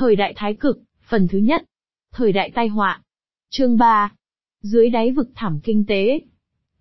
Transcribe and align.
Thời 0.00 0.16
đại 0.16 0.32
thái 0.36 0.54
cực, 0.54 0.82
phần 1.08 1.28
thứ 1.28 1.38
nhất. 1.38 1.64
Thời 2.12 2.32
đại 2.32 2.50
tai 2.54 2.68
họa. 2.68 3.02
Chương 3.50 3.76
3. 3.78 4.12
Dưới 4.62 4.90
đáy 4.90 5.12
vực 5.12 5.30
thảm 5.34 5.60
kinh 5.62 5.84
tế. 5.86 6.20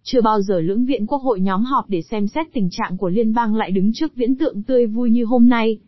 Chưa 0.04 0.22
bao 0.22 0.42
giờ 0.42 0.60
lưỡng 0.60 0.86
viện 0.86 1.07
quốc 1.07 1.18
hội 1.18 1.40
nhóm 1.40 1.63
họp 1.63 1.90
để 1.90 2.02
xem 2.02 2.28
xét 2.28 2.47
tình 2.54 2.70
trạng 2.71 2.97
của 2.97 3.10
liên 3.10 3.34
bang 3.34 3.55
lại 3.55 3.71
đứng 3.71 3.92
trước 3.94 4.16
viễn 4.16 4.36
tượng 4.36 4.63
tươi 4.63 4.86
vui 4.86 5.10
như 5.10 5.26
hôm 5.26 5.50
nay. 5.50 5.79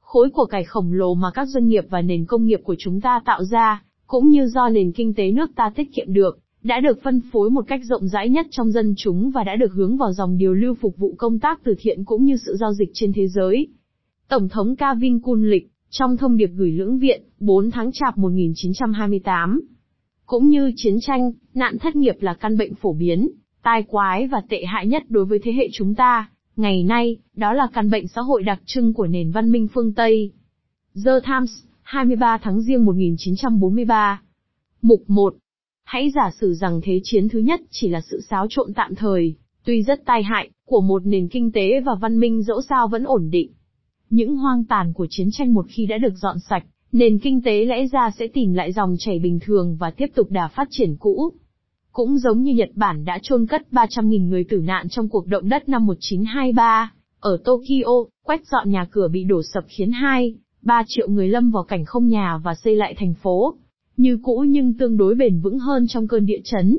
Khối 0.00 0.30
của 0.30 0.44
cải 0.44 0.64
khổng 0.64 0.92
lồ 0.92 1.14
mà 1.14 1.30
các 1.34 1.44
doanh 1.44 1.68
nghiệp 1.68 1.84
và 1.90 2.02
nền 2.02 2.26
công 2.26 2.46
nghiệp 2.46 2.60
của 2.64 2.76
chúng 2.78 3.00
ta 3.00 3.20
tạo 3.24 3.44
ra, 3.44 3.82
cũng 4.06 4.28
như 4.28 4.46
do 4.46 4.68
nền 4.68 4.92
kinh 4.92 5.14
tế 5.14 5.30
nước 5.30 5.50
ta 5.56 5.70
tiết 5.76 5.94
kiệm 5.94 6.12
được, 6.12 6.38
đã 6.62 6.80
được 6.80 7.02
phân 7.02 7.20
phối 7.32 7.50
một 7.50 7.64
cách 7.68 7.80
rộng 7.84 8.08
rãi 8.08 8.28
nhất 8.28 8.46
trong 8.50 8.70
dân 8.70 8.94
chúng 8.96 9.30
và 9.30 9.44
đã 9.44 9.56
được 9.56 9.72
hướng 9.72 9.96
vào 9.96 10.12
dòng 10.12 10.38
điều 10.38 10.54
lưu 10.54 10.74
phục 10.74 10.96
vụ 10.96 11.14
công 11.18 11.38
tác 11.38 11.60
từ 11.64 11.74
thiện 11.78 12.04
cũng 12.04 12.24
như 12.24 12.36
sự 12.36 12.56
giao 12.56 12.72
dịch 12.72 12.90
trên 12.94 13.12
thế 13.12 13.28
giới. 13.28 13.68
Tổng 14.28 14.48
thống 14.48 14.76
Kavin 14.76 15.20
Kunlik, 15.20 15.68
trong 15.90 16.16
thông 16.16 16.36
điệp 16.36 16.50
gửi 16.54 16.72
lưỡng 16.72 16.98
viện, 16.98 17.22
4 17.40 17.70
tháng 17.70 17.90
chạp 17.92 18.18
1928, 18.18 19.60
cũng 20.26 20.48
như 20.48 20.72
chiến 20.76 20.96
tranh, 21.00 21.32
nạn 21.54 21.78
thất 21.78 21.96
nghiệp 21.96 22.14
là 22.20 22.34
căn 22.34 22.56
bệnh 22.56 22.74
phổ 22.74 22.92
biến, 22.92 23.30
tai 23.62 23.82
quái 23.82 24.26
và 24.26 24.42
tệ 24.48 24.64
hại 24.64 24.86
nhất 24.86 25.02
đối 25.08 25.24
với 25.24 25.38
thế 25.42 25.52
hệ 25.52 25.68
chúng 25.72 25.94
ta. 25.94 26.30
Ngày 26.56 26.82
nay, 26.82 27.16
đó 27.36 27.52
là 27.52 27.68
căn 27.74 27.90
bệnh 27.90 28.08
xã 28.08 28.20
hội 28.20 28.42
đặc 28.42 28.60
trưng 28.64 28.92
của 28.92 29.06
nền 29.06 29.30
văn 29.30 29.52
minh 29.52 29.68
phương 29.74 29.94
Tây. 29.94 30.32
The 31.04 31.12
Times, 31.26 31.50
23 31.82 32.38
tháng 32.42 32.60
riêng 32.60 32.84
1943. 32.84 34.22
Mục 34.82 35.02
1. 35.06 35.34
Hãy 35.84 36.10
giả 36.10 36.30
sử 36.40 36.54
rằng 36.54 36.80
thế 36.82 37.00
chiến 37.04 37.28
thứ 37.28 37.38
nhất 37.38 37.60
chỉ 37.70 37.88
là 37.88 38.00
sự 38.00 38.20
xáo 38.30 38.46
trộn 38.50 38.74
tạm 38.74 38.94
thời, 38.94 39.34
tuy 39.64 39.82
rất 39.82 40.04
tai 40.04 40.22
hại, 40.22 40.50
của 40.66 40.80
một 40.80 41.06
nền 41.06 41.28
kinh 41.28 41.52
tế 41.52 41.80
và 41.80 41.92
văn 42.00 42.20
minh 42.20 42.42
dẫu 42.42 42.60
sao 42.68 42.88
vẫn 42.88 43.04
ổn 43.04 43.30
định. 43.30 43.52
Những 44.10 44.36
hoang 44.36 44.64
tàn 44.64 44.92
của 44.92 45.06
chiến 45.10 45.28
tranh 45.32 45.54
một 45.54 45.66
khi 45.68 45.86
đã 45.86 45.98
được 45.98 46.14
dọn 46.16 46.38
sạch, 46.38 46.64
nền 46.92 47.18
kinh 47.18 47.42
tế 47.42 47.64
lẽ 47.64 47.86
ra 47.86 48.10
sẽ 48.18 48.26
tìm 48.26 48.54
lại 48.54 48.72
dòng 48.72 48.96
chảy 48.98 49.18
bình 49.18 49.38
thường 49.40 49.76
và 49.80 49.90
tiếp 49.90 50.06
tục 50.14 50.30
đà 50.30 50.48
phát 50.48 50.68
triển 50.70 50.96
cũ. 50.96 51.32
Cũng 51.92 52.18
giống 52.18 52.42
như 52.42 52.54
Nhật 52.54 52.70
Bản 52.74 53.04
đã 53.04 53.18
chôn 53.22 53.46
cất 53.46 53.62
300.000 53.70 54.28
người 54.28 54.44
tử 54.44 54.60
nạn 54.60 54.88
trong 54.88 55.08
cuộc 55.08 55.26
động 55.26 55.48
đất 55.48 55.68
năm 55.68 55.86
1923, 55.86 56.92
ở 57.20 57.38
Tokyo, 57.44 57.92
quét 58.24 58.46
dọn 58.46 58.70
nhà 58.70 58.86
cửa 58.90 59.08
bị 59.08 59.24
đổ 59.24 59.42
sập 59.42 59.64
khiến 59.68 59.92
2, 59.92 60.34
3 60.62 60.82
triệu 60.86 61.08
người 61.08 61.28
lâm 61.28 61.50
vào 61.50 61.64
cảnh 61.64 61.84
không 61.84 62.08
nhà 62.08 62.38
và 62.44 62.54
xây 62.54 62.76
lại 62.76 62.94
thành 62.98 63.14
phố. 63.22 63.54
Như 63.96 64.18
cũ 64.22 64.44
nhưng 64.48 64.74
tương 64.74 64.96
đối 64.96 65.14
bền 65.14 65.40
vững 65.40 65.58
hơn 65.58 65.86
trong 65.88 66.08
cơn 66.08 66.26
địa 66.26 66.40
chấn. 66.44 66.78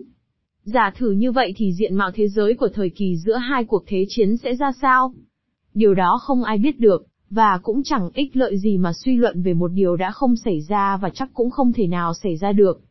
Giả 0.63 0.91
thử 0.97 1.11
như 1.11 1.31
vậy 1.31 1.53
thì 1.57 1.73
diện 1.73 1.95
mạo 1.95 2.11
thế 2.11 2.27
giới 2.27 2.53
của 2.53 2.69
thời 2.73 2.89
kỳ 2.89 3.17
giữa 3.17 3.35
hai 3.35 3.63
cuộc 3.63 3.83
thế 3.87 4.05
chiến 4.09 4.37
sẽ 4.37 4.55
ra 4.55 4.71
sao? 4.81 5.13
Điều 5.73 5.93
đó 5.93 6.19
không 6.21 6.43
ai 6.43 6.57
biết 6.57 6.79
được, 6.79 7.05
và 7.29 7.59
cũng 7.63 7.83
chẳng 7.83 8.09
ích 8.13 8.35
lợi 8.35 8.57
gì 8.57 8.77
mà 8.77 8.93
suy 8.93 9.15
luận 9.15 9.41
về 9.41 9.53
một 9.53 9.67
điều 9.67 9.95
đã 9.95 10.11
không 10.11 10.35
xảy 10.35 10.61
ra 10.61 10.97
và 10.97 11.09
chắc 11.09 11.29
cũng 11.33 11.49
không 11.49 11.73
thể 11.73 11.87
nào 11.87 12.13
xảy 12.13 12.35
ra 12.35 12.51
được. 12.51 12.81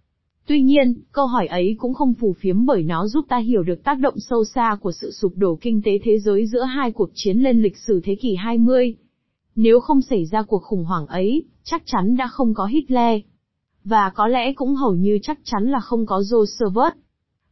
Tuy 0.47 0.63
nhiên, 0.63 0.95
câu 1.13 1.27
hỏi 1.27 1.47
ấy 1.47 1.77
cũng 1.79 1.95
không 1.95 2.15
phù 2.15 2.33
phiếm 2.33 2.67
bởi 2.67 2.83
nó 2.83 3.07
giúp 3.07 3.25
ta 3.29 3.39
hiểu 3.39 3.63
được 3.63 3.85
tác 3.85 3.99
động 3.99 4.15
sâu 4.19 4.45
xa 4.45 4.77
của 4.81 4.93
sự 4.93 5.11
sụp 5.11 5.33
đổ 5.37 5.59
kinh 5.61 5.83
tế 5.83 5.99
thế 6.03 6.19
giới 6.19 6.47
giữa 6.47 6.63
hai 6.63 6.93
cuộc 6.93 7.11
chiến 7.15 7.39
lên 7.39 7.63
lịch 7.63 7.77
sử 7.87 8.01
thế 8.05 8.15
kỷ 8.15 8.35
20. 8.35 8.95
Nếu 9.57 9.81
không 9.81 10.03
xảy 10.03 10.27
ra 10.27 10.43
cuộc 10.43 10.63
khủng 10.63 10.85
hoảng 10.85 11.07
ấy, 11.07 11.45
chắc 11.65 11.83
chắn 11.87 12.17
đã 12.17 12.29
không 12.29 12.55
có 12.55 12.67
Hitler. 12.67 13.21
Và 13.85 14.11
có 14.11 14.27
lẽ 14.27 14.53
cũng 14.53 14.75
hầu 14.75 14.95
như 14.95 15.19
chắc 15.23 15.39
chắn 15.45 15.65
là 15.65 15.81
không 15.81 16.07
có 16.07 16.23
Roosevelt. 16.23 16.95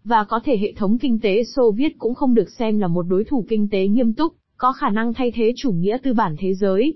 Và 0.04 0.24
có 0.24 0.40
thể 0.44 0.58
hệ 0.58 0.72
thống 0.76 0.98
kinh 0.98 1.18
tế 1.20 1.44
Xô 1.44 1.70
Viết 1.70 1.92
cũng 1.98 2.14
không 2.14 2.34
được 2.34 2.50
xem 2.58 2.78
là 2.78 2.86
một 2.86 3.02
đối 3.02 3.24
thủ 3.24 3.44
kinh 3.48 3.68
tế 3.68 3.88
nghiêm 3.88 4.12
túc, 4.12 4.32
có 4.56 4.72
khả 4.72 4.90
năng 4.90 5.14
thay 5.14 5.30
thế 5.30 5.52
chủ 5.56 5.72
nghĩa 5.72 5.98
tư 6.02 6.12
bản 6.12 6.36
thế 6.38 6.54
giới. 6.54 6.94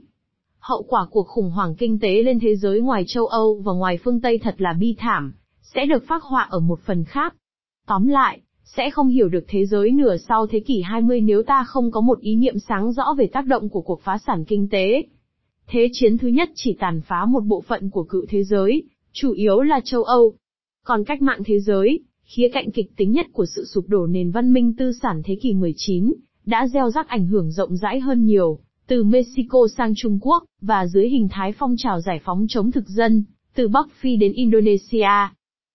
Hậu 0.58 0.82
quả 0.82 1.06
cuộc 1.10 1.26
khủng 1.28 1.50
hoảng 1.50 1.74
kinh 1.74 1.98
tế 1.98 2.22
lên 2.22 2.40
thế 2.40 2.56
giới 2.56 2.80
ngoài 2.80 3.04
châu 3.06 3.26
Âu 3.26 3.62
và 3.64 3.72
ngoài 3.72 3.98
phương 4.04 4.20
Tây 4.20 4.38
thật 4.38 4.54
là 4.58 4.72
bi 4.72 4.94
thảm, 4.98 5.34
sẽ 5.62 5.86
được 5.86 6.04
phác 6.06 6.22
họa 6.22 6.46
ở 6.50 6.60
một 6.60 6.80
phần 6.80 7.04
khác. 7.04 7.34
Tóm 7.86 8.06
lại, 8.06 8.40
sẽ 8.64 8.90
không 8.90 9.08
hiểu 9.08 9.28
được 9.28 9.44
thế 9.48 9.66
giới 9.66 9.90
nửa 9.90 10.16
sau 10.16 10.46
thế 10.46 10.60
kỷ 10.60 10.82
20 10.82 11.20
nếu 11.20 11.42
ta 11.42 11.64
không 11.64 11.90
có 11.90 12.00
một 12.00 12.20
ý 12.20 12.36
niệm 12.36 12.58
sáng 12.58 12.92
rõ 12.92 13.14
về 13.18 13.26
tác 13.26 13.46
động 13.46 13.68
của 13.68 13.80
cuộc 13.80 14.00
phá 14.02 14.18
sản 14.26 14.44
kinh 14.44 14.68
tế. 14.68 15.02
Thế 15.66 15.88
chiến 15.92 16.18
thứ 16.18 16.28
nhất 16.28 16.50
chỉ 16.54 16.76
tàn 16.80 17.00
phá 17.00 17.24
một 17.24 17.44
bộ 17.44 17.60
phận 17.60 17.90
của 17.90 18.04
cựu 18.04 18.26
thế 18.28 18.44
giới, 18.44 18.82
chủ 19.12 19.32
yếu 19.32 19.60
là 19.60 19.80
châu 19.84 20.04
Âu. 20.04 20.34
Còn 20.84 21.04
cách 21.04 21.22
mạng 21.22 21.42
thế 21.44 21.60
giới, 21.60 22.00
khía 22.24 22.48
cạnh 22.52 22.70
kịch 22.70 22.96
tính 22.96 23.12
nhất 23.12 23.26
của 23.32 23.46
sự 23.46 23.64
sụp 23.64 23.88
đổ 23.88 24.06
nền 24.06 24.30
văn 24.30 24.52
minh 24.52 24.76
tư 24.78 24.92
sản 25.02 25.22
thế 25.24 25.36
kỷ 25.42 25.54
19, 25.54 26.12
đã 26.50 26.66
gieo 26.66 26.90
rắc 26.90 27.08
ảnh 27.08 27.26
hưởng 27.26 27.50
rộng 27.50 27.76
rãi 27.76 28.00
hơn 28.00 28.24
nhiều, 28.24 28.58
từ 28.86 29.04
Mexico 29.04 29.58
sang 29.76 29.92
Trung 29.96 30.18
Quốc, 30.22 30.44
và 30.60 30.86
dưới 30.86 31.08
hình 31.08 31.28
thái 31.30 31.52
phong 31.58 31.74
trào 31.78 32.00
giải 32.00 32.20
phóng 32.24 32.46
chống 32.48 32.70
thực 32.70 32.88
dân, 32.88 33.24
từ 33.54 33.68
Bắc 33.68 33.86
Phi 34.00 34.16
đến 34.16 34.32
Indonesia. 34.32 35.08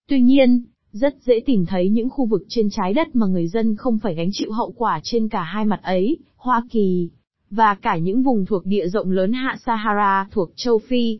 Tuy 0.07 0.21
nhiên, 0.21 0.63
rất 0.91 1.15
dễ 1.21 1.39
tìm 1.45 1.65
thấy 1.65 1.89
những 1.89 2.09
khu 2.09 2.25
vực 2.25 2.41
trên 2.47 2.69
trái 2.69 2.93
đất 2.93 3.15
mà 3.15 3.25
người 3.25 3.47
dân 3.47 3.75
không 3.75 3.97
phải 3.97 4.15
gánh 4.15 4.29
chịu 4.31 4.51
hậu 4.51 4.71
quả 4.71 4.99
trên 5.03 5.29
cả 5.29 5.43
hai 5.43 5.65
mặt 5.65 5.79
ấy, 5.83 6.17
Hoa 6.35 6.63
Kỳ, 6.71 7.09
và 7.49 7.75
cả 7.75 7.97
những 7.97 8.23
vùng 8.23 8.45
thuộc 8.45 8.65
địa 8.65 8.87
rộng 8.87 9.11
lớn 9.11 9.33
hạ 9.33 9.57
Sahara 9.65 10.27
thuộc 10.31 10.49
châu 10.55 10.79
Phi. 10.79 11.19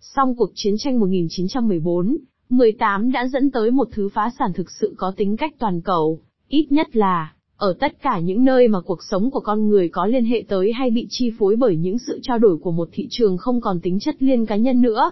Song 0.00 0.34
cuộc 0.36 0.50
chiến 0.54 0.74
tranh 0.78 1.00
1914, 1.00 2.16
18 2.48 3.12
đã 3.12 3.26
dẫn 3.26 3.50
tới 3.50 3.70
một 3.70 3.88
thứ 3.92 4.08
phá 4.08 4.30
sản 4.38 4.52
thực 4.52 4.70
sự 4.70 4.94
có 4.96 5.12
tính 5.16 5.36
cách 5.36 5.54
toàn 5.58 5.80
cầu, 5.80 6.20
ít 6.48 6.66
nhất 6.72 6.96
là, 6.96 7.32
ở 7.56 7.74
tất 7.80 8.02
cả 8.02 8.18
những 8.18 8.44
nơi 8.44 8.68
mà 8.68 8.80
cuộc 8.80 9.02
sống 9.10 9.30
của 9.30 9.40
con 9.40 9.68
người 9.68 9.88
có 9.88 10.06
liên 10.06 10.24
hệ 10.24 10.44
tới 10.48 10.72
hay 10.72 10.90
bị 10.90 11.06
chi 11.10 11.30
phối 11.38 11.56
bởi 11.56 11.76
những 11.76 11.98
sự 11.98 12.18
trao 12.22 12.38
đổi 12.38 12.56
của 12.56 12.70
một 12.70 12.88
thị 12.92 13.06
trường 13.10 13.36
không 13.36 13.60
còn 13.60 13.80
tính 13.80 13.98
chất 14.00 14.22
liên 14.22 14.46
cá 14.46 14.56
nhân 14.56 14.82
nữa. 14.82 15.10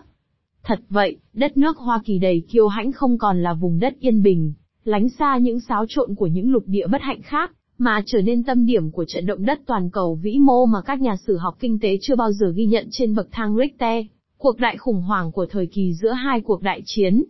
Thật 0.62 0.80
vậy, 0.88 1.16
đất 1.32 1.56
nước 1.56 1.78
Hoa 1.78 2.00
Kỳ 2.04 2.18
đầy 2.18 2.42
kiêu 2.50 2.68
hãnh 2.68 2.92
không 2.92 3.18
còn 3.18 3.42
là 3.42 3.54
vùng 3.54 3.78
đất 3.78 3.94
yên 4.00 4.22
bình, 4.22 4.52
lánh 4.84 5.08
xa 5.08 5.38
những 5.38 5.60
xáo 5.60 5.84
trộn 5.88 6.14
của 6.14 6.26
những 6.26 6.52
lục 6.52 6.62
địa 6.66 6.86
bất 6.86 7.02
hạnh 7.02 7.22
khác, 7.22 7.52
mà 7.78 8.02
trở 8.06 8.20
nên 8.20 8.42
tâm 8.42 8.66
điểm 8.66 8.90
của 8.90 9.04
trận 9.04 9.26
động 9.26 9.44
đất 9.44 9.60
toàn 9.66 9.90
cầu 9.90 10.14
vĩ 10.22 10.38
mô 10.38 10.66
mà 10.66 10.80
các 10.80 11.00
nhà 11.00 11.16
sử 11.16 11.36
học 11.36 11.56
kinh 11.60 11.78
tế 11.78 11.98
chưa 12.00 12.16
bao 12.16 12.32
giờ 12.32 12.52
ghi 12.54 12.66
nhận 12.66 12.88
trên 12.90 13.14
bậc 13.14 13.28
thang 13.32 13.56
Richter, 13.56 14.04
cuộc 14.38 14.58
đại 14.58 14.76
khủng 14.76 15.02
hoảng 15.02 15.32
của 15.32 15.46
thời 15.46 15.66
kỳ 15.66 15.94
giữa 15.94 16.12
hai 16.12 16.40
cuộc 16.40 16.62
đại 16.62 16.82
chiến. 16.84 17.24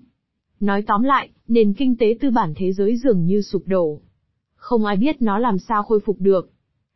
Nói 0.60 0.82
tóm 0.82 1.02
lại, 1.02 1.28
nền 1.48 1.72
kinh 1.72 1.96
tế 1.96 2.16
tư 2.20 2.30
bản 2.30 2.52
thế 2.56 2.72
giới 2.72 2.96
dường 2.96 3.26
như 3.26 3.42
sụp 3.42 3.62
đổ. 3.66 4.00
Không 4.64 4.84
ai 4.84 4.96
biết 4.96 5.22
nó 5.22 5.38
làm 5.38 5.58
sao 5.58 5.82
khôi 5.82 6.00
phục 6.00 6.16
được. 6.20 6.50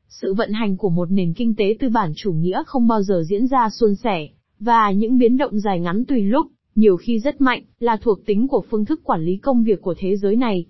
Sự 0.08 0.34
vận 0.34 0.52
hành 0.52 0.76
của 0.76 0.90
một 0.90 1.10
nền 1.10 1.32
kinh 1.32 1.54
tế 1.54 1.76
tư 1.80 1.88
bản 1.88 2.12
chủ 2.16 2.32
nghĩa 2.32 2.62
không 2.66 2.88
bao 2.88 3.02
giờ 3.02 3.22
diễn 3.28 3.46
ra 3.46 3.70
suôn 3.70 3.94
sẻ, 3.94 4.28
và 4.60 4.90
những 4.90 5.18
biến 5.18 5.36
động 5.36 5.60
dài 5.60 5.80
ngắn 5.80 6.04
tùy 6.04 6.22
lúc, 6.22 6.46
nhiều 6.74 6.96
khi 6.96 7.18
rất 7.18 7.40
mạnh, 7.40 7.62
là 7.78 7.96
thuộc 7.96 8.26
tính 8.26 8.48
của 8.48 8.64
phương 8.70 8.84
thức 8.84 9.00
quản 9.04 9.24
lý 9.24 9.36
công 9.36 9.64
việc 9.64 9.82
của 9.82 9.94
thế 9.98 10.16
giới 10.16 10.36
này. 10.36 10.64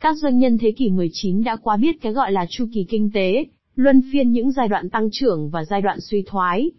Các 0.00 0.16
doanh 0.16 0.38
nhân 0.38 0.58
thế 0.58 0.72
kỷ 0.72 0.90
19 0.90 1.44
đã 1.44 1.56
quá 1.56 1.76
biết 1.76 1.96
cái 2.00 2.12
gọi 2.12 2.32
là 2.32 2.46
chu 2.48 2.66
kỳ 2.74 2.84
kinh 2.84 3.10
tế, 3.14 3.44
luân 3.74 4.02
phiên 4.12 4.32
những 4.32 4.52
giai 4.52 4.68
đoạn 4.68 4.90
tăng 4.90 5.08
trưởng 5.12 5.50
và 5.50 5.64
giai 5.64 5.82
đoạn 5.82 6.00
suy 6.00 6.22
thoái. 6.26 6.70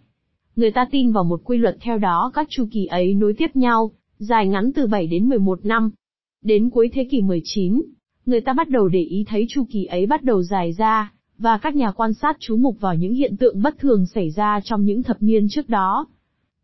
Người 0.55 0.71
ta 0.71 0.85
tin 0.91 1.11
vào 1.11 1.23
một 1.23 1.41
quy 1.43 1.57
luật 1.57 1.77
theo 1.81 1.97
đó 1.97 2.31
các 2.33 2.47
chu 2.49 2.65
kỳ 2.71 2.85
ấy 2.85 3.13
nối 3.13 3.33
tiếp 3.37 3.55
nhau, 3.55 3.91
dài 4.17 4.47
ngắn 4.47 4.71
từ 4.75 4.87
7 4.87 5.07
đến 5.07 5.29
11 5.29 5.65
năm. 5.65 5.91
Đến 6.41 6.69
cuối 6.69 6.89
thế 6.93 7.07
kỷ 7.11 7.21
19, 7.21 7.81
người 8.25 8.41
ta 8.41 8.53
bắt 8.53 8.69
đầu 8.69 8.87
để 8.87 9.01
ý 9.01 9.25
thấy 9.27 9.45
chu 9.49 9.63
kỳ 9.71 9.85
ấy 9.85 10.05
bắt 10.05 10.23
đầu 10.23 10.43
dài 10.43 10.73
ra, 10.77 11.13
và 11.37 11.57
các 11.57 11.75
nhà 11.75 11.91
quan 11.91 12.13
sát 12.13 12.37
chú 12.39 12.57
mục 12.57 12.77
vào 12.79 12.95
những 12.95 13.13
hiện 13.13 13.37
tượng 13.37 13.61
bất 13.61 13.79
thường 13.79 14.05
xảy 14.05 14.29
ra 14.29 14.59
trong 14.63 14.85
những 14.85 15.03
thập 15.03 15.17
niên 15.19 15.47
trước 15.49 15.69
đó. 15.69 16.07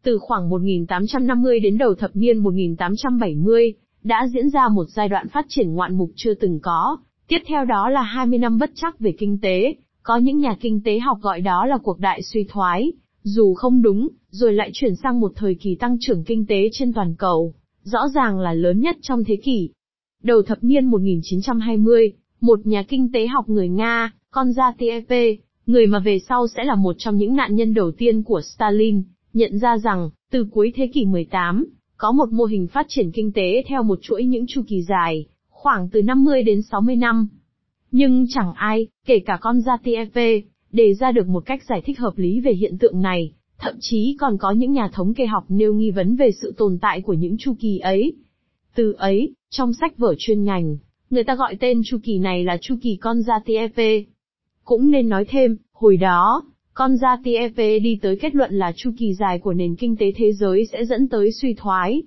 Từ 0.03 0.19
khoảng 0.21 0.49
1850 0.49 1.59
đến 1.59 1.77
đầu 1.77 1.95
thập 1.95 2.11
niên 2.13 2.37
1870, 2.37 3.73
đã 4.03 4.27
diễn 4.33 4.49
ra 4.49 4.67
một 4.67 4.85
giai 4.89 5.09
đoạn 5.09 5.27
phát 5.27 5.45
triển 5.49 5.73
ngoạn 5.73 5.97
mục 5.97 6.09
chưa 6.15 6.33
từng 6.33 6.59
có, 6.59 6.97
tiếp 7.27 7.39
theo 7.47 7.65
đó 7.65 7.89
là 7.89 8.01
20 8.01 8.39
năm 8.39 8.57
bất 8.59 8.71
chắc 8.75 8.99
về 8.99 9.13
kinh 9.17 9.37
tế, 9.41 9.75
có 10.03 10.17
những 10.17 10.37
nhà 10.37 10.55
kinh 10.59 10.81
tế 10.83 10.99
học 10.99 11.17
gọi 11.21 11.41
đó 11.41 11.65
là 11.65 11.77
cuộc 11.77 11.99
đại 11.99 12.21
suy 12.21 12.43
thoái, 12.49 12.91
dù 13.23 13.53
không 13.53 13.81
đúng, 13.81 14.07
rồi 14.29 14.53
lại 14.53 14.69
chuyển 14.73 14.95
sang 14.95 15.19
một 15.19 15.31
thời 15.35 15.55
kỳ 15.55 15.75
tăng 15.75 15.97
trưởng 15.99 16.23
kinh 16.23 16.45
tế 16.45 16.69
trên 16.71 16.93
toàn 16.93 17.15
cầu, 17.17 17.53
rõ 17.83 18.07
ràng 18.15 18.39
là 18.39 18.53
lớn 18.53 18.79
nhất 18.79 18.97
trong 19.01 19.23
thế 19.23 19.35
kỷ. 19.43 19.69
Đầu 20.23 20.41
thập 20.41 20.57
niên 20.61 20.85
1920, 20.85 22.13
một 22.41 22.59
nhà 22.65 22.83
kinh 22.83 23.11
tế 23.11 23.27
học 23.27 23.49
người 23.49 23.69
Nga, 23.69 24.13
Konzatiev, 24.31 25.37
người 25.65 25.87
mà 25.87 25.99
về 25.99 26.19
sau 26.19 26.47
sẽ 26.47 26.63
là 26.63 26.75
một 26.75 26.95
trong 26.97 27.17
những 27.17 27.35
nạn 27.35 27.55
nhân 27.55 27.73
đầu 27.73 27.91
tiên 27.91 28.23
của 28.23 28.41
Stalin, 28.41 29.03
nhận 29.33 29.59
ra 29.59 29.77
rằng, 29.77 30.09
từ 30.31 30.47
cuối 30.51 30.73
thế 30.75 30.87
kỷ 30.87 31.05
18, 31.05 31.65
có 31.97 32.11
một 32.11 32.29
mô 32.31 32.43
hình 32.43 32.67
phát 32.67 32.85
triển 32.89 33.11
kinh 33.11 33.31
tế 33.31 33.63
theo 33.67 33.83
một 33.83 33.99
chuỗi 34.01 34.25
những 34.25 34.45
chu 34.47 34.61
kỳ 34.67 34.83
dài, 34.83 35.25
khoảng 35.49 35.89
từ 35.89 36.01
50 36.01 36.43
đến 36.43 36.61
60 36.61 36.95
năm. 36.95 37.27
Nhưng 37.91 38.25
chẳng 38.29 38.53
ai, 38.53 38.87
kể 39.05 39.19
cả 39.19 39.37
con 39.41 39.59
Zatiev, 39.59 40.41
đề 40.71 40.93
ra 40.93 41.11
được 41.11 41.27
một 41.27 41.45
cách 41.45 41.63
giải 41.69 41.81
thích 41.85 41.99
hợp 41.99 42.17
lý 42.17 42.39
về 42.39 42.51
hiện 42.51 42.77
tượng 42.77 43.01
này, 43.01 43.33
thậm 43.57 43.75
chí 43.79 44.15
còn 44.19 44.37
có 44.37 44.51
những 44.51 44.73
nhà 44.73 44.89
thống 44.93 45.13
kê 45.13 45.25
học 45.25 45.45
nêu 45.49 45.73
nghi 45.73 45.91
vấn 45.91 46.15
về 46.15 46.31
sự 46.41 46.53
tồn 46.57 46.77
tại 46.81 47.01
của 47.01 47.13
những 47.13 47.37
chu 47.37 47.53
kỳ 47.59 47.79
ấy. 47.79 48.13
Từ 48.79 48.93
ấy, 48.97 49.33
trong 49.49 49.73
sách 49.73 49.97
vở 49.97 50.15
chuyên 50.17 50.43
ngành, 50.43 50.77
người 51.09 51.23
ta 51.23 51.35
gọi 51.35 51.55
tên 51.59 51.81
chu 51.85 51.97
kỳ 52.03 52.19
này 52.19 52.43
là 52.43 52.57
chu 52.61 52.75
kỳ 52.81 52.95
con 52.95 53.21
gia 53.21 53.39
TEP. 53.45 54.05
Cũng 54.63 54.91
nên 54.91 55.09
nói 55.09 55.25
thêm, 55.29 55.57
hồi 55.73 55.97
đó, 55.97 56.43
Con 56.73 56.97
gia 56.97 57.17
TEP 57.23 57.81
đi 57.81 57.99
tới 58.01 58.17
kết 58.21 58.35
luận 58.35 58.53
là 58.53 58.71
chu 58.75 58.91
kỳ 58.97 59.13
dài 59.13 59.39
của 59.39 59.53
nền 59.53 59.75
kinh 59.75 59.97
tế 59.97 60.11
thế 60.15 60.33
giới 60.33 60.65
sẽ 60.71 60.85
dẫn 60.85 61.07
tới 61.07 61.31
suy 61.31 61.53
thoái. 61.53 62.03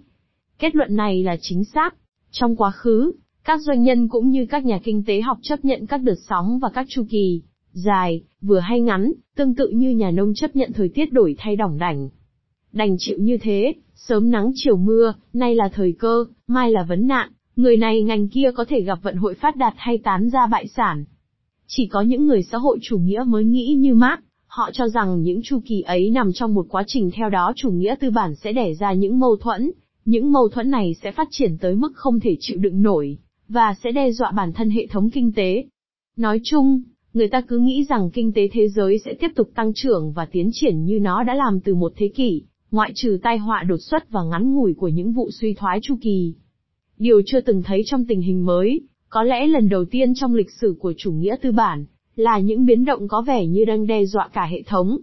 Kết 0.59 0.77
luận 0.77 0.97
này 0.97 1.23
là 1.23 1.37
chính 1.41 1.65
xác. 1.65 1.95
Trong 2.31 2.57
quá 2.57 2.71
khứ, 2.71 3.13
các 3.45 3.61
doanh 3.61 3.83
nhân 3.83 4.09
cũng 4.09 4.31
như 4.31 4.47
các 4.47 4.65
nhà 4.65 4.81
kinh 4.85 5.05
tế 5.07 5.21
học 5.21 5.39
chấp 5.43 5.65
nhận 5.65 5.87
các 5.87 6.03
đợt 6.03 6.19
sóng 6.29 6.59
và 6.59 6.69
các 6.75 6.87
chu 6.89 7.05
kỳ 7.11 7.43
dài, 7.73 8.23
vừa 8.41 8.59
hay 8.59 8.81
ngắn, 8.81 9.13
tương 9.37 9.55
tự 9.55 9.69
như 9.69 9.91
nhà 9.91 10.11
nông 10.11 10.35
chấp 10.35 10.57
nhận 10.57 10.73
thời 10.73 10.89
tiết 10.89 11.13
đổi 11.13 11.35
thay 11.39 11.57
đỏng 11.57 11.79
đảnh. 11.79 12.09
Đành 12.73 12.97
chịu 12.99 13.19
như 13.21 13.39
thế, 13.39 13.75
sớm 14.09 14.31
nắng 14.31 14.51
chiều 14.55 14.77
mưa, 14.77 15.15
nay 15.33 15.55
là 15.55 15.69
thời 15.69 15.93
cơ, 15.99 16.25
mai 16.47 16.71
là 16.71 16.83
vấn 16.83 17.07
nạn, 17.07 17.31
người 17.57 17.77
này 17.77 18.03
ngành 18.03 18.29
kia 18.29 18.51
có 18.55 18.65
thể 18.69 18.81
gặp 18.81 18.99
vận 19.03 19.17
hội 19.17 19.35
phát 19.35 19.57
đạt 19.57 19.75
hay 19.77 19.99
tán 19.99 20.31
ra 20.31 20.47
bại 20.47 20.67
sản. 20.67 21.05
Chỉ 21.67 21.87
có 21.87 22.01
những 22.01 22.27
người 22.27 22.43
xã 22.43 22.59
hội 22.59 22.79
chủ 22.83 22.99
nghĩa 22.99 23.25
mới 23.27 23.45
nghĩ 23.45 23.75
như 23.75 23.95
Marx, 23.95 24.21
họ 24.47 24.71
cho 24.73 24.89
rằng 24.89 25.23
những 25.23 25.41
chu 25.45 25.61
kỳ 25.65 25.81
ấy 25.81 26.11
nằm 26.11 26.33
trong 26.33 26.55
một 26.55 26.67
quá 26.69 26.83
trình 26.87 27.11
theo 27.15 27.31
đó 27.31 27.53
chủ 27.57 27.71
nghĩa 27.71 27.95
tư 28.01 28.11
bản 28.11 28.35
sẽ 28.35 28.53
đẻ 28.53 28.75
ra 28.75 28.93
những 28.93 29.19
mâu 29.19 29.37
thuẫn, 29.37 29.71
những 30.05 30.33
mâu 30.33 30.49
thuẫn 30.49 30.71
này 30.71 30.95
sẽ 31.03 31.13
phát 31.13 31.29
triển 31.31 31.59
tới 31.59 31.75
mức 31.75 31.93
không 31.95 32.21
thể 32.21 32.37
chịu 32.41 32.59
đựng 32.59 32.83
nổi, 32.83 33.19
và 33.49 33.75
sẽ 33.85 33.93
đe 33.93 34.13
dọa 34.13 34.31
bản 34.31 34.53
thân 34.53 34.71
hệ 34.71 34.87
thống 34.87 35.11
kinh 35.11 35.33
tế. 35.33 35.65
Nói 36.17 36.41
chung, 36.45 36.83
người 37.15 37.29
ta 37.29 37.41
cứ 37.41 37.59
nghĩ 37.59 37.85
rằng 37.89 38.11
kinh 38.11 38.33
tế 38.33 38.49
thế 38.53 38.69
giới 38.69 38.99
sẽ 39.05 39.15
tiếp 39.15 39.29
tục 39.35 39.51
tăng 39.55 39.73
trưởng 39.75 40.13
và 40.13 40.25
tiến 40.25 40.51
triển 40.53 40.85
như 40.85 41.01
nó 41.01 41.23
đã 41.23 41.35
làm 41.35 41.61
từ 41.61 41.75
một 41.75 41.93
thế 41.97 42.09
kỷ, 42.09 42.43
ngoại 42.73 42.93
trừ 42.95 43.19
tai 43.23 43.39
họa 43.39 43.63
đột 43.69 43.77
xuất 43.81 44.11
và 44.11 44.21
ngắn 44.23 44.55
ngủi 44.55 44.75
của 44.75 44.89
những 44.89 45.13
vụ 45.13 45.31
suy 45.31 45.55
thoái 45.55 45.79
chu 45.83 45.97
kỳ. 46.01 46.35
Điều 46.99 47.23
chưa 47.27 47.41
từng 47.41 47.63
thấy 47.63 47.83
trong 47.87 48.05
tình 48.07 48.21
hình 48.21 48.47
mới, 48.47 48.81
có 49.09 49.23
lẽ 49.23 49.47
lần 49.47 49.69
đầu 49.69 49.85
tiên 49.85 50.13
trong 50.15 50.35
lịch 50.35 50.51
sử 50.61 50.77
của 50.79 50.93
chủ 50.97 51.13
nghĩa 51.13 51.37
tư 51.43 51.53
bản, 51.53 51.85
là 52.17 52.39
những 52.39 52.67
biến 52.67 52.85
động 52.85 53.09
có 53.09 53.23
vẻ 53.23 53.47
như 53.47 53.65
đang 53.65 53.87
đe 53.87 54.05
dọa 54.05 54.29
cả 54.33 54.47
hệ 54.51 54.63
thống. 54.63 54.99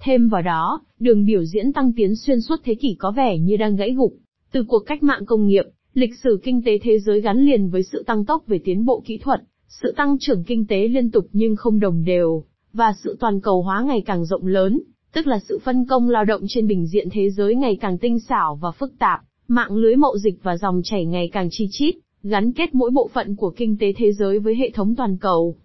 Thêm 0.00 0.28
vào 0.28 0.42
đó, 0.42 0.80
đường 0.98 1.24
biểu 1.24 1.44
diễn 1.44 1.72
tăng 1.72 1.92
tiến 1.96 2.16
xuyên 2.16 2.40
suốt 2.40 2.56
thế 2.64 2.74
kỷ 2.74 2.96
có 2.98 3.10
vẻ 3.10 3.38
như 3.38 3.56
đang 3.56 3.76
gãy 3.76 3.94
gục. 3.94 4.14
Từ 4.52 4.64
cuộc 4.68 4.82
cách 4.86 5.02
mạng 5.02 5.26
công 5.26 5.46
nghiệp, 5.46 5.64
lịch 5.94 6.14
sử 6.22 6.40
kinh 6.42 6.62
tế 6.62 6.78
thế 6.82 6.98
giới 6.98 7.20
gắn 7.20 7.46
liền 7.46 7.68
với 7.68 7.82
sự 7.82 8.02
tăng 8.06 8.24
tốc 8.24 8.46
về 8.46 8.60
tiến 8.64 8.84
bộ 8.84 9.02
kỹ 9.06 9.18
thuật, 9.18 9.40
sự 9.68 9.94
tăng 9.96 10.16
trưởng 10.20 10.44
kinh 10.44 10.66
tế 10.66 10.88
liên 10.88 11.10
tục 11.10 11.26
nhưng 11.32 11.56
không 11.56 11.80
đồng 11.80 12.04
đều, 12.04 12.44
và 12.72 12.92
sự 13.04 13.16
toàn 13.20 13.40
cầu 13.40 13.62
hóa 13.62 13.82
ngày 13.82 14.02
càng 14.06 14.24
rộng 14.24 14.46
lớn, 14.46 14.80
tức 15.12 15.26
là 15.26 15.38
sự 15.38 15.58
phân 15.64 15.84
công 15.84 16.10
lao 16.10 16.24
động 16.24 16.42
trên 16.48 16.66
bình 16.66 16.86
diện 16.86 17.08
thế 17.12 17.30
giới 17.30 17.54
ngày 17.54 17.76
càng 17.80 17.98
tinh 17.98 18.18
xảo 18.20 18.58
và 18.62 18.70
phức 18.70 18.98
tạp, 18.98 19.20
mạng 19.48 19.76
lưới 19.76 19.96
mậu 19.96 20.18
dịch 20.18 20.42
và 20.42 20.56
dòng 20.56 20.80
chảy 20.84 21.04
ngày 21.04 21.30
càng 21.32 21.48
chi 21.50 21.68
chít, 21.70 21.94
gắn 22.22 22.52
kết 22.52 22.74
mỗi 22.74 22.90
bộ 22.90 23.10
phận 23.14 23.36
của 23.36 23.50
kinh 23.50 23.76
tế 23.78 23.92
thế 23.96 24.12
giới 24.12 24.38
với 24.38 24.54
hệ 24.54 24.70
thống 24.70 24.94
toàn 24.96 25.16
cầu. 25.16 25.56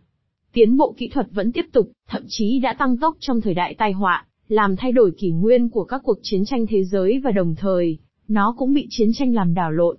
Tiến 0.54 0.78
bộ 0.78 0.95
kỹ 0.98 1.07
thuật 1.07 1.28
vẫn 1.31 1.51
tiếp 1.51 1.66
tục, 1.72 1.90
thậm 2.10 2.24
chí 2.28 2.60
đã 2.60 2.74
tăng 2.74 2.98
tốc 2.98 3.18
trong 3.19 3.42
thời 3.42 3.54
đại 3.54 3.75
tai 3.78 3.92
họa, 3.92 4.25
làm 4.48 4.75
thay 4.75 4.92
đổi 4.92 5.12
kỷ 5.12 5.31
nguyên 5.31 5.69
của 5.69 5.84
các 5.84 6.01
cuộc 6.04 6.18
chiến 6.22 6.45
tranh 6.45 6.66
thế 6.69 6.84
giới 6.84 7.19
và 7.24 7.31
đồng 7.31 7.56
thời, 7.56 7.98
nó 8.28 8.56
cũng 8.57 8.74
bị 8.74 8.88
chiến 8.90 9.10
tranh 9.13 9.34
làm 9.34 9.54
đảo 9.54 9.72
lộn. 9.72 9.98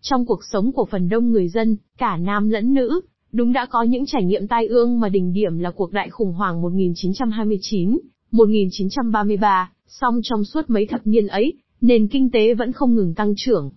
Trong 0.00 0.26
cuộc 0.26 0.40
sống 0.52 0.72
của 0.72 0.84
phần 0.84 1.08
đông 1.08 1.32
người 1.32 1.48
dân, 1.48 1.76
cả 1.98 2.16
nam 2.16 2.48
lẫn 2.48 2.74
nữ, 2.74 3.00
đúng 3.32 3.52
đã 3.52 3.66
có 3.66 3.82
những 3.82 4.06
trải 4.06 4.24
nghiệm 4.24 4.48
tai 4.48 4.66
ương 4.66 5.00
mà 5.00 5.08
đỉnh 5.08 5.32
điểm 5.32 5.58
là 5.58 5.70
cuộc 5.70 5.92
đại 5.92 6.10
khủng 6.10 6.32
hoảng 6.32 6.62
1929, 6.62 7.98
1933, 8.30 9.72
song 9.86 10.20
trong 10.22 10.44
suốt 10.44 10.70
mấy 10.70 10.86
thập 10.86 11.00
niên 11.04 11.26
ấy, 11.26 11.54
nền 11.80 12.08
kinh 12.08 12.30
tế 12.30 12.54
vẫn 12.54 12.72
không 12.72 12.94
ngừng 12.94 13.14
tăng 13.14 13.32
trưởng. 13.36 13.70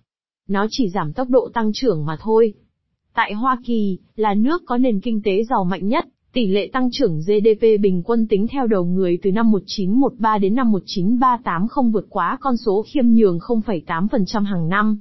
Nó 0.48 0.66
chỉ 0.70 0.88
giảm 0.88 1.12
tốc 1.12 1.28
độ 1.30 1.48
tăng 1.54 1.70
trưởng 1.74 2.06
mà 2.06 2.16
thôi. 2.20 2.54
Tại 3.14 3.32
Hoa 3.32 3.58
Kỳ, 3.64 3.98
là 4.16 4.34
nước 4.34 4.62
có 4.66 4.78
nền 4.78 5.00
kinh 5.00 5.22
tế 5.22 5.44
giàu 5.50 5.64
mạnh 5.64 5.88
nhất, 5.88 6.04
tỷ 6.32 6.46
lệ 6.46 6.70
tăng 6.72 6.88
trưởng 6.92 7.18
GDP 7.18 7.80
bình 7.80 8.02
quân 8.02 8.26
tính 8.28 8.46
theo 8.50 8.66
đầu 8.66 8.84
người 8.84 9.18
từ 9.22 9.32
năm 9.32 9.50
1913 9.50 10.38
đến 10.38 10.54
năm 10.54 10.72
1938 10.72 11.68
không 11.68 11.92
vượt 11.92 12.06
quá 12.08 12.38
con 12.40 12.56
số 12.56 12.84
khiêm 12.86 13.06
nhường 13.06 13.38
0,8% 13.38 14.44
hàng 14.44 14.68
năm. 14.68 14.98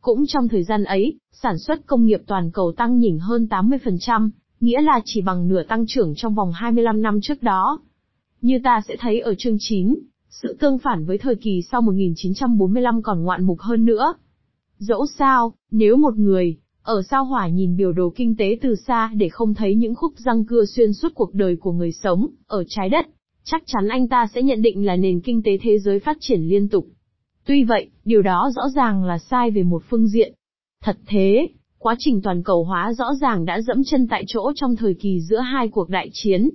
Cũng 0.00 0.26
trong 0.26 0.48
thời 0.48 0.62
gian 0.62 0.84
ấy, 0.84 1.18
sản 1.32 1.58
xuất 1.58 1.86
công 1.86 2.04
nghiệp 2.04 2.20
toàn 2.26 2.50
cầu 2.50 2.72
tăng 2.76 2.98
nhỉnh 2.98 3.18
hơn 3.18 3.46
80%, 3.50 4.30
nghĩa 4.60 4.82
là 4.82 5.00
chỉ 5.04 5.20
bằng 5.20 5.48
nửa 5.48 5.62
tăng 5.62 5.84
trưởng 5.88 6.14
trong 6.16 6.34
vòng 6.34 6.52
25 6.54 7.02
năm 7.02 7.20
trước 7.20 7.42
đó. 7.42 7.80
Như 8.42 8.58
ta 8.64 8.80
sẽ 8.88 8.96
thấy 8.98 9.20
ở 9.20 9.34
chương 9.34 9.56
9, 9.58 9.94
sự 10.28 10.56
tương 10.60 10.78
phản 10.78 11.04
với 11.04 11.18
thời 11.18 11.36
kỳ 11.36 11.62
sau 11.70 11.80
1945 11.82 13.02
còn 13.02 13.22
ngoạn 13.22 13.44
mục 13.44 13.60
hơn 13.60 13.84
nữa. 13.84 14.14
Dẫu 14.78 15.06
sao, 15.18 15.54
nếu 15.70 15.96
một 15.96 16.16
người, 16.16 16.56
ở 16.82 17.02
sao 17.10 17.24
hỏa 17.24 17.48
nhìn 17.48 17.76
biểu 17.76 17.92
đồ 17.92 18.12
kinh 18.16 18.36
tế 18.36 18.58
từ 18.62 18.74
xa 18.74 19.10
để 19.14 19.28
không 19.28 19.54
thấy 19.54 19.74
những 19.74 19.94
khúc 19.94 20.12
răng 20.16 20.44
cưa 20.44 20.64
xuyên 20.64 20.92
suốt 20.92 21.08
cuộc 21.14 21.34
đời 21.34 21.56
của 21.56 21.72
người 21.72 21.92
sống, 21.92 22.26
ở 22.46 22.64
trái 22.68 22.88
đất, 22.88 23.06
chắc 23.44 23.62
chắn 23.66 23.88
anh 23.88 24.08
ta 24.08 24.26
sẽ 24.34 24.42
nhận 24.42 24.62
định 24.62 24.86
là 24.86 24.96
nền 24.96 25.20
kinh 25.20 25.42
tế 25.42 25.58
thế 25.62 25.78
giới 25.78 26.00
phát 26.00 26.16
triển 26.20 26.40
liên 26.40 26.68
tục. 26.68 26.86
Tuy 27.46 27.64
vậy, 27.64 27.90
điều 28.04 28.22
đó 28.22 28.50
rõ 28.56 28.62
ràng 28.74 29.04
là 29.04 29.18
sai 29.18 29.50
về 29.50 29.62
một 29.62 29.82
phương 29.88 30.06
diện. 30.06 30.34
Thật 30.82 30.98
thế, 31.06 31.48
quá 31.78 31.94
trình 31.98 32.22
toàn 32.22 32.42
cầu 32.42 32.64
hóa 32.64 32.92
rõ 32.92 33.14
ràng 33.20 33.44
đã 33.44 33.60
dẫm 33.60 33.82
chân 33.84 34.06
tại 34.10 34.24
chỗ 34.26 34.52
trong 34.54 34.76
thời 34.76 34.94
kỳ 34.94 35.20
giữa 35.20 35.38
hai 35.38 35.68
cuộc 35.68 35.88
đại 35.88 36.10
chiến. 36.12 36.50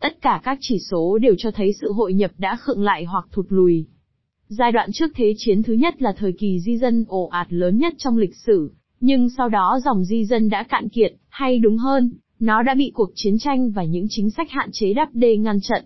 Tất 0.00 0.22
cả 0.22 0.40
các 0.44 0.58
chỉ 0.60 0.78
số 0.90 1.18
đều 1.18 1.34
cho 1.38 1.50
thấy 1.50 1.72
sự 1.80 1.92
hội 1.92 2.14
nhập 2.14 2.30
đã 2.38 2.56
khựng 2.56 2.82
lại 2.82 3.04
hoặc 3.04 3.24
thụt 3.32 3.46
lùi. 3.48 3.86
Giai 4.48 4.72
đoạn 4.72 4.90
trước 4.92 5.10
Thế 5.14 5.34
chiến 5.36 5.62
thứ 5.62 5.72
nhất 5.72 6.02
là 6.02 6.14
thời 6.18 6.32
kỳ 6.32 6.60
di 6.60 6.78
dân 6.78 7.04
ồ 7.08 7.26
ạt 7.26 7.46
lớn 7.52 7.78
nhất 7.78 7.94
trong 7.98 8.16
lịch 8.16 8.36
sử, 8.46 8.72
nhưng 9.00 9.28
sau 9.36 9.48
đó 9.48 9.78
dòng 9.84 10.04
di 10.04 10.24
dân 10.24 10.48
đã 10.48 10.62
cạn 10.62 10.88
kiệt, 10.88 11.12
hay 11.28 11.58
đúng 11.58 11.76
hơn, 11.76 12.12
nó 12.38 12.62
đã 12.62 12.74
bị 12.74 12.90
cuộc 12.94 13.10
chiến 13.14 13.38
tranh 13.38 13.70
và 13.70 13.84
những 13.84 14.06
chính 14.10 14.30
sách 14.30 14.50
hạn 14.50 14.68
chế 14.72 14.94
đắp 14.94 15.08
đê 15.12 15.36
ngăn 15.36 15.60
chặn. 15.60 15.84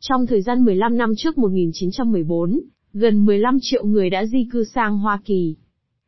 Trong 0.00 0.26
thời 0.26 0.42
gian 0.42 0.64
15 0.64 0.96
năm 0.96 1.12
trước 1.16 1.38
1914, 1.38 2.60
gần 2.92 3.24
15 3.24 3.58
triệu 3.62 3.84
người 3.84 4.10
đã 4.10 4.26
di 4.26 4.48
cư 4.52 4.64
sang 4.64 4.98
Hoa 4.98 5.20
Kỳ. 5.24 5.56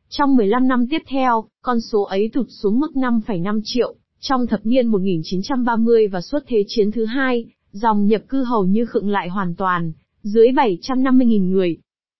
Trong 0.09 0.35
15 0.35 0.67
năm 0.67 0.87
tiếp 0.89 1.01
theo, 1.07 1.45
con 1.61 1.81
số 1.81 2.03
ấy 2.03 2.29
tụt 2.33 2.45
xuống 2.49 2.79
mức 2.79 2.91
5,5 2.95 3.61
triệu. 3.63 3.95
Trong 4.19 4.47
thập 4.47 4.65
niên 4.65 4.87
1930 4.87 6.07
và 6.07 6.21
suốt 6.21 6.39
Thế 6.47 6.63
chiến 6.67 6.91
thứ 6.91 7.05
hai, 7.05 7.45
dòng 7.71 8.07
nhập 8.07 8.21
cư 8.29 8.43
hầu 8.43 8.65
như 8.65 8.85
khựng 8.85 9.09
lại 9.09 9.29
hoàn 9.29 9.55
toàn, 9.55 9.91
dưới 10.23 10.47
750.000 10.47 11.49
người. 11.49 11.77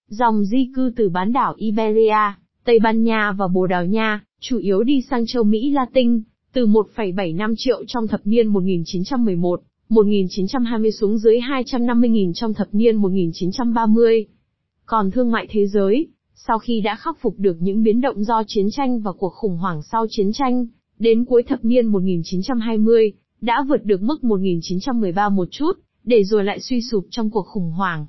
Dòng 0.07 0.45
di 0.45 0.69
cư 0.75 0.91
từ 0.95 1.09
bán 1.09 1.33
đảo 1.33 1.53
Iberia, 1.57 2.33
Tây 2.65 2.79
Ban 2.79 3.03
Nha 3.03 3.31
và 3.31 3.47
Bồ 3.47 3.67
Đào 3.67 3.85
Nha, 3.85 4.21
chủ 4.39 4.57
yếu 4.57 4.83
đi 4.83 5.01
sang 5.09 5.25
châu 5.25 5.43
Mỹ 5.43 5.71
Latin, 5.71 6.21
từ 6.53 6.67
1,75 6.67 7.53
triệu 7.57 7.83
trong 7.87 8.07
thập 8.07 8.21
niên 8.23 8.47
1911, 8.47 9.61
1920 9.89 10.91
xuống 10.91 11.17
dưới 11.17 11.39
250.000 11.39 12.33
trong 12.33 12.53
thập 12.53 12.67
niên 12.71 12.95
1930. 12.95 14.25
Còn 14.85 15.11
thương 15.11 15.31
mại 15.31 15.47
thế 15.49 15.67
giới, 15.67 16.07
sau 16.33 16.59
khi 16.59 16.81
đã 16.81 16.95
khắc 16.95 17.17
phục 17.21 17.35
được 17.37 17.57
những 17.59 17.83
biến 17.83 18.01
động 18.01 18.23
do 18.23 18.43
chiến 18.47 18.67
tranh 18.71 18.99
và 18.99 19.11
cuộc 19.11 19.33
khủng 19.33 19.57
hoảng 19.57 19.81
sau 19.81 20.05
chiến 20.09 20.31
tranh, 20.33 20.67
đến 20.99 21.25
cuối 21.25 21.43
thập 21.43 21.65
niên 21.65 21.85
1920, 21.85 23.11
đã 23.41 23.63
vượt 23.67 23.85
được 23.85 24.01
mức 24.01 24.23
1913 24.23 25.29
một 25.29 25.47
chút, 25.51 25.71
để 26.03 26.23
rồi 26.23 26.43
lại 26.43 26.59
suy 26.59 26.81
sụp 26.81 27.05
trong 27.09 27.29
cuộc 27.29 27.45
khủng 27.47 27.71
hoảng. 27.71 28.05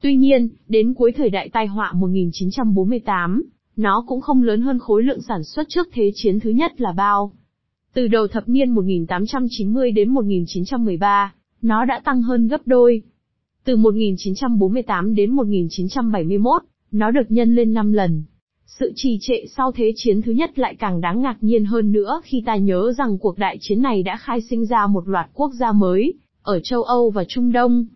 Tuy 0.00 0.16
nhiên, 0.16 0.48
đến 0.68 0.94
cuối 0.94 1.12
thời 1.12 1.30
đại 1.30 1.48
tai 1.48 1.66
họa 1.66 1.92
1948, 1.92 3.42
nó 3.76 4.04
cũng 4.06 4.20
không 4.20 4.42
lớn 4.42 4.60
hơn 4.60 4.78
khối 4.78 5.02
lượng 5.02 5.22
sản 5.28 5.44
xuất 5.44 5.68
trước 5.68 5.88
Thế 5.92 6.10
chiến 6.14 6.40
thứ 6.40 6.50
nhất 6.50 6.80
là 6.80 6.92
bao. 6.92 7.32
Từ 7.94 8.08
đầu 8.08 8.26
thập 8.26 8.48
niên 8.48 8.70
1890 8.70 9.92
đến 9.92 10.08
1913, 10.08 11.34
nó 11.62 11.84
đã 11.84 12.00
tăng 12.04 12.22
hơn 12.22 12.48
gấp 12.48 12.60
đôi. 12.66 13.02
Từ 13.64 13.76
1948 13.76 15.14
đến 15.14 15.30
1971, 15.30 16.62
nó 16.92 17.10
được 17.10 17.30
nhân 17.30 17.54
lên 17.54 17.72
5 17.72 17.92
lần. 17.92 18.24
Sự 18.70 18.92
trì 18.94 19.18
trệ 19.20 19.46
sau 19.56 19.72
Thế 19.72 19.92
chiến 19.96 20.22
thứ 20.22 20.32
nhất 20.32 20.58
lại 20.58 20.74
càng 20.78 21.00
đáng 21.00 21.22
ngạc 21.22 21.36
nhiên 21.40 21.64
hơn 21.64 21.92
nữa 21.92 22.20
khi 22.24 22.42
ta 22.46 22.56
nhớ 22.56 22.92
rằng 22.98 23.18
cuộc 23.18 23.38
đại 23.38 23.56
chiến 23.60 23.82
này 23.82 24.02
đã 24.02 24.16
khai 24.16 24.40
sinh 24.40 24.66
ra 24.66 24.86
một 24.86 25.08
loạt 25.08 25.30
quốc 25.34 25.50
gia 25.60 25.72
mới, 25.72 26.14
ở 26.42 26.60
châu 26.60 26.82
Âu 26.82 27.10
và 27.10 27.24
Trung 27.28 27.52
Đông. 27.52 27.86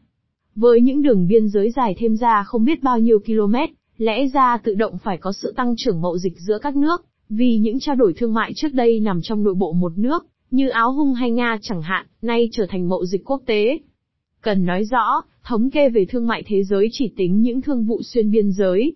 Với 0.55 0.81
những 0.81 1.03
đường 1.03 1.27
biên 1.29 1.49
giới 1.49 1.71
dài 1.71 1.95
thêm 1.99 2.17
ra 2.17 2.45
không 2.47 2.65
biết 2.65 2.83
bao 2.83 2.99
nhiêu 2.99 3.19
km, 3.19 3.55
lẽ 3.99 4.29
ra 4.29 4.59
tự 4.65 4.75
động 4.75 4.99
phải 4.99 5.19
có 5.19 5.33
sự 5.33 5.53
tăng 5.57 5.75
trưởng 5.77 6.01
mậu 6.01 6.19
dịch 6.19 6.39
giữa 6.39 6.59
các 6.59 6.77
nước, 6.77 7.05
vì 7.29 7.57
những 7.57 7.81
trao 7.81 7.95
đổi 7.95 8.13
thương 8.13 8.35
mại 8.35 8.53
trước 8.57 8.75
đây 8.75 9.01
nằm 9.01 9.21
trong 9.23 9.43
nội 9.43 9.55
bộ 9.55 9.73
một 9.73 9.93
nước, 9.99 10.27
như 10.51 10.69
Áo 10.69 10.93
Hung 10.93 11.15
hay 11.15 11.31
Nga 11.31 11.59
chẳng 11.63 11.83
hạn, 11.83 12.07
nay 12.23 12.49
trở 12.53 12.67
thành 12.69 12.89
mậu 12.89 13.05
dịch 13.05 13.25
quốc 13.25 13.43
tế. 13.47 13.79
Cần 14.41 14.65
nói 14.65 14.85
rõ, 14.85 15.23
thống 15.45 15.71
kê 15.71 15.89
về 15.89 16.05
thương 16.05 16.27
mại 16.27 16.43
thế 16.47 16.63
giới 16.65 16.89
chỉ 16.93 17.13
tính 17.17 17.43
những 17.43 17.61
thương 17.61 17.85
vụ 17.85 18.03
xuyên 18.03 18.31
biên 18.31 18.53
giới, 18.53 18.93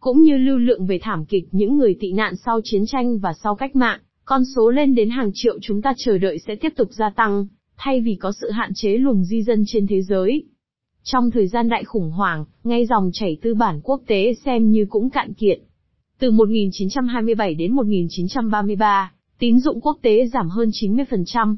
cũng 0.00 0.22
như 0.22 0.36
lưu 0.36 0.58
lượng 0.58 0.86
về 0.86 0.98
thảm 1.02 1.24
kịch 1.24 1.44
những 1.52 1.78
người 1.78 1.96
tị 2.00 2.12
nạn 2.12 2.36
sau 2.36 2.60
chiến 2.64 2.86
tranh 2.86 3.18
và 3.18 3.32
sau 3.42 3.54
cách 3.54 3.76
mạng, 3.76 4.00
con 4.24 4.42
số 4.56 4.70
lên 4.70 4.94
đến 4.94 5.10
hàng 5.10 5.30
triệu 5.34 5.58
chúng 5.62 5.82
ta 5.82 5.92
chờ 5.96 6.18
đợi 6.18 6.38
sẽ 6.38 6.54
tiếp 6.54 6.72
tục 6.76 6.88
gia 6.90 7.10
tăng, 7.10 7.46
thay 7.76 8.00
vì 8.00 8.14
có 8.14 8.32
sự 8.40 8.50
hạn 8.50 8.70
chế 8.74 8.90
luồng 8.90 9.24
di 9.24 9.42
dân 9.42 9.64
trên 9.66 9.86
thế 9.86 10.02
giới. 10.02 10.44
Trong 11.02 11.30
thời 11.30 11.46
gian 11.46 11.68
đại 11.68 11.84
khủng 11.84 12.10
hoảng, 12.10 12.44
ngay 12.64 12.86
dòng 12.86 13.10
chảy 13.12 13.38
tư 13.42 13.54
bản 13.54 13.80
quốc 13.82 14.02
tế 14.06 14.34
xem 14.44 14.70
như 14.70 14.86
cũng 14.88 15.10
cạn 15.10 15.34
kiệt. 15.34 15.58
Từ 16.18 16.30
1927 16.30 17.54
đến 17.54 17.72
1933, 17.72 19.12
tín 19.38 19.60
dụng 19.60 19.80
quốc 19.80 19.98
tế 20.02 20.26
giảm 20.26 20.48
hơn 20.48 20.68
90%. 20.68 21.56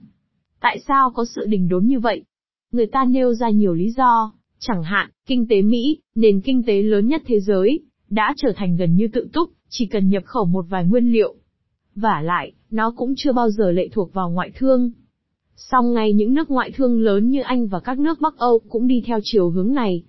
Tại 0.61 0.81
sao 0.89 1.11
có 1.11 1.25
sự 1.25 1.47
đình 1.47 1.69
đốn 1.69 1.87
như 1.87 2.01
vậy? 2.01 2.25
Người 2.73 2.87
ta 2.87 3.05
nêu 3.05 3.35
ra 3.35 3.51
nhiều 3.51 3.75
lý 3.75 3.91
do, 3.91 4.33
chẳng 4.59 4.83
hạn, 4.83 5.11
kinh 5.27 5.47
tế 5.49 5.63
Mỹ, 5.63 5.99
nền 6.15 6.41
kinh 6.41 6.63
tế 6.63 6.83
lớn 6.83 7.09
nhất 7.09 7.23
thế 7.27 7.41
giới, 7.41 7.81
đã 8.11 8.35
trở 8.37 8.53
thành 8.57 8.77
gần 8.77 8.97
như 8.97 9.09
tự 9.13 9.29
túc, 9.33 9.51
chỉ 9.69 9.87
cần 9.87 10.09
nhập 10.09 10.23
khẩu 10.27 10.45
một 10.45 10.65
vài 10.69 10.85
nguyên 10.85 11.13
liệu. 11.13 11.35
Và 11.95 12.23
lại, 12.23 12.53
nó 12.71 12.91
cũng 12.97 13.15
chưa 13.17 13.33
bao 13.33 13.51
giờ 13.51 13.71
lệ 13.71 13.89
thuộc 13.93 14.13
vào 14.13 14.31
ngoại 14.31 14.51
thương. 14.57 14.91
Song 15.57 15.93
ngay 15.95 16.13
những 16.13 16.35
nước 16.35 16.51
ngoại 16.51 16.71
thương 16.71 17.03
lớn 17.03 17.31
như 17.31 17.41
Anh 17.41 17.67
và 17.67 17.81
các 17.81 17.99
nước 17.99 18.21
Bắc 18.21 18.37
Âu 18.37 18.59
cũng 18.69 18.87
đi 18.87 19.03
theo 19.07 19.19
chiều 19.23 19.51
hướng 19.51 19.75
này. 19.75 20.03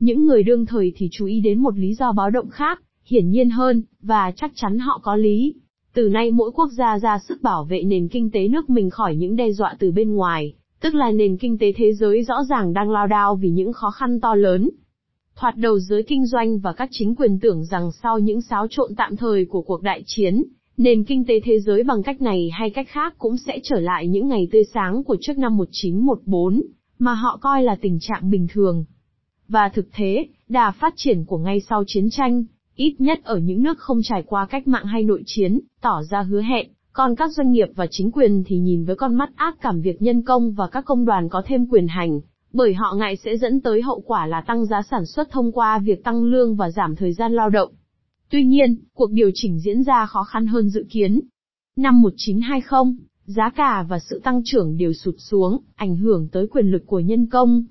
Những 0.00 0.26
người 0.26 0.42
đương 0.42 0.66
thời 0.66 0.92
thì 0.96 1.08
chú 1.12 1.26
ý 1.26 1.40
đến 1.40 1.58
một 1.58 1.78
lý 1.78 1.94
do 1.94 2.12
báo 2.12 2.30
động 2.30 2.50
khác, 2.50 2.82
hiển 3.04 3.30
nhiên 3.30 3.50
hơn, 3.50 3.82
và 4.00 4.32
chắc 4.36 4.52
chắn 4.54 4.78
họ 4.78 5.00
có 5.02 5.16
lý. 5.16 5.54
Từ 5.94 6.08
nay 6.08 6.30
mỗi 6.30 6.50
quốc 6.54 6.68
gia 6.72 6.98
ra 6.98 7.18
sức 7.28 7.42
bảo 7.42 7.64
vệ 7.64 7.82
nền 7.82 8.08
kinh 8.08 8.30
tế 8.30 8.48
nước 8.48 8.70
mình 8.70 8.90
khỏi 8.90 9.16
những 9.16 9.36
đe 9.36 9.52
dọa 9.52 9.74
từ 9.78 9.92
bên 9.92 10.14
ngoài, 10.14 10.54
tức 10.80 10.94
là 10.94 11.10
nền 11.10 11.36
kinh 11.36 11.58
tế 11.58 11.72
thế 11.76 11.92
giới 11.92 12.22
rõ 12.22 12.44
ràng 12.48 12.72
đang 12.72 12.90
lao 12.90 13.06
đao 13.06 13.36
vì 13.36 13.50
những 13.50 13.72
khó 13.72 13.90
khăn 13.90 14.20
to 14.20 14.34
lớn. 14.34 14.70
Thoạt 15.36 15.56
đầu 15.56 15.78
giới 15.78 16.02
kinh 16.02 16.26
doanh 16.26 16.58
và 16.58 16.72
các 16.72 16.88
chính 16.92 17.14
quyền 17.14 17.38
tưởng 17.38 17.64
rằng 17.64 17.92
sau 18.02 18.18
những 18.18 18.40
xáo 18.40 18.66
trộn 18.70 18.94
tạm 18.96 19.16
thời 19.16 19.44
của 19.44 19.62
cuộc 19.62 19.82
đại 19.82 20.02
chiến, 20.06 20.44
nền 20.76 21.04
kinh 21.04 21.24
tế 21.24 21.40
thế 21.44 21.60
giới 21.60 21.82
bằng 21.82 22.02
cách 22.02 22.22
này 22.22 22.50
hay 22.52 22.70
cách 22.70 22.88
khác 22.88 23.14
cũng 23.18 23.36
sẽ 23.36 23.60
trở 23.62 23.80
lại 23.80 24.08
những 24.08 24.28
ngày 24.28 24.48
tươi 24.52 24.64
sáng 24.74 25.04
của 25.04 25.16
trước 25.20 25.38
năm 25.38 25.56
1914, 25.56 26.62
mà 26.98 27.14
họ 27.14 27.38
coi 27.40 27.62
là 27.62 27.76
tình 27.80 27.98
trạng 28.00 28.30
bình 28.30 28.46
thường. 28.52 28.84
Và 29.48 29.68
thực 29.68 29.86
tế, 29.98 30.26
đà 30.48 30.70
phát 30.70 30.94
triển 30.96 31.24
của 31.24 31.38
ngay 31.38 31.60
sau 31.60 31.84
chiến 31.86 32.10
tranh, 32.10 32.44
ít 32.74 32.94
nhất 32.98 33.20
ở 33.24 33.38
những 33.38 33.62
nước 33.62 33.78
không 33.78 34.00
trải 34.02 34.22
qua 34.26 34.46
cách 34.46 34.68
mạng 34.68 34.84
hay 34.84 35.02
nội 35.02 35.22
chiến, 35.26 35.60
tỏ 35.80 36.02
ra 36.10 36.22
hứa 36.22 36.42
hẹn, 36.42 36.66
còn 36.92 37.16
các 37.16 37.30
doanh 37.32 37.52
nghiệp 37.52 37.68
và 37.74 37.86
chính 37.90 38.10
quyền 38.10 38.42
thì 38.46 38.58
nhìn 38.58 38.84
với 38.84 38.96
con 38.96 39.14
mắt 39.14 39.30
ác 39.36 39.56
cảm 39.60 39.80
việc 39.80 40.02
nhân 40.02 40.22
công 40.22 40.52
và 40.52 40.66
các 40.66 40.84
công 40.84 41.04
đoàn 41.04 41.28
có 41.28 41.42
thêm 41.46 41.66
quyền 41.66 41.88
hành, 41.88 42.20
bởi 42.56 42.74
họ 42.74 42.94
ngại 42.98 43.16
sẽ 43.16 43.36
dẫn 43.36 43.60
tới 43.60 43.82
hậu 43.82 44.00
quả 44.00 44.26
là 44.26 44.40
tăng 44.40 44.66
giá 44.66 44.82
sản 44.90 45.06
xuất 45.06 45.30
thông 45.30 45.52
qua 45.52 45.78
việc 45.78 46.04
tăng 46.04 46.24
lương 46.24 46.56
và 46.56 46.70
giảm 46.70 46.96
thời 46.96 47.12
gian 47.12 47.32
lao 47.32 47.50
động. 47.50 47.72
Tuy 48.30 48.44
nhiên, 48.44 48.76
cuộc 48.94 49.10
điều 49.10 49.30
chỉnh 49.34 49.60
diễn 49.60 49.82
ra 49.82 50.06
khó 50.06 50.24
khăn 50.24 50.46
hơn 50.46 50.68
dự 50.68 50.86
kiến. 50.90 51.20
Năm 51.76 52.02
1920, 52.02 52.94
giá 53.24 53.50
cả 53.50 53.86
và 53.88 53.98
sự 53.98 54.20
tăng 54.24 54.42
trưởng 54.44 54.76
đều 54.76 54.92
sụt 54.92 55.14
xuống, 55.18 55.58
ảnh 55.74 55.96
hưởng 55.96 56.28
tới 56.32 56.46
quyền 56.46 56.66
lực 56.66 56.86
của 56.86 57.00
nhân 57.00 57.26
công. 57.26 57.64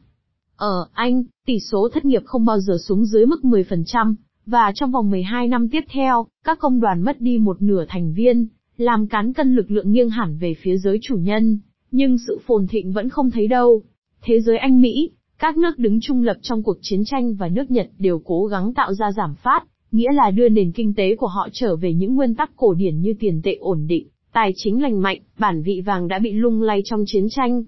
Ở 0.55 0.87
Anh, 0.93 1.23
tỷ 1.45 1.59
số 1.59 1.89
thất 1.93 2.05
nghiệp 2.05 2.21
không 2.25 2.45
bao 2.45 2.59
giờ 2.59 2.77
xuống 2.87 3.05
dưới 3.05 3.25
mức 3.25 3.39
10%, 3.43 4.15
và 4.45 4.71
trong 4.75 4.91
vòng 4.91 5.11
12 5.11 5.47
năm 5.47 5.69
tiếp 5.69 5.83
theo, 5.89 6.27
các 6.43 6.59
công 6.59 6.79
đoàn 6.79 7.01
mất 7.01 7.21
đi 7.21 7.37
một 7.37 7.61
nửa 7.61 7.85
thành 7.87 8.13
viên, 8.13 8.47
làm 8.77 9.07
cán 9.07 9.33
cân 9.33 9.55
lực 9.55 9.71
lượng 9.71 9.91
nghiêng 9.91 10.09
hẳn 10.09 10.37
về 10.37 10.55
phía 10.61 10.77
giới 10.77 10.99
chủ 11.01 11.15
nhân, 11.17 11.59
nhưng 11.91 12.17
sự 12.27 12.39
phồn 12.47 12.67
thịnh 12.67 12.91
vẫn 12.91 13.09
không 13.09 13.31
thấy 13.31 13.47
đâu. 13.47 13.83
Thế 14.27 14.41
giới 14.41 14.57
Anh 14.57 14.81
Mỹ, 14.81 15.11
các 15.39 15.57
nước 15.57 15.79
đứng 15.79 15.99
trung 16.01 16.23
lập 16.23 16.37
trong 16.41 16.63
cuộc 16.63 16.77
chiến 16.81 17.05
tranh 17.05 17.35
và 17.35 17.49
nước 17.49 17.71
Nhật 17.71 17.87
đều 17.99 18.19
cố 18.25 18.45
gắng 18.45 18.73
tạo 18.73 18.93
ra 18.93 19.11
giảm 19.11 19.35
phát, 19.35 19.59
nghĩa 19.91 20.11
là 20.11 20.31
đưa 20.31 20.49
nền 20.49 20.71
kinh 20.71 20.93
tế 20.93 21.15
của 21.15 21.27
họ 21.27 21.47
trở 21.51 21.75
về 21.75 21.93
những 21.93 22.15
nguyên 22.15 22.35
tắc 22.35 22.51
cổ 22.55 22.73
điển 22.73 23.01
như 23.01 23.13
tiền 23.19 23.41
tệ 23.43 23.55
ổn 23.59 23.85
định, 23.87 24.07
tài 24.33 24.51
chính 24.55 24.81
lành 24.81 25.01
mạnh, 25.01 25.19
bản 25.39 25.61
vị 25.61 25.81
vàng 25.85 26.07
đã 26.07 26.19
bị 26.19 26.33
lung 26.33 26.61
lay 26.61 26.81
trong 26.85 27.03
chiến 27.07 27.27
tranh. 27.29 27.63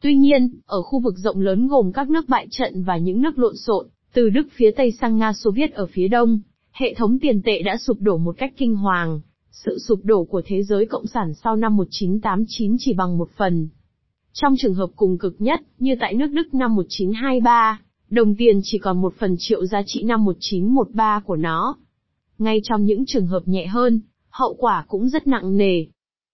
Tuy 0.00 0.16
nhiên, 0.16 0.50
ở 0.66 0.82
khu 0.82 1.00
vực 1.00 1.14
rộng 1.18 1.40
lớn 1.40 1.68
gồm 1.68 1.92
các 1.92 2.10
nước 2.10 2.28
bại 2.28 2.46
trận 2.50 2.82
và 2.82 2.96
những 2.96 3.22
nước 3.22 3.38
lộn 3.38 3.56
xộn, 3.56 3.86
từ 4.14 4.30
Đức 4.30 4.48
phía 4.52 4.70
Tây 4.70 4.92
sang 5.00 5.18
Nga 5.18 5.32
Xô 5.32 5.50
Viết 5.50 5.72
ở 5.72 5.86
phía 5.86 6.08
Đông, 6.08 6.40
hệ 6.72 6.94
thống 6.94 7.18
tiền 7.18 7.42
tệ 7.42 7.62
đã 7.62 7.76
sụp 7.76 8.00
đổ 8.00 8.18
một 8.18 8.34
cách 8.38 8.52
kinh 8.56 8.76
hoàng. 8.76 9.20
Sự 9.50 9.78
sụp 9.78 10.00
đổ 10.04 10.24
của 10.24 10.42
thế 10.46 10.62
giới 10.62 10.86
cộng 10.86 11.06
sản 11.06 11.34
sau 11.34 11.56
năm 11.56 11.76
1989 11.76 12.76
chỉ 12.78 12.92
bằng 12.92 13.18
một 13.18 13.30
phần. 13.36 13.68
Trong 14.40 14.54
trường 14.58 14.74
hợp 14.74 14.90
cùng 14.96 15.18
cực 15.18 15.36
nhất, 15.38 15.60
như 15.78 15.94
tại 16.00 16.14
nước 16.14 16.26
Đức 16.26 16.54
năm 16.54 16.74
1923, 16.74 17.80
đồng 18.10 18.34
tiền 18.34 18.60
chỉ 18.62 18.78
còn 18.78 19.00
một 19.00 19.14
phần 19.18 19.36
triệu 19.38 19.66
giá 19.66 19.82
trị 19.86 20.02
năm 20.02 20.24
1913 20.24 21.20
của 21.26 21.36
nó. 21.36 21.76
Ngay 22.38 22.60
trong 22.64 22.84
những 22.84 23.06
trường 23.06 23.26
hợp 23.26 23.42
nhẹ 23.46 23.66
hơn, 23.66 24.00
hậu 24.30 24.54
quả 24.54 24.84
cũng 24.88 25.08
rất 25.08 25.26
nặng 25.26 25.56
nề. 25.56 25.84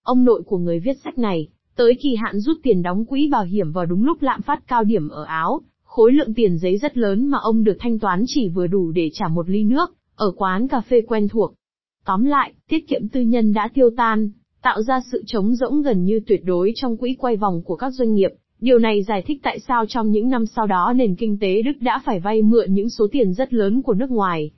Ông 0.03 0.25
nội 0.25 0.43
của 0.47 0.59
người 0.59 0.81
viết 0.81 0.97
sách 1.05 1.19
này, 1.19 1.49
tới 1.77 1.95
kỳ 2.03 2.17
hạn 2.17 2.41
rút 2.41 2.57
tiền 2.63 2.83
đóng 2.83 3.05
quỹ 3.05 3.29
bảo 3.29 3.45
hiểm 3.45 3.73
vào 3.73 3.87
đúng 3.87 4.05
lúc 4.05 4.23
lạm 4.23 4.43
phát 4.43 4.67
cao 4.67 4.85
điểm 4.85 5.09
ở 5.09 5.25
Áo, 5.25 5.61
khối 5.85 6.13
lượng 6.13 6.35
tiền 6.35 6.59
giấy 6.59 6.79
rất 6.79 6.97
lớn 6.97 7.27
mà 7.27 7.39
ông 7.39 7.65
được 7.65 7.77
thanh 7.81 7.99
toán 7.99 8.25
chỉ 8.27 8.49
vừa 8.49 8.67
đủ 8.67 8.93
để 8.93 9.11
trả 9.15 9.29
một 9.29 9.49
ly 9.49 9.65
nước, 9.65 9.95
ở 10.15 10.33
quán 10.37 10.69
cà 10.69 10.81
phê 10.81 11.01
quen 11.09 11.29
thuộc. 11.29 11.55
Tóm 12.05 12.25
lại, 12.25 12.53
tiết 12.69 12.89
kiệm 12.89 13.09
tư 13.09 13.21
nhân 13.21 13.53
đã 13.53 13.69
tiêu 13.75 13.91
tan, 13.97 14.31
tạo 14.65 14.83
ra 14.83 15.01
sự 15.13 15.23
trống 15.27 15.55
rỗng 15.55 15.83
gần 15.83 16.05
như 16.05 16.21
tuyệt 16.27 16.41
đối 16.45 16.73
trong 16.75 16.97
quỹ 16.97 17.17
quay 17.19 17.37
vòng 17.37 17.63
của 17.65 17.77
các 17.77 17.91
doanh 17.91 18.15
nghiệp. 18.15 18.31
Điều 18.61 18.79
này 18.79 19.03
giải 19.03 19.23
thích 19.27 19.41
tại 19.43 19.59
sao 19.69 19.85
trong 19.89 20.11
những 20.11 20.29
năm 20.29 20.47
sau 20.47 20.67
đó 20.67 20.93
nền 20.97 21.15
kinh 21.15 21.39
tế 21.39 21.63
Đức 21.63 21.73
đã 21.81 22.03
phải 22.05 22.21
vay 22.21 22.43
mượn 22.43 22.75
những 22.75 22.91
số 22.91 23.07
tiền 23.13 23.35
rất 23.35 23.53
lớn 23.53 23.83
của 23.83 23.95
nước 23.95 24.11
ngoài. 24.11 24.51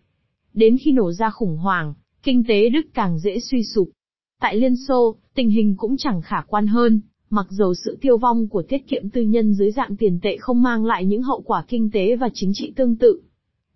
Đến 0.55 0.77
khi 0.85 0.93
nổ 0.93 1.13
ra 1.13 1.31
khủng 1.31 1.57
hoảng, 1.57 1.95
kinh 2.23 2.45
tế 2.49 2.69
Đức 2.69 2.87
càng 2.95 3.19
dễ 3.19 3.41
suy 3.41 3.63
sụp. 3.75 3.89
Tại 4.41 4.57
Liên 4.57 4.75
Xô, 4.89 5.17
tình 5.35 5.51
hình 5.51 5.75
cũng 5.77 5.97
chẳng 5.97 6.23
khả 6.23 6.41
quan 6.47 6.67
hơn, 6.67 7.01
mặc 7.31 7.47
dù 7.51 7.75
sự 7.85 7.99
tiêu 8.01 8.19
vong 8.19 8.49
của 8.49 8.63
tiết 8.63 8.89
kiệm 8.89 9.11
tư 9.11 9.21
nhân 9.21 9.55
dưới 9.55 9.71
dạng 9.71 9.97
tiền 9.97 10.19
tệ 10.23 10.37
không 10.37 10.63
mang 10.63 10.85
lại 10.85 11.05
những 11.05 11.23
hậu 11.23 11.41
quả 11.41 11.65
kinh 11.69 11.91
tế 11.91 12.17
và 12.17 12.29
chính 12.35 12.51
trị 12.55 12.73
tương 12.77 12.97
tự. 12.97 13.21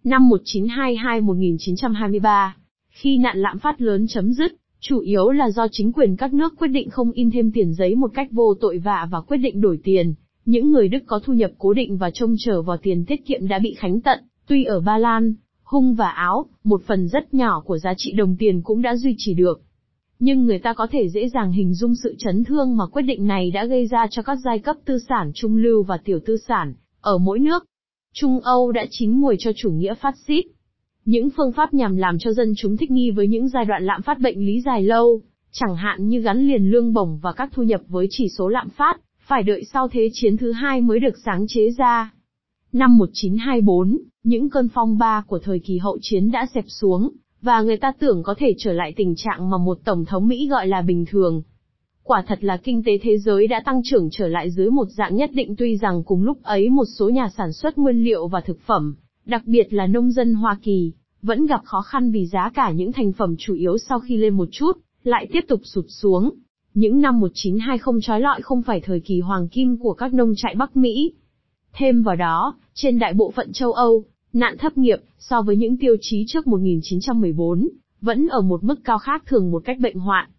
Năm 0.04 0.30
1922-1923, 0.30 2.50
khi 2.88 3.18
nạn 3.18 3.38
lạm 3.38 3.58
phát 3.58 3.80
lớn 3.80 4.06
chấm 4.08 4.32
dứt, 4.32 4.52
chủ 4.80 4.98
yếu 4.98 5.30
là 5.30 5.50
do 5.50 5.66
chính 5.72 5.92
quyền 5.92 6.16
các 6.16 6.34
nước 6.34 6.54
quyết 6.58 6.68
định 6.68 6.90
không 6.90 7.12
in 7.12 7.30
thêm 7.30 7.52
tiền 7.52 7.74
giấy 7.74 7.94
một 7.94 8.10
cách 8.14 8.28
vô 8.30 8.54
tội 8.60 8.78
vạ 8.78 9.08
và 9.10 9.20
quyết 9.20 9.36
định 9.36 9.60
đổi 9.60 9.78
tiền. 9.84 10.14
Những 10.44 10.70
người 10.70 10.88
Đức 10.88 10.98
có 11.06 11.20
thu 11.24 11.32
nhập 11.32 11.50
cố 11.58 11.72
định 11.72 11.96
và 11.96 12.10
trông 12.10 12.34
chờ 12.38 12.62
vào 12.62 12.76
tiền 12.76 13.04
tiết 13.04 13.26
kiệm 13.26 13.48
đã 13.48 13.58
bị 13.58 13.74
khánh 13.74 14.00
tận, 14.00 14.18
tuy 14.46 14.64
ở 14.64 14.80
Ba 14.80 14.98
Lan, 14.98 15.34
Hung 15.62 15.94
và 15.94 16.08
Áo, 16.08 16.46
một 16.64 16.82
phần 16.86 17.08
rất 17.08 17.34
nhỏ 17.34 17.62
của 17.66 17.78
giá 17.78 17.94
trị 17.96 18.12
đồng 18.12 18.36
tiền 18.36 18.62
cũng 18.62 18.82
đã 18.82 18.96
duy 18.96 19.14
trì 19.18 19.34
được. 19.34 19.62
Nhưng 20.18 20.44
người 20.44 20.58
ta 20.58 20.72
có 20.72 20.86
thể 20.90 21.08
dễ 21.08 21.28
dàng 21.28 21.52
hình 21.52 21.74
dung 21.74 21.94
sự 21.94 22.14
chấn 22.18 22.44
thương 22.44 22.76
mà 22.76 22.86
quyết 22.86 23.02
định 23.02 23.26
này 23.26 23.50
đã 23.50 23.64
gây 23.64 23.86
ra 23.86 24.06
cho 24.10 24.22
các 24.22 24.38
giai 24.44 24.58
cấp 24.58 24.76
tư 24.84 24.98
sản 25.08 25.30
trung 25.34 25.56
lưu 25.56 25.82
và 25.82 25.96
tiểu 26.04 26.18
tư 26.26 26.36
sản, 26.48 26.74
ở 27.00 27.18
mỗi 27.18 27.38
nước. 27.38 27.64
Trung 28.14 28.40
Âu 28.40 28.72
đã 28.72 28.86
chín 28.90 29.10
mùi 29.10 29.36
cho 29.38 29.50
chủ 29.56 29.70
nghĩa 29.70 29.94
phát 29.94 30.14
xít. 30.26 30.44
Những 31.10 31.30
phương 31.36 31.52
pháp 31.52 31.74
nhằm 31.74 31.96
làm 31.96 32.18
cho 32.18 32.32
dân 32.32 32.52
chúng 32.56 32.76
thích 32.76 32.90
nghi 32.90 33.10
với 33.10 33.28
những 33.28 33.48
giai 33.48 33.64
đoạn 33.64 33.84
lạm 33.84 34.02
phát 34.02 34.18
bệnh 34.20 34.46
lý 34.46 34.60
dài 34.60 34.82
lâu, 34.82 35.20
chẳng 35.52 35.76
hạn 35.76 36.08
như 36.08 36.20
gắn 36.20 36.48
liền 36.48 36.70
lương 36.70 36.92
bổng 36.92 37.18
và 37.22 37.32
các 37.32 37.50
thu 37.52 37.62
nhập 37.62 37.80
với 37.88 38.06
chỉ 38.10 38.28
số 38.38 38.48
lạm 38.48 38.68
phát, 38.68 39.00
phải 39.26 39.42
đợi 39.42 39.64
sau 39.72 39.88
Thế 39.88 40.08
chiến 40.12 40.36
thứ 40.36 40.52
hai 40.52 40.80
mới 40.80 41.00
được 41.00 41.18
sáng 41.24 41.44
chế 41.48 41.70
ra. 41.78 42.12
Năm 42.72 42.98
1924, 42.98 43.98
những 44.24 44.50
cơn 44.50 44.68
phong 44.74 44.98
ba 44.98 45.22
của 45.26 45.38
thời 45.38 45.58
kỳ 45.58 45.78
hậu 45.78 45.98
chiến 46.00 46.30
đã 46.30 46.46
xẹp 46.54 46.64
xuống, 46.68 47.10
và 47.42 47.60
người 47.60 47.76
ta 47.76 47.92
tưởng 47.98 48.22
có 48.22 48.34
thể 48.38 48.54
trở 48.58 48.72
lại 48.72 48.92
tình 48.96 49.14
trạng 49.16 49.50
mà 49.50 49.58
một 49.58 49.78
Tổng 49.84 50.04
thống 50.04 50.28
Mỹ 50.28 50.48
gọi 50.48 50.66
là 50.66 50.82
bình 50.82 51.04
thường. 51.10 51.42
Quả 52.02 52.24
thật 52.26 52.44
là 52.44 52.56
kinh 52.56 52.82
tế 52.82 52.98
thế 53.02 53.18
giới 53.18 53.46
đã 53.46 53.62
tăng 53.64 53.80
trưởng 53.84 54.08
trở 54.12 54.28
lại 54.28 54.50
dưới 54.50 54.70
một 54.70 54.86
dạng 54.88 55.16
nhất 55.16 55.30
định 55.32 55.56
tuy 55.58 55.76
rằng 55.76 56.02
cùng 56.04 56.22
lúc 56.22 56.42
ấy 56.42 56.68
một 56.68 56.86
số 56.98 57.08
nhà 57.08 57.28
sản 57.36 57.52
xuất 57.52 57.78
nguyên 57.78 58.04
liệu 58.04 58.28
và 58.28 58.40
thực 58.40 58.60
phẩm, 58.66 58.94
đặc 59.24 59.42
biệt 59.46 59.72
là 59.72 59.86
nông 59.86 60.10
dân 60.10 60.34
Hoa 60.34 60.58
Kỳ, 60.62 60.92
vẫn 61.22 61.46
gặp 61.46 61.60
khó 61.64 61.82
khăn 61.82 62.10
vì 62.10 62.26
giá 62.26 62.50
cả 62.54 62.70
những 62.70 62.92
thành 62.92 63.12
phẩm 63.12 63.34
chủ 63.38 63.54
yếu 63.54 63.78
sau 63.78 64.00
khi 64.00 64.16
lên 64.16 64.34
một 64.34 64.48
chút, 64.52 64.72
lại 65.02 65.28
tiếp 65.32 65.44
tục 65.48 65.60
sụt 65.64 65.84
xuống. 65.88 66.30
Những 66.74 67.00
năm 67.00 67.20
1920 67.20 68.00
trói 68.02 68.20
lọi 68.20 68.42
không 68.42 68.62
phải 68.62 68.80
thời 68.80 69.00
kỳ 69.00 69.20
hoàng 69.20 69.48
kim 69.48 69.76
của 69.76 69.94
các 69.94 70.14
nông 70.14 70.32
trại 70.36 70.54
Bắc 70.54 70.76
Mỹ. 70.76 71.12
Thêm 71.72 72.02
vào 72.02 72.16
đó, 72.16 72.54
trên 72.74 72.98
đại 72.98 73.14
bộ 73.14 73.30
phận 73.30 73.52
châu 73.52 73.72
Âu, 73.72 74.04
Nạn 74.32 74.56
thất 74.58 74.78
nghiệp, 74.78 74.98
so 75.18 75.42
với 75.42 75.56
những 75.56 75.76
tiêu 75.76 75.96
chí 76.00 76.24
trước 76.28 76.46
1914, 76.46 77.68
vẫn 78.00 78.28
ở 78.28 78.40
một 78.40 78.64
mức 78.64 78.80
cao 78.84 78.98
khác 78.98 79.22
thường 79.26 79.50
một 79.50 79.62
cách 79.64 79.78
bệnh 79.80 79.98
hoạn. 79.98 80.30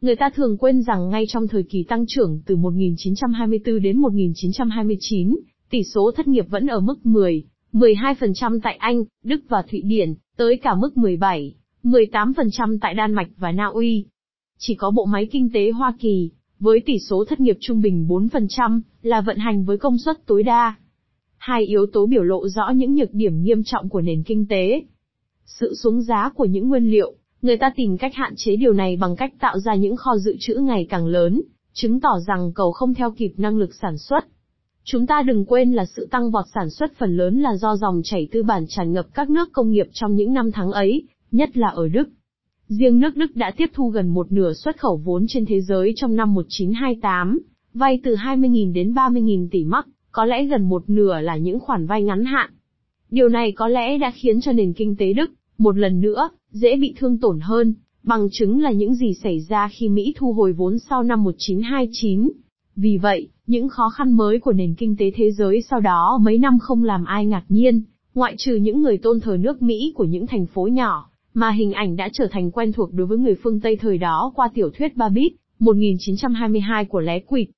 Người 0.00 0.16
ta 0.16 0.30
thường 0.30 0.56
quên 0.58 0.82
rằng 0.82 1.10
ngay 1.10 1.24
trong 1.28 1.48
thời 1.48 1.62
kỳ 1.62 1.82
tăng 1.82 2.04
trưởng 2.08 2.40
từ 2.46 2.56
1924 2.56 3.82
đến 3.82 3.98
1929, 3.98 5.36
tỷ 5.70 5.82
số 5.84 6.10
thất 6.16 6.28
nghiệp 6.28 6.46
vẫn 6.48 6.66
ở 6.66 6.80
mức 6.80 7.06
10, 7.06 7.44
12% 7.72 8.60
tại 8.62 8.76
Anh, 8.76 9.04
Đức 9.24 9.40
và 9.48 9.62
Thụy 9.70 9.82
Điển, 9.82 10.14
tới 10.36 10.56
cả 10.56 10.74
mức 10.74 10.96
17, 10.96 11.54
18% 11.84 12.78
tại 12.80 12.94
Đan 12.94 13.12
Mạch 13.14 13.28
và 13.36 13.52
Na 13.52 13.66
Uy. 13.66 14.06
Chỉ 14.58 14.74
có 14.74 14.90
bộ 14.90 15.04
máy 15.04 15.28
kinh 15.32 15.50
tế 15.54 15.70
Hoa 15.70 15.94
Kỳ, 15.98 16.30
với 16.60 16.80
tỷ 16.86 16.98
số 16.98 17.24
thất 17.24 17.40
nghiệp 17.40 17.56
trung 17.60 17.80
bình 17.80 18.06
4%, 18.08 18.80
là 19.02 19.20
vận 19.20 19.38
hành 19.38 19.64
với 19.64 19.78
công 19.78 19.98
suất 19.98 20.26
tối 20.26 20.42
đa. 20.42 20.74
Hai 21.36 21.64
yếu 21.64 21.86
tố 21.92 22.06
biểu 22.06 22.22
lộ 22.22 22.48
rõ 22.48 22.70
những 22.70 22.94
nhược 22.94 23.14
điểm 23.14 23.42
nghiêm 23.42 23.62
trọng 23.64 23.88
của 23.88 24.00
nền 24.00 24.22
kinh 24.22 24.46
tế. 24.46 24.82
Sự 25.44 25.74
xuống 25.74 26.02
giá 26.02 26.30
của 26.34 26.44
những 26.44 26.68
nguyên 26.68 26.90
liệu, 26.90 27.14
người 27.42 27.56
ta 27.56 27.72
tìm 27.76 27.98
cách 27.98 28.14
hạn 28.14 28.34
chế 28.36 28.56
điều 28.56 28.72
này 28.72 28.96
bằng 28.96 29.16
cách 29.16 29.32
tạo 29.40 29.58
ra 29.58 29.74
những 29.74 29.96
kho 29.96 30.16
dự 30.16 30.36
trữ 30.40 30.54
ngày 30.54 30.86
càng 30.90 31.06
lớn, 31.06 31.42
chứng 31.72 32.00
tỏ 32.00 32.18
rằng 32.26 32.52
cầu 32.54 32.72
không 32.72 32.94
theo 32.94 33.10
kịp 33.10 33.32
năng 33.36 33.58
lực 33.58 33.74
sản 33.74 33.98
xuất. 33.98 34.24
Chúng 34.86 35.06
ta 35.06 35.22
đừng 35.22 35.44
quên 35.44 35.72
là 35.72 35.84
sự 35.84 36.08
tăng 36.10 36.30
vọt 36.30 36.44
sản 36.54 36.70
xuất 36.70 36.92
phần 36.98 37.16
lớn 37.16 37.40
là 37.40 37.56
do 37.56 37.76
dòng 37.76 38.00
chảy 38.04 38.28
tư 38.32 38.42
bản 38.42 38.64
tràn 38.68 38.92
ngập 38.92 39.06
các 39.14 39.30
nước 39.30 39.52
công 39.52 39.70
nghiệp 39.70 39.86
trong 39.92 40.14
những 40.14 40.32
năm 40.32 40.52
tháng 40.52 40.72
ấy, 40.72 41.02
nhất 41.30 41.56
là 41.56 41.68
ở 41.68 41.88
Đức. 41.88 42.08
Riêng 42.68 43.00
nước 43.00 43.16
Đức 43.16 43.36
đã 43.36 43.52
tiếp 43.56 43.70
thu 43.74 43.88
gần 43.88 44.08
một 44.08 44.32
nửa 44.32 44.52
xuất 44.52 44.80
khẩu 44.80 44.96
vốn 44.96 45.24
trên 45.28 45.46
thế 45.46 45.60
giới 45.60 45.92
trong 45.96 46.16
năm 46.16 46.34
1928, 46.34 47.40
vay 47.74 48.00
từ 48.04 48.14
20.000 48.14 48.72
đến 48.72 48.92
30.000 48.92 49.48
tỷ 49.50 49.64
mark, 49.64 49.86
có 50.12 50.24
lẽ 50.24 50.46
gần 50.46 50.68
một 50.68 50.90
nửa 50.90 51.20
là 51.20 51.36
những 51.36 51.60
khoản 51.60 51.86
vay 51.86 52.02
ngắn 52.02 52.24
hạn. 52.24 52.50
Điều 53.10 53.28
này 53.28 53.52
có 53.52 53.68
lẽ 53.68 53.98
đã 53.98 54.12
khiến 54.14 54.40
cho 54.40 54.52
nền 54.52 54.72
kinh 54.72 54.96
tế 54.96 55.12
Đức, 55.12 55.30
một 55.58 55.78
lần 55.78 56.00
nữa, 56.00 56.28
dễ 56.50 56.76
bị 56.76 56.94
thương 56.96 57.18
tổn 57.18 57.40
hơn, 57.40 57.74
bằng 58.02 58.28
chứng 58.32 58.60
là 58.60 58.70
những 58.70 58.94
gì 58.94 59.14
xảy 59.22 59.40
ra 59.40 59.68
khi 59.72 59.88
Mỹ 59.88 60.14
thu 60.16 60.32
hồi 60.32 60.52
vốn 60.52 60.78
sau 60.78 61.02
năm 61.02 61.24
1929. 61.24 62.30
Vì 62.76 62.98
vậy, 62.98 63.28
những 63.46 63.68
khó 63.68 63.88
khăn 63.88 64.12
mới 64.12 64.40
của 64.40 64.52
nền 64.52 64.74
kinh 64.74 64.96
tế 64.96 65.10
thế 65.14 65.30
giới 65.30 65.62
sau 65.70 65.80
đó 65.80 66.18
mấy 66.22 66.38
năm 66.38 66.58
không 66.58 66.84
làm 66.84 67.04
ai 67.04 67.26
ngạc 67.26 67.44
nhiên, 67.48 67.82
ngoại 68.14 68.34
trừ 68.38 68.56
những 68.56 68.82
người 68.82 68.98
tôn 68.98 69.20
thờ 69.20 69.36
nước 69.40 69.62
Mỹ 69.62 69.92
của 69.96 70.04
những 70.04 70.26
thành 70.26 70.46
phố 70.46 70.66
nhỏ, 70.66 71.10
mà 71.34 71.50
hình 71.50 71.72
ảnh 71.72 71.96
đã 71.96 72.08
trở 72.12 72.26
thành 72.30 72.50
quen 72.50 72.72
thuộc 72.72 72.92
đối 72.92 73.06
với 73.06 73.18
người 73.18 73.34
phương 73.42 73.60
Tây 73.60 73.76
thời 73.76 73.98
đó 73.98 74.32
qua 74.36 74.50
tiểu 74.54 74.70
thuyết 74.70 74.96
Babbitt, 74.96 75.36
1922 75.58 76.84
của 76.84 77.00
Lé 77.00 77.20
Quỵt. 77.20 77.48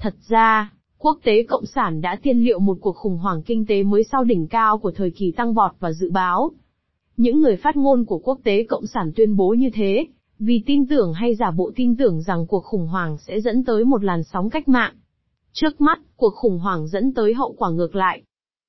Thật 0.00 0.14
ra, 0.28 0.72
quốc 0.98 1.18
tế 1.24 1.42
cộng 1.42 1.66
sản 1.66 2.00
đã 2.00 2.16
tiên 2.22 2.38
liệu 2.38 2.58
một 2.58 2.78
cuộc 2.80 2.96
khủng 2.96 3.18
hoảng 3.18 3.42
kinh 3.42 3.66
tế 3.66 3.82
mới 3.82 4.04
sau 4.12 4.24
đỉnh 4.24 4.46
cao 4.46 4.78
của 4.78 4.90
thời 4.90 5.10
kỳ 5.10 5.32
tăng 5.32 5.54
vọt 5.54 5.72
và 5.80 5.92
dự 5.92 6.10
báo. 6.10 6.50
Những 7.16 7.40
người 7.40 7.56
phát 7.56 7.76
ngôn 7.76 8.04
của 8.04 8.18
quốc 8.18 8.40
tế 8.44 8.64
cộng 8.64 8.86
sản 8.86 9.12
tuyên 9.16 9.36
bố 9.36 9.48
như 9.48 9.70
thế, 9.74 10.06
vì 10.38 10.62
tin 10.66 10.86
tưởng 10.86 11.12
hay 11.12 11.34
giả 11.34 11.50
bộ 11.50 11.72
tin 11.76 11.96
tưởng 11.96 12.22
rằng 12.22 12.46
cuộc 12.46 12.64
khủng 12.64 12.86
hoảng 12.86 13.16
sẽ 13.18 13.40
dẫn 13.40 13.64
tới 13.64 13.84
một 13.84 14.04
làn 14.04 14.22
sóng 14.22 14.50
cách 14.50 14.68
mạng. 14.68 14.94
Trước 15.52 15.80
mắt, 15.80 16.00
cuộc 16.16 16.34
khủng 16.34 16.58
hoảng 16.58 16.88
dẫn 16.88 17.14
tới 17.14 17.34
hậu 17.34 17.54
quả 17.58 17.70
ngược 17.70 17.94
lại. 17.94 18.22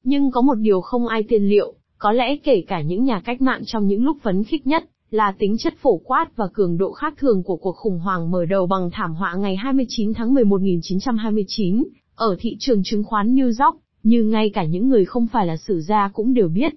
Nhưng 0.03 0.31
có 0.31 0.41
một 0.41 0.55
điều 0.55 0.81
không 0.81 1.07
ai 1.07 1.23
tiên 1.23 1.43
liệu, 1.43 1.73
có 1.97 2.11
lẽ 2.11 2.37
kể 2.37 2.63
cả 2.67 2.81
những 2.81 3.03
nhà 3.03 3.21
cách 3.25 3.41
mạng 3.41 3.61
trong 3.65 3.87
những 3.87 4.03
lúc 4.03 4.17
phấn 4.23 4.43
khích 4.43 4.67
nhất, 4.67 4.83
là 5.09 5.35
tính 5.39 5.57
chất 5.57 5.73
phổ 5.81 5.97
quát 5.97 6.35
và 6.35 6.47
cường 6.53 6.77
độ 6.77 6.91
khác 6.91 7.13
thường 7.17 7.43
của 7.43 7.55
cuộc 7.55 7.75
khủng 7.75 7.99
hoảng 7.99 8.31
mở 8.31 8.45
đầu 8.45 8.67
bằng 8.67 8.89
thảm 8.93 9.15
họa 9.15 9.35
ngày 9.35 9.55
29 9.55 10.13
tháng 10.13 10.33
11 10.33 10.49
1929, 10.49 11.83
ở 12.15 12.35
thị 12.39 12.55
trường 12.59 12.81
chứng 12.83 13.03
khoán 13.03 13.35
New 13.35 13.45
York, 13.45 13.77
như 14.03 14.23
ngay 14.23 14.49
cả 14.49 14.63
những 14.63 14.89
người 14.89 15.05
không 15.05 15.27
phải 15.27 15.47
là 15.47 15.57
sử 15.57 15.81
gia 15.81 16.09
cũng 16.13 16.33
đều 16.33 16.47
biết. 16.47 16.73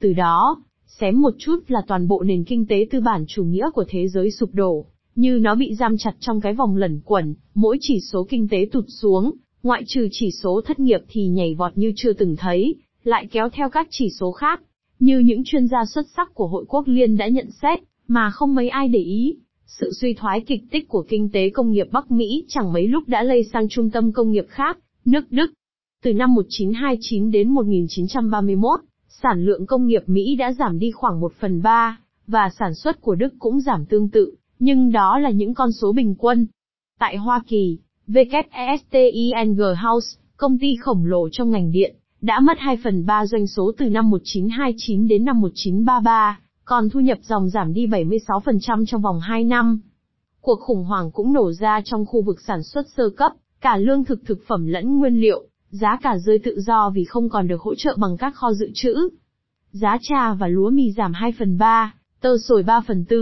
Từ 0.00 0.12
đó, 0.12 0.62
xém 0.98 1.20
một 1.20 1.34
chút 1.38 1.58
là 1.68 1.82
toàn 1.86 2.08
bộ 2.08 2.22
nền 2.22 2.44
kinh 2.44 2.66
tế 2.66 2.86
tư 2.90 3.00
bản 3.00 3.24
chủ 3.28 3.44
nghĩa 3.44 3.70
của 3.74 3.84
thế 3.88 4.08
giới 4.08 4.30
sụp 4.30 4.54
đổ, 4.54 4.86
như 5.14 5.38
nó 5.42 5.54
bị 5.54 5.74
giam 5.74 5.98
chặt 5.98 6.14
trong 6.20 6.40
cái 6.40 6.54
vòng 6.54 6.76
lẩn 6.76 7.00
quẩn, 7.04 7.34
mỗi 7.54 7.78
chỉ 7.80 8.00
số 8.00 8.26
kinh 8.30 8.48
tế 8.48 8.68
tụt 8.72 8.84
xuống, 8.88 9.30
ngoại 9.62 9.82
trừ 9.86 10.08
chỉ 10.10 10.30
số 10.30 10.60
thất 10.60 10.78
nghiệp 10.78 11.00
thì 11.08 11.26
nhảy 11.26 11.54
vọt 11.54 11.72
như 11.78 11.92
chưa 11.96 12.12
từng 12.12 12.36
thấy, 12.36 12.74
lại 13.04 13.28
kéo 13.30 13.48
theo 13.52 13.68
các 13.70 13.88
chỉ 13.90 14.10
số 14.20 14.32
khác, 14.32 14.60
như 15.00 15.18
những 15.18 15.42
chuyên 15.44 15.66
gia 15.66 15.84
xuất 15.84 16.06
sắc 16.16 16.34
của 16.34 16.46
Hội 16.46 16.64
Quốc 16.68 16.88
Liên 16.88 17.16
đã 17.16 17.28
nhận 17.28 17.50
xét, 17.62 17.78
mà 18.08 18.30
không 18.30 18.54
mấy 18.54 18.68
ai 18.68 18.88
để 18.88 19.00
ý. 19.00 19.36
Sự 19.66 19.92
suy 19.92 20.14
thoái 20.14 20.40
kịch 20.40 20.62
tích 20.70 20.88
của 20.88 21.02
kinh 21.08 21.28
tế 21.32 21.50
công 21.50 21.72
nghiệp 21.72 21.86
Bắc 21.92 22.10
Mỹ 22.10 22.44
chẳng 22.48 22.72
mấy 22.72 22.88
lúc 22.88 23.08
đã 23.08 23.22
lây 23.22 23.44
sang 23.44 23.68
trung 23.68 23.90
tâm 23.90 24.12
công 24.12 24.30
nghiệp 24.30 24.46
khác, 24.48 24.78
nước 25.04 25.32
Đức. 25.32 25.52
Từ 26.02 26.12
năm 26.12 26.34
1929 26.34 27.30
đến 27.30 27.48
1931, 27.48 28.80
sản 29.22 29.44
lượng 29.44 29.66
công 29.66 29.86
nghiệp 29.86 30.02
Mỹ 30.06 30.36
đã 30.36 30.52
giảm 30.52 30.78
đi 30.78 30.90
khoảng 30.90 31.20
1 31.20 31.32
phần 31.40 31.62
3, 31.62 31.98
và 32.26 32.50
sản 32.58 32.74
xuất 32.74 33.00
của 33.00 33.14
Đức 33.14 33.34
cũng 33.38 33.60
giảm 33.60 33.86
tương 33.86 34.08
tự, 34.08 34.34
nhưng 34.58 34.92
đó 34.92 35.18
là 35.18 35.30
những 35.30 35.54
con 35.54 35.72
số 35.72 35.92
bình 35.92 36.14
quân. 36.18 36.46
Tại 36.98 37.16
Hoa 37.16 37.42
Kỳ, 37.46 37.78
WESTING 38.08 39.74
House, 39.74 40.20
công 40.36 40.58
ty 40.58 40.76
khổng 40.76 41.04
lồ 41.04 41.28
trong 41.32 41.50
ngành 41.50 41.72
điện, 41.72 41.96
đã 42.20 42.40
mất 42.40 42.58
2 42.58 42.78
phần 42.84 43.06
3 43.06 43.26
doanh 43.26 43.46
số 43.46 43.72
từ 43.78 43.88
năm 43.88 44.10
1929 44.10 45.08
đến 45.08 45.24
năm 45.24 45.40
1933, 45.40 46.40
còn 46.64 46.90
thu 46.90 47.00
nhập 47.00 47.18
dòng 47.22 47.48
giảm 47.48 47.72
đi 47.72 47.86
76% 47.86 48.84
trong 48.86 49.02
vòng 49.02 49.20
2 49.20 49.44
năm. 49.44 49.80
Cuộc 50.40 50.60
khủng 50.60 50.84
hoảng 50.84 51.10
cũng 51.10 51.32
nổ 51.32 51.52
ra 51.52 51.80
trong 51.84 52.06
khu 52.06 52.22
vực 52.22 52.40
sản 52.46 52.62
xuất 52.62 52.86
sơ 52.96 53.10
cấp, 53.16 53.32
cả 53.60 53.76
lương 53.76 54.04
thực 54.04 54.20
thực 54.26 54.38
phẩm 54.46 54.66
lẫn 54.66 54.98
nguyên 54.98 55.20
liệu, 55.20 55.49
giá 55.70 55.98
cả 56.02 56.18
rơi 56.18 56.38
tự 56.38 56.60
do 56.60 56.90
vì 56.90 57.04
không 57.04 57.28
còn 57.28 57.48
được 57.48 57.60
hỗ 57.60 57.74
trợ 57.74 57.96
bằng 57.98 58.16
các 58.16 58.34
kho 58.34 58.52
dự 58.52 58.70
trữ. 58.74 59.08
Giá 59.72 59.98
trà 60.00 60.34
và 60.34 60.46
lúa 60.46 60.70
mì 60.70 60.92
giảm 60.92 61.12
2 61.12 61.32
phần 61.38 61.58
3, 61.58 61.94
tơ 62.20 62.36
sồi 62.38 62.62
3 62.62 62.80
phần 62.80 63.04
4. 63.10 63.18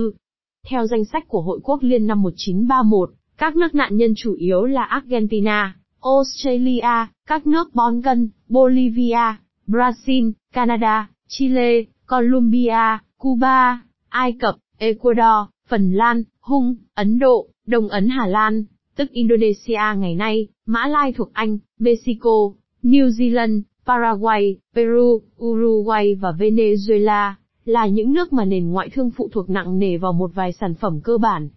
Theo 0.71 0.87
danh 0.87 1.05
sách 1.05 1.29
của 1.29 1.43
Hội 1.43 1.61
Quốc 1.63 1.83
Liên 1.83 2.07
năm 2.07 2.23
1931, 2.23 3.11
các 3.37 3.57
nước 3.57 3.75
nạn 3.75 3.97
nhân 3.97 4.13
chủ 4.17 4.35
yếu 4.35 4.65
là 4.65 4.83
Argentina, 4.83 5.77
Australia, 6.01 7.07
các 7.27 7.47
nước 7.47 7.75
Bongan, 7.75 8.29
Bolivia, 8.49 9.37
Brazil, 9.67 10.33
Canada, 10.53 11.09
Chile, 11.29 11.83
Colombia, 12.07 12.99
Cuba, 13.19 13.83
Ai 14.09 14.33
Cập, 14.41 14.55
Ecuador, 14.79 15.49
Phần 15.69 15.93
Lan, 15.93 16.23
Hung, 16.41 16.77
Ấn 16.95 17.19
Độ, 17.19 17.49
Đông 17.67 17.89
Ấn 17.89 18.09
Hà 18.09 18.27
Lan, 18.27 18.65
tức 18.99 19.11
Indonesia 19.11 19.81
ngày 19.99 20.15
nay, 20.15 20.49
Mã 20.67 20.87
Lai 20.87 21.13
thuộc 21.13 21.31
Anh, 21.33 21.59
Mexico, 21.79 22.53
New 22.83 23.09
Zealand, 23.09 23.63
Paraguay, 23.87 24.57
Peru, 24.75 25.23
Uruguay 25.45 26.15
và 26.15 26.33
Venezuela, 26.39 27.33
là 27.65 27.87
những 27.87 28.13
nước 28.13 28.33
mà 28.33 28.45
nền 28.45 28.71
ngoại 28.71 28.91
thương 28.91 29.11
phụ 29.11 29.29
thuộc 29.33 29.51
nặng 29.51 29.79
nề 29.79 29.97
vào 29.97 30.13
một 30.13 30.31
vài 30.35 30.53
sản 30.53 30.75
phẩm 30.75 31.01
cơ 31.05 31.19
bản. 31.19 31.49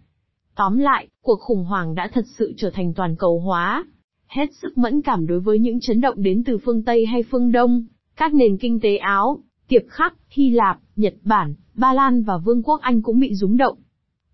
Tóm 0.56 0.78
lại, 0.78 1.08
cuộc 1.22 1.40
khủng 1.40 1.64
hoảng 1.64 1.94
đã 1.94 2.10
thật 2.14 2.24
sự 2.38 2.52
trở 2.56 2.70
thành 2.70 2.94
toàn 2.94 3.16
cầu 3.16 3.40
hóa. 3.40 3.84
Hết 4.26 4.46
sức 4.62 4.78
mẫn 4.78 5.02
cảm 5.02 5.26
đối 5.26 5.40
với 5.40 5.58
những 5.58 5.80
chấn 5.80 6.00
động 6.00 6.22
đến 6.22 6.42
từ 6.44 6.58
phương 6.58 6.82
Tây 6.82 7.06
hay 7.06 7.22
phương 7.30 7.52
Đông, 7.52 7.84
các 8.16 8.34
nền 8.34 8.56
kinh 8.56 8.80
tế 8.80 8.96
Áo, 8.96 9.38
Tiệp 9.68 9.82
Khắc, 9.88 10.14
Hy 10.28 10.50
Lạp, 10.50 10.78
Nhật 10.96 11.14
Bản, 11.24 11.54
Ba 11.74 11.92
Lan 11.92 12.22
và 12.22 12.38
Vương 12.38 12.62
quốc 12.62 12.80
Anh 12.80 13.02
cũng 13.02 13.20
bị 13.20 13.34
rúng 13.34 13.56
động. 13.56 13.78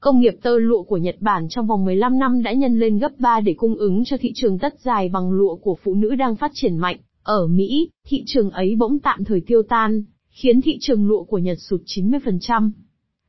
Công 0.01 0.21
nghiệp 0.21 0.35
tơ 0.43 0.59
lụa 0.59 0.83
của 0.83 0.97
Nhật 0.97 1.17
Bản 1.21 1.47
trong 1.51 1.67
vòng 1.67 1.85
15 1.85 2.19
năm 2.19 2.43
đã 2.43 2.53
nhân 2.53 2.79
lên 2.79 2.99
gấp 2.99 3.13
3 3.19 3.41
để 3.41 3.55
cung 3.55 3.75
ứng 3.75 4.05
cho 4.05 4.17
thị 4.21 4.33
trường 4.35 4.59
tất 4.59 4.75
dài 4.81 5.09
bằng 5.09 5.31
lụa 5.31 5.57
của 5.57 5.77
phụ 5.83 5.95
nữ 5.95 6.15
đang 6.15 6.37
phát 6.37 6.51
triển 6.55 6.77
mạnh. 6.77 6.97
Ở 7.23 7.47
Mỹ, 7.47 7.89
thị 8.07 8.23
trường 8.27 8.51
ấy 8.51 8.77
bỗng 8.77 8.99
tạm 8.99 9.25
thời 9.25 9.41
tiêu 9.41 9.63
tan, 9.63 10.03
khiến 10.31 10.61
thị 10.61 10.79
trường 10.81 11.09
lụa 11.09 11.25
của 11.25 11.39
Nhật 11.39 11.59
sụt 11.61 11.81
90%. 11.87 12.71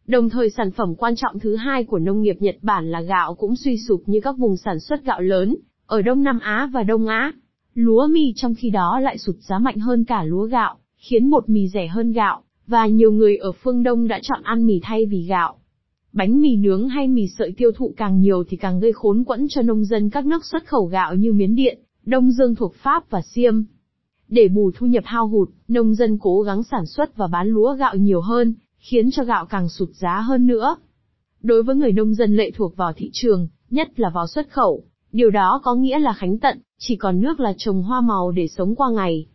Đồng 0.08 0.30
thời 0.30 0.50
sản 0.50 0.72
phẩm 0.72 0.96
quan 0.96 1.16
trọng 1.16 1.40
thứ 1.40 1.56
hai 1.56 1.84
của 1.84 2.00
nông 2.00 2.22
nghiệp 2.22 2.36
Nhật 2.40 2.56
Bản 2.62 2.92
là 2.92 3.02
gạo 3.02 3.36
cũng 3.36 3.56
suy 3.56 3.78
sụp 3.78 4.04
như 4.06 4.20
các 4.24 4.38
vùng 4.38 4.58
sản 4.58 4.80
xuất 4.80 5.06
gạo 5.06 5.22
lớn, 5.22 5.56
ở 5.86 6.02
Đông 6.02 6.24
Nam 6.24 6.40
Á 6.40 6.70
và 6.74 6.84
Đông 6.84 7.08
Á. 7.08 7.34
Lúa 7.74 8.08
mì 8.08 8.34
trong 8.36 8.56
khi 8.56 8.70
đó 8.70 9.00
lại 9.00 9.18
sụt 9.18 9.36
giá 9.40 9.60
mạnh 9.60 9.78
hơn 9.78 10.04
cả 10.04 10.24
lúa 10.24 10.46
gạo, 10.46 10.78
khiến 10.98 11.30
bột 11.30 11.50
mì 11.50 11.68
rẻ 11.68 11.88
hơn 11.88 12.12
gạo, 12.12 12.42
và 12.68 12.88
nhiều 12.88 13.12
người 13.12 13.38
ở 13.38 13.52
phương 13.52 13.84
Đông 13.84 14.08
đã 14.08 14.20
chọn 14.24 14.42
ăn 14.44 14.66
mì 14.66 14.80
thay 14.84 15.06
vì 15.06 15.26
gạo. 15.30 15.59
Bánh 16.14 16.42
mì 16.42 16.56
nướng 16.56 16.90
hay 16.90 17.08
mì 17.08 17.28
sợi 17.28 17.54
tiêu 17.58 17.72
thụ 17.72 17.94
càng 17.98 18.20
nhiều 18.20 18.44
thì 18.50 18.58
càng 18.58 18.80
gây 18.80 18.92
khốn 18.94 19.24
quẫn 19.24 19.48
cho 19.50 19.62
nông 19.62 19.86
dân 19.86 20.10
các 20.10 20.26
nước 20.26 20.46
xuất 20.46 20.68
khẩu 20.68 20.86
gạo 20.86 21.16
như 21.16 21.34
Miến 21.34 21.56
Điện, 21.56 21.80
Đông 22.06 22.32
Dương 22.32 22.56
thuộc 22.56 22.76
Pháp 22.76 23.10
và 23.10 23.22
Siêm. 23.22 23.64
Để 24.28 24.48
bù 24.48 24.72
thu 24.76 24.86
nhập 24.88 25.04
hao 25.06 25.28
hụt, 25.28 25.50
nông 25.68 25.96
dân 25.96 26.18
cố 26.22 26.42
gắng 26.42 26.64
sản 26.64 26.86
xuất 26.86 27.16
và 27.16 27.28
bán 27.28 27.48
lúa 27.48 27.76
gạo 27.76 27.96
nhiều 27.96 28.22
hơn, 28.22 28.56
khiến 28.78 29.12
cho 29.12 29.24
gạo 29.24 29.46
càng 29.46 29.70
sụt 29.70 29.90
giá 29.90 30.20
hơn 30.20 30.48
nữa. 30.48 30.76
Đối 31.42 31.64
với 31.64 31.76
người 31.76 31.92
nông 31.92 32.14
dân 32.14 32.36
lệ 32.36 32.52
thuộc 32.52 32.76
vào 32.76 32.94
thị 32.94 33.10
trường, 33.14 33.48
nhất 33.70 34.00
là 34.00 34.10
vào 34.10 34.28
xuất 34.28 34.50
khẩu, 34.50 34.84
điều 35.12 35.30
đó 35.30 35.62
có 35.64 35.76
nghĩa 35.76 36.00
là 36.00 36.14
khánh 36.14 36.40
tận, 36.40 36.60
chỉ 36.78 36.96
còn 36.96 37.20
nước 37.20 37.40
là 37.40 37.54
trồng 37.58 37.84
hoa 37.84 38.02
màu 38.02 38.32
để 38.32 38.48
sống 38.48 38.76
qua 38.76 38.90
ngày. 38.92 39.26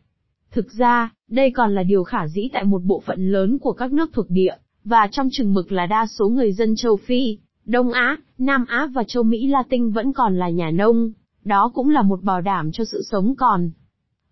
Thực 0.51 0.73
ra, 0.73 1.13
đây 1.29 1.51
còn 1.51 1.75
là 1.75 1.83
điều 1.83 2.05
khả 2.05 2.29
dĩ 2.29 2.49
tại 2.53 2.65
một 2.65 2.83
bộ 2.85 3.03
phận 3.07 3.33
lớn 3.33 3.59
của 3.59 3.73
các 3.73 3.93
nước 3.93 4.11
thuộc 4.13 4.31
địa, 4.31 4.55
và 4.85 5.09
trong 5.11 5.29
chừng 5.33 5.55
mực 5.55 5.73
là 5.73 5.87
đa 5.87 6.07
số 6.07 6.29
người 6.29 6.53
dân 6.53 6.77
châu 6.77 6.97
Phi, 6.97 7.39
Đông 7.65 7.93
Á, 7.93 8.17
Nam 8.39 8.65
Á 8.69 8.89
và 8.95 9.05
châu 9.05 9.23
Mỹ 9.23 9.47
Latin 9.47 9.91
vẫn 9.91 10.13
còn 10.13 10.39
là 10.39 10.49
nhà 10.49 10.71
nông, 10.71 11.13
đó 11.45 11.71
cũng 11.75 11.91
là 11.91 12.03
một 12.03 12.23
bảo 12.23 12.41
đảm 12.41 12.73
cho 12.73 12.85
sự 12.85 13.03
sống 13.11 13.35
còn. 13.39 13.71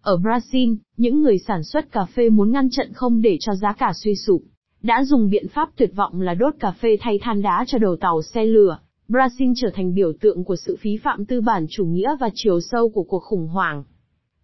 Ở 0.02 0.16
Brazil, 0.16 0.76
những 0.96 1.22
người 1.22 1.38
sản 1.38 1.64
xuất 1.64 1.92
cà 1.92 2.04
phê 2.04 2.28
muốn 2.28 2.52
ngăn 2.52 2.70
chặn 2.70 2.92
không 2.92 3.22
để 3.22 3.36
cho 3.40 3.54
giá 3.54 3.72
cả 3.72 3.92
suy 3.94 4.14
sụp, 4.14 4.42
đã 4.82 5.04
dùng 5.04 5.30
biện 5.30 5.48
pháp 5.48 5.68
tuyệt 5.76 5.90
vọng 5.96 6.20
là 6.20 6.34
đốt 6.34 6.54
cà 6.60 6.70
phê 6.70 6.96
thay 7.00 7.18
than 7.22 7.42
đá 7.42 7.64
cho 7.66 7.78
đầu 7.78 7.96
tàu 7.96 8.22
xe 8.22 8.44
lửa. 8.44 8.78
Brazil 9.08 9.52
trở 9.56 9.70
thành 9.74 9.94
biểu 9.94 10.12
tượng 10.20 10.44
của 10.44 10.56
sự 10.56 10.76
phí 10.80 10.96
phạm 10.96 11.24
tư 11.24 11.40
bản 11.40 11.66
chủ 11.70 11.84
nghĩa 11.84 12.16
và 12.20 12.30
chiều 12.34 12.60
sâu 12.60 12.88
của 12.88 13.02
cuộc 13.02 13.22
khủng 13.22 13.48
hoảng. 13.48 13.84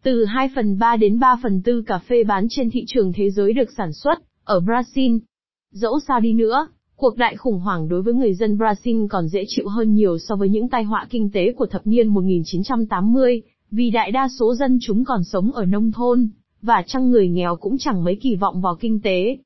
Từ 0.03 0.25
2 0.25 0.51
phần 0.55 0.79
3 0.79 0.97
đến 0.97 1.19
3 1.19 1.37
phần 1.43 1.63
4 1.67 1.83
cà 1.85 1.99
phê 1.99 2.25
bán 2.25 2.47
trên 2.51 2.71
thị 2.71 2.85
trường 2.87 3.13
thế 3.13 3.31
giới 3.31 3.53
được 3.53 3.71
sản 3.77 3.93
xuất 3.93 4.19
ở 4.45 4.61
Brazil. 4.61 5.19
Dẫu 5.71 6.01
sao 6.09 6.21
đi 6.21 6.33
nữa, 6.33 6.69
cuộc 6.97 7.17
đại 7.17 7.37
khủng 7.37 7.59
hoảng 7.59 7.89
đối 7.89 8.03
với 8.03 8.15
người 8.15 8.35
dân 8.35 8.57
Brazil 8.57 9.09
còn 9.09 9.29
dễ 9.29 9.45
chịu 9.49 9.69
hơn 9.69 9.95
nhiều 9.95 10.19
so 10.19 10.37
với 10.37 10.49
những 10.49 10.69
tai 10.69 10.85
họa 10.85 11.07
kinh 11.11 11.31
tế 11.31 11.53
của 11.53 11.67
thập 11.67 11.87
niên 11.87 12.09
1980, 12.09 13.43
vì 13.71 13.91
đại 13.91 14.13
đa 14.13 14.29
số 14.39 14.55
dân 14.55 14.79
chúng 14.83 15.05
còn 15.05 15.25
sống 15.25 15.53
ở 15.53 15.65
nông 15.65 15.93
thôn, 15.93 16.29
và 16.63 16.83
chăng 16.87 17.11
người 17.11 17.29
nghèo 17.29 17.57
cũng 17.57 17.79
chẳng 17.79 18.05
mấy 18.05 18.17
kỳ 18.17 18.37
vọng 18.37 18.61
vào 18.61 18.77
kinh 18.81 19.01
tế. 19.01 19.39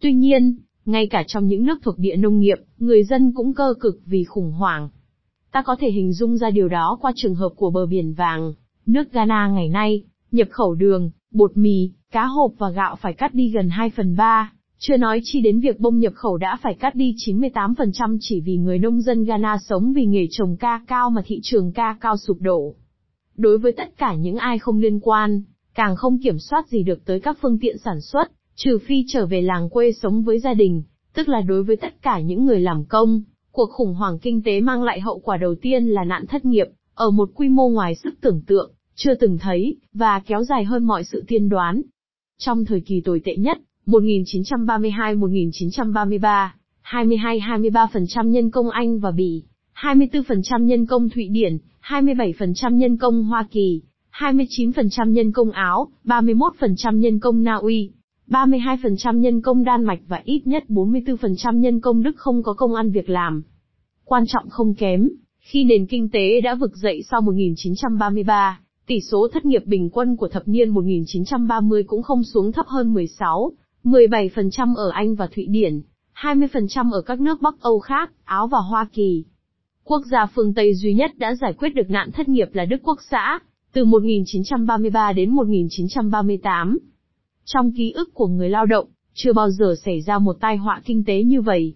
Tuy 0.00 0.12
nhiên, 0.12 0.56
ngay 0.84 1.06
cả 1.06 1.24
trong 1.26 1.46
những 1.46 1.64
nước 1.64 1.78
thuộc 1.82 1.98
địa 1.98 2.16
nông 2.16 2.38
nghiệp, 2.38 2.58
người 2.78 3.04
dân 3.04 3.32
cũng 3.32 3.54
cơ 3.54 3.74
cực 3.80 4.00
vì 4.06 4.24
khủng 4.24 4.52
hoảng. 4.52 4.88
Ta 5.52 5.62
có 5.62 5.76
thể 5.80 5.90
hình 5.90 6.12
dung 6.12 6.36
ra 6.36 6.50
điều 6.50 6.68
đó 6.68 6.98
qua 7.00 7.12
trường 7.16 7.34
hợp 7.34 7.52
của 7.56 7.70
bờ 7.70 7.86
biển 7.86 8.12
vàng, 8.12 8.54
nước 8.86 9.12
Ghana 9.12 9.48
ngày 9.48 9.68
nay, 9.68 10.04
nhập 10.32 10.48
khẩu 10.50 10.74
đường, 10.74 11.10
bột 11.30 11.56
mì, 11.56 11.90
cá 12.12 12.24
hộp 12.24 12.52
và 12.58 12.70
gạo 12.70 12.96
phải 13.00 13.12
cắt 13.12 13.34
đi 13.34 13.50
gần 13.50 13.68
2 13.68 13.90
phần 13.90 14.16
3, 14.16 14.52
chưa 14.80 14.96
nói 14.96 15.20
chi 15.24 15.40
đến 15.40 15.60
việc 15.60 15.80
bông 15.80 15.98
nhập 15.98 16.12
khẩu 16.16 16.36
đã 16.36 16.58
phải 16.62 16.74
cắt 16.74 16.94
đi 16.94 17.14
98% 17.26 18.18
chỉ 18.20 18.40
vì 18.40 18.56
người 18.56 18.78
nông 18.78 19.00
dân 19.00 19.24
Ghana 19.24 19.56
sống 19.68 19.92
vì 19.92 20.06
nghề 20.06 20.26
trồng 20.30 20.56
ca 20.56 20.80
cao 20.86 21.10
mà 21.10 21.22
thị 21.26 21.40
trường 21.42 21.72
ca 21.72 21.96
cao 22.00 22.16
sụp 22.16 22.40
đổ. 22.40 22.74
Đối 23.36 23.58
với 23.58 23.72
tất 23.72 23.96
cả 23.96 24.14
những 24.14 24.36
ai 24.36 24.58
không 24.58 24.80
liên 24.80 25.00
quan, 25.00 25.42
càng 25.74 25.96
không 25.96 26.18
kiểm 26.18 26.38
soát 26.38 26.68
gì 26.68 26.82
được 26.82 27.04
tới 27.04 27.20
các 27.20 27.38
phương 27.42 27.58
tiện 27.58 27.78
sản 27.78 28.00
xuất, 28.00 28.30
trừ 28.54 28.78
phi 28.78 29.04
trở 29.08 29.26
về 29.26 29.42
làng 29.42 29.70
quê 29.70 29.92
sống 29.92 30.22
với 30.22 30.38
gia 30.38 30.54
đình, 30.54 30.82
tức 31.14 31.28
là 31.28 31.40
đối 31.40 31.62
với 31.62 31.76
tất 31.76 32.02
cả 32.02 32.20
những 32.20 32.44
người 32.44 32.60
làm 32.60 32.84
công. 32.84 33.22
Cuộc 33.52 33.70
khủng 33.70 33.94
hoảng 33.94 34.18
kinh 34.18 34.42
tế 34.42 34.60
mang 34.60 34.82
lại 34.82 35.00
hậu 35.00 35.18
quả 35.18 35.36
đầu 35.36 35.54
tiên 35.54 35.86
là 35.86 36.04
nạn 36.04 36.26
thất 36.26 36.44
nghiệp, 36.44 36.66
ở 36.94 37.10
một 37.10 37.30
quy 37.34 37.48
mô 37.48 37.68
ngoài 37.68 37.94
sức 37.94 38.14
tưởng 38.20 38.42
tượng, 38.46 38.72
chưa 38.94 39.14
từng 39.14 39.38
thấy, 39.38 39.76
và 39.92 40.20
kéo 40.26 40.44
dài 40.44 40.64
hơn 40.64 40.84
mọi 40.84 41.04
sự 41.04 41.24
tiên 41.28 41.48
đoán. 41.48 41.82
Trong 42.38 42.64
thời 42.64 42.80
kỳ 42.80 43.00
tồi 43.00 43.20
tệ 43.24 43.36
nhất, 43.36 43.58
1932-1933, 43.88 46.48
22-23% 46.84 48.28
nhân 48.28 48.50
công 48.50 48.70
Anh 48.70 49.00
và 49.00 49.10
Bỉ, 49.10 49.42
24% 49.74 50.64
nhân 50.64 50.86
công 50.86 51.08
Thụy 51.08 51.28
Điển, 51.28 51.58
27% 51.82 52.76
nhân 52.76 52.96
công 52.96 53.24
Hoa 53.24 53.46
Kỳ, 53.50 53.82
29% 54.12 55.10
nhân 55.10 55.32
công 55.32 55.50
Áo, 55.50 55.88
31% 56.04 56.96
nhân 56.96 57.20
công 57.20 57.42
Na 57.42 57.54
Uy, 57.54 57.90
32% 58.28 59.18
nhân 59.18 59.42
công 59.42 59.64
Đan 59.64 59.84
Mạch 59.84 60.00
và 60.08 60.20
ít 60.24 60.46
nhất 60.46 60.64
44% 60.68 61.58
nhân 61.58 61.80
công 61.80 62.02
Đức 62.02 62.16
không 62.16 62.42
có 62.42 62.52
công 62.52 62.74
ăn 62.74 62.90
việc 62.90 63.08
làm. 63.08 63.42
Quan 64.04 64.24
trọng 64.26 64.48
không 64.48 64.74
kém, 64.74 65.08
khi 65.40 65.64
nền 65.64 65.86
kinh 65.86 66.08
tế 66.08 66.40
đã 66.40 66.54
vực 66.54 66.76
dậy 66.76 67.02
sau 67.10 67.20
1933, 67.20 68.60
tỷ 68.86 69.00
số 69.00 69.28
thất 69.32 69.44
nghiệp 69.44 69.62
bình 69.66 69.90
quân 69.90 70.16
của 70.16 70.28
thập 70.28 70.48
niên 70.48 70.68
1930 70.68 71.82
cũng 71.82 72.02
không 72.02 72.24
xuống 72.24 72.52
thấp 72.52 72.66
hơn 72.66 72.94
16, 72.94 73.52
17% 73.90 74.74
ở 74.74 74.90
Anh 74.90 75.14
và 75.14 75.26
Thụy 75.26 75.46
Điển, 75.46 75.80
20% 76.14 76.92
ở 76.92 77.00
các 77.00 77.20
nước 77.20 77.42
Bắc 77.42 77.60
Âu 77.60 77.78
khác, 77.78 78.10
Áo 78.24 78.46
và 78.46 78.58
Hoa 78.58 78.88
Kỳ. 78.92 79.24
Quốc 79.84 80.02
gia 80.10 80.26
phương 80.26 80.54
Tây 80.54 80.74
duy 80.74 80.94
nhất 80.94 81.10
đã 81.18 81.34
giải 81.34 81.52
quyết 81.52 81.68
được 81.68 81.90
nạn 81.90 82.10
thất 82.12 82.28
nghiệp 82.28 82.48
là 82.52 82.64
Đức 82.64 82.76
Quốc 82.82 82.98
xã, 83.10 83.38
từ 83.72 83.84
1933 83.84 85.12
đến 85.12 85.30
1938. 85.30 86.78
Trong 87.44 87.72
ký 87.76 87.92
ức 87.92 88.14
của 88.14 88.26
người 88.26 88.50
lao 88.50 88.66
động, 88.66 88.86
chưa 89.14 89.32
bao 89.32 89.50
giờ 89.50 89.74
xảy 89.84 90.00
ra 90.00 90.18
một 90.18 90.36
tai 90.40 90.56
họa 90.56 90.82
kinh 90.84 91.04
tế 91.04 91.22
như 91.22 91.40
vậy. 91.40 91.74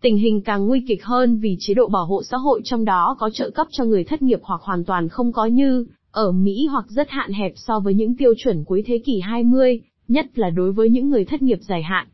Tình 0.00 0.16
hình 0.16 0.42
càng 0.42 0.66
nguy 0.66 0.84
kịch 0.88 1.04
hơn 1.04 1.38
vì 1.38 1.56
chế 1.60 1.74
độ 1.74 1.88
bảo 1.88 2.06
hộ 2.06 2.22
xã 2.22 2.36
hội 2.36 2.60
trong 2.64 2.84
đó 2.84 3.16
có 3.18 3.30
trợ 3.30 3.50
cấp 3.50 3.66
cho 3.70 3.84
người 3.84 4.04
thất 4.04 4.22
nghiệp 4.22 4.40
hoặc 4.42 4.60
hoàn 4.60 4.84
toàn 4.84 5.08
không 5.08 5.32
có 5.32 5.46
như, 5.46 5.86
ở 6.10 6.32
Mỹ 6.32 6.66
hoặc 6.66 6.84
rất 6.88 7.10
hạn 7.10 7.32
hẹp 7.32 7.52
so 7.56 7.80
với 7.80 7.94
những 7.94 8.16
tiêu 8.16 8.34
chuẩn 8.38 8.64
cuối 8.64 8.82
thế 8.86 8.98
kỷ 9.04 9.20
20, 9.20 9.80
nhất 10.08 10.38
là 10.38 10.50
đối 10.50 10.72
với 10.72 10.90
những 10.90 11.10
người 11.10 11.24
thất 11.24 11.42
nghiệp 11.42 11.58
dài 11.60 11.82
hạn. 11.82 12.06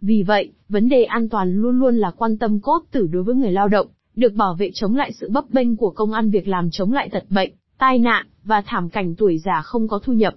Vì 0.00 0.22
vậy, 0.22 0.52
vấn 0.68 0.88
đề 0.88 1.04
an 1.04 1.28
toàn 1.28 1.56
luôn 1.56 1.78
luôn 1.78 1.96
là 1.96 2.10
quan 2.10 2.38
tâm 2.38 2.60
cốt 2.60 2.82
tử 2.90 3.08
đối 3.12 3.22
với 3.22 3.34
người 3.34 3.52
lao 3.52 3.68
động, 3.68 3.86
được 4.16 4.34
bảo 4.34 4.54
vệ 4.54 4.70
chống 4.74 4.96
lại 4.96 5.12
sự 5.12 5.30
bấp 5.30 5.44
bênh 5.50 5.76
của 5.76 5.90
công 5.90 6.12
ăn 6.12 6.30
việc 6.30 6.48
làm 6.48 6.70
chống 6.70 6.92
lại 6.92 7.08
tật 7.08 7.24
bệnh, 7.30 7.50
tai 7.78 7.98
nạn, 7.98 8.26
và 8.44 8.62
thảm 8.66 8.88
cảnh 8.88 9.14
tuổi 9.14 9.38
già 9.38 9.62
không 9.62 9.88
có 9.88 9.98
thu 9.98 10.12
nhập. 10.12 10.34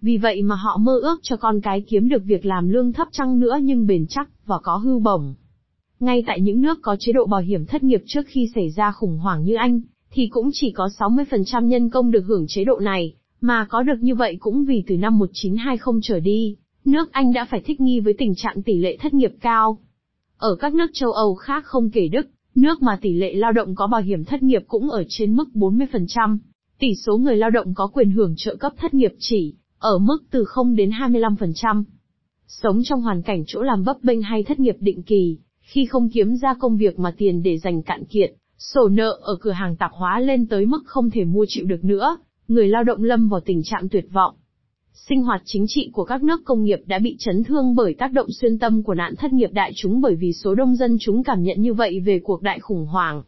Vì 0.00 0.16
vậy 0.16 0.42
mà 0.42 0.54
họ 0.54 0.76
mơ 0.76 0.98
ước 1.02 1.20
cho 1.22 1.36
con 1.36 1.60
cái 1.60 1.80
kiếm 1.80 2.08
được 2.08 2.24
việc 2.24 2.46
làm 2.46 2.68
lương 2.68 2.92
thấp 2.92 3.08
chăng 3.12 3.40
nữa 3.40 3.58
nhưng 3.62 3.86
bền 3.86 4.06
chắc, 4.08 4.28
và 4.46 4.58
có 4.62 4.76
hưu 4.76 5.00
bổng. 5.00 5.34
Ngay 6.00 6.22
tại 6.26 6.40
những 6.40 6.60
nước 6.60 6.78
có 6.82 6.96
chế 7.00 7.12
độ 7.12 7.26
bảo 7.26 7.40
hiểm 7.40 7.66
thất 7.66 7.82
nghiệp 7.82 8.02
trước 8.06 8.22
khi 8.26 8.48
xảy 8.54 8.70
ra 8.70 8.92
khủng 8.92 9.18
hoảng 9.18 9.44
như 9.44 9.54
Anh, 9.54 9.80
thì 10.10 10.28
cũng 10.28 10.50
chỉ 10.52 10.70
có 10.70 10.88
60% 10.98 11.66
nhân 11.66 11.90
công 11.90 12.10
được 12.10 12.24
hưởng 12.26 12.44
chế 12.48 12.64
độ 12.64 12.78
này, 12.78 13.14
mà 13.40 13.66
có 13.70 13.82
được 13.82 13.98
như 14.00 14.14
vậy 14.14 14.36
cũng 14.40 14.64
vì 14.64 14.84
từ 14.86 14.96
năm 14.96 15.18
1920 15.18 16.00
trở 16.02 16.20
đi, 16.20 16.56
nước 16.84 17.12
Anh 17.12 17.32
đã 17.32 17.44
phải 17.44 17.60
thích 17.60 17.80
nghi 17.80 18.00
với 18.00 18.14
tình 18.18 18.34
trạng 18.34 18.62
tỷ 18.62 18.78
lệ 18.78 18.96
thất 18.96 19.14
nghiệp 19.14 19.32
cao. 19.40 19.78
Ở 20.36 20.56
các 20.60 20.74
nước 20.74 20.90
châu 20.92 21.12
Âu 21.12 21.34
khác 21.34 21.64
không 21.64 21.90
kể 21.90 22.08
Đức, 22.08 22.26
nước 22.54 22.82
mà 22.82 22.98
tỷ 23.02 23.12
lệ 23.12 23.34
lao 23.34 23.52
động 23.52 23.74
có 23.74 23.86
bảo 23.86 24.00
hiểm 24.00 24.24
thất 24.24 24.42
nghiệp 24.42 24.62
cũng 24.68 24.90
ở 24.90 25.04
trên 25.08 25.36
mức 25.36 25.48
40%. 25.54 26.38
Tỷ 26.78 26.94
số 26.94 27.16
người 27.16 27.36
lao 27.36 27.50
động 27.50 27.74
có 27.74 27.86
quyền 27.86 28.10
hưởng 28.10 28.34
trợ 28.36 28.56
cấp 28.56 28.72
thất 28.76 28.94
nghiệp 28.94 29.12
chỉ 29.18 29.54
ở 29.78 29.98
mức 29.98 30.18
từ 30.30 30.44
0 30.44 30.76
đến 30.76 30.90
25%. 30.90 31.84
Sống 32.46 32.80
trong 32.84 33.00
hoàn 33.00 33.22
cảnh 33.22 33.44
chỗ 33.46 33.62
làm 33.62 33.84
bấp 33.84 33.96
bênh 34.02 34.22
hay 34.22 34.42
thất 34.42 34.60
nghiệp 34.60 34.76
định 34.80 35.02
kỳ, 35.02 35.38
khi 35.60 35.86
không 35.86 36.08
kiếm 36.08 36.36
ra 36.36 36.54
công 36.54 36.76
việc 36.76 36.98
mà 36.98 37.14
tiền 37.18 37.42
để 37.42 37.58
dành 37.58 37.82
cạn 37.82 38.04
kiệt, 38.04 38.32
sổ 38.58 38.88
nợ 38.88 39.18
ở 39.22 39.36
cửa 39.40 39.52
hàng 39.52 39.76
tạp 39.76 39.90
hóa 39.92 40.20
lên 40.20 40.46
tới 40.46 40.66
mức 40.66 40.82
không 40.86 41.10
thể 41.10 41.24
mua 41.24 41.44
chịu 41.48 41.66
được 41.66 41.84
nữa, 41.84 42.16
người 42.48 42.68
lao 42.68 42.84
động 42.84 43.02
lâm 43.02 43.28
vào 43.28 43.40
tình 43.40 43.62
trạng 43.64 43.88
tuyệt 43.88 44.06
vọng. 44.12 44.34
Sinh 44.92 45.22
hoạt 45.22 45.42
chính 45.44 45.64
trị 45.68 45.90
của 45.92 46.04
các 46.04 46.22
nước 46.22 46.40
công 46.44 46.64
nghiệp 46.64 46.80
đã 46.86 46.98
bị 46.98 47.16
chấn 47.18 47.44
thương 47.44 47.74
bởi 47.74 47.94
tác 47.98 48.12
động 48.12 48.26
xuyên 48.40 48.58
tâm 48.58 48.82
của 48.82 48.94
nạn 48.94 49.14
thất 49.18 49.32
nghiệp 49.32 49.50
đại 49.52 49.72
chúng 49.76 50.00
bởi 50.00 50.14
vì 50.14 50.32
số 50.32 50.54
đông 50.54 50.76
dân 50.76 50.96
chúng 51.00 51.22
cảm 51.22 51.42
nhận 51.42 51.62
như 51.62 51.74
vậy 51.74 52.00
về 52.00 52.20
cuộc 52.24 52.42
đại 52.42 52.60
khủng 52.60 52.86
hoảng. 52.86 53.22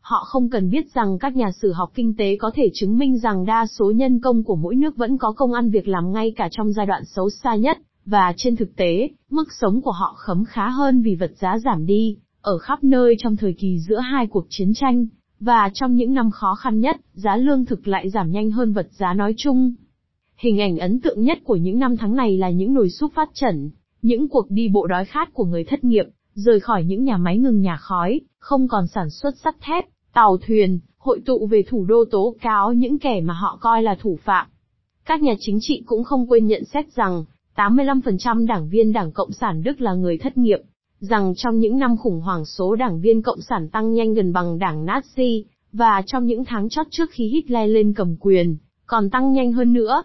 Họ 0.00 0.24
không 0.26 0.50
cần 0.50 0.70
biết 0.70 0.94
rằng 0.94 1.18
các 1.18 1.36
nhà 1.36 1.52
sử 1.52 1.72
học 1.72 1.90
kinh 1.94 2.16
tế 2.16 2.36
có 2.36 2.50
thể 2.54 2.70
chứng 2.74 2.98
minh 2.98 3.18
rằng 3.18 3.44
đa 3.46 3.66
số 3.66 3.90
nhân 3.90 4.20
công 4.20 4.44
của 4.44 4.56
mỗi 4.56 4.74
nước 4.74 4.96
vẫn 4.96 5.18
có 5.18 5.32
công 5.32 5.52
ăn 5.52 5.70
việc 5.70 5.88
làm 5.88 6.12
ngay 6.12 6.32
cả 6.36 6.48
trong 6.50 6.72
giai 6.72 6.86
đoạn 6.86 7.04
xấu 7.04 7.30
xa 7.30 7.54
nhất, 7.54 7.78
và 8.06 8.32
trên 8.36 8.56
thực 8.56 8.76
tế, 8.76 9.08
mức 9.30 9.48
sống 9.60 9.80
của 9.80 9.90
họ 9.90 10.14
khấm 10.18 10.44
khá 10.44 10.68
hơn 10.68 11.02
vì 11.02 11.14
vật 11.14 11.32
giá 11.36 11.58
giảm 11.58 11.86
đi, 11.86 12.16
ở 12.40 12.58
khắp 12.58 12.84
nơi 12.84 13.14
trong 13.18 13.36
thời 13.36 13.52
kỳ 13.52 13.78
giữa 13.88 13.98
hai 13.98 14.26
cuộc 14.26 14.46
chiến 14.48 14.72
tranh, 14.74 15.06
và 15.40 15.70
trong 15.74 15.94
những 15.94 16.14
năm 16.14 16.30
khó 16.30 16.54
khăn 16.54 16.80
nhất, 16.80 16.96
giá 17.12 17.36
lương 17.36 17.64
thực 17.64 17.88
lại 17.88 18.10
giảm 18.10 18.30
nhanh 18.30 18.50
hơn 18.50 18.72
vật 18.72 18.86
giá 18.90 19.14
nói 19.14 19.34
chung. 19.36 19.74
Hình 20.36 20.60
ảnh 20.60 20.78
ấn 20.78 21.00
tượng 21.00 21.22
nhất 21.22 21.38
của 21.44 21.56
những 21.56 21.78
năm 21.78 21.96
tháng 21.96 22.16
này 22.16 22.36
là 22.36 22.50
những 22.50 22.74
nồi 22.74 22.90
súp 22.90 23.12
phát 23.14 23.30
trần, 23.34 23.70
những 24.02 24.28
cuộc 24.28 24.50
đi 24.50 24.68
bộ 24.68 24.86
đói 24.86 25.04
khát 25.04 25.34
của 25.34 25.44
người 25.44 25.64
thất 25.64 25.84
nghiệp, 25.84 26.04
rời 26.34 26.60
khỏi 26.60 26.84
những 26.84 27.04
nhà 27.04 27.16
máy 27.16 27.38
ngừng 27.38 27.60
nhà 27.60 27.76
khói, 27.76 28.20
không 28.38 28.68
còn 28.68 28.86
sản 28.86 29.10
xuất 29.10 29.38
sắt 29.38 29.56
thép, 29.60 29.84
tàu 30.12 30.36
thuyền, 30.46 30.80
hội 30.98 31.20
tụ 31.26 31.46
về 31.46 31.62
thủ 31.68 31.84
đô 31.84 32.04
tố 32.10 32.34
cáo 32.40 32.72
những 32.72 32.98
kẻ 32.98 33.20
mà 33.20 33.34
họ 33.34 33.58
coi 33.60 33.82
là 33.82 33.96
thủ 34.00 34.18
phạm. 34.24 34.46
Các 35.04 35.22
nhà 35.22 35.32
chính 35.38 35.58
trị 35.60 35.82
cũng 35.86 36.04
không 36.04 36.30
quên 36.30 36.46
nhận 36.46 36.64
xét 36.64 36.92
rằng, 36.92 37.24
85% 37.56 38.46
đảng 38.46 38.68
viên 38.68 38.92
Đảng 38.92 39.12
Cộng 39.12 39.32
sản 39.32 39.62
Đức 39.62 39.80
là 39.80 39.94
người 39.94 40.18
thất 40.18 40.36
nghiệp, 40.36 40.58
rằng 41.00 41.34
trong 41.36 41.58
những 41.58 41.78
năm 41.78 41.96
khủng 41.96 42.20
hoảng 42.20 42.44
số 42.44 42.74
đảng 42.74 43.00
viên 43.00 43.22
Cộng 43.22 43.40
sản 43.40 43.68
tăng 43.68 43.92
nhanh 43.92 44.14
gần 44.14 44.32
bằng 44.32 44.58
đảng 44.58 44.86
Nazi, 44.86 45.42
và 45.72 46.02
trong 46.06 46.26
những 46.26 46.44
tháng 46.44 46.68
chót 46.68 46.86
trước 46.90 47.10
khi 47.10 47.28
Hitler 47.28 47.70
lên 47.70 47.92
cầm 47.94 48.16
quyền, 48.20 48.56
còn 48.86 49.10
tăng 49.10 49.32
nhanh 49.32 49.52
hơn 49.52 49.72
nữa. 49.72 50.02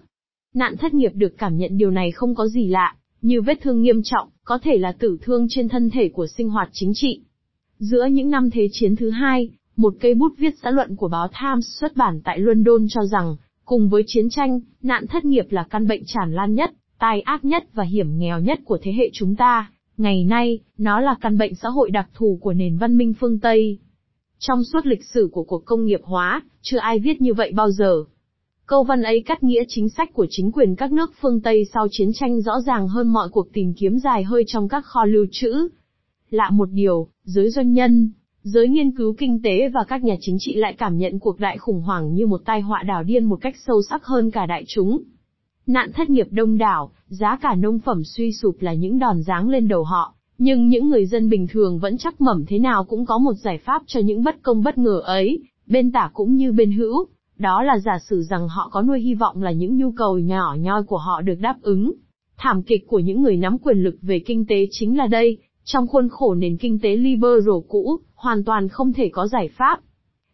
Nạn 0.54 0.78
thất 0.78 0.94
nghiệp 0.94 1.12
được 1.14 1.38
cảm 1.38 1.58
nhận 1.58 1.78
điều 1.78 1.92
này 1.92 2.12
không 2.12 2.36
có 2.36 2.48
gì 2.48 2.68
lạ, 2.68 2.96
như 3.22 3.42
vết 3.42 3.62
thương 3.62 3.82
nghiêm 3.82 4.02
trọng, 4.04 4.30
có 4.44 4.60
thể 4.64 4.78
là 4.78 4.92
tử 4.92 5.18
thương 5.22 5.48
trên 5.50 5.70
thân 5.70 5.90
thể 5.90 6.10
của 6.10 6.28
sinh 6.28 6.50
hoạt 6.50 6.70
chính 6.72 6.92
trị. 6.96 7.22
Giữa 7.80 8.06
những 8.06 8.30
năm 8.30 8.50
Thế 8.50 8.68
chiến 8.72 8.96
thứ 8.96 9.10
hai, 9.10 9.50
một 9.76 9.94
cây 10.00 10.14
bút 10.14 10.34
viết 10.38 10.54
xã 10.64 10.72
luận 10.72 10.96
của 10.96 11.08
báo 11.08 11.28
Times 11.28 11.68
xuất 11.80 11.96
bản 11.96 12.22
tại 12.24 12.40
London 12.40 12.86
cho 12.90 13.06
rằng, 13.06 13.36
cùng 13.66 13.90
với 13.90 14.04
chiến 14.08 14.30
tranh, 14.30 14.60
nạn 14.82 15.08
thất 15.08 15.26
nghiệp 15.26 15.46
là 15.50 15.64
căn 15.70 15.88
bệnh 15.88 16.04
tràn 16.06 16.34
lan 16.34 16.54
nhất, 16.54 16.72
tai 17.00 17.22
ác 17.22 17.46
nhất 17.46 17.64
và 17.74 17.84
hiểm 17.84 18.18
nghèo 18.18 18.40
nhất 18.40 18.60
của 18.66 18.78
thế 18.82 18.94
hệ 18.94 19.10
chúng 19.14 19.36
ta. 19.36 19.72
Ngày 19.98 20.24
nay, 20.24 20.60
nó 20.78 21.00
là 21.02 21.16
căn 21.22 21.38
bệnh 21.38 21.56
xã 21.56 21.70
hội 21.70 21.92
đặc 21.92 22.10
thù 22.14 22.40
của 22.42 22.54
nền 22.54 22.78
văn 22.78 22.98
minh 22.98 23.14
phương 23.20 23.40
Tây. 23.40 23.78
Trong 24.40 24.64
suốt 24.64 24.86
lịch 24.86 25.04
sử 25.14 25.30
của 25.32 25.44
cuộc 25.44 25.66
công 25.66 25.86
nghiệp 25.86 26.02
hóa, 26.04 26.42
chưa 26.62 26.78
ai 26.78 27.00
viết 27.00 27.22
như 27.22 27.34
vậy 27.34 27.52
bao 27.56 27.72
giờ. 27.72 28.04
Câu 28.66 28.84
văn 28.84 29.04
ấy 29.04 29.22
cắt 29.26 29.44
nghĩa 29.44 29.64
chính 29.68 29.90
sách 29.90 30.14
của 30.14 30.26
chính 30.30 30.52
quyền 30.52 30.76
các 30.76 30.92
nước 30.92 31.12
phương 31.22 31.42
Tây 31.42 31.66
sau 31.74 31.88
chiến 31.92 32.10
tranh 32.14 32.42
rõ 32.42 32.62
ràng 32.62 32.88
hơn 32.88 33.08
mọi 33.14 33.30
cuộc 33.30 33.54
tìm 33.54 33.74
kiếm 33.74 34.00
dài 34.00 34.24
hơi 34.24 34.44
trong 34.48 34.68
các 34.68 34.86
kho 34.86 35.06
lưu 35.06 35.26
trữ. 35.32 35.68
Lạ 36.30 36.50
một 36.50 36.70
điều, 36.72 37.08
giới 37.24 37.50
doanh 37.50 37.74
nhân, 37.74 38.12
giới 38.44 38.68
nghiên 38.68 38.92
cứu 38.92 39.16
kinh 39.18 39.42
tế 39.44 39.70
và 39.70 39.84
các 39.88 40.04
nhà 40.04 40.16
chính 40.20 40.38
trị 40.40 40.56
lại 40.56 40.76
cảm 40.78 40.98
nhận 40.98 41.20
cuộc 41.20 41.40
đại 41.40 41.58
khủng 41.58 41.82
hoảng 41.82 42.14
như 42.14 42.28
một 42.28 42.42
tai 42.46 42.62
họa 42.62 42.84
đảo 42.84 43.04
điên 43.04 43.24
một 43.24 43.38
cách 43.42 43.56
sâu 43.68 43.82
sắc 43.90 44.06
hơn 44.06 44.32
cả 44.32 44.46
đại 44.46 44.64
chúng. 44.68 45.04
Nạn 45.68 45.92
thất 45.94 46.10
nghiệp 46.10 46.28
đông 46.32 46.58
đảo, 46.58 46.92
giá 47.08 47.38
cả 47.42 47.56
nông 47.56 47.80
phẩm 47.80 48.04
suy 48.04 48.32
sụp 48.32 48.56
là 48.60 48.74
những 48.74 49.00
đòn 49.00 49.22
giáng 49.22 49.50
lên 49.50 49.68
đầu 49.68 49.84
họ, 49.84 50.14
nhưng 50.38 50.68
những 50.68 50.90
người 50.90 51.06
dân 51.06 51.30
bình 51.30 51.48
thường 51.48 51.80
vẫn 51.80 51.98
chắc 51.98 52.22
mẩm 52.22 52.46
thế 52.48 52.60
nào 52.60 52.84
cũng 52.84 53.06
có 53.06 53.18
một 53.18 53.34
giải 53.34 53.58
pháp 53.58 53.82
cho 53.88 54.00
những 54.00 54.24
bất 54.24 54.42
công 54.42 54.64
bất 54.64 54.78
ngờ 54.78 55.02
ấy, 55.06 55.40
bên 55.68 55.92
tả 55.92 56.10
cũng 56.14 56.36
như 56.36 56.52
bên 56.52 56.72
hữu, 56.72 57.06
đó 57.38 57.64
là 57.64 57.80
giả 57.80 58.00
sử 58.10 58.22
rằng 58.22 58.48
họ 58.48 58.70
có 58.72 58.82
nuôi 58.82 59.00
hy 59.00 59.14
vọng 59.14 59.44
là 59.44 59.52
những 59.52 59.78
nhu 59.78 59.92
cầu 59.92 60.18
nhỏ 60.18 60.56
nhoi 60.60 60.84
của 60.84 60.98
họ 60.98 61.22
được 61.22 61.36
đáp 61.40 61.56
ứng. 61.62 61.94
Thảm 62.38 62.64
kịch 62.64 62.88
của 62.88 63.00
những 63.00 63.22
người 63.22 63.38
nắm 63.38 63.58
quyền 63.58 63.78
lực 63.78 63.96
về 64.02 64.20
kinh 64.20 64.46
tế 64.48 64.68
chính 64.72 64.98
là 64.98 65.08
đây, 65.08 65.38
trong 65.64 65.88
khuôn 65.88 66.10
khổ 66.10 66.34
nền 66.34 66.58
kinh 66.58 66.80
tế 66.80 66.96
liberal 66.96 67.60
cũ, 67.68 68.00
hoàn 68.16 68.44
toàn 68.44 68.68
không 68.68 68.94
thể 68.94 69.10
có 69.10 69.28
giải 69.28 69.50
pháp. 69.58 69.80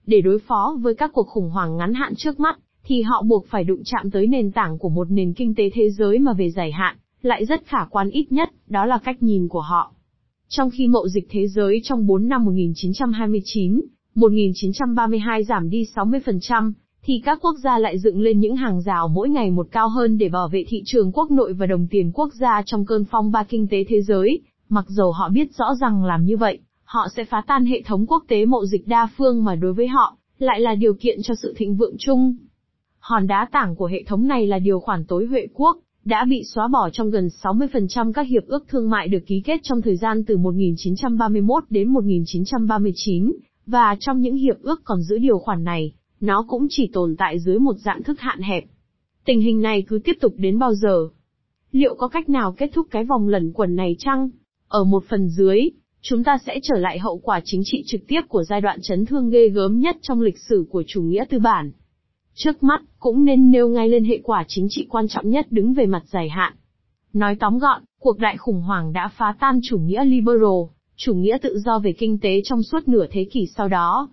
Để 0.06 0.22
đối 0.22 0.40
phó 0.40 0.78
với 0.82 0.96
các 0.96 1.12
cuộc 1.14 1.28
khủng 1.28 1.50
hoảng 1.50 1.78
ngắn 1.78 1.94
hạn 1.94 2.14
trước 2.16 2.40
mắt, 2.40 2.60
thì 2.92 3.02
họ 3.02 3.24
buộc 3.28 3.48
phải 3.48 3.64
đụng 3.64 3.82
chạm 3.86 4.12
tới 4.12 4.28
nền 4.28 4.52
tảng 4.52 4.78
của 4.78 4.90
một 4.90 5.12
nền 5.12 5.34
kinh 5.34 5.56
tế 5.56 5.70
thế 5.74 5.90
giới 5.90 6.20
mà 6.20 6.34
về 6.34 6.50
dài 6.50 6.72
hạn, 6.72 6.98
lại 7.22 7.46
rất 7.46 7.66
khả 7.66 7.86
quan 7.90 8.10
ít 8.10 8.32
nhất, 8.32 8.50
đó 8.68 8.86
là 8.86 8.98
cách 8.98 9.24
nhìn 9.24 9.48
của 9.48 9.62
họ. 9.62 9.94
Trong 10.50 10.70
khi 10.70 10.88
mậu 10.88 11.08
dịch 11.08 11.28
thế 11.30 11.48
giới 11.48 11.82
trong 11.84 12.08
4 12.08 12.28
năm 12.28 12.46
1929, 12.46 13.82
1932 14.16 15.44
giảm 15.44 15.70
đi 15.70 15.86
60%, 15.96 16.72
thì 17.04 17.22
các 17.26 17.40
quốc 17.42 17.56
gia 17.64 17.78
lại 17.78 18.00
dựng 18.00 18.22
lên 18.22 18.40
những 18.40 18.56
hàng 18.56 18.82
rào 18.82 19.08
mỗi 19.08 19.30
ngày 19.30 19.52
một 19.52 19.68
cao 19.72 19.90
hơn 19.90 20.18
để 20.18 20.30
bảo 20.30 20.50
vệ 20.50 20.64
thị 20.68 20.82
trường 20.86 21.12
quốc 21.12 21.32
nội 21.32 21.54
và 21.54 21.66
đồng 21.66 21.88
tiền 21.88 22.12
quốc 22.14 22.30
gia 22.34 22.62
trong 22.66 22.86
cơn 22.86 23.06
phong 23.12 23.32
ba 23.32 23.44
kinh 23.44 23.68
tế 23.68 23.84
thế 23.88 24.02
giới, 24.02 24.42
mặc 24.70 24.86
dù 24.88 25.12
họ 25.12 25.30
biết 25.30 25.56
rõ 25.56 25.66
rằng 25.82 26.06
làm 26.06 26.26
như 26.26 26.38
vậy, 26.38 26.60
họ 26.84 27.08
sẽ 27.16 27.26
phá 27.26 27.42
tan 27.48 27.66
hệ 27.66 27.82
thống 27.82 28.06
quốc 28.08 28.24
tế 28.28 28.46
mậu 28.46 28.66
dịch 28.66 28.88
đa 28.88 29.08
phương 29.18 29.44
mà 29.44 29.56
đối 29.56 29.74
với 29.74 29.88
họ, 29.88 30.18
lại 30.40 30.60
là 30.60 30.76
điều 30.76 30.94
kiện 30.94 31.22
cho 31.24 31.34
sự 31.42 31.54
thịnh 31.58 31.76
vượng 31.76 31.96
chung. 32.00 32.36
Hòn 33.02 33.28
đá 33.28 33.48
tảng 33.52 33.76
của 33.76 33.86
hệ 33.86 34.04
thống 34.04 34.28
này 34.28 34.48
là 34.48 34.60
điều 34.60 34.80
khoản 34.80 35.06
tối 35.06 35.26
Huệ 35.26 35.48
quốc, 35.54 35.78
đã 36.06 36.26
bị 36.30 36.44
xóa 36.44 36.68
bỏ 36.68 36.90
trong 36.90 37.12
gần 37.12 37.28
60% 37.44 38.14
các 38.14 38.28
hiệp 38.28 38.44
ước 38.48 38.68
thương 38.68 38.90
mại 38.90 39.08
được 39.08 39.20
ký 39.28 39.42
kết 39.46 39.60
trong 39.64 39.82
thời 39.82 39.96
gian 39.96 40.24
từ 40.26 40.38
1931 40.38 41.64
đến 41.70 41.90
1939, 41.90 43.32
và 43.66 43.96
trong 44.00 44.22
những 44.22 44.36
hiệp 44.36 44.62
ước 44.62 44.82
còn 44.84 45.02
giữ 45.02 45.18
điều 45.18 45.40
khoản 45.40 45.64
này, 45.64 45.94
nó 46.20 46.46
cũng 46.48 46.68
chỉ 46.70 46.90
tồn 46.94 47.16
tại 47.18 47.40
dưới 47.40 47.60
một 47.60 47.76
dạng 47.78 48.04
thức 48.04 48.20
hạn 48.20 48.42
hẹp. 48.42 48.64
Tình 49.26 49.42
hình 49.42 49.62
này 49.62 49.84
cứ 49.88 50.00
tiếp 50.04 50.18
tục 50.22 50.34
đến 50.38 50.60
bao 50.60 50.74
giờ? 50.74 51.08
Liệu 51.72 51.96
có 51.96 52.08
cách 52.08 52.30
nào 52.30 52.56
kết 52.58 52.70
thúc 52.74 52.88
cái 52.92 53.06
vòng 53.06 53.28
lẩn 53.28 53.54
quẩn 53.54 53.76
này 53.76 53.96
chăng? 54.00 54.30
Ở 54.68 54.84
một 54.84 55.04
phần 55.10 55.30
dưới, 55.30 55.70
chúng 56.02 56.24
ta 56.24 56.38
sẽ 56.46 56.60
trở 56.64 56.78
lại 56.78 57.00
hậu 57.00 57.18
quả 57.18 57.42
chính 57.44 57.62
trị 57.66 57.84
trực 57.86 58.02
tiếp 58.08 58.22
của 58.30 58.44
giai 58.44 58.62
đoạn 58.62 58.80
chấn 58.82 59.06
thương 59.06 59.30
ghê 59.30 59.50
gớm 59.50 59.80
nhất 59.80 59.98
trong 60.02 60.22
lịch 60.22 60.38
sử 60.50 60.66
của 60.70 60.84
chủ 60.88 61.02
nghĩa 61.02 61.26
tư 61.30 61.40
bản. 61.40 61.72
Trước 62.34 62.64
mắt, 62.64 62.82
cũng 63.00 63.26
nên 63.26 63.52
nêu 63.52 63.70
ngay 63.70 63.90
lên 63.90 64.04
hệ 64.04 64.20
quả 64.24 64.44
chính 64.48 64.68
trị 64.70 64.88
quan 64.90 65.08
trọng 65.08 65.30
nhất 65.30 65.52
đứng 65.52 65.74
về 65.74 65.86
mặt 65.86 66.04
dài 66.06 66.30
hạn. 66.30 66.54
Nói 67.14 67.36
tóm 67.36 67.60
gọn, 67.60 67.82
cuộc 68.00 68.20
đại 68.20 68.38
khủng 68.38 68.62
hoảng 68.62 68.94
đã 68.94 69.10
phá 69.18 69.36
tan 69.40 69.60
chủ 69.64 69.78
nghĩa 69.78 70.06
liberal, 70.06 70.62
chủ 70.96 71.14
nghĩa 71.14 71.38
tự 71.42 71.60
do 71.60 71.80
về 71.80 71.94
kinh 71.94 72.20
tế 72.20 72.42
trong 72.44 72.64
suốt 72.64 72.88
nửa 72.88 73.06
thế 73.12 73.28
kỷ 73.32 73.48
sau 73.56 73.68
đó. 73.68 74.10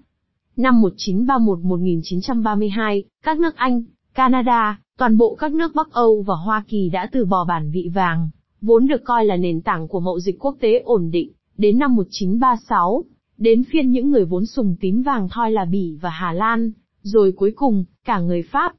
Năm 0.56 0.82
1931-1932, 0.82 3.02
các 3.24 3.38
nước 3.38 3.56
Anh, 3.56 3.82
Canada, 4.14 4.80
toàn 4.98 5.16
bộ 5.16 5.34
các 5.34 5.52
nước 5.52 5.74
Bắc 5.74 5.92
Âu 5.92 6.24
và 6.26 6.34
Hoa 6.34 6.64
Kỳ 6.68 6.88
đã 6.88 7.08
từ 7.12 7.24
bỏ 7.24 7.44
bản 7.44 7.70
vị 7.70 7.90
vàng, 7.94 8.30
vốn 8.60 8.86
được 8.86 9.04
coi 9.04 9.24
là 9.24 9.36
nền 9.36 9.60
tảng 9.60 9.88
của 9.88 10.00
mậu 10.00 10.20
dịch 10.20 10.38
quốc 10.38 10.56
tế 10.60 10.78
ổn 10.84 11.10
định, 11.10 11.32
đến 11.56 11.78
năm 11.78 11.96
1936, 11.96 13.04
đến 13.38 13.64
phiên 13.64 13.90
những 13.90 14.10
người 14.10 14.24
vốn 14.24 14.46
sùng 14.46 14.76
tín 14.80 15.02
vàng 15.02 15.28
thoi 15.28 15.52
là 15.52 15.64
Bỉ 15.64 15.96
và 16.00 16.10
Hà 16.10 16.32
Lan, 16.32 16.72
rồi 17.02 17.32
cuối 17.36 17.52
cùng, 17.56 17.84
cả 18.08 18.20
người 18.20 18.42
Pháp. 18.42 18.72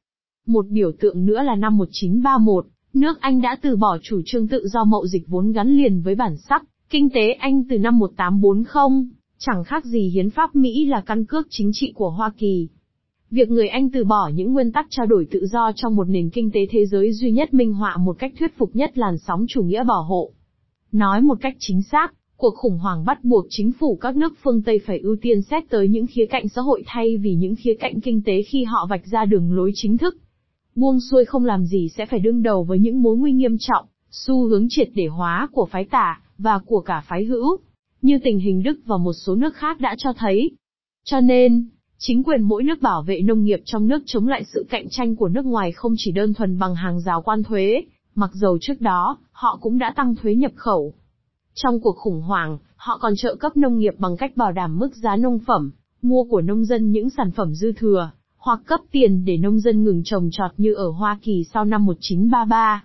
Một 0.47 0.65
biểu 0.69 0.91
tượng 0.99 1.25
nữa 1.25 1.41
là 1.43 1.55
năm 1.55 1.77
1931, 1.77 2.65
nước 2.93 3.21
Anh 3.21 3.41
đã 3.41 3.57
từ 3.61 3.75
bỏ 3.75 3.97
chủ 4.01 4.21
trương 4.25 4.47
tự 4.47 4.67
do 4.67 4.83
mậu 4.83 5.07
dịch 5.07 5.27
vốn 5.27 5.51
gắn 5.51 5.67
liền 5.77 6.01
với 6.01 6.15
bản 6.15 6.37
sắc, 6.37 6.63
kinh 6.89 7.09
tế 7.09 7.31
Anh 7.31 7.63
từ 7.69 7.77
năm 7.77 7.99
1840, 7.99 9.07
chẳng 9.37 9.63
khác 9.63 9.85
gì 9.85 10.09
hiến 10.13 10.29
pháp 10.29 10.55
Mỹ 10.55 10.85
là 10.85 11.01
căn 11.01 11.25
cước 11.25 11.47
chính 11.49 11.71
trị 11.73 11.91
của 11.95 12.09
Hoa 12.09 12.31
Kỳ. 12.37 12.67
Việc 13.31 13.49
người 13.49 13.67
Anh 13.67 13.89
từ 13.91 14.03
bỏ 14.03 14.31
những 14.33 14.53
nguyên 14.53 14.71
tắc 14.71 14.85
trao 14.89 15.05
đổi 15.05 15.27
tự 15.31 15.47
do 15.47 15.71
trong 15.75 15.95
một 15.95 16.09
nền 16.09 16.29
kinh 16.29 16.51
tế 16.51 16.59
thế 16.69 16.85
giới 16.85 17.13
duy 17.13 17.31
nhất 17.31 17.53
minh 17.53 17.73
họa 17.73 17.97
một 17.97 18.15
cách 18.19 18.33
thuyết 18.39 18.57
phục 18.57 18.75
nhất 18.75 18.97
làn 18.97 19.17
sóng 19.17 19.45
chủ 19.49 19.63
nghĩa 19.63 19.83
bảo 19.83 20.03
hộ. 20.03 20.31
Nói 20.91 21.21
một 21.21 21.37
cách 21.41 21.55
chính 21.59 21.81
xác, 21.81 22.13
cuộc 22.39 22.55
khủng 22.55 22.77
hoảng 22.77 23.05
bắt 23.05 23.23
buộc 23.23 23.45
chính 23.49 23.71
phủ 23.71 23.97
các 24.01 24.15
nước 24.15 24.33
phương 24.43 24.61
Tây 24.61 24.79
phải 24.85 24.99
ưu 24.99 25.15
tiên 25.21 25.41
xét 25.41 25.69
tới 25.69 25.87
những 25.87 26.05
khía 26.07 26.25
cạnh 26.25 26.49
xã 26.49 26.61
hội 26.61 26.83
thay 26.85 27.17
vì 27.17 27.35
những 27.35 27.55
khía 27.55 27.73
cạnh 27.79 28.01
kinh 28.01 28.21
tế 28.25 28.41
khi 28.41 28.63
họ 28.63 28.87
vạch 28.89 29.05
ra 29.05 29.25
đường 29.25 29.53
lối 29.53 29.71
chính 29.75 29.97
thức. 29.97 30.17
Buông 30.75 30.99
xuôi 30.99 31.25
không 31.25 31.45
làm 31.45 31.65
gì 31.65 31.89
sẽ 31.89 32.05
phải 32.05 32.19
đương 32.19 32.43
đầu 32.43 32.63
với 32.63 32.79
những 32.79 33.01
mối 33.01 33.17
nguy 33.17 33.31
nghiêm 33.31 33.57
trọng, 33.59 33.85
xu 34.11 34.47
hướng 34.47 34.67
triệt 34.69 34.89
để 34.93 35.07
hóa 35.07 35.47
của 35.51 35.65
phái 35.65 35.85
tả, 35.85 36.21
và 36.37 36.59
của 36.65 36.79
cả 36.79 37.03
phái 37.07 37.23
hữu, 37.23 37.57
như 38.01 38.19
tình 38.23 38.39
hình 38.39 38.63
Đức 38.63 38.79
và 38.85 38.97
một 38.97 39.13
số 39.13 39.35
nước 39.35 39.55
khác 39.55 39.79
đã 39.79 39.95
cho 39.97 40.13
thấy. 40.13 40.51
Cho 41.03 41.19
nên, 41.19 41.67
chính 41.97 42.23
quyền 42.23 42.41
mỗi 42.41 42.63
nước 42.63 42.81
bảo 42.81 43.01
vệ 43.01 43.21
nông 43.21 43.43
nghiệp 43.43 43.61
trong 43.65 43.87
nước 43.87 44.03
chống 44.05 44.27
lại 44.27 44.43
sự 44.53 44.65
cạnh 44.69 44.89
tranh 44.89 45.15
của 45.15 45.29
nước 45.29 45.45
ngoài 45.45 45.71
không 45.71 45.93
chỉ 45.97 46.11
đơn 46.11 46.33
thuần 46.33 46.59
bằng 46.59 46.75
hàng 46.75 47.01
rào 47.01 47.21
quan 47.21 47.43
thuế, 47.43 47.81
mặc 48.15 48.31
dầu 48.33 48.57
trước 48.61 48.81
đó, 48.81 49.17
họ 49.31 49.57
cũng 49.61 49.77
đã 49.77 49.93
tăng 49.95 50.15
thuế 50.15 50.35
nhập 50.35 50.51
khẩu. 50.55 50.93
Trong 51.63 51.79
cuộc 51.79 51.97
khủng 51.97 52.21
hoảng, 52.21 52.57
họ 52.75 52.97
còn 52.97 53.13
trợ 53.15 53.35
cấp 53.35 53.57
nông 53.57 53.77
nghiệp 53.77 53.93
bằng 53.97 54.17
cách 54.17 54.37
bảo 54.37 54.51
đảm 54.51 54.79
mức 54.79 54.95
giá 54.95 55.15
nông 55.15 55.39
phẩm, 55.47 55.71
mua 56.01 56.23
của 56.23 56.41
nông 56.41 56.65
dân 56.65 56.91
những 56.91 57.09
sản 57.09 57.31
phẩm 57.31 57.53
dư 57.53 57.71
thừa, 57.71 58.11
hoặc 58.37 58.61
cấp 58.65 58.79
tiền 58.91 59.25
để 59.25 59.37
nông 59.37 59.59
dân 59.59 59.83
ngừng 59.83 60.01
trồng 60.05 60.29
trọt 60.31 60.51
như 60.57 60.73
ở 60.73 60.89
Hoa 60.89 61.19
Kỳ 61.21 61.43
sau 61.53 61.65
năm 61.65 61.85
1933. 61.85 62.83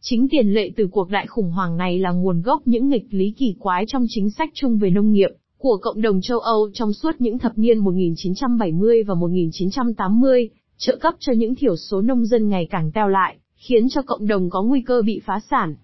Chính 0.00 0.28
tiền 0.28 0.54
lệ 0.54 0.70
từ 0.76 0.86
cuộc 0.86 1.10
đại 1.10 1.26
khủng 1.26 1.50
hoảng 1.50 1.76
này 1.76 1.98
là 1.98 2.10
nguồn 2.10 2.42
gốc 2.42 2.62
những 2.64 2.88
nghịch 2.88 3.06
lý 3.10 3.34
kỳ 3.38 3.54
quái 3.58 3.84
trong 3.88 4.06
chính 4.08 4.30
sách 4.30 4.50
chung 4.54 4.78
về 4.78 4.90
nông 4.90 5.12
nghiệp 5.12 5.30
của 5.58 5.78
cộng 5.82 6.00
đồng 6.00 6.20
châu 6.20 6.38
Âu 6.38 6.70
trong 6.72 6.92
suốt 6.92 7.12
những 7.18 7.38
thập 7.38 7.58
niên 7.58 7.78
1970 7.78 9.02
và 9.02 9.14
1980, 9.14 10.50
trợ 10.76 10.96
cấp 10.96 11.14
cho 11.18 11.32
những 11.32 11.54
thiểu 11.54 11.76
số 11.76 12.02
nông 12.02 12.26
dân 12.26 12.48
ngày 12.48 12.66
càng 12.70 12.92
teo 12.92 13.08
lại, 13.08 13.36
khiến 13.56 13.88
cho 13.88 14.02
cộng 14.02 14.26
đồng 14.26 14.50
có 14.50 14.62
nguy 14.62 14.80
cơ 14.80 15.02
bị 15.02 15.20
phá 15.24 15.40
sản. 15.50 15.76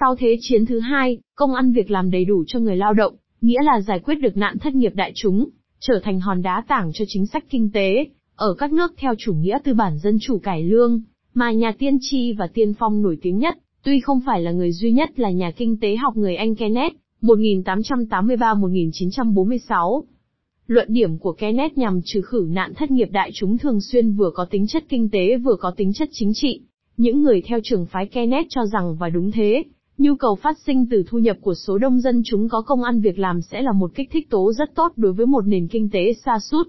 Sau 0.00 0.16
thế 0.16 0.36
chiến 0.40 0.66
thứ 0.66 0.80
hai, 0.80 1.18
công 1.34 1.54
ăn 1.54 1.72
việc 1.72 1.90
làm 1.90 2.10
đầy 2.10 2.24
đủ 2.24 2.44
cho 2.46 2.58
người 2.58 2.76
lao 2.76 2.94
động, 2.94 3.14
nghĩa 3.40 3.62
là 3.62 3.80
giải 3.80 3.98
quyết 3.98 4.14
được 4.14 4.36
nạn 4.36 4.58
thất 4.58 4.74
nghiệp 4.74 4.92
đại 4.94 5.12
chúng, 5.14 5.48
trở 5.80 6.00
thành 6.04 6.20
hòn 6.20 6.42
đá 6.42 6.62
tảng 6.68 6.90
cho 6.94 7.04
chính 7.08 7.26
sách 7.26 7.44
kinh 7.50 7.70
tế, 7.72 8.06
ở 8.36 8.54
các 8.58 8.72
nước 8.72 8.92
theo 8.96 9.14
chủ 9.18 9.34
nghĩa 9.34 9.58
tư 9.64 9.74
bản 9.74 9.98
dân 9.98 10.18
chủ 10.20 10.38
cải 10.38 10.64
lương, 10.64 11.02
mà 11.34 11.52
nhà 11.52 11.72
tiên 11.78 11.98
tri 12.00 12.32
và 12.32 12.46
tiên 12.46 12.74
phong 12.78 13.02
nổi 13.02 13.18
tiếng 13.22 13.38
nhất, 13.38 13.58
tuy 13.84 14.00
không 14.00 14.20
phải 14.26 14.42
là 14.42 14.52
người 14.52 14.72
duy 14.72 14.92
nhất 14.92 15.18
là 15.18 15.30
nhà 15.30 15.50
kinh 15.50 15.80
tế 15.80 15.96
học 15.96 16.16
người 16.16 16.36
Anh 16.36 16.54
Kenneth, 16.54 16.92
1883-1946. 17.22 20.02
Luận 20.66 20.88
điểm 20.90 21.18
của 21.18 21.32
Kenneth 21.32 21.78
nhằm 21.78 22.00
trừ 22.04 22.22
khử 22.22 22.46
nạn 22.50 22.74
thất 22.74 22.90
nghiệp 22.90 23.08
đại 23.10 23.30
chúng 23.34 23.58
thường 23.58 23.80
xuyên 23.80 24.12
vừa 24.12 24.30
có 24.34 24.44
tính 24.44 24.66
chất 24.66 24.84
kinh 24.88 25.10
tế 25.10 25.36
vừa 25.36 25.56
có 25.60 25.72
tính 25.76 25.92
chất 25.92 26.08
chính 26.12 26.32
trị. 26.34 26.60
Những 26.96 27.22
người 27.22 27.42
theo 27.46 27.58
trường 27.62 27.86
phái 27.86 28.06
Kenneth 28.06 28.46
cho 28.48 28.66
rằng 28.66 28.96
và 28.96 29.08
đúng 29.08 29.30
thế, 29.30 29.62
nhu 29.98 30.14
cầu 30.14 30.34
phát 30.34 30.58
sinh 30.66 30.86
từ 30.90 31.04
thu 31.06 31.18
nhập 31.18 31.36
của 31.40 31.54
số 31.54 31.78
đông 31.78 32.00
dân 32.00 32.22
chúng 32.24 32.48
có 32.48 32.62
công 32.62 32.82
ăn 32.82 33.00
việc 33.00 33.18
làm 33.18 33.42
sẽ 33.42 33.62
là 33.62 33.72
một 33.72 33.90
kích 33.94 34.08
thích 34.12 34.30
tố 34.30 34.52
rất 34.52 34.74
tốt 34.74 34.92
đối 34.96 35.12
với 35.12 35.26
một 35.26 35.46
nền 35.46 35.68
kinh 35.68 35.90
tế 35.90 36.12
xa 36.24 36.38
sút. 36.38 36.68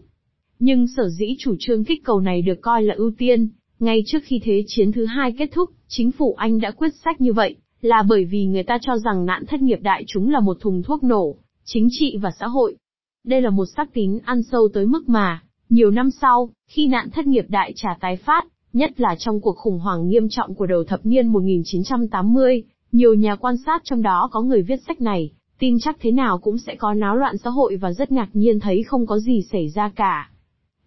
Nhưng 0.60 0.88
sở 0.88 1.10
dĩ 1.10 1.36
chủ 1.40 1.56
trương 1.60 1.84
kích 1.84 2.04
cầu 2.04 2.20
này 2.20 2.42
được 2.42 2.62
coi 2.62 2.84
là 2.84 2.96
ưu 2.98 3.12
tiên, 3.18 3.50
ngay 3.80 4.04
trước 4.06 4.20
khi 4.24 4.40
Thế 4.44 4.64
chiến 4.68 4.92
thứ 4.92 5.06
hai 5.06 5.32
kết 5.38 5.50
thúc, 5.52 5.70
chính 5.88 6.12
phủ 6.12 6.34
Anh 6.34 6.60
đã 6.60 6.72
quyết 6.72 6.90
sách 7.06 7.22
như 7.22 7.34
vậy, 7.34 7.56
là 7.82 8.04
bởi 8.10 8.26
vì 8.26 8.46
người 8.46 8.64
ta 8.64 8.78
cho 8.82 8.98
rằng 8.98 9.26
nạn 9.26 9.46
thất 9.46 9.62
nghiệp 9.62 9.80
đại 9.82 10.04
chúng 10.08 10.30
là 10.30 10.40
một 10.40 10.58
thùng 10.60 10.84
thuốc 10.84 11.04
nổ, 11.04 11.36
chính 11.64 11.88
trị 11.92 12.18
và 12.22 12.32
xã 12.40 12.48
hội. 12.48 12.76
Đây 13.24 13.42
là 13.42 13.50
một 13.50 13.66
sắc 13.76 13.94
tín 13.94 14.20
ăn 14.26 14.44
sâu 14.44 14.70
tới 14.74 14.86
mức 14.86 15.10
mà, 15.10 15.44
nhiều 15.70 15.92
năm 15.92 16.12
sau, 16.12 16.50
khi 16.68 16.88
nạn 16.88 17.10
thất 17.10 17.28
nghiệp 17.28 17.46
đại 17.50 17.74
trả 17.76 17.90
tái 18.00 18.16
phát, 18.16 18.46
nhất 18.74 19.00
là 19.00 19.16
trong 19.20 19.42
cuộc 19.42 19.58
khủng 19.58 19.80
hoảng 19.80 20.08
nghiêm 20.08 20.28
trọng 20.30 20.56
của 20.56 20.66
đầu 20.66 20.84
thập 20.84 21.06
niên 21.06 21.28
1980, 21.28 22.64
nhiều 22.96 23.14
nhà 23.14 23.36
quan 23.36 23.56
sát 23.66 23.82
trong 23.84 24.02
đó 24.02 24.30
có 24.32 24.42
người 24.42 24.62
viết 24.62 24.80
sách 24.88 25.02
này, 25.02 25.32
tin 25.60 25.78
chắc 25.80 25.98
thế 26.02 26.12
nào 26.12 26.38
cũng 26.38 26.58
sẽ 26.58 26.76
có 26.76 26.94
náo 26.94 27.16
loạn 27.16 27.38
xã 27.38 27.50
hội 27.50 27.76
và 27.76 27.94
rất 27.94 28.12
ngạc 28.12 28.30
nhiên 28.34 28.60
thấy 28.60 28.84
không 28.84 29.06
có 29.06 29.20
gì 29.20 29.42
xảy 29.52 29.70
ra 29.70 29.90
cả. 29.90 30.30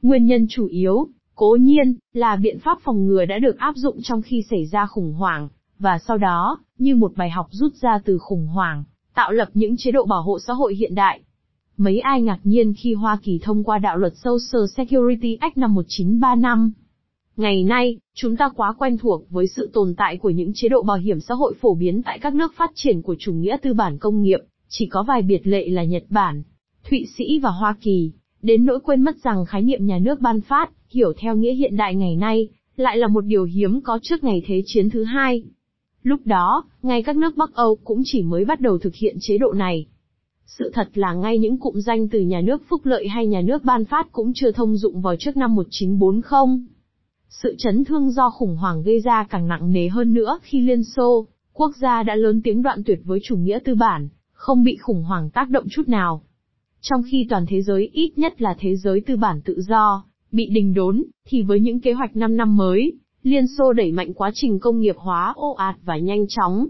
Nguyên 0.02 0.26
nhân 0.26 0.46
chủ 0.48 0.66
yếu, 0.66 1.08
Cố 1.38 1.56
nhiên, 1.60 1.94
là 2.12 2.36
biện 2.36 2.58
pháp 2.58 2.78
phòng 2.82 3.06
ngừa 3.06 3.24
đã 3.24 3.38
được 3.38 3.58
áp 3.58 3.76
dụng 3.76 3.98
trong 4.02 4.22
khi 4.22 4.42
xảy 4.50 4.66
ra 4.66 4.86
khủng 4.86 5.12
hoảng, 5.12 5.48
và 5.78 5.98
sau 5.98 6.18
đó, 6.18 6.58
như 6.78 6.94
một 6.94 7.12
bài 7.16 7.30
học 7.30 7.46
rút 7.50 7.74
ra 7.74 7.98
từ 8.04 8.18
khủng 8.18 8.46
hoảng, 8.46 8.84
tạo 9.14 9.32
lập 9.32 9.48
những 9.54 9.76
chế 9.78 9.90
độ 9.90 10.04
bảo 10.04 10.22
hộ 10.22 10.38
xã 10.46 10.52
hội 10.52 10.74
hiện 10.74 10.94
đại. 10.94 11.20
Mấy 11.76 12.00
ai 12.00 12.22
ngạc 12.22 12.38
nhiên 12.44 12.74
khi 12.74 12.94
Hoa 12.94 13.18
Kỳ 13.22 13.38
thông 13.42 13.64
qua 13.64 13.78
đạo 13.78 13.96
luật 13.96 14.12
Social 14.16 14.66
Security 14.76 15.36
Act 15.40 15.56
năm 15.56 15.74
1935. 15.74 16.72
Ngày 17.38 17.64
nay, 17.64 17.98
chúng 18.14 18.36
ta 18.36 18.48
quá 18.56 18.74
quen 18.78 18.98
thuộc 18.98 19.30
với 19.30 19.46
sự 19.46 19.70
tồn 19.72 19.94
tại 19.96 20.16
của 20.16 20.30
những 20.30 20.52
chế 20.54 20.68
độ 20.68 20.82
bảo 20.82 20.96
hiểm 20.96 21.20
xã 21.20 21.34
hội 21.34 21.54
phổ 21.60 21.74
biến 21.74 22.02
tại 22.02 22.18
các 22.18 22.34
nước 22.34 22.52
phát 22.56 22.70
triển 22.74 23.02
của 23.02 23.16
chủ 23.18 23.32
nghĩa 23.32 23.56
tư 23.62 23.74
bản 23.74 23.98
công 23.98 24.22
nghiệp, 24.22 24.38
chỉ 24.68 24.86
có 24.86 25.02
vài 25.02 25.22
biệt 25.22 25.46
lệ 25.46 25.68
là 25.68 25.84
Nhật 25.84 26.04
Bản, 26.10 26.42
Thụy 26.90 27.06
Sĩ 27.16 27.38
và 27.38 27.50
Hoa 27.50 27.76
Kỳ, 27.80 28.12
đến 28.42 28.64
nỗi 28.64 28.80
quên 28.80 29.02
mất 29.02 29.16
rằng 29.24 29.44
khái 29.44 29.62
niệm 29.62 29.86
nhà 29.86 29.98
nước 29.98 30.20
ban 30.20 30.40
phát, 30.40 30.70
hiểu 30.90 31.12
theo 31.18 31.36
nghĩa 31.36 31.54
hiện 31.54 31.76
đại 31.76 31.94
ngày 31.94 32.16
nay, 32.16 32.48
lại 32.76 32.96
là 32.96 33.06
một 33.06 33.24
điều 33.24 33.44
hiếm 33.44 33.80
có 33.80 33.98
trước 34.02 34.24
ngày 34.24 34.42
Thế 34.46 34.62
chiến 34.66 34.90
thứ 34.90 35.04
hai. 35.04 35.42
Lúc 36.02 36.20
đó, 36.24 36.64
ngay 36.82 37.02
các 37.02 37.16
nước 37.16 37.36
Bắc 37.36 37.54
Âu 37.54 37.76
cũng 37.84 38.02
chỉ 38.04 38.22
mới 38.22 38.44
bắt 38.44 38.60
đầu 38.60 38.78
thực 38.78 38.94
hiện 38.94 39.16
chế 39.20 39.38
độ 39.38 39.52
này. 39.52 39.86
Sự 40.46 40.70
thật 40.74 40.88
là 40.94 41.12
ngay 41.12 41.38
những 41.38 41.58
cụm 41.58 41.74
danh 41.78 42.08
từ 42.08 42.20
nhà 42.20 42.40
nước 42.40 42.62
phúc 42.68 42.80
lợi 42.84 43.08
hay 43.08 43.26
nhà 43.26 43.40
nước 43.40 43.64
ban 43.64 43.84
phát 43.84 44.12
cũng 44.12 44.32
chưa 44.34 44.52
thông 44.52 44.76
dụng 44.76 45.00
vào 45.00 45.16
trước 45.16 45.36
năm 45.36 45.54
1940. 45.54 46.77
Sự 47.30 47.54
chấn 47.58 47.84
thương 47.84 48.10
do 48.10 48.30
khủng 48.30 48.56
hoảng 48.56 48.82
gây 48.82 49.00
ra 49.00 49.26
càng 49.30 49.48
nặng 49.48 49.72
nề 49.72 49.88
hơn 49.88 50.12
nữa 50.12 50.38
khi 50.42 50.60
Liên 50.60 50.84
Xô, 50.84 51.26
quốc 51.52 51.76
gia 51.76 52.02
đã 52.02 52.14
lớn 52.14 52.40
tiếng 52.44 52.62
đoạn 52.62 52.82
tuyệt 52.84 53.00
với 53.04 53.20
chủ 53.22 53.36
nghĩa 53.36 53.58
tư 53.64 53.74
bản, 53.74 54.08
không 54.32 54.64
bị 54.64 54.76
khủng 54.76 55.02
hoảng 55.02 55.30
tác 55.30 55.50
động 55.50 55.66
chút 55.70 55.88
nào. 55.88 56.22
Trong 56.80 57.02
khi 57.10 57.26
toàn 57.30 57.46
thế 57.48 57.62
giới 57.62 57.90
ít 57.92 58.18
nhất 58.18 58.42
là 58.42 58.56
thế 58.58 58.76
giới 58.76 59.00
tư 59.00 59.16
bản 59.16 59.40
tự 59.44 59.60
do, 59.60 60.04
bị 60.32 60.46
đình 60.46 60.74
đốn, 60.74 61.04
thì 61.26 61.42
với 61.42 61.60
những 61.60 61.80
kế 61.80 61.92
hoạch 61.92 62.16
5 62.16 62.36
năm 62.36 62.56
mới, 62.56 62.92
Liên 63.22 63.44
Xô 63.58 63.72
đẩy 63.72 63.92
mạnh 63.92 64.14
quá 64.14 64.30
trình 64.34 64.58
công 64.58 64.80
nghiệp 64.80 64.96
hóa 64.98 65.32
ồ 65.36 65.52
ạt 65.52 65.76
và 65.84 65.96
nhanh 65.96 66.26
chóng. 66.28 66.66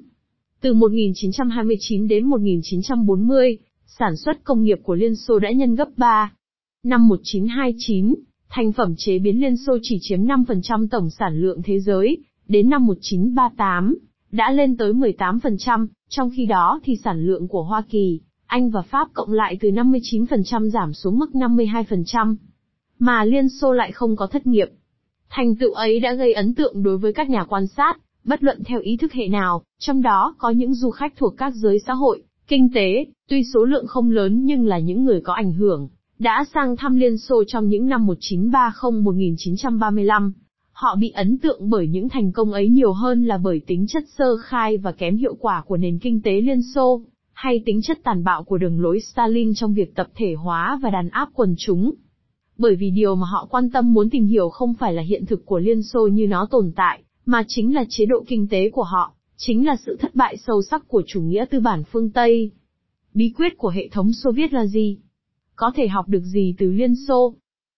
Từ 0.61 0.75
1929 0.75 2.09
đến 2.09 2.27
1940, 2.27 3.59
sản 3.87 4.17
xuất 4.17 4.45
công 4.45 4.63
nghiệp 4.63 4.79
của 4.83 4.95
Liên 4.95 5.17
Xô 5.17 5.39
đã 5.39 5.51
nhân 5.51 5.75
gấp 5.75 5.89
3. 5.97 6.33
Năm 6.85 7.09
1929, 7.09 8.15
thành 8.51 8.73
phẩm 8.73 8.95
chế 8.97 9.19
biến 9.19 9.41
Liên 9.41 9.57
Xô 9.57 9.79
chỉ 9.83 9.99
chiếm 10.01 10.25
5% 10.25 10.89
tổng 10.91 11.11
sản 11.11 11.41
lượng 11.41 11.63
thế 11.65 11.81
giới, 11.81 12.19
đến 12.49 12.71
năm 12.71 12.87
1938, 12.87 13.99
đã 14.33 14.51
lên 14.51 14.77
tới 14.77 14.93
18%, 14.93 15.87
trong 16.09 16.31
khi 16.37 16.47
đó 16.47 16.81
thì 16.85 16.97
sản 17.05 17.27
lượng 17.27 17.49
của 17.49 17.63
Hoa 17.63 17.83
Kỳ, 17.91 18.21
Anh 18.47 18.71
và 18.71 18.83
Pháp 18.83 19.09
cộng 19.13 19.33
lại 19.33 19.57
từ 19.61 19.71
59% 19.71 20.69
giảm 20.69 20.95
xuống 20.95 21.19
mức 21.19 21.31
52%. 21.33 22.37
Mà 22.99 23.25
Liên 23.25 23.49
Xô 23.49 23.73
lại 23.73 23.93
không 23.93 24.17
có 24.17 24.27
thất 24.27 24.47
nghiệp. 24.47 24.69
Thành 25.31 25.57
tựu 25.57 25.73
ấy 25.73 26.01
đã 26.01 26.13
gây 26.15 26.33
ấn 26.33 26.55
tượng 26.55 26.83
đối 26.83 26.99
với 26.99 27.13
các 27.13 27.31
nhà 27.31 27.45
quan 27.45 27.67
sát, 27.67 27.99
bất 28.25 28.43
luận 28.43 28.63
theo 28.65 28.81
ý 28.81 28.97
thức 28.97 29.13
hệ 29.13 29.29
nào, 29.29 29.63
trong 29.79 30.03
đó 30.03 30.35
có 30.39 30.51
những 30.51 30.75
du 30.75 30.91
khách 30.91 31.17
thuộc 31.17 31.35
các 31.37 31.55
giới 31.55 31.79
xã 31.87 31.93
hội, 31.93 32.23
kinh 32.49 32.69
tế, 32.75 33.05
tuy 33.29 33.45
số 33.55 33.65
lượng 33.65 33.87
không 33.87 34.11
lớn 34.11 34.45
nhưng 34.45 34.67
là 34.67 34.79
những 34.79 35.05
người 35.05 35.21
có 35.21 35.33
ảnh 35.33 35.53
hưởng, 35.53 35.89
đã 36.19 36.45
sang 36.55 36.77
thăm 36.77 36.97
Liên 36.97 37.19
Xô 37.19 37.45
trong 37.47 37.69
những 37.69 37.87
năm 37.87 38.07
1930-1935. 38.07 40.33
Họ 40.73 40.97
bị 41.01 41.11
ấn 41.11 41.39
tượng 41.39 41.71
bởi 41.71 41.89
những 41.89 42.09
thành 42.09 42.33
công 42.33 42.53
ấy 42.53 42.69
nhiều 42.69 42.93
hơn 42.93 43.25
là 43.25 43.39
bởi 43.39 43.61
tính 43.67 43.87
chất 43.89 44.05
sơ 44.19 44.37
khai 44.37 44.77
và 44.77 44.93
kém 44.93 45.17
hiệu 45.17 45.35
quả 45.35 45.63
của 45.67 45.77
nền 45.77 45.99
kinh 45.99 46.23
tế 46.23 46.41
Liên 46.41 46.61
Xô, 46.75 47.03
hay 47.33 47.63
tính 47.67 47.83
chất 47.83 47.99
tàn 48.05 48.25
bạo 48.25 48.45
của 48.45 48.59
đường 48.59 48.81
lối 48.81 49.01
Stalin 49.01 49.55
trong 49.55 49.75
việc 49.75 49.95
tập 49.95 50.09
thể 50.15 50.35
hóa 50.35 50.79
và 50.83 50.91
đàn 50.91 51.09
áp 51.09 51.29
quần 51.35 51.55
chúng. 51.59 51.95
Bởi 52.59 52.77
vì 52.77 52.91
điều 52.91 53.15
mà 53.15 53.27
họ 53.27 53.47
quan 53.51 53.71
tâm 53.71 53.95
muốn 53.95 54.11
tìm 54.11 54.27
hiểu 54.27 54.49
không 54.49 54.75
phải 54.75 54.93
là 54.93 55.03
hiện 55.03 55.27
thực 55.27 55.47
của 55.47 55.59
Liên 55.59 55.83
Xô 55.83 56.07
như 56.07 56.27
nó 56.27 56.47
tồn 56.51 56.73
tại, 56.77 57.03
mà 57.27 57.45
chính 57.49 57.75
là 57.75 57.85
chế 57.89 58.07
độ 58.07 58.25
kinh 58.29 58.49
tế 58.49 58.71
của 58.71 58.83
họ, 58.83 59.13
chính 59.37 59.67
là 59.67 59.77
sự 59.87 59.97
thất 60.01 60.15
bại 60.15 60.37
sâu 60.37 60.63
sắc 60.63 60.89
của 60.89 61.03
chủ 61.07 61.23
nghĩa 61.23 61.45
tư 61.51 61.61
bản 61.61 61.83
phương 61.93 62.11
Tây. 62.11 62.51
Bí 63.15 63.33
quyết 63.37 63.59
của 63.59 63.69
hệ 63.69 63.89
thống 63.89 64.13
Xô 64.13 64.33
Viết 64.33 64.53
là 64.53 64.67
gì? 64.67 64.99
Có 65.61 65.71
thể 65.75 65.89
học 65.89 66.09
được 66.09 66.23
gì 66.23 66.55
từ 66.59 66.71
Liên 66.71 66.95
Xô? 67.09 67.35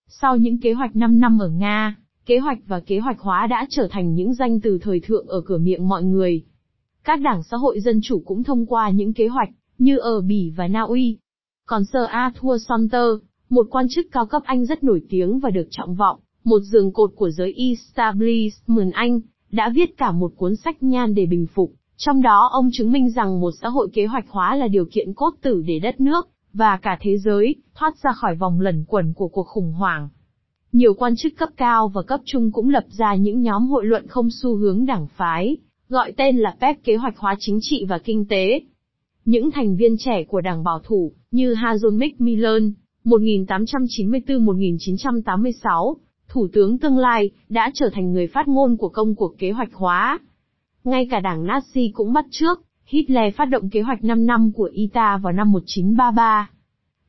Sau 0.09 0.37
những 0.37 0.61
kế 0.61 0.73
hoạch 0.73 0.97
5 0.97 1.21
năm 1.21 1.39
ở 1.39 1.49
Nga, 1.49 1.97
kế 2.27 2.39
hoạch 2.39 2.59
và 2.67 2.81
kế 2.81 2.99
hoạch 2.99 3.21
hóa 3.21 3.47
đã 3.47 3.67
trở 3.71 3.89
thành 3.91 4.15
những 4.15 4.35
danh 4.35 4.61
từ 4.61 4.79
thời 4.83 5.01
thượng 5.01 5.27
ở 5.27 5.41
cửa 5.41 5.59
miệng 5.59 5.89
mọi 5.89 6.05
người. 6.05 6.43
Các 7.05 7.21
đảng 7.21 7.43
xã 7.43 7.57
hội 7.57 7.81
dân 7.81 8.01
chủ 8.03 8.23
cũng 8.27 8.45
thông 8.45 8.67
qua 8.67 8.91
những 8.91 9.13
kế 9.13 9.29
hoạch, 9.29 9.49
như 9.79 9.99
ở 9.99 10.21
Bỉ 10.21 10.53
và 10.57 10.69
Na 10.69 10.81
Uy. 10.81 11.19
Còn 11.67 11.85
Sir 11.85 12.03
Arthur 12.09 12.63
Sonter, 12.69 13.07
một 13.51 13.67
quan 13.71 13.87
chức 13.91 14.07
cao 14.13 14.27
cấp 14.27 14.43
Anh 14.45 14.67
rất 14.67 14.85
nổi 14.85 15.03
tiếng 15.09 15.39
và 15.39 15.51
được 15.51 15.69
trọng 15.71 15.95
vọng, 15.95 16.21
một 16.45 16.61
giường 16.61 16.93
cột 16.93 17.13
của 17.17 17.31
giới 17.31 17.55
establishment 17.57 18.93
Anh, 18.93 19.21
đã 19.51 19.73
viết 19.75 19.97
cả 19.97 20.13
một 20.13 20.33
cuốn 20.37 20.57
sách 20.57 20.83
nhan 20.83 21.15
để 21.15 21.27
bình 21.27 21.47
phục. 21.55 21.73
Trong 21.97 22.23
đó 22.23 22.49
ông 22.53 22.71
chứng 22.73 22.93
minh 22.93 23.11
rằng 23.11 23.41
một 23.41 23.51
xã 23.63 23.69
hội 23.69 23.89
kế 23.93 24.07
hoạch 24.07 24.29
hóa 24.29 24.57
là 24.57 24.69
điều 24.69 24.85
kiện 24.85 25.15
cốt 25.15 25.31
tử 25.43 25.63
để 25.67 25.79
đất 25.79 26.01
nước, 26.01 26.29
và 26.53 26.77
cả 26.77 26.99
thế 27.01 27.19
giới, 27.19 27.55
thoát 27.75 27.95
ra 28.03 28.13
khỏi 28.13 28.35
vòng 28.35 28.61
lẩn 28.61 28.85
quẩn 28.89 29.13
của 29.15 29.29
cuộc 29.29 29.47
khủng 29.47 29.73
hoảng. 29.73 30.09
Nhiều 30.73 30.95
quan 30.95 31.17
chức 31.17 31.33
cấp 31.39 31.49
cao 31.57 31.89
và 31.89 32.03
cấp 32.03 32.21
trung 32.25 32.53
cũng 32.53 32.69
lập 32.69 32.85
ra 32.89 33.15
những 33.15 33.43
nhóm 33.43 33.67
hội 33.67 33.87
luận 33.87 34.07
không 34.07 34.29
xu 34.31 34.57
hướng 34.57 34.87
đảng 34.87 35.07
phái, 35.17 35.57
gọi 35.89 36.13
tên 36.17 36.37
là 36.37 36.57
PEC 36.61 36.85
kế 36.85 36.97
hoạch 36.97 37.19
hóa 37.19 37.37
chính 37.39 37.59
trị 37.61 37.85
và 37.89 37.99
kinh 37.99 38.25
tế. 38.29 38.61
Những 39.25 39.51
thành 39.51 39.77
viên 39.77 39.97
trẻ 39.99 40.25
của 40.25 40.41
đảng 40.41 40.65
bảo 40.65 40.81
thủ, 40.85 41.13
như 41.31 41.55
Harold 41.55 42.01
Macmillan, 42.01 42.73
1894-1986, 43.05 45.95
thủ 46.29 46.49
tướng 46.53 46.79
tương 46.79 46.99
lai, 46.99 47.31
đã 47.49 47.71
trở 47.75 47.91
thành 47.93 48.13
người 48.13 48.27
phát 48.27 48.49
ngôn 48.49 48.77
của 48.77 48.89
công 48.89 49.15
cuộc 49.15 49.39
kế 49.39 49.51
hoạch 49.51 49.75
hóa. 49.75 50.19
Ngay 50.85 51.09
cả 51.11 51.21
đảng 51.21 51.47
Nazi 51.47 51.91
cũng 51.93 52.13
bắt 52.13 52.25
trước, 52.31 52.63
Hitler 52.91 53.35
phát 53.35 53.45
động 53.45 53.71
kế 53.71 53.81
hoạch 53.83 54.05
5 54.05 54.27
năm 54.27 54.53
của 54.53 54.71
ITA 54.73 55.17
vào 55.17 55.33
năm 55.33 55.53
1933. 55.53 56.51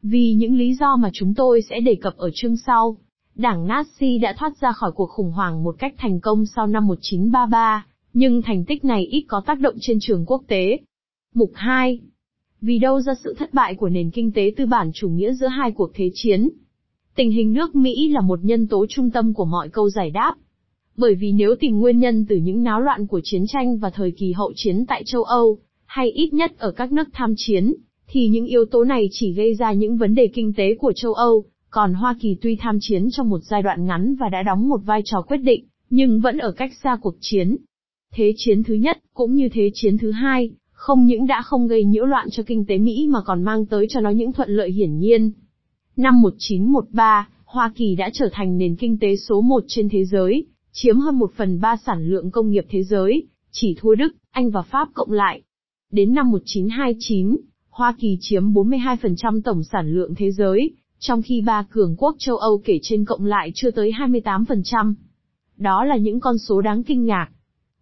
Vì 0.02 0.34
những 0.34 0.58
lý 0.58 0.74
do 0.74 0.96
mà 0.96 1.10
chúng 1.14 1.34
tôi 1.34 1.62
sẽ 1.62 1.80
đề 1.80 1.96
cập 1.96 2.18
ở 2.18 2.30
chương 2.34 2.58
sau, 2.58 2.98
đảng 3.36 3.68
Nazi 3.68 4.22
đã 4.22 4.34
thoát 4.38 4.58
ra 4.62 4.72
khỏi 4.72 4.92
cuộc 4.92 5.10
khủng 5.10 5.32
hoảng 5.32 5.64
một 5.64 5.76
cách 5.80 5.94
thành 5.98 6.20
công 6.20 6.46
sau 6.46 6.68
năm 6.68 6.88
1933, 6.88 7.86
nhưng 8.14 8.42
thành 8.42 8.66
tích 8.66 8.86
này 8.86 9.06
ít 9.06 9.26
có 9.28 9.42
tác 9.46 9.60
động 9.60 9.76
trên 9.82 9.98
trường 10.02 10.26
quốc 10.26 10.44
tế. 10.48 10.78
Mục 11.34 11.52
2. 11.54 12.00
Vì 12.62 12.80
đâu 12.80 13.02
ra 13.02 13.14
sự 13.24 13.36
thất 13.38 13.54
bại 13.54 13.76
của 13.76 13.90
nền 13.90 14.12
kinh 14.12 14.32
tế 14.32 14.54
tư 14.58 14.66
bản 14.66 14.92
chủ 14.94 15.10
nghĩa 15.10 15.34
giữa 15.34 15.48
hai 15.48 15.72
cuộc 15.72 15.92
thế 15.94 16.12
chiến? 16.14 16.50
Tình 17.16 17.32
hình 17.32 17.54
nước 17.54 17.76
Mỹ 17.76 18.10
là 18.10 18.22
một 18.22 18.40
nhân 18.44 18.68
tố 18.68 18.86
trung 18.90 19.12
tâm 19.12 19.34
của 19.34 19.46
mọi 19.46 19.70
câu 19.70 19.90
giải 19.90 20.12
đáp. 20.12 20.36
Bởi 20.98 21.16
vì 21.16 21.32
nếu 21.32 21.56
tìm 21.60 21.80
nguyên 21.80 22.00
nhân 22.00 22.26
từ 22.30 22.36
những 22.36 22.64
náo 22.64 22.82
loạn 22.82 23.08
của 23.08 23.22
chiến 23.24 23.44
tranh 23.48 23.78
và 23.78 23.90
thời 23.90 24.12
kỳ 24.12 24.32
hậu 24.32 24.52
chiến 24.56 24.86
tại 24.86 25.04
châu 25.06 25.24
Âu, 25.24 25.60
hay 25.92 26.12
ít 26.12 26.34
nhất 26.34 26.52
ở 26.58 26.72
các 26.72 26.92
nước 26.92 27.08
tham 27.14 27.34
chiến, 27.38 27.74
thì 28.08 28.28
những 28.28 28.46
yếu 28.46 28.66
tố 28.66 28.84
này 28.84 29.08
chỉ 29.12 29.34
gây 29.34 29.56
ra 29.56 29.74
những 29.74 29.98
vấn 29.98 30.16
đề 30.16 30.28
kinh 30.34 30.54
tế 30.54 30.76
của 30.76 30.94
châu 30.96 31.14
Âu, 31.14 31.44
còn 31.70 31.94
Hoa 31.94 32.16
Kỳ 32.22 32.36
tuy 32.42 32.56
tham 32.56 32.78
chiến 32.82 33.08
trong 33.12 33.30
một 33.30 33.40
giai 33.44 33.62
đoạn 33.62 33.86
ngắn 33.86 34.16
và 34.16 34.30
đã 34.30 34.44
đóng 34.44 34.70
một 34.70 34.78
vai 34.86 35.02
trò 35.06 35.22
quyết 35.22 35.38
định, 35.38 35.66
nhưng 35.90 36.20
vẫn 36.20 36.38
ở 36.38 36.52
cách 36.52 36.72
xa 36.84 36.98
cuộc 37.02 37.16
chiến. 37.20 37.58
Thế 38.14 38.34
chiến 38.38 38.64
thứ 38.64 38.74
nhất, 38.74 38.98
cũng 39.14 39.36
như 39.36 39.50
thế 39.50 39.72
chiến 39.74 39.98
thứ 39.98 40.12
hai, 40.12 40.52
không 40.72 41.06
những 41.06 41.28
đã 41.28 41.42
không 41.42 41.68
gây 41.68 41.84
nhiễu 41.84 42.06
loạn 42.06 42.28
cho 42.32 42.44
kinh 42.44 42.66
tế 42.66 42.78
Mỹ 42.78 43.08
mà 43.10 43.20
còn 43.26 43.44
mang 43.44 43.66
tới 43.66 43.86
cho 43.90 44.02
nó 44.02 44.10
những 44.10 44.34
thuận 44.34 44.50
lợi 44.50 44.72
hiển 44.72 44.98
nhiên. 44.98 45.32
Năm 45.96 46.22
1913, 46.22 47.30
Hoa 47.46 47.72
Kỳ 47.76 47.96
đã 47.96 48.10
trở 48.14 48.30
thành 48.32 48.58
nền 48.58 48.76
kinh 48.76 48.98
tế 49.00 49.16
số 49.16 49.42
một 49.42 49.64
trên 49.68 49.90
thế 49.90 50.06
giới, 50.06 50.46
chiếm 50.72 50.98
hơn 50.98 51.20
một 51.20 51.32
phần 51.36 51.60
ba 51.62 51.78
sản 51.86 52.08
lượng 52.08 52.32
công 52.32 52.52
nghiệp 52.52 52.66
thế 52.70 52.84
giới, 52.84 53.24
chỉ 53.52 53.76
thua 53.80 53.96
Đức, 53.96 54.16
Anh 54.32 54.50
và 54.50 54.62
Pháp 54.62 54.88
cộng 54.94 55.12
lại. 55.12 55.42
Đến 55.92 56.14
năm 56.14 56.32
1929, 56.32 57.38
Hoa 57.70 57.96
Kỳ 58.00 58.18
chiếm 58.20 58.44
42% 58.44 59.42
tổng 59.42 59.64
sản 59.64 59.94
lượng 59.94 60.16
thế 60.16 60.32
giới, 60.32 60.72
trong 61.00 61.22
khi 61.22 61.42
ba 61.42 61.64
cường 61.70 61.96
quốc 61.98 62.16
châu 62.20 62.38
Âu 62.38 62.62
kể 62.66 62.80
trên 62.82 63.06
cộng 63.06 63.26
lại 63.26 63.52
chưa 63.56 63.72
tới 63.72 63.92
28%. 63.92 64.94
Đó 65.58 65.84
là 65.86 65.96
những 65.96 66.20
con 66.20 66.38
số 66.38 66.62
đáng 66.62 66.84
kinh 66.84 67.06
ngạc. 67.06 67.28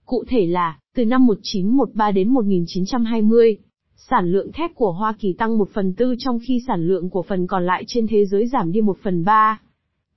Cụ 0.05 0.23
thể 0.27 0.45
là, 0.45 0.79
từ 0.95 1.05
năm 1.05 1.25
1913 1.25 2.11
đến 2.11 2.29
1920, 2.29 3.57
sản 3.95 4.31
lượng 4.31 4.51
thép 4.51 4.75
của 4.75 4.91
Hoa 4.91 5.13
Kỳ 5.19 5.33
tăng 5.33 5.57
1 5.57 5.69
phần 5.73 5.93
tư 5.93 6.15
trong 6.19 6.39
khi 6.47 6.61
sản 6.67 6.87
lượng 6.87 7.09
của 7.09 7.23
phần 7.23 7.47
còn 7.47 7.65
lại 7.65 7.83
trên 7.87 8.07
thế 8.07 8.25
giới 8.25 8.47
giảm 8.47 8.71
đi 8.71 8.81
1 8.81 8.97
phần 9.03 9.23
ba. 9.23 9.61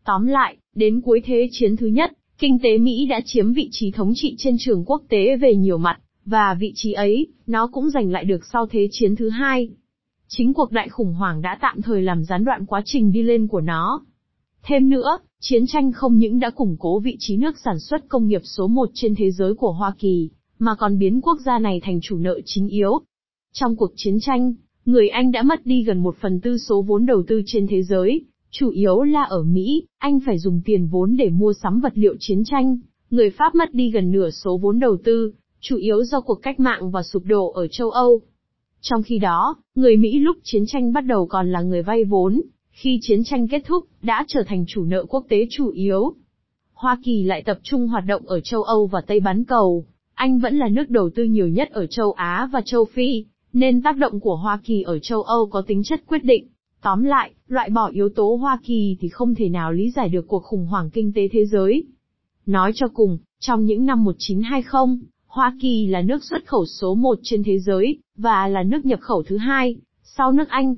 Tóm 0.04 0.26
lại, 0.26 0.56
đến 0.74 1.00
cuối 1.00 1.22
thế 1.24 1.48
chiến 1.50 1.76
thứ 1.76 1.86
nhất, 1.86 2.12
kinh 2.38 2.58
tế 2.62 2.78
Mỹ 2.78 3.06
đã 3.06 3.20
chiếm 3.24 3.52
vị 3.52 3.68
trí 3.72 3.90
thống 3.90 4.12
trị 4.14 4.34
trên 4.38 4.56
trường 4.58 4.84
quốc 4.84 5.02
tế 5.08 5.36
về 5.36 5.54
nhiều 5.56 5.78
mặt, 5.78 5.98
và 6.26 6.56
vị 6.60 6.72
trí 6.74 6.92
ấy, 6.92 7.26
nó 7.46 7.66
cũng 7.66 7.90
giành 7.90 8.10
lại 8.10 8.24
được 8.24 8.46
sau 8.52 8.66
thế 8.66 8.88
chiến 8.90 9.16
thứ 9.16 9.28
hai. 9.28 9.68
Chính 10.28 10.54
cuộc 10.54 10.72
đại 10.72 10.88
khủng 10.88 11.14
hoảng 11.14 11.42
đã 11.42 11.58
tạm 11.60 11.82
thời 11.82 12.02
làm 12.02 12.24
gián 12.24 12.44
đoạn 12.44 12.66
quá 12.66 12.82
trình 12.84 13.12
đi 13.12 13.22
lên 13.22 13.48
của 13.48 13.60
nó. 13.60 14.02
Thêm 14.62 14.90
nữa, 14.90 15.18
chiến 15.40 15.66
tranh 15.66 15.92
không 15.92 16.18
những 16.18 16.40
đã 16.40 16.50
củng 16.50 16.76
cố 16.78 17.00
vị 17.00 17.16
trí 17.18 17.36
nước 17.36 17.58
sản 17.58 17.78
xuất 17.78 18.08
công 18.08 18.26
nghiệp 18.28 18.40
số 18.44 18.66
một 18.66 18.90
trên 18.94 19.14
thế 19.14 19.30
giới 19.30 19.54
của 19.54 19.72
Hoa 19.72 19.94
Kỳ, 19.98 20.30
mà 20.58 20.74
còn 20.74 20.98
biến 20.98 21.20
quốc 21.20 21.38
gia 21.46 21.58
này 21.58 21.80
thành 21.82 22.00
chủ 22.02 22.18
nợ 22.18 22.40
chính 22.44 22.68
yếu. 22.68 23.00
Trong 23.52 23.76
cuộc 23.76 23.92
chiến 23.96 24.20
tranh, 24.20 24.54
người 24.84 25.08
Anh 25.08 25.32
đã 25.32 25.42
mất 25.42 25.66
đi 25.66 25.82
gần 25.82 25.98
một 25.98 26.16
phần 26.20 26.40
tư 26.40 26.58
số 26.58 26.82
vốn 26.82 27.06
đầu 27.06 27.22
tư 27.26 27.42
trên 27.46 27.66
thế 27.66 27.82
giới, 27.82 28.24
chủ 28.50 28.70
yếu 28.70 29.02
là 29.02 29.22
ở 29.22 29.42
Mỹ, 29.42 29.86
Anh 29.98 30.20
phải 30.26 30.38
dùng 30.38 30.60
tiền 30.64 30.86
vốn 30.86 31.16
để 31.16 31.28
mua 31.28 31.52
sắm 31.52 31.80
vật 31.80 31.92
liệu 31.94 32.14
chiến 32.20 32.44
tranh, 32.44 32.78
người 33.10 33.30
Pháp 33.30 33.54
mất 33.54 33.74
đi 33.74 33.90
gần 33.90 34.12
nửa 34.12 34.30
số 34.30 34.58
vốn 34.58 34.78
đầu 34.78 34.96
tư, 35.04 35.32
chủ 35.64 35.76
yếu 35.76 36.04
do 36.04 36.20
cuộc 36.20 36.42
cách 36.42 36.60
mạng 36.60 36.90
và 36.90 37.02
sụp 37.02 37.22
đổ 37.24 37.52
ở 37.52 37.68
châu 37.68 37.90
Âu. 37.90 38.20
Trong 38.80 39.02
khi 39.02 39.18
đó, 39.18 39.56
người 39.74 39.96
Mỹ 39.96 40.18
lúc 40.18 40.36
chiến 40.42 40.64
tranh 40.66 40.92
bắt 40.92 41.00
đầu 41.00 41.26
còn 41.26 41.52
là 41.52 41.62
người 41.62 41.82
vay 41.82 42.04
vốn, 42.04 42.40
khi 42.70 42.98
chiến 43.02 43.24
tranh 43.24 43.48
kết 43.48 43.62
thúc, 43.66 43.84
đã 44.02 44.24
trở 44.28 44.42
thành 44.46 44.64
chủ 44.68 44.84
nợ 44.84 45.04
quốc 45.08 45.26
tế 45.28 45.46
chủ 45.50 45.70
yếu. 45.70 46.14
Hoa 46.72 46.98
Kỳ 47.04 47.22
lại 47.22 47.42
tập 47.42 47.58
trung 47.62 47.88
hoạt 47.88 48.04
động 48.06 48.26
ở 48.26 48.40
châu 48.40 48.62
Âu 48.62 48.86
và 48.86 49.00
Tây 49.00 49.20
bán 49.20 49.44
cầu. 49.44 49.84
Anh 50.14 50.38
vẫn 50.38 50.56
là 50.56 50.68
nước 50.68 50.90
đầu 50.90 51.10
tư 51.14 51.24
nhiều 51.24 51.48
nhất 51.48 51.70
ở 51.70 51.86
châu 51.86 52.12
Á 52.12 52.48
và 52.52 52.60
châu 52.64 52.84
Phi, 52.84 53.24
nên 53.52 53.82
tác 53.82 53.96
động 53.96 54.20
của 54.20 54.36
Hoa 54.36 54.60
Kỳ 54.64 54.82
ở 54.82 54.98
châu 54.98 55.22
Âu 55.22 55.46
có 55.46 55.62
tính 55.66 55.82
chất 55.84 56.02
quyết 56.06 56.24
định. 56.24 56.48
Tóm 56.82 57.02
lại, 57.02 57.30
loại 57.48 57.70
bỏ 57.70 57.88
yếu 57.88 58.08
tố 58.08 58.34
Hoa 58.34 58.58
Kỳ 58.64 58.96
thì 59.00 59.08
không 59.08 59.34
thể 59.34 59.48
nào 59.48 59.72
lý 59.72 59.90
giải 59.90 60.08
được 60.08 60.28
cuộc 60.28 60.42
khủng 60.42 60.66
hoảng 60.66 60.90
kinh 60.90 61.12
tế 61.12 61.28
thế 61.32 61.44
giới. 61.46 61.84
Nói 62.46 62.72
cho 62.74 62.88
cùng, 62.94 63.18
trong 63.40 63.64
những 63.64 63.86
năm 63.86 64.04
1920, 64.04 64.96
Hoa 65.32 65.56
Kỳ 65.60 65.86
là 65.86 66.02
nước 66.02 66.24
xuất 66.24 66.46
khẩu 66.46 66.66
số 66.66 66.94
1 66.94 67.18
trên 67.22 67.42
thế 67.42 67.58
giới, 67.58 67.98
và 68.16 68.48
là 68.48 68.62
nước 68.62 68.86
nhập 68.86 69.00
khẩu 69.00 69.22
thứ 69.22 69.36
hai, 69.36 69.76
sau 70.02 70.32
nước 70.32 70.48
Anh. 70.48 70.74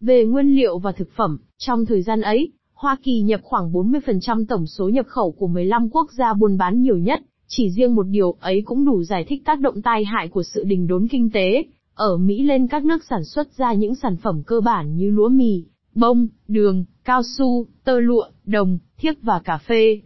Về 0.00 0.24
nguyên 0.24 0.56
liệu 0.56 0.78
và 0.78 0.92
thực 0.92 1.08
phẩm, 1.16 1.38
trong 1.58 1.86
thời 1.86 2.02
gian 2.02 2.20
ấy, 2.20 2.52
Hoa 2.74 2.96
Kỳ 3.02 3.20
nhập 3.20 3.40
khoảng 3.42 3.72
40% 3.72 4.44
tổng 4.48 4.66
số 4.66 4.88
nhập 4.88 5.06
khẩu 5.08 5.32
của 5.32 5.46
15 5.46 5.90
quốc 5.90 6.12
gia 6.12 6.34
buôn 6.34 6.58
bán 6.58 6.82
nhiều 6.82 6.96
nhất, 6.96 7.20
chỉ 7.46 7.70
riêng 7.70 7.94
một 7.94 8.02
điều 8.02 8.32
ấy 8.40 8.62
cũng 8.64 8.84
đủ 8.84 9.02
giải 9.02 9.24
thích 9.28 9.42
tác 9.44 9.60
động 9.60 9.82
tai 9.82 10.04
hại 10.04 10.28
của 10.28 10.42
sự 10.42 10.64
đình 10.64 10.86
đốn 10.86 11.08
kinh 11.08 11.30
tế, 11.30 11.64
ở 11.94 12.16
Mỹ 12.16 12.42
lên 12.42 12.68
các 12.68 12.84
nước 12.84 13.04
sản 13.10 13.24
xuất 13.24 13.56
ra 13.56 13.72
những 13.72 13.94
sản 13.94 14.16
phẩm 14.16 14.42
cơ 14.46 14.60
bản 14.60 14.96
như 14.96 15.10
lúa 15.10 15.28
mì, 15.28 15.64
bông, 15.94 16.28
đường, 16.48 16.84
cao 17.04 17.22
su, 17.38 17.66
tơ 17.84 18.00
lụa, 18.00 18.24
đồng, 18.44 18.78
thiếc 18.98 19.22
và 19.22 19.40
cà 19.44 19.58
phê. 19.58 20.00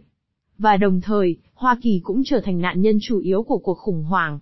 Và 0.57 0.77
đồng 0.77 1.01
thời, 1.01 1.37
Hoa 1.59 1.77
Kỳ 1.81 1.99
cũng 2.03 2.23
trở 2.25 2.41
thành 2.43 2.59
nạn 2.59 2.81
nhân 2.81 2.97
chủ 3.01 3.19
yếu 3.19 3.43
của 3.43 3.57
cuộc 3.57 3.77
khủng 3.77 4.03
hoảng. 4.03 4.39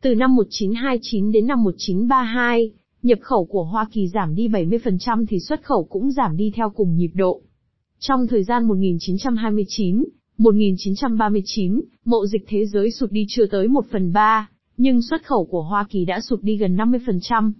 Từ 0.00 0.14
năm 0.14 0.36
1929 0.36 1.32
đến 1.32 1.46
năm 1.46 1.64
1932, 1.64 2.70
nhập 3.02 3.18
khẩu 3.22 3.44
của 3.44 3.64
Hoa 3.64 3.86
Kỳ 3.92 4.08
giảm 4.08 4.34
đi 4.34 4.48
70% 4.48 5.24
thì 5.28 5.40
xuất 5.40 5.62
khẩu 5.62 5.84
cũng 5.84 6.10
giảm 6.10 6.36
đi 6.36 6.52
theo 6.54 6.70
cùng 6.70 6.96
nhịp 6.96 7.10
độ. 7.14 7.42
Trong 7.98 8.26
thời 8.26 8.44
gian 8.44 8.64
1929, 8.64 10.04
1939, 10.38 11.80
mậu 12.04 12.26
dịch 12.26 12.44
thế 12.48 12.66
giới 12.66 12.90
sụt 12.90 13.12
đi 13.12 13.26
chưa 13.28 13.46
tới 13.46 13.68
1 13.68 13.84
phần 13.90 14.12
3, 14.12 14.50
nhưng 14.76 15.02
xuất 15.02 15.26
khẩu 15.26 15.44
của 15.44 15.62
Hoa 15.62 15.86
Kỳ 15.90 16.04
đã 16.04 16.20
sụt 16.20 16.42
đi 16.42 16.56
gần 16.56 16.76
50%. 16.76 17.52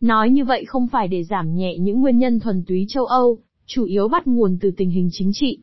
Nói 0.00 0.30
như 0.30 0.44
vậy 0.44 0.64
không 0.64 0.88
phải 0.88 1.08
để 1.08 1.24
giảm 1.24 1.54
nhẹ 1.54 1.78
những 1.78 2.00
nguyên 2.00 2.18
nhân 2.18 2.40
thuần 2.40 2.64
túy 2.66 2.86
châu 2.88 3.04
Âu, 3.04 3.38
chủ 3.66 3.84
yếu 3.84 4.08
bắt 4.08 4.26
nguồn 4.26 4.58
từ 4.60 4.70
tình 4.76 4.90
hình 4.90 5.08
chính 5.12 5.30
trị. 5.34 5.58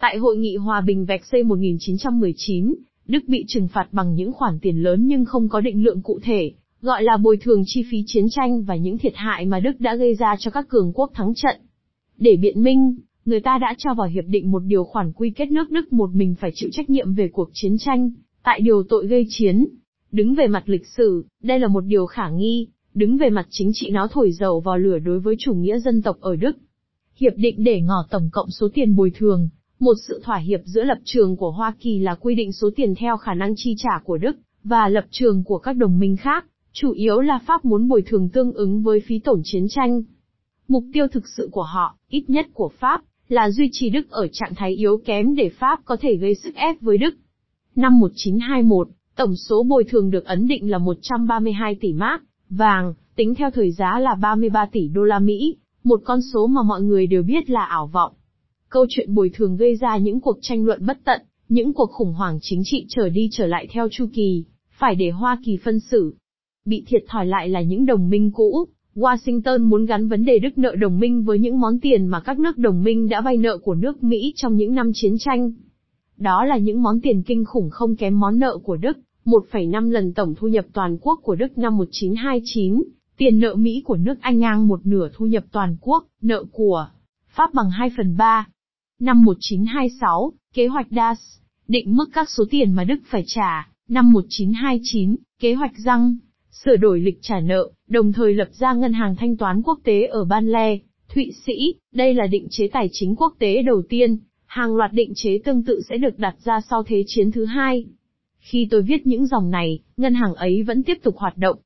Tại 0.00 0.18
hội 0.18 0.36
nghị 0.36 0.56
hòa 0.56 0.80
bình 0.80 1.04
vạch 1.04 1.24
xây 1.24 1.42
1919, 1.42 2.74
Đức 3.06 3.24
bị 3.26 3.44
trừng 3.48 3.68
phạt 3.68 3.88
bằng 3.92 4.14
những 4.14 4.32
khoản 4.32 4.58
tiền 4.62 4.82
lớn 4.82 5.06
nhưng 5.06 5.24
không 5.24 5.48
có 5.48 5.60
định 5.60 5.84
lượng 5.84 6.02
cụ 6.02 6.18
thể, 6.22 6.52
gọi 6.80 7.02
là 7.02 7.16
bồi 7.16 7.36
thường 7.36 7.62
chi 7.66 7.84
phí 7.90 7.98
chiến 8.06 8.26
tranh 8.30 8.62
và 8.62 8.76
những 8.76 8.98
thiệt 8.98 9.12
hại 9.16 9.46
mà 9.46 9.60
Đức 9.60 9.80
đã 9.80 9.94
gây 9.94 10.14
ra 10.14 10.36
cho 10.38 10.50
các 10.50 10.68
cường 10.68 10.92
quốc 10.94 11.10
thắng 11.14 11.34
trận. 11.34 11.56
Để 12.18 12.36
biện 12.36 12.62
minh, 12.62 12.96
người 13.24 13.40
ta 13.40 13.58
đã 13.58 13.74
cho 13.78 13.94
vào 13.94 14.06
hiệp 14.06 14.24
định 14.26 14.50
một 14.50 14.62
điều 14.66 14.84
khoản 14.84 15.12
quy 15.12 15.30
kết 15.30 15.50
nước 15.50 15.70
Đức 15.70 15.92
một 15.92 16.10
mình 16.14 16.34
phải 16.40 16.50
chịu 16.54 16.68
trách 16.72 16.90
nhiệm 16.90 17.14
về 17.14 17.28
cuộc 17.32 17.50
chiến 17.52 17.78
tranh, 17.78 18.10
tại 18.44 18.60
điều 18.60 18.82
tội 18.88 19.06
gây 19.06 19.26
chiến. 19.28 19.66
Đứng 20.12 20.34
về 20.34 20.46
mặt 20.46 20.62
lịch 20.66 20.86
sử, 20.86 21.24
đây 21.42 21.58
là 21.58 21.68
một 21.68 21.80
điều 21.80 22.06
khả 22.06 22.28
nghi, 22.28 22.68
đứng 22.94 23.16
về 23.16 23.30
mặt 23.30 23.46
chính 23.50 23.70
trị 23.74 23.90
nó 23.90 24.08
thổi 24.10 24.32
dầu 24.32 24.60
vào 24.60 24.78
lửa 24.78 24.98
đối 24.98 25.20
với 25.20 25.34
chủ 25.38 25.54
nghĩa 25.54 25.78
dân 25.78 26.02
tộc 26.02 26.16
ở 26.20 26.36
Đức. 26.36 26.56
Hiệp 27.16 27.32
định 27.36 27.64
để 27.64 27.80
ngỏ 27.80 28.06
tổng 28.10 28.28
cộng 28.32 28.50
số 28.50 28.68
tiền 28.74 28.96
bồi 28.96 29.12
thường, 29.14 29.48
một 29.84 29.94
sự 30.08 30.20
thỏa 30.24 30.38
hiệp 30.38 30.60
giữa 30.64 30.84
lập 30.84 30.98
trường 31.04 31.36
của 31.36 31.50
Hoa 31.50 31.74
Kỳ 31.80 31.98
là 31.98 32.14
quy 32.14 32.34
định 32.34 32.52
số 32.52 32.70
tiền 32.76 32.94
theo 32.94 33.16
khả 33.16 33.34
năng 33.34 33.54
chi 33.56 33.74
trả 33.78 33.98
của 34.04 34.16
Đức, 34.16 34.36
và 34.64 34.88
lập 34.88 35.04
trường 35.10 35.44
của 35.44 35.58
các 35.58 35.76
đồng 35.76 35.98
minh 35.98 36.16
khác, 36.16 36.46
chủ 36.72 36.90
yếu 36.92 37.20
là 37.20 37.38
Pháp 37.46 37.64
muốn 37.64 37.88
bồi 37.88 38.02
thường 38.06 38.28
tương 38.28 38.52
ứng 38.52 38.82
với 38.82 39.00
phí 39.06 39.18
tổn 39.18 39.40
chiến 39.44 39.66
tranh. 39.68 40.02
Mục 40.68 40.84
tiêu 40.92 41.06
thực 41.08 41.28
sự 41.36 41.48
của 41.52 41.62
họ, 41.62 41.96
ít 42.08 42.24
nhất 42.30 42.46
của 42.54 42.70
Pháp, 42.78 43.02
là 43.28 43.50
duy 43.50 43.68
trì 43.72 43.90
Đức 43.90 44.10
ở 44.10 44.28
trạng 44.32 44.54
thái 44.54 44.70
yếu 44.70 45.00
kém 45.04 45.34
để 45.34 45.48
Pháp 45.58 45.80
có 45.84 45.96
thể 46.00 46.16
gây 46.16 46.34
sức 46.34 46.54
ép 46.54 46.80
với 46.80 46.98
Đức. 46.98 47.14
Năm 47.76 48.00
1921, 48.00 48.88
tổng 49.16 49.36
số 49.36 49.62
bồi 49.62 49.84
thường 49.84 50.10
được 50.10 50.24
ấn 50.24 50.48
định 50.48 50.70
là 50.70 50.78
132 50.78 51.74
tỷ 51.80 51.92
mark, 51.92 52.22
vàng, 52.50 52.94
tính 53.16 53.34
theo 53.34 53.50
thời 53.50 53.70
giá 53.70 53.98
là 53.98 54.14
33 54.14 54.66
tỷ 54.72 54.88
đô 54.88 55.02
la 55.02 55.18
Mỹ, 55.18 55.56
một 55.84 56.00
con 56.04 56.20
số 56.32 56.46
mà 56.46 56.62
mọi 56.62 56.82
người 56.82 57.06
đều 57.06 57.22
biết 57.22 57.50
là 57.50 57.64
ảo 57.64 57.86
vọng. 57.86 58.12
Câu 58.74 58.86
chuyện 58.88 59.14
bồi 59.14 59.30
thường 59.34 59.56
gây 59.56 59.76
ra 59.76 59.96
những 59.96 60.20
cuộc 60.20 60.38
tranh 60.40 60.64
luận 60.64 60.86
bất 60.86 60.98
tận, 61.04 61.20
những 61.48 61.72
cuộc 61.72 61.90
khủng 61.90 62.12
hoảng 62.12 62.38
chính 62.42 62.62
trị 62.64 62.86
trở 62.88 63.08
đi 63.08 63.28
trở 63.32 63.46
lại 63.46 63.66
theo 63.70 63.88
chu 63.90 64.06
kỳ, 64.14 64.44
phải 64.78 64.94
để 64.94 65.10
Hoa 65.10 65.38
Kỳ 65.44 65.56
phân 65.64 65.80
xử. 65.80 66.14
Bị 66.64 66.84
thiệt 66.86 67.04
thòi 67.08 67.26
lại 67.26 67.48
là 67.48 67.62
những 67.62 67.86
đồng 67.86 68.10
minh 68.10 68.30
cũ, 68.34 68.64
Washington 68.94 69.68
muốn 69.68 69.86
gắn 69.86 70.08
vấn 70.08 70.24
đề 70.24 70.38
Đức 70.38 70.58
nợ 70.58 70.74
đồng 70.74 70.98
minh 70.98 71.24
với 71.24 71.38
những 71.38 71.60
món 71.60 71.80
tiền 71.80 72.06
mà 72.06 72.20
các 72.20 72.38
nước 72.38 72.58
đồng 72.58 72.82
minh 72.82 73.08
đã 73.08 73.20
vay 73.20 73.36
nợ 73.36 73.58
của 73.58 73.74
nước 73.74 74.02
Mỹ 74.02 74.32
trong 74.36 74.56
những 74.56 74.74
năm 74.74 74.90
chiến 74.94 75.16
tranh. 75.18 75.52
Đó 76.16 76.44
là 76.44 76.58
những 76.58 76.82
món 76.82 77.00
tiền 77.00 77.22
kinh 77.22 77.44
khủng 77.44 77.70
không 77.70 77.96
kém 77.96 78.20
món 78.20 78.38
nợ 78.38 78.58
của 78.62 78.76
Đức, 78.76 78.98
1,5 79.24 79.90
lần 79.90 80.14
tổng 80.14 80.34
thu 80.38 80.48
nhập 80.48 80.64
toàn 80.72 80.98
quốc 81.00 81.20
của 81.22 81.34
Đức 81.34 81.58
năm 81.58 81.76
1929, 81.76 82.82
tiền 83.16 83.38
nợ 83.38 83.54
Mỹ 83.54 83.82
của 83.84 83.96
nước 83.96 84.14
Anh 84.20 84.38
ngang 84.38 84.68
một 84.68 84.86
nửa 84.86 85.08
thu 85.14 85.26
nhập 85.26 85.44
toàn 85.52 85.76
quốc, 85.80 86.04
nợ 86.22 86.44
của 86.52 86.88
Pháp 87.28 87.54
bằng 87.54 87.70
2 87.70 87.90
phần 87.96 88.16
3. 88.16 88.46
Năm 89.04 89.24
1926, 89.24 90.32
kế 90.54 90.66
hoạch 90.66 90.86
DAS, 90.90 91.18
định 91.68 91.96
mức 91.96 92.10
các 92.12 92.30
số 92.30 92.44
tiền 92.50 92.72
mà 92.72 92.84
Đức 92.84 92.96
phải 93.06 93.24
trả. 93.26 93.68
Năm 93.88 94.12
1929, 94.12 95.16
kế 95.40 95.54
hoạch 95.54 95.72
răng, 95.84 96.16
sửa 96.50 96.76
đổi 96.76 97.00
lịch 97.00 97.18
trả 97.22 97.40
nợ, 97.40 97.70
đồng 97.88 98.12
thời 98.12 98.34
lập 98.34 98.48
ra 98.52 98.72
ngân 98.72 98.92
hàng 98.92 99.16
thanh 99.16 99.36
toán 99.36 99.62
quốc 99.62 99.78
tế 99.84 100.06
ở 100.06 100.24
Ban 100.24 100.46
Le, 100.46 100.78
Thụy 101.14 101.32
Sĩ, 101.46 101.74
đây 101.92 102.14
là 102.14 102.26
định 102.26 102.46
chế 102.50 102.68
tài 102.72 102.88
chính 102.92 103.16
quốc 103.16 103.34
tế 103.38 103.62
đầu 103.62 103.82
tiên, 103.88 104.18
hàng 104.46 104.76
loạt 104.76 104.92
định 104.92 105.12
chế 105.14 105.38
tương 105.44 105.62
tự 105.62 105.80
sẽ 105.88 105.96
được 105.96 106.18
đặt 106.18 106.36
ra 106.44 106.60
sau 106.70 106.82
Thế 106.82 107.04
chiến 107.06 107.32
thứ 107.32 107.44
hai. 107.44 107.86
Khi 108.38 108.68
tôi 108.70 108.82
viết 108.82 109.06
những 109.06 109.26
dòng 109.26 109.50
này, 109.50 109.78
ngân 109.96 110.14
hàng 110.14 110.34
ấy 110.34 110.62
vẫn 110.62 110.82
tiếp 110.82 110.98
tục 111.02 111.16
hoạt 111.16 111.38
động. 111.38 111.56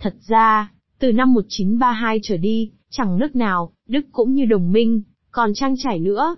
Thật 0.00 0.14
ra, 0.28 0.72
từ 0.98 1.12
năm 1.12 1.34
1932 1.34 2.18
trở 2.22 2.36
đi, 2.36 2.70
chẳng 2.90 3.18
nước 3.18 3.36
nào, 3.36 3.72
Đức 3.88 4.06
cũng 4.12 4.34
như 4.34 4.44
đồng 4.44 4.72
minh, 4.72 5.02
còn 5.30 5.54
trang 5.54 5.74
trải 5.78 5.98
nữa. 5.98 6.36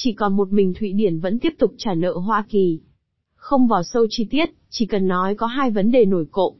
Chỉ 0.00 0.12
còn 0.12 0.36
một 0.36 0.52
mình 0.52 0.74
Thụy 0.74 0.92
Điển 0.92 1.18
vẫn 1.18 1.38
tiếp 1.38 1.54
tục 1.58 1.74
trả 1.78 1.94
nợ 1.94 2.12
Hoa 2.12 2.44
Kỳ. 2.48 2.80
Không 3.34 3.66
vào 3.66 3.82
sâu 3.82 4.06
chi 4.10 4.26
tiết, 4.30 4.50
chỉ 4.70 4.86
cần 4.86 5.08
nói 5.08 5.34
có 5.34 5.46
hai 5.46 5.70
vấn 5.70 5.90
đề 5.90 6.04
nổi 6.04 6.24
cộng. 6.30 6.54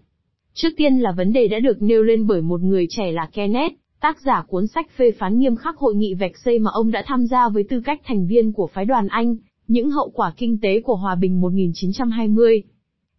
Trước 0.55 0.69
tiên 0.77 0.99
là 0.99 1.13
vấn 1.13 1.33
đề 1.33 1.49
đã 1.49 1.59
được 1.59 1.83
nêu 1.83 2.03
lên 2.03 2.27
bởi 2.27 2.43
một 2.43 2.61
người 2.61 2.87
trẻ 2.91 3.13
là 3.13 3.29
Kenneth, 3.33 3.73
tác 4.01 4.21
giả 4.21 4.45
cuốn 4.49 4.67
sách 4.67 4.87
phê 4.97 5.13
phán 5.13 5.39
nghiêm 5.39 5.57
khắc 5.57 5.77
hội 5.77 5.95
nghị 5.95 6.15
vạch 6.15 6.39
xây 6.45 6.59
mà 6.59 6.71
ông 6.75 6.91
đã 6.91 7.03
tham 7.07 7.27
gia 7.27 7.49
với 7.49 7.65
tư 7.65 7.81
cách 7.85 8.01
thành 8.05 8.27
viên 8.27 8.53
của 8.53 8.67
phái 8.67 8.85
đoàn 8.85 9.09
Anh, 9.09 9.37
những 9.69 9.91
hậu 9.91 10.11
quả 10.11 10.33
kinh 10.37 10.59
tế 10.63 10.81
của 10.81 10.97
hòa 10.97 11.15
bình 11.15 11.41
1920. 11.41 12.63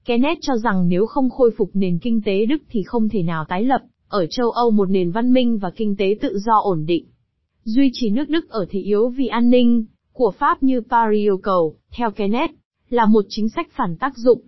Kenneth 0.05 0.37
cho 0.41 0.57
rằng 0.57 0.89
nếu 0.89 1.05
không 1.05 1.29
khôi 1.29 1.51
phục 1.57 1.69
nền 1.73 1.99
kinh 1.99 2.21
tế 2.21 2.45
Đức 2.45 2.63
thì 2.69 2.83
không 2.83 3.09
thể 3.09 3.23
nào 3.23 3.45
tái 3.49 3.63
lập, 3.63 3.81
ở 4.07 4.25
châu 4.25 4.51
Âu 4.51 4.71
một 4.71 4.89
nền 4.89 5.11
văn 5.11 5.33
minh 5.33 5.57
và 5.57 5.69
kinh 5.69 5.95
tế 5.95 6.17
tự 6.21 6.39
do 6.39 6.59
ổn 6.63 6.85
định. 6.85 7.05
Duy 7.63 7.89
trì 7.93 8.09
nước 8.09 8.29
Đức 8.29 8.49
ở 8.49 8.65
thế 8.69 8.79
yếu 8.79 9.09
vì 9.09 9.27
an 9.27 9.49
ninh, 9.49 9.85
của 10.19 10.31
Pháp 10.31 10.63
như 10.63 10.81
Paris 10.81 11.19
yêu 11.19 11.37
cầu, 11.37 11.75
theo 11.91 12.11
Kenneth, 12.11 12.51
là 12.89 13.05
một 13.05 13.25
chính 13.29 13.49
sách 13.49 13.67
phản 13.71 13.95
tác 13.95 14.17
dụng. 14.17 14.41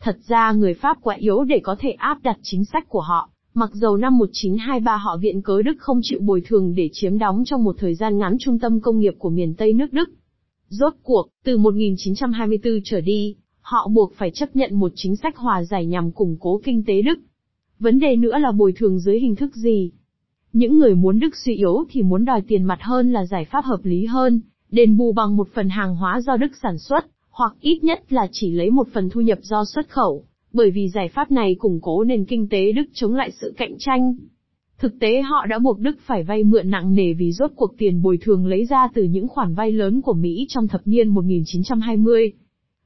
Thật 0.00 0.16
ra 0.26 0.52
người 0.52 0.74
Pháp 0.74 0.98
quá 1.02 1.14
yếu 1.14 1.44
để 1.44 1.60
có 1.62 1.76
thể 1.78 1.90
áp 1.90 2.22
đặt 2.22 2.38
chính 2.42 2.64
sách 2.64 2.88
của 2.88 3.00
họ, 3.00 3.30
mặc 3.54 3.70
dầu 3.74 3.96
năm 3.96 4.18
1923 4.18 4.96
họ 4.96 5.16
viện 5.16 5.42
cớ 5.42 5.62
Đức 5.62 5.74
không 5.78 6.00
chịu 6.02 6.20
bồi 6.20 6.42
thường 6.46 6.74
để 6.74 6.90
chiếm 6.92 7.18
đóng 7.18 7.42
trong 7.46 7.64
một 7.64 7.76
thời 7.78 7.94
gian 7.94 8.18
ngắn 8.18 8.36
trung 8.40 8.58
tâm 8.58 8.80
công 8.80 8.98
nghiệp 8.98 9.14
của 9.18 9.30
miền 9.30 9.54
Tây 9.54 9.72
nước 9.72 9.92
Đức. 9.92 10.10
Rốt 10.68 10.94
cuộc, 11.02 11.28
từ 11.44 11.58
1924 11.58 12.80
trở 12.84 13.00
đi, 13.00 13.36
họ 13.60 13.88
buộc 13.88 14.14
phải 14.14 14.30
chấp 14.30 14.56
nhận 14.56 14.74
một 14.74 14.92
chính 14.94 15.16
sách 15.16 15.36
hòa 15.36 15.64
giải 15.64 15.86
nhằm 15.86 16.12
củng 16.12 16.36
cố 16.40 16.60
kinh 16.64 16.84
tế 16.86 17.02
Đức. 17.02 17.18
Vấn 17.78 17.98
đề 17.98 18.16
nữa 18.16 18.38
là 18.38 18.52
bồi 18.52 18.72
thường 18.76 18.98
dưới 18.98 19.20
hình 19.20 19.36
thức 19.36 19.56
gì? 19.56 19.90
Những 20.52 20.78
người 20.78 20.94
muốn 20.94 21.18
Đức 21.18 21.36
suy 21.36 21.54
yếu 21.54 21.84
thì 21.90 22.02
muốn 22.02 22.24
đòi 22.24 22.40
tiền 22.48 22.64
mặt 22.64 22.78
hơn 22.82 23.12
là 23.12 23.26
giải 23.26 23.44
pháp 23.44 23.64
hợp 23.64 23.80
lý 23.84 24.06
hơn, 24.06 24.40
đền 24.70 24.96
bù 24.96 25.12
bằng 25.12 25.36
một 25.36 25.48
phần 25.54 25.68
hàng 25.68 25.96
hóa 25.96 26.20
do 26.20 26.36
Đức 26.36 26.52
sản 26.62 26.78
xuất, 26.78 27.06
hoặc 27.30 27.52
ít 27.60 27.84
nhất 27.84 28.12
là 28.12 28.28
chỉ 28.32 28.50
lấy 28.50 28.70
một 28.70 28.88
phần 28.92 29.10
thu 29.10 29.20
nhập 29.20 29.38
do 29.42 29.64
xuất 29.64 29.88
khẩu, 29.88 30.24
bởi 30.52 30.70
vì 30.70 30.88
giải 30.88 31.08
pháp 31.08 31.30
này 31.30 31.54
củng 31.54 31.80
cố 31.82 32.04
nền 32.04 32.24
kinh 32.24 32.48
tế 32.48 32.72
Đức 32.72 32.84
chống 32.92 33.14
lại 33.14 33.30
sự 33.40 33.54
cạnh 33.56 33.74
tranh. 33.78 34.14
Thực 34.78 34.98
tế 35.00 35.22
họ 35.22 35.46
đã 35.46 35.58
buộc 35.58 35.78
Đức 35.78 35.98
phải 36.00 36.22
vay 36.22 36.44
mượn 36.44 36.70
nặng 36.70 36.94
nề 36.94 37.12
vì 37.12 37.32
rốt 37.32 37.50
cuộc 37.56 37.78
tiền 37.78 38.02
bồi 38.02 38.18
thường 38.20 38.46
lấy 38.46 38.64
ra 38.64 38.88
từ 38.94 39.02
những 39.02 39.28
khoản 39.28 39.54
vay 39.54 39.72
lớn 39.72 40.02
của 40.02 40.12
Mỹ 40.12 40.46
trong 40.48 40.68
thập 40.68 40.80
niên 40.84 41.08
1920. 41.08 42.32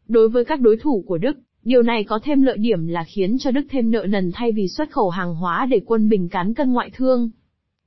Đối 0.08 0.28
với 0.28 0.44
các 0.44 0.60
đối 0.60 0.76
thủ 0.76 1.04
của 1.06 1.18
Đức, 1.18 1.38
điều 1.64 1.82
này 1.82 2.04
có 2.04 2.18
thêm 2.22 2.42
lợi 2.42 2.58
điểm 2.58 2.86
là 2.86 3.04
khiến 3.04 3.36
cho 3.38 3.50
Đức 3.50 3.66
thêm 3.70 3.90
nợ 3.90 4.06
nần 4.08 4.30
thay 4.34 4.52
vì 4.52 4.68
xuất 4.68 4.90
khẩu 4.90 5.10
hàng 5.10 5.34
hóa 5.34 5.66
để 5.70 5.80
quân 5.86 6.08
bình 6.08 6.28
cán 6.28 6.54
cân 6.54 6.72
ngoại 6.72 6.90
thương. 6.94 7.30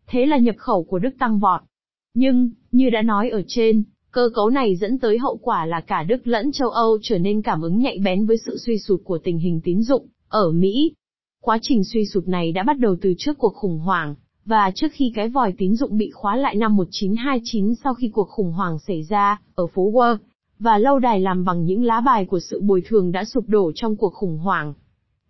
Thế 0.08 0.26
là 0.26 0.38
nhập 0.38 0.56
khẩu 0.58 0.84
của 0.84 1.00
Đức 1.00 1.18
tăng 1.20 1.40
vọt. 1.40 1.62
Nhưng, 2.16 2.50
như 2.72 2.90
đã 2.90 3.02
nói 3.02 3.30
ở 3.30 3.42
trên, 3.48 3.84
cơ 4.12 4.30
cấu 4.36 4.50
này 4.50 4.76
dẫn 4.76 5.00
tới 5.00 5.18
hậu 5.18 5.38
quả 5.42 5.66
là 5.66 5.82
cả 5.82 6.04
Đức 6.04 6.28
lẫn 6.28 6.52
châu 6.52 6.70
Âu 6.70 6.98
trở 7.02 7.18
nên 7.18 7.42
cảm 7.42 7.62
ứng 7.62 7.80
nhạy 7.80 7.98
bén 8.06 8.26
với 8.26 8.38
sự 8.46 8.58
suy 8.58 8.78
sụt 8.78 9.02
của 9.04 9.18
tình 9.18 9.38
hình 9.38 9.62
tín 9.64 9.82
dụng 9.82 10.08
ở 10.30 10.52
Mỹ. 10.52 10.94
Quá 11.42 11.58
trình 11.62 11.84
suy 11.84 12.06
sụt 12.06 12.28
này 12.28 12.52
đã 12.52 12.64
bắt 12.64 12.80
đầu 12.80 12.96
từ 13.02 13.14
trước 13.18 13.38
cuộc 13.38 13.54
khủng 13.56 13.80
hoảng, 13.80 14.16
và 14.46 14.72
trước 14.76 14.88
khi 14.92 15.12
cái 15.16 15.30
vòi 15.30 15.54
tín 15.58 15.76
dụng 15.76 15.98
bị 15.98 16.12
khóa 16.12 16.36
lại 16.36 16.56
năm 16.56 16.76
1929 16.76 17.76
sau 17.84 17.94
khi 17.94 18.10
cuộc 18.14 18.30
khủng 18.30 18.52
hoảng 18.52 18.80
xảy 18.80 19.04
ra, 19.04 19.42
ở 19.56 19.68
phố 19.68 19.92
Wall, 19.92 20.18
và 20.60 20.78
lâu 20.78 21.00
đài 21.00 21.20
làm 21.20 21.46
bằng 21.46 21.66
những 21.66 21.84
lá 21.84 22.02
bài 22.02 22.26
của 22.26 22.40
sự 22.40 22.62
bồi 22.62 22.84
thường 22.86 23.12
đã 23.12 23.24
sụp 23.26 23.44
đổ 23.48 23.72
trong 23.76 23.96
cuộc 23.96 24.14
khủng 24.14 24.38
hoảng. 24.38 24.74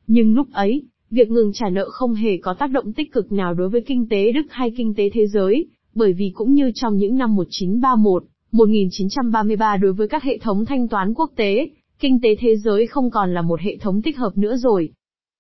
Nhưng 0.08 0.36
lúc 0.36 0.48
ấy, 0.54 0.84
việc 1.12 1.30
ngừng 1.30 1.54
trả 1.54 1.70
nợ 1.70 1.90
không 1.90 2.14
hề 2.14 2.38
có 2.38 2.54
tác 2.54 2.72
động 2.72 2.94
tích 2.94 3.12
cực 3.12 3.32
nào 3.32 3.54
đối 3.54 3.70
với 3.70 3.82
kinh 3.82 4.10
tế 4.10 4.32
Đức 4.32 4.46
hay 4.50 4.72
kinh 4.78 4.94
tế 4.96 5.10
thế 5.14 5.28
giới, 5.28 5.68
bởi 5.96 6.14
vì 6.14 6.32
cũng 6.34 6.54
như 6.54 6.72
trong 6.76 6.98
những 6.98 7.18
năm 7.18 7.36
1931, 7.36 8.24
1933 8.52 9.78
đối 9.78 9.94
với 9.94 10.08
các 10.08 10.24
hệ 10.24 10.38
thống 10.38 10.66
thanh 10.66 10.88
toán 10.88 11.14
quốc 11.14 11.32
tế, 11.36 11.70
kinh 12.00 12.20
tế 12.24 12.36
thế 12.40 12.56
giới 12.56 12.88
không 12.88 13.10
còn 13.10 13.34
là 13.34 13.42
một 13.42 13.60
hệ 13.62 13.78
thống 13.78 14.02
tích 14.02 14.18
hợp 14.18 14.38
nữa 14.38 14.56
rồi. 14.58 14.90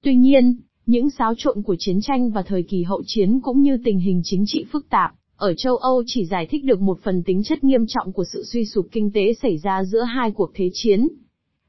Tuy 0.03 0.15
nhiên, 0.15 0.55
những 0.85 1.09
xáo 1.09 1.33
trộn 1.37 1.61
của 1.61 1.75
chiến 1.79 2.01
tranh 2.01 2.29
và 2.29 2.41
thời 2.41 2.63
kỳ 2.63 2.83
hậu 2.83 3.01
chiến 3.05 3.39
cũng 3.39 3.61
như 3.61 3.77
tình 3.85 3.99
hình 3.99 4.21
chính 4.23 4.43
trị 4.47 4.65
phức 4.71 4.89
tạp, 4.89 5.11
ở 5.35 5.53
châu 5.53 5.77
Âu 5.77 6.03
chỉ 6.05 6.25
giải 6.25 6.47
thích 6.49 6.63
được 6.63 6.81
một 6.81 6.99
phần 7.03 7.23
tính 7.23 7.43
chất 7.43 7.63
nghiêm 7.63 7.85
trọng 7.87 8.13
của 8.13 8.23
sự 8.33 8.43
suy 8.43 8.65
sụp 8.65 8.87
kinh 8.91 9.11
tế 9.11 9.33
xảy 9.33 9.57
ra 9.57 9.83
giữa 9.83 10.01
hai 10.01 10.31
cuộc 10.31 10.51
thế 10.53 10.69
chiến. 10.73 11.07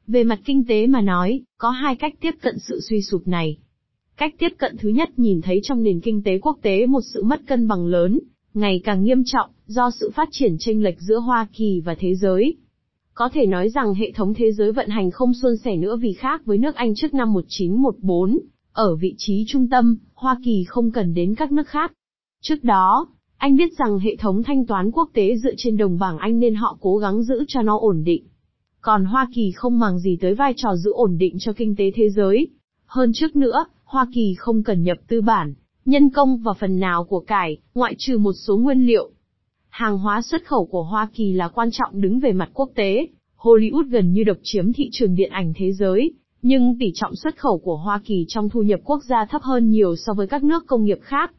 Về 0.07 0.25
mặt 0.25 0.41
kinh 0.45 0.65
tế 0.69 0.87
mà 0.87 1.01
nói, 1.01 1.41
có 1.59 1.71
hai 1.71 1.97
cách 1.97 2.15
tiếp 2.21 2.35
cận 2.43 2.59
sự 2.59 2.81
suy 2.81 3.03
sụp 3.03 3.29
này. 3.29 3.57
Cách 4.17 4.35
tiếp 4.39 4.49
cận 4.59 4.77
thứ 4.77 4.89
nhất 4.89 5.11
nhìn 5.17 5.41
thấy 5.43 5.61
trong 5.63 5.83
nền 5.83 6.01
kinh 6.01 6.23
tế 6.23 6.39
quốc 6.39 6.59
tế 6.63 6.87
một 6.87 7.01
sự 7.15 7.23
mất 7.23 7.41
cân 7.47 7.69
bằng 7.69 7.87
lớn, 7.87 8.19
ngày 8.57 8.81
càng 8.85 9.05
nghiêm 9.05 9.23
trọng, 9.25 9.51
do 9.67 9.91
sự 9.91 10.11
phát 10.15 10.29
triển 10.33 10.57
chênh 10.59 10.83
lệch 10.83 11.01
giữa 11.01 11.19
Hoa 11.19 11.47
Kỳ 11.53 11.81
và 11.85 11.95
thế 11.99 12.15
giới. 12.15 12.57
Có 13.15 13.29
thể 13.33 13.47
nói 13.47 13.69
rằng 13.71 13.95
hệ 13.95 14.13
thống 14.13 14.35
thế 14.35 14.53
giới 14.53 14.73
vận 14.73 14.89
hành 14.89 15.11
không 15.11 15.35
suôn 15.35 15.57
sẻ 15.57 15.77
nữa 15.77 15.97
vì 15.97 16.13
khác 16.13 16.43
với 16.45 16.59
nước 16.59 16.75
Anh 16.75 16.95
trước 16.95 17.15
năm 17.15 17.33
1914, 17.33 18.39
ở 18.73 18.97
vị 18.97 19.15
trí 19.19 19.45
trung 19.49 19.69
tâm, 19.69 19.97
Hoa 20.15 20.37
Kỳ 20.45 20.65
không 20.69 20.91
cần 20.91 21.15
đến 21.15 21.35
các 21.35 21.53
nước 21.53 21.69
khác. 21.69 21.93
Trước 22.43 22.65
đó, 22.65 23.07
anh 23.37 23.57
biết 23.57 23.73
rằng 23.79 23.99
hệ 23.99 24.17
thống 24.17 24.43
thanh 24.43 24.67
toán 24.67 24.91
quốc 24.91 25.11
tế 25.13 25.37
dựa 25.37 25.55
trên 25.57 25.77
đồng 25.77 25.99
bảng 25.99 26.19
Anh 26.19 26.39
nên 26.39 26.55
họ 26.55 26.79
cố 26.81 26.97
gắng 26.97 27.23
giữ 27.23 27.45
cho 27.49 27.63
nó 27.63 27.79
ổn 27.79 28.05
định. 28.05 28.27
Còn 28.81 29.05
Hoa 29.05 29.29
Kỳ 29.35 29.53
không 29.57 29.79
màng 29.79 29.99
gì 29.99 30.19
tới 30.21 30.35
vai 30.35 30.55
trò 30.57 30.77
giữ 30.77 30.93
ổn 30.93 31.19
định 31.19 31.37
cho 31.39 31.53
kinh 31.53 31.77
tế 31.77 31.91
thế 31.95 32.11
giới. 32.11 32.49
Hơn 32.87 33.13
trước 33.15 33.37
nữa, 33.37 33.65
Hoa 33.85 34.07
Kỳ 34.15 34.35
không 34.39 34.63
cần 34.63 34.83
nhập 34.83 34.99
tư 35.09 35.21
bản, 35.21 35.55
nhân 35.87 36.11
công 36.11 36.39
và 36.39 36.53
phần 36.53 36.81
nào 36.81 37.05
của 37.05 37.21
cải, 37.21 37.59
ngoại 37.75 37.95
trừ 37.99 38.19
một 38.19 38.33
số 38.33 38.57
nguyên 38.57 38.87
liệu. 38.87 39.11
Hàng 39.69 39.99
hóa 39.99 40.23
xuất 40.23 40.45
khẩu 40.47 40.67
của 40.67 40.83
Hoa 40.83 41.09
Kỳ 41.15 41.33
là 41.33 41.49
quan 41.49 41.69
trọng 41.73 42.01
đứng 42.01 42.21
về 42.21 42.33
mặt 42.33 42.51
quốc 42.55 42.71
tế, 42.75 43.07
Hollywood 43.39 43.89
gần 43.89 44.13
như 44.13 44.25
độc 44.25 44.37
chiếm 44.43 44.73
thị 44.73 44.89
trường 44.93 45.15
điện 45.15 45.31
ảnh 45.31 45.53
thế 45.57 45.73
giới, 45.73 46.13
nhưng 46.43 46.79
tỷ 46.79 46.93
trọng 46.95 47.17
xuất 47.17 47.37
khẩu 47.39 47.59
của 47.59 47.77
Hoa 47.77 48.01
Kỳ 48.05 48.25
trong 48.29 48.49
thu 48.49 48.63
nhập 48.63 48.81
quốc 48.85 49.05
gia 49.05 49.25
thấp 49.25 49.43
hơn 49.43 49.71
nhiều 49.71 49.97
so 49.97 50.15
với 50.15 50.27
các 50.27 50.45
nước 50.45 50.67
công 50.67 50.85
nghiệp 50.85 50.99
khác. 51.03 51.33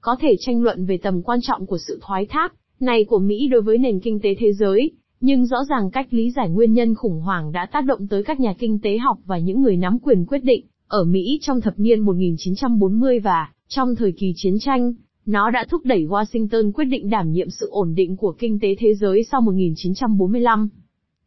Có 0.00 0.16
thể 0.20 0.36
tranh 0.40 0.62
luận 0.62 0.86
về 0.86 0.98
tầm 1.02 1.22
quan 1.22 1.38
trọng 1.42 1.66
của 1.66 1.78
sự 1.78 1.98
thoái 2.02 2.26
thác 2.26 2.54
này 2.80 3.04
của 3.04 3.18
Mỹ 3.18 3.48
đối 3.48 3.62
với 3.62 3.78
nền 3.78 4.00
kinh 4.00 4.20
tế 4.20 4.34
thế 4.38 4.52
giới, 4.52 4.90
nhưng 5.20 5.46
rõ 5.46 5.64
ràng 5.68 5.90
cách 5.90 6.06
lý 6.10 6.30
giải 6.30 6.48
nguyên 6.48 6.72
nhân 6.72 6.94
khủng 6.94 7.20
hoảng 7.20 7.52
đã 7.52 7.66
tác 7.72 7.84
động 7.84 8.08
tới 8.08 8.22
các 8.22 8.40
nhà 8.40 8.54
kinh 8.58 8.78
tế 8.82 8.98
học 8.98 9.18
và 9.24 9.38
những 9.38 9.62
người 9.62 9.76
nắm 9.76 9.98
quyền 9.98 10.26
quyết 10.26 10.44
định 10.44 10.66
ở 10.88 11.04
Mỹ 11.04 11.38
trong 11.42 11.60
thập 11.60 11.74
niên 11.78 12.00
1940 12.00 13.18
và 13.18 13.48
trong 13.68 13.94
thời 13.94 14.12
kỳ 14.12 14.32
chiến 14.36 14.58
tranh, 14.60 14.92
nó 15.26 15.50
đã 15.50 15.64
thúc 15.68 15.84
đẩy 15.84 16.06
Washington 16.06 16.72
quyết 16.72 16.84
định 16.84 17.10
đảm 17.10 17.32
nhiệm 17.32 17.50
sự 17.50 17.68
ổn 17.70 17.94
định 17.94 18.16
của 18.16 18.32
kinh 18.32 18.60
tế 18.60 18.74
thế 18.78 18.94
giới 18.94 19.24
sau 19.30 19.40
1945. 19.40 20.68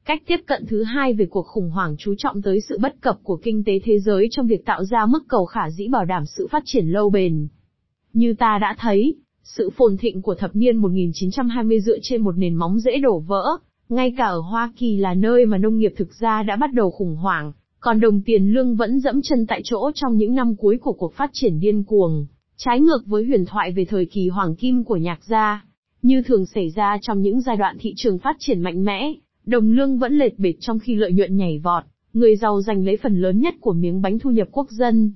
Cách 0.06 0.22
tiếp 0.28 0.40
cận 0.46 0.66
thứ 0.66 0.84
hai 0.84 1.14
về 1.14 1.26
cuộc 1.26 1.48
khủng 1.48 1.70
hoảng 1.70 1.96
chú 2.00 2.16
trọng 2.18 2.42
tới 2.42 2.60
sự 2.70 2.78
bất 2.82 3.02
cập 3.02 3.20
của 3.24 3.38
kinh 3.38 3.64
tế 3.64 3.80
thế 3.84 4.00
giới 4.00 4.28
trong 4.32 4.48
việc 4.48 4.66
tạo 4.66 4.84
ra 4.84 5.06
mức 5.06 5.24
cầu 5.28 5.46
khả 5.46 5.70
dĩ 5.70 5.88
bảo 5.88 6.06
đảm 6.06 6.24
sự 6.26 6.48
phát 6.52 6.64
triển 6.66 6.88
lâu 6.88 7.10
bền. 7.10 7.48
Như 8.14 8.34
ta 8.34 8.58
đã 8.62 8.76
thấy, 8.80 9.16
sự 9.44 9.70
phồn 9.70 9.98
thịnh 9.98 10.22
của 10.22 10.36
thập 10.36 10.56
niên 10.56 10.78
1920 10.78 11.80
dựa 11.80 11.98
trên 12.02 12.22
một 12.22 12.38
nền 12.38 12.56
móng 12.56 12.80
dễ 12.80 12.98
đổ 12.98 13.20
vỡ, 13.20 13.58
ngay 13.90 14.14
cả 14.18 14.26
ở 14.26 14.40
Hoa 14.40 14.74
Kỳ 14.78 14.98
là 14.98 15.14
nơi 15.14 15.46
mà 15.46 15.58
nông 15.58 15.78
nghiệp 15.78 15.94
thực 15.98 16.20
ra 16.20 16.44
đã 16.44 16.56
bắt 16.56 16.74
đầu 16.74 16.92
khủng 16.92 17.16
hoảng, 17.16 17.52
còn 17.80 18.00
đồng 18.00 18.22
tiền 18.22 18.54
lương 18.54 18.76
vẫn 18.76 19.00
dẫm 19.00 19.22
chân 19.22 19.46
tại 19.48 19.62
chỗ 19.64 19.92
trong 19.96 20.18
những 20.18 20.36
năm 20.36 20.56
cuối 20.56 20.78
của 20.78 20.94
cuộc 20.94 21.14
phát 21.14 21.30
triển 21.34 21.60
điên 21.60 21.84
cuồng, 21.84 22.26
trái 22.64 22.82
ngược 22.82 23.06
với 23.06 23.26
huyền 23.26 23.46
thoại 23.46 23.72
về 23.72 23.86
thời 23.86 24.06
kỳ 24.06 24.30
hoàng 24.30 24.56
kim 24.56 24.84
của 24.84 24.98
nhạc 24.98 25.20
gia. 25.26 25.66
Như 26.02 26.22
thường 26.22 26.46
xảy 26.46 26.70
ra 26.70 26.98
trong 27.02 27.22
những 27.22 27.42
giai 27.42 27.58
đoạn 27.58 27.78
thị 27.80 27.94
trường 27.98 28.18
phát 28.18 28.36
triển 28.40 28.62
mạnh 28.62 28.86
mẽ, 28.86 29.14
đồng 29.46 29.72
lương 29.72 29.98
vẫn 29.98 30.18
lệch 30.18 30.40
bệt 30.40 30.54
trong 30.60 30.80
khi 30.80 30.96
lợi 30.96 31.12
nhuận 31.12 31.38
nhảy 31.38 31.60
vọt, 31.60 31.84
người 32.14 32.36
giàu 32.36 32.62
giành 32.62 32.86
lấy 32.86 32.98
phần 32.98 33.22
lớn 33.22 33.40
nhất 33.40 33.56
của 33.62 33.74
miếng 33.74 34.02
bánh 34.02 34.20
thu 34.20 34.30
nhập 34.30 34.48
quốc 34.52 34.68
dân. 34.70 35.12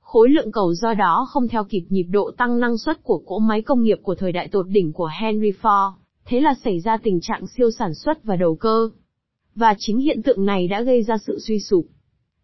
Khối 0.00 0.30
lượng 0.30 0.52
cầu 0.52 0.74
do 0.74 0.94
đó 0.94 1.26
không 1.30 1.48
theo 1.48 1.64
kịp 1.64 1.84
nhịp 1.88 2.06
độ 2.10 2.30
tăng 2.36 2.60
năng 2.60 2.78
suất 2.78 3.02
của 3.02 3.22
cỗ 3.26 3.38
máy 3.38 3.62
công 3.62 3.82
nghiệp 3.82 3.98
của 4.02 4.14
thời 4.14 4.32
đại 4.32 4.48
tột 4.48 4.68
đỉnh 4.68 4.92
của 4.92 5.10
Henry 5.20 5.52
Ford, 5.62 5.92
thế 6.24 6.40
là 6.40 6.54
xảy 6.64 6.80
ra 6.80 6.96
tình 6.96 7.20
trạng 7.20 7.46
siêu 7.46 7.70
sản 7.70 7.94
xuất 7.94 8.24
và 8.24 8.36
đầu 8.36 8.54
cơ. 8.54 8.90
Và 9.54 9.74
chính 9.78 9.98
hiện 9.98 10.22
tượng 10.22 10.44
này 10.44 10.68
đã 10.68 10.82
gây 10.82 11.02
ra 11.02 11.18
sự 11.26 11.38
suy 11.40 11.60
sụp. 11.60 11.86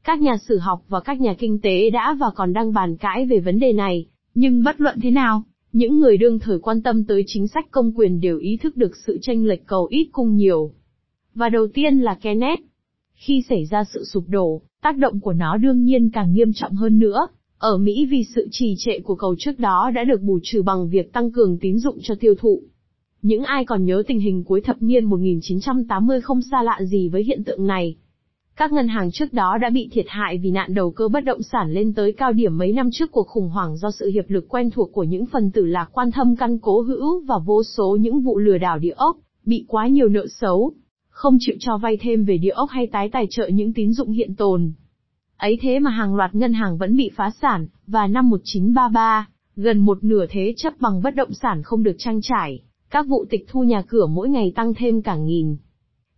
Các 0.05 0.21
nhà 0.21 0.37
sử 0.49 0.59
học 0.59 0.83
và 0.89 1.01
các 1.01 1.21
nhà 1.21 1.35
kinh 1.39 1.61
tế 1.61 1.91
đã 1.91 2.17
và 2.21 2.31
còn 2.35 2.53
đang 2.53 2.73
bàn 2.73 2.97
cãi 2.97 3.27
về 3.27 3.39
vấn 3.39 3.59
đề 3.59 3.73
này, 3.73 4.07
nhưng 4.39 4.63
bất 4.63 4.81
luận 4.81 4.99
thế 5.03 5.11
nào, 5.11 5.43
những 5.73 6.01
người 6.01 6.17
đương 6.17 6.39
thời 6.39 6.59
quan 6.59 6.83
tâm 6.83 7.05
tới 7.05 7.25
chính 7.27 7.49
sách 7.49 7.71
công 7.71 7.93
quyền 7.97 8.21
đều 8.21 8.39
ý 8.39 8.57
thức 8.57 8.77
được 8.77 8.97
sự 9.07 9.19
tranh 9.23 9.45
lệch 9.45 9.67
cầu 9.67 9.87
ít 9.91 10.09
cung 10.13 10.37
nhiều. 10.37 10.73
Và 11.35 11.49
đầu 11.49 11.69
tiên 11.75 11.99
là 11.99 12.15
Kenneth. 12.15 12.61
Khi 13.15 13.43
xảy 13.49 13.65
ra 13.71 13.85
sự 13.85 14.05
sụp 14.05 14.25
đổ, 14.29 14.63
tác 14.83 14.97
động 14.97 15.21
của 15.21 15.33
nó 15.33 15.57
đương 15.57 15.85
nhiên 15.85 16.11
càng 16.11 16.33
nghiêm 16.33 16.53
trọng 16.53 16.75
hơn 16.75 16.99
nữa. 16.99 17.27
Ở 17.59 17.79
Mỹ 17.79 18.07
vì 18.11 18.25
sự 18.35 18.49
trì 18.51 18.75
trệ 18.79 19.01
của 19.01 19.15
cầu 19.15 19.35
trước 19.39 19.59
đó 19.59 19.91
đã 19.95 20.05
được 20.05 20.23
bù 20.23 20.39
trừ 20.43 20.63
bằng 20.63 20.89
việc 20.89 21.13
tăng 21.13 21.33
cường 21.33 21.59
tín 21.59 21.79
dụng 21.79 21.99
cho 22.03 22.15
tiêu 22.21 22.35
thụ. 22.39 22.63
Những 23.23 23.45
ai 23.45 23.65
còn 23.65 23.85
nhớ 23.85 24.03
tình 24.07 24.21
hình 24.21 24.45
cuối 24.45 24.61
thập 24.61 24.83
niên 24.83 25.05
1980 25.05 26.21
không 26.21 26.43
xa 26.43 26.63
lạ 26.63 26.79
gì 26.83 27.09
với 27.09 27.25
hiện 27.25 27.45
tượng 27.45 27.67
này. 27.67 27.97
Các 28.59 28.73
ngân 28.73 28.89
hàng 28.89 29.11
trước 29.13 29.33
đó 29.33 29.59
đã 29.61 29.71
bị 29.71 29.89
thiệt 29.93 30.05
hại 30.09 30.39
vì 30.39 30.51
nạn 30.51 30.75
đầu 30.75 30.91
cơ 30.91 31.09
bất 31.09 31.25
động 31.25 31.43
sản 31.43 31.73
lên 31.73 31.95
tới 31.95 32.13
cao 32.13 32.33
điểm 32.33 32.59
mấy 32.59 32.73
năm 32.73 32.89
trước 32.93 33.13
cuộc 33.13 33.27
khủng 33.29 33.49
hoảng 33.49 33.77
do 33.77 33.91
sự 33.91 34.11
hiệp 34.11 34.25
lực 34.29 34.49
quen 34.49 34.71
thuộc 34.71 34.93
của 34.93 35.05
những 35.05 35.27
phần 35.27 35.51
tử 35.51 35.67
lạc 35.67 35.89
quan 35.93 36.11
thâm 36.11 36.37
căn 36.37 36.59
cố 36.59 36.81
hữu 36.81 37.25
và 37.25 37.35
vô 37.47 37.63
số 37.63 37.97
những 38.01 38.21
vụ 38.21 38.39
lừa 38.39 38.59
đảo 38.59 38.79
địa 38.79 38.95
ốc, 38.97 39.17
bị 39.45 39.65
quá 39.69 39.87
nhiều 39.87 40.09
nợ 40.09 40.27
xấu, 40.41 40.73
không 41.09 41.37
chịu 41.41 41.57
cho 41.61 41.79
vay 41.79 41.97
thêm 42.01 42.25
về 42.25 42.39
địa 42.39 42.51
ốc 42.51 42.71
hay 42.71 42.87
tái 42.87 43.09
tài 43.13 43.27
trợ 43.31 43.49
những 43.49 43.73
tín 43.73 43.93
dụng 43.93 44.11
hiện 44.11 44.35
tồn. 44.35 44.73
Ấy 45.37 45.59
thế 45.61 45.79
mà 45.79 45.91
hàng 45.91 46.15
loạt 46.15 46.35
ngân 46.35 46.53
hàng 46.53 46.79
vẫn 46.79 46.97
bị 46.97 47.11
phá 47.17 47.31
sản, 47.43 47.67
và 47.87 48.07
năm 48.07 48.31
1933, 48.31 49.29
gần 49.57 49.79
một 49.79 50.05
nửa 50.05 50.27
thế 50.31 50.55
chấp 50.57 50.73
bằng 50.81 51.03
bất 51.03 51.15
động 51.15 51.33
sản 51.33 51.63
không 51.63 51.83
được 51.83 51.97
trang 51.99 52.21
trải, 52.23 52.63
các 52.91 53.07
vụ 53.09 53.25
tịch 53.31 53.47
thu 53.49 53.63
nhà 53.63 53.83
cửa 53.89 54.07
mỗi 54.07 54.29
ngày 54.29 54.53
tăng 54.57 54.75
thêm 54.75 55.03
cả 55.03 55.17
nghìn. 55.17 55.57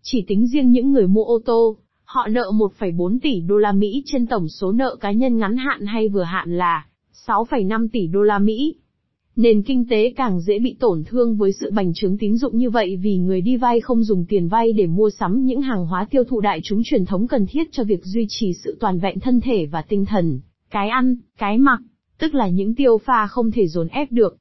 Chỉ 0.02 0.24
tính 0.28 0.46
riêng 0.46 0.70
những 0.70 0.92
người 0.92 1.06
mua 1.06 1.24
ô 1.24 1.38
tô, 1.44 1.76
họ 2.08 2.28
nợ 2.30 2.50
1,4 2.54 3.18
tỷ 3.22 3.40
đô 3.40 3.56
la 3.56 3.72
Mỹ 3.72 4.02
trên 4.06 4.26
tổng 4.26 4.48
số 4.48 4.72
nợ 4.72 4.96
cá 5.00 5.12
nhân 5.12 5.38
ngắn 5.38 5.56
hạn 5.56 5.86
hay 5.86 6.08
vừa 6.08 6.22
hạn 6.22 6.58
là 6.58 6.86
6,5 7.26 7.88
tỷ 7.92 8.06
đô 8.06 8.22
la 8.22 8.38
Mỹ. 8.38 8.74
Nền 9.36 9.62
kinh 9.62 9.88
tế 9.90 10.12
càng 10.16 10.40
dễ 10.40 10.58
bị 10.58 10.76
tổn 10.80 11.04
thương 11.04 11.36
với 11.36 11.52
sự 11.52 11.70
bành 11.70 11.92
trướng 11.94 12.18
tín 12.18 12.36
dụng 12.36 12.58
như 12.58 12.70
vậy 12.70 12.96
vì 12.96 13.18
người 13.18 13.40
đi 13.40 13.56
vay 13.56 13.80
không 13.80 14.02
dùng 14.02 14.24
tiền 14.28 14.48
vay 14.48 14.72
để 14.72 14.86
mua 14.86 15.10
sắm 15.10 15.44
những 15.44 15.60
hàng 15.60 15.86
hóa 15.86 16.06
tiêu 16.10 16.24
thụ 16.24 16.40
đại 16.40 16.60
chúng 16.64 16.82
truyền 16.84 17.06
thống 17.06 17.26
cần 17.26 17.46
thiết 17.46 17.68
cho 17.72 17.84
việc 17.84 18.04
duy 18.04 18.26
trì 18.28 18.52
sự 18.64 18.76
toàn 18.80 18.98
vẹn 18.98 19.20
thân 19.20 19.40
thể 19.40 19.66
và 19.66 19.82
tinh 19.82 20.04
thần, 20.04 20.40
cái 20.70 20.88
ăn, 20.88 21.16
cái 21.38 21.58
mặc, 21.58 21.80
tức 22.18 22.34
là 22.34 22.48
những 22.48 22.74
tiêu 22.74 22.98
pha 22.98 23.26
không 23.26 23.50
thể 23.50 23.66
dồn 23.66 23.88
ép 23.88 24.12
được. 24.12 24.36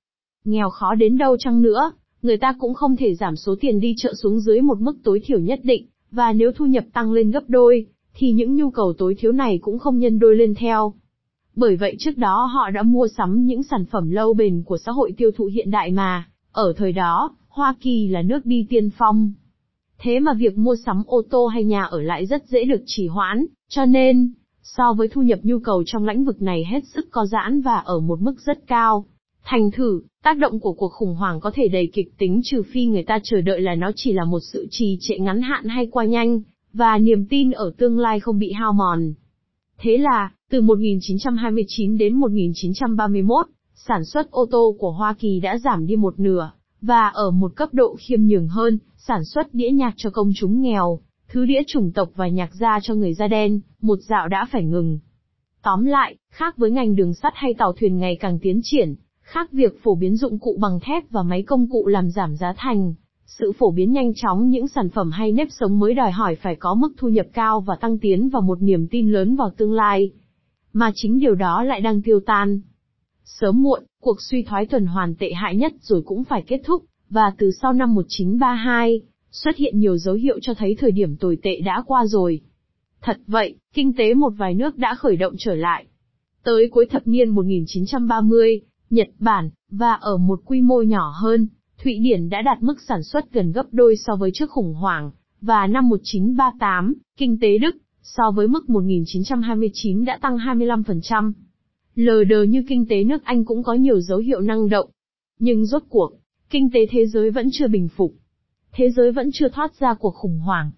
Nghèo 0.45 0.69
khó 0.69 0.95
đến 0.95 1.17
đâu 1.17 1.37
chăng 1.37 1.61
nữa, 1.61 1.91
người 2.21 2.37
ta 2.37 2.55
cũng 2.59 2.73
không 2.73 2.95
thể 2.95 3.15
giảm 3.15 3.35
số 3.35 3.55
tiền 3.59 3.79
đi 3.79 3.93
chợ 3.97 4.13
xuống 4.13 4.39
dưới 4.39 4.61
một 4.61 4.79
mức 4.79 4.97
tối 5.03 5.21
thiểu 5.25 5.39
nhất 5.39 5.59
định, 5.63 5.85
và 6.11 6.33
nếu 6.33 6.51
thu 6.51 6.65
nhập 6.65 6.83
tăng 6.93 7.11
lên 7.11 7.31
gấp 7.31 7.43
đôi, 7.47 7.85
thì 8.13 8.31
những 8.31 8.55
nhu 8.55 8.69
cầu 8.69 8.93
tối 8.97 9.15
thiếu 9.19 9.31
này 9.31 9.59
cũng 9.61 9.79
không 9.79 9.99
nhân 9.99 10.19
đôi 10.19 10.35
lên 10.35 10.53
theo. 10.55 10.93
Bởi 11.55 11.75
vậy 11.75 11.95
trước 11.99 12.17
đó 12.17 12.45
họ 12.53 12.69
đã 12.69 12.83
mua 12.83 13.07
sắm 13.17 13.45
những 13.45 13.63
sản 13.63 13.85
phẩm 13.85 14.09
lâu 14.09 14.33
bền 14.33 14.63
của 14.63 14.77
xã 14.77 14.91
hội 14.91 15.11
tiêu 15.17 15.31
thụ 15.31 15.45
hiện 15.45 15.71
đại 15.71 15.91
mà, 15.91 16.29
ở 16.51 16.73
thời 16.77 16.91
đó, 16.91 17.35
Hoa 17.47 17.75
Kỳ 17.81 18.07
là 18.07 18.21
nước 18.21 18.45
đi 18.45 18.65
tiên 18.69 18.89
phong. 18.97 19.31
Thế 19.99 20.19
mà 20.19 20.33
việc 20.33 20.57
mua 20.57 20.75
sắm 20.85 21.03
ô 21.05 21.21
tô 21.29 21.47
hay 21.47 21.63
nhà 21.63 21.83
ở 21.83 22.01
lại 22.01 22.25
rất 22.25 22.47
dễ 22.47 22.63
được 22.65 22.81
trì 22.85 23.07
hoãn, 23.07 23.45
cho 23.69 23.85
nên, 23.85 24.33
so 24.63 24.93
với 24.93 25.07
thu 25.07 25.21
nhập 25.21 25.39
nhu 25.43 25.59
cầu 25.59 25.83
trong 25.85 26.05
lĩnh 26.05 26.25
vực 26.25 26.41
này 26.41 26.65
hết 26.65 26.83
sức 26.85 27.07
có 27.11 27.25
giãn 27.25 27.61
và 27.61 27.77
ở 27.77 27.99
một 27.99 28.21
mức 28.21 28.35
rất 28.45 28.67
cao. 28.67 29.05
Thành 29.43 29.71
thử, 29.71 30.01
tác 30.27 30.37
động 30.37 30.59
của 30.59 30.73
cuộc 30.73 30.89
khủng 30.93 31.15
hoảng 31.15 31.39
có 31.39 31.51
thể 31.53 31.67
đầy 31.67 31.89
kịch 31.93 32.17
tính 32.17 32.41
trừ 32.43 32.61
phi 32.71 32.85
người 32.85 33.03
ta 33.03 33.19
chờ 33.23 33.41
đợi 33.41 33.61
là 33.61 33.75
nó 33.75 33.91
chỉ 33.95 34.13
là 34.13 34.23
một 34.25 34.39
sự 34.39 34.67
trì 34.69 34.97
trệ 35.01 35.17
ngắn 35.17 35.41
hạn 35.41 35.67
hay 35.67 35.87
qua 35.91 36.05
nhanh, 36.05 36.41
và 36.73 36.97
niềm 36.97 37.25
tin 37.29 37.51
ở 37.51 37.71
tương 37.77 37.99
lai 37.99 38.19
không 38.19 38.39
bị 38.39 38.51
hao 38.51 38.73
mòn. 38.73 39.13
Thế 39.77 39.97
là, 39.97 40.31
từ 40.49 40.61
1929 40.61 41.97
đến 41.97 42.13
1931, 42.15 43.45
sản 43.75 44.05
xuất 44.05 44.31
ô 44.31 44.45
tô 44.51 44.75
của 44.79 44.91
Hoa 44.91 45.13
Kỳ 45.19 45.39
đã 45.39 45.57
giảm 45.57 45.87
đi 45.87 45.95
một 45.95 46.19
nửa, 46.19 46.51
và 46.81 47.07
ở 47.07 47.31
một 47.31 47.55
cấp 47.55 47.69
độ 47.73 47.95
khiêm 47.99 48.21
nhường 48.21 48.47
hơn, 48.47 48.79
sản 48.97 49.25
xuất 49.25 49.53
đĩa 49.53 49.69
nhạc 49.69 49.93
cho 49.97 50.09
công 50.09 50.31
chúng 50.35 50.61
nghèo, 50.61 50.99
thứ 51.29 51.45
đĩa 51.45 51.61
chủng 51.67 51.91
tộc 51.91 52.09
và 52.15 52.27
nhạc 52.27 52.49
gia 52.53 52.79
cho 52.83 52.93
người 52.93 53.13
da 53.13 53.27
đen, 53.27 53.59
một 53.81 53.99
dạo 54.09 54.27
đã 54.27 54.47
phải 54.51 54.63
ngừng. 54.63 54.99
Tóm 55.63 55.85
lại, 55.85 56.15
khác 56.29 56.57
với 56.57 56.71
ngành 56.71 56.95
đường 56.95 57.13
sắt 57.13 57.33
hay 57.35 57.53
tàu 57.53 57.73
thuyền 57.73 57.97
ngày 57.97 58.17
càng 58.19 58.39
tiến 58.39 58.59
triển, 58.63 58.95
khác 59.27 59.51
việc 59.51 59.83
phổ 59.83 59.95
biến 59.95 60.15
dụng 60.15 60.39
cụ 60.39 60.57
bằng 60.61 60.79
thép 60.79 61.09
và 61.09 61.23
máy 61.23 61.43
công 61.43 61.69
cụ 61.69 61.87
làm 61.87 62.09
giảm 62.09 62.35
giá 62.35 62.53
thành, 62.57 62.93
sự 63.25 63.51
phổ 63.51 63.71
biến 63.71 63.91
nhanh 63.91 64.11
chóng 64.15 64.49
những 64.49 64.67
sản 64.67 64.89
phẩm 64.89 65.11
hay 65.11 65.31
nếp 65.31 65.47
sống 65.51 65.79
mới 65.79 65.93
đòi 65.93 66.11
hỏi 66.11 66.35
phải 66.35 66.55
có 66.55 66.75
mức 66.75 66.89
thu 66.97 67.07
nhập 67.07 67.25
cao 67.33 67.61
và 67.61 67.75
tăng 67.75 67.97
tiến 67.97 68.29
và 68.29 68.39
một 68.39 68.61
niềm 68.61 68.87
tin 68.87 69.11
lớn 69.11 69.35
vào 69.35 69.49
tương 69.57 69.73
lai. 69.73 70.11
Mà 70.73 70.91
chính 70.95 71.19
điều 71.19 71.35
đó 71.35 71.63
lại 71.63 71.81
đang 71.81 72.01
tiêu 72.01 72.19
tan. 72.25 72.61
Sớm 73.23 73.63
muộn, 73.63 73.83
cuộc 74.01 74.21
suy 74.21 74.43
thoái 74.43 74.65
tuần 74.65 74.85
hoàn 74.85 75.15
tệ 75.15 75.33
hại 75.33 75.55
nhất 75.55 75.73
rồi 75.81 76.01
cũng 76.05 76.23
phải 76.23 76.43
kết 76.47 76.61
thúc, 76.65 76.83
và 77.09 77.31
từ 77.37 77.51
sau 77.61 77.73
năm 77.73 77.95
1932, 77.95 79.01
xuất 79.31 79.55
hiện 79.55 79.79
nhiều 79.79 79.97
dấu 79.97 80.15
hiệu 80.15 80.39
cho 80.41 80.53
thấy 80.53 80.75
thời 80.79 80.91
điểm 80.91 81.15
tồi 81.15 81.37
tệ 81.43 81.61
đã 81.65 81.83
qua 81.87 82.05
rồi. 82.05 82.41
Thật 83.01 83.17
vậy, 83.27 83.55
kinh 83.73 83.93
tế 83.93 84.13
một 84.13 84.33
vài 84.37 84.53
nước 84.53 84.77
đã 84.77 84.95
khởi 84.95 85.15
động 85.15 85.33
trở 85.37 85.55
lại. 85.55 85.85
Tới 86.43 86.69
cuối 86.71 86.85
thập 86.85 87.07
niên 87.07 87.29
1930, 87.29 88.61
Nhật 88.89 89.07
Bản, 89.19 89.49
và 89.71 89.93
ở 89.93 90.17
một 90.17 90.41
quy 90.45 90.61
mô 90.61 90.81
nhỏ 90.81 91.13
hơn, 91.15 91.47
Thụy 91.83 91.99
Điển 91.99 92.29
đã 92.29 92.41
đạt 92.41 92.63
mức 92.63 92.81
sản 92.87 93.03
xuất 93.03 93.31
gần 93.31 93.51
gấp 93.51 93.65
đôi 93.71 93.95
so 93.95 94.15
với 94.15 94.31
trước 94.33 94.49
khủng 94.49 94.73
hoảng, 94.73 95.11
và 95.41 95.67
năm 95.67 95.89
1938, 95.89 96.93
kinh 97.17 97.39
tế 97.39 97.57
Đức, 97.57 97.75
so 98.01 98.31
với 98.31 98.47
mức 98.47 98.69
1929 98.69 100.05
đã 100.05 100.17
tăng 100.21 100.37
25%. 100.37 101.31
Lờ 101.95 102.23
đờ 102.23 102.43
như 102.43 102.63
kinh 102.67 102.85
tế 102.89 103.03
nước 103.03 103.23
Anh 103.23 103.45
cũng 103.45 103.63
có 103.63 103.73
nhiều 103.73 103.99
dấu 103.99 104.17
hiệu 104.17 104.41
năng 104.41 104.69
động. 104.69 104.89
Nhưng 105.39 105.65
rốt 105.65 105.83
cuộc, 105.89 106.11
kinh 106.49 106.69
tế 106.73 106.79
thế 106.89 107.05
giới 107.05 107.31
vẫn 107.31 107.47
chưa 107.51 107.67
bình 107.67 107.87
phục. 107.87 108.13
Thế 108.71 108.89
giới 108.89 109.11
vẫn 109.11 109.29
chưa 109.33 109.49
thoát 109.49 109.79
ra 109.79 109.93
cuộc 109.93 110.15
khủng 110.15 110.39
hoảng. 110.39 110.71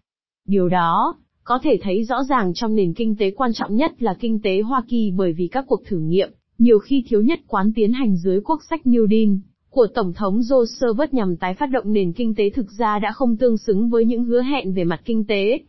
Điều 0.47 0.69
đó, 0.69 1.15
có 1.43 1.59
thể 1.63 1.79
thấy 1.81 2.03
rõ 2.03 2.23
ràng 2.23 2.53
trong 2.53 2.75
nền 2.75 2.93
kinh 2.93 3.15
tế 3.15 3.31
quan 3.31 3.53
trọng 3.53 3.75
nhất 3.75 4.01
là 4.01 4.13
kinh 4.19 4.41
tế 4.41 4.61
Hoa 4.61 4.83
Kỳ 4.87 5.11
bởi 5.17 5.33
vì 5.33 5.47
các 5.47 5.65
cuộc 5.67 5.85
thử 5.85 5.99
nghiệm, 5.99 6.29
nhiều 6.59 6.79
khi 6.79 7.03
thiếu 7.07 7.21
nhất 7.21 7.39
quán 7.47 7.71
tiến 7.75 7.93
hành 7.93 8.17
dưới 8.17 8.41
quốc 8.41 8.59
sách 8.69 8.81
New 8.85 9.07
Deal, 9.07 9.37
của 9.69 9.87
Tổng 9.95 10.13
thống 10.13 10.41
Roosevelt 10.41 11.13
nhằm 11.13 11.37
tái 11.37 11.53
phát 11.53 11.65
động 11.65 11.93
nền 11.93 12.13
kinh 12.13 12.35
tế 12.35 12.49
thực 12.49 12.71
ra 12.77 12.99
đã 12.99 13.11
không 13.11 13.37
tương 13.37 13.57
xứng 13.57 13.89
với 13.89 14.05
những 14.05 14.23
hứa 14.23 14.41
hẹn 14.41 14.73
về 14.73 14.83
mặt 14.83 15.01
kinh 15.05 15.25
tế. 15.27 15.59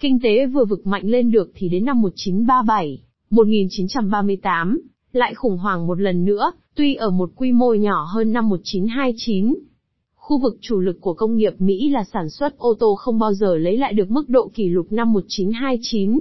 Kinh 0.00 0.18
tế 0.22 0.46
vừa 0.46 0.64
vực 0.64 0.86
mạnh 0.86 1.02
lên 1.06 1.30
được 1.30 1.52
thì 1.54 1.68
đến 1.68 1.84
năm 1.84 2.00
1937, 2.00 3.02
1938, 3.30 4.80
lại 5.12 5.34
khủng 5.34 5.58
hoảng 5.58 5.86
một 5.86 6.00
lần 6.00 6.24
nữa, 6.24 6.52
tuy 6.74 6.94
ở 6.94 7.10
một 7.10 7.30
quy 7.36 7.52
mô 7.52 7.74
nhỏ 7.74 8.06
hơn 8.14 8.32
năm 8.32 8.48
1929. 8.48 9.54
Khu 10.14 10.38
vực 10.38 10.58
chủ 10.60 10.80
lực 10.80 11.00
của 11.00 11.14
công 11.14 11.36
nghiệp 11.36 11.52
Mỹ 11.58 11.90
là 11.90 12.04
sản 12.12 12.30
xuất 12.30 12.58
ô 12.58 12.74
tô 12.78 12.94
không 12.94 13.18
bao 13.18 13.32
giờ 13.32 13.56
lấy 13.56 13.76
lại 13.76 13.92
được 13.92 14.10
mức 14.10 14.28
độ 14.28 14.50
kỷ 14.54 14.68
lục 14.68 14.86
năm 14.92 15.12
1929. 15.12 16.18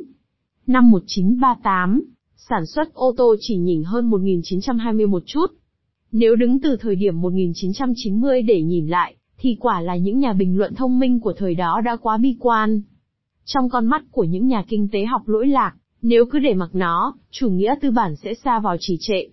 Năm 0.67 0.91
1938, 0.91 2.01
sản 2.49 2.65
xuất 2.65 2.93
ô 2.93 3.13
tô 3.17 3.35
chỉ 3.39 3.57
nhỉnh 3.57 3.83
hơn 3.83 4.09
1920 4.09 5.07
một 5.07 5.23
chút. 5.25 5.45
Nếu 6.11 6.35
đứng 6.35 6.59
từ 6.59 6.77
thời 6.79 6.95
điểm 6.95 7.21
1990 7.21 8.41
để 8.41 8.61
nhìn 8.61 8.87
lại, 8.87 9.15
thì 9.37 9.57
quả 9.59 9.81
là 9.81 9.95
những 9.95 10.19
nhà 10.19 10.33
bình 10.33 10.57
luận 10.57 10.75
thông 10.75 10.99
minh 10.99 11.19
của 11.19 11.33
thời 11.33 11.55
đó 11.55 11.81
đã 11.85 11.95
quá 11.95 12.17
bi 12.17 12.35
quan. 12.39 12.81
Trong 13.45 13.69
con 13.69 13.85
mắt 13.85 14.03
của 14.11 14.23
những 14.23 14.47
nhà 14.47 14.63
kinh 14.67 14.87
tế 14.91 15.05
học 15.05 15.21
lỗi 15.27 15.47
lạc, 15.47 15.75
nếu 16.01 16.25
cứ 16.25 16.39
để 16.39 16.53
mặc 16.53 16.69
nó, 16.73 17.15
chủ 17.31 17.49
nghĩa 17.49 17.75
tư 17.81 17.91
bản 17.91 18.15
sẽ 18.15 18.33
xa 18.33 18.59
vào 18.59 18.75
trì 18.79 18.97
trệ. 18.99 19.23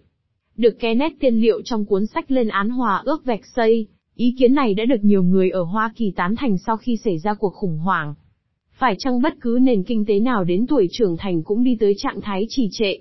Được 0.57 0.79
Kenneth 0.79 1.21
tiên 1.21 1.41
liệu 1.41 1.63
trong 1.65 1.85
cuốn 1.85 2.07
sách 2.07 2.31
lên 2.31 2.49
án 2.49 2.71
hòa 2.71 3.03
ước 3.05 3.25
vạch 3.25 3.47
xây, 3.57 3.87
ý 4.15 4.35
kiến 4.39 4.55
này 4.55 4.75
đã 4.75 4.85
được 4.85 5.05
nhiều 5.05 5.23
người 5.23 5.51
ở 5.51 5.63
Hoa 5.63 5.93
Kỳ 5.97 6.13
tán 6.17 6.35
thành 6.37 6.59
sau 6.59 6.77
khi 6.77 6.97
xảy 6.97 7.19
ra 7.19 7.35
cuộc 7.35 7.55
khủng 7.55 7.79
hoảng. 7.79 8.15
Phải 8.81 8.95
chăng 8.99 9.23
bất 9.23 9.35
cứ 9.41 9.59
nền 9.63 9.83
kinh 9.83 10.05
tế 10.05 10.21
nào 10.21 10.45
đến 10.45 10.67
tuổi 10.67 10.89
trưởng 10.91 11.17
thành 11.17 11.43
cũng 11.43 11.65
đi 11.65 11.77
tới 11.81 11.95
trạng 11.99 12.21
thái 12.21 12.47
trì 12.49 12.69
trệ? 12.73 12.97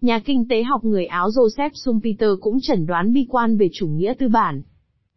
Nhà 0.00 0.18
kinh 0.18 0.48
tế 0.48 0.62
học 0.62 0.84
người 0.84 1.06
Áo 1.06 1.28
Joseph 1.28 1.70
Schumpeter 1.74 2.30
cũng 2.40 2.60
chẩn 2.60 2.86
đoán 2.86 3.12
bi 3.12 3.26
quan 3.28 3.56
về 3.56 3.68
chủ 3.72 3.88
nghĩa 3.88 4.14
tư 4.18 4.28
bản. 4.28 4.62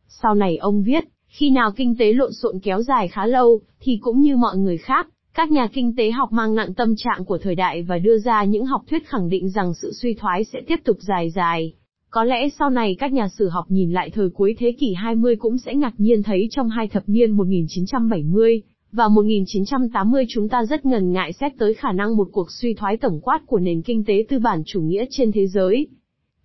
Sau 0.08 0.36
này 0.36 0.58
ông 0.58 0.84
viết, 0.84 1.04
khi 1.28 1.50
nào 1.50 1.72
kinh 1.76 1.96
tế 1.98 2.14
lộn 2.14 2.32
xộn 2.34 2.60
kéo 2.60 2.82
dài 2.82 3.08
khá 3.08 3.26
lâu, 3.26 3.62
thì 3.80 3.98
cũng 4.02 4.22
như 4.22 4.38
mọi 4.38 4.58
người 4.58 4.78
khác, 4.78 5.08
các 5.34 5.52
nhà 5.52 5.68
kinh 5.74 5.96
tế 5.96 6.12
học 6.12 6.32
mang 6.32 6.56
nặng 6.56 6.74
tâm 6.74 6.96
trạng 6.96 7.26
của 7.26 7.38
thời 7.38 7.56
đại 7.56 7.84
và 7.84 7.98
đưa 7.98 8.18
ra 8.18 8.44
những 8.44 8.66
học 8.66 8.82
thuyết 8.90 9.08
khẳng 9.08 9.30
định 9.30 9.50
rằng 9.50 9.74
sự 9.82 9.92
suy 10.02 10.14
thoái 10.14 10.44
sẽ 10.44 10.62
tiếp 10.68 10.80
tục 10.86 10.98
dài 11.00 11.30
dài. 11.30 11.74
Có 12.10 12.24
lẽ 12.24 12.50
sau 12.60 12.70
này 12.70 12.96
các 13.00 13.14
nhà 13.14 13.28
sử 13.38 13.50
học 13.50 13.66
nhìn 13.70 13.92
lại 13.92 14.10
thời 14.10 14.30
cuối 14.30 14.56
thế 14.60 14.76
kỷ 14.80 14.94
20 14.94 15.36
cũng 15.36 15.58
sẽ 15.58 15.76
ngạc 15.76 15.94
nhiên 15.98 16.24
thấy 16.24 16.48
trong 16.52 16.70
hai 16.70 16.88
thập 16.88 17.04
niên 17.08 17.32
1970 17.32 18.62
vào 18.94 19.10
1980 19.10 20.26
chúng 20.30 20.50
ta 20.50 20.66
rất 20.66 20.86
ngần 20.86 21.12
ngại 21.12 21.34
xét 21.34 21.52
tới 21.58 21.74
khả 21.74 21.92
năng 21.92 22.18
một 22.18 22.28
cuộc 22.32 22.52
suy 22.52 22.74
thoái 22.74 22.98
tổng 22.98 23.20
quát 23.22 23.40
của 23.46 23.60
nền 23.60 23.82
kinh 23.82 24.04
tế 24.06 24.26
tư 24.30 24.40
bản 24.40 24.64
chủ 24.66 24.82
nghĩa 24.82 25.06
trên 25.10 25.32
thế 25.32 25.48
giới. 25.48 25.88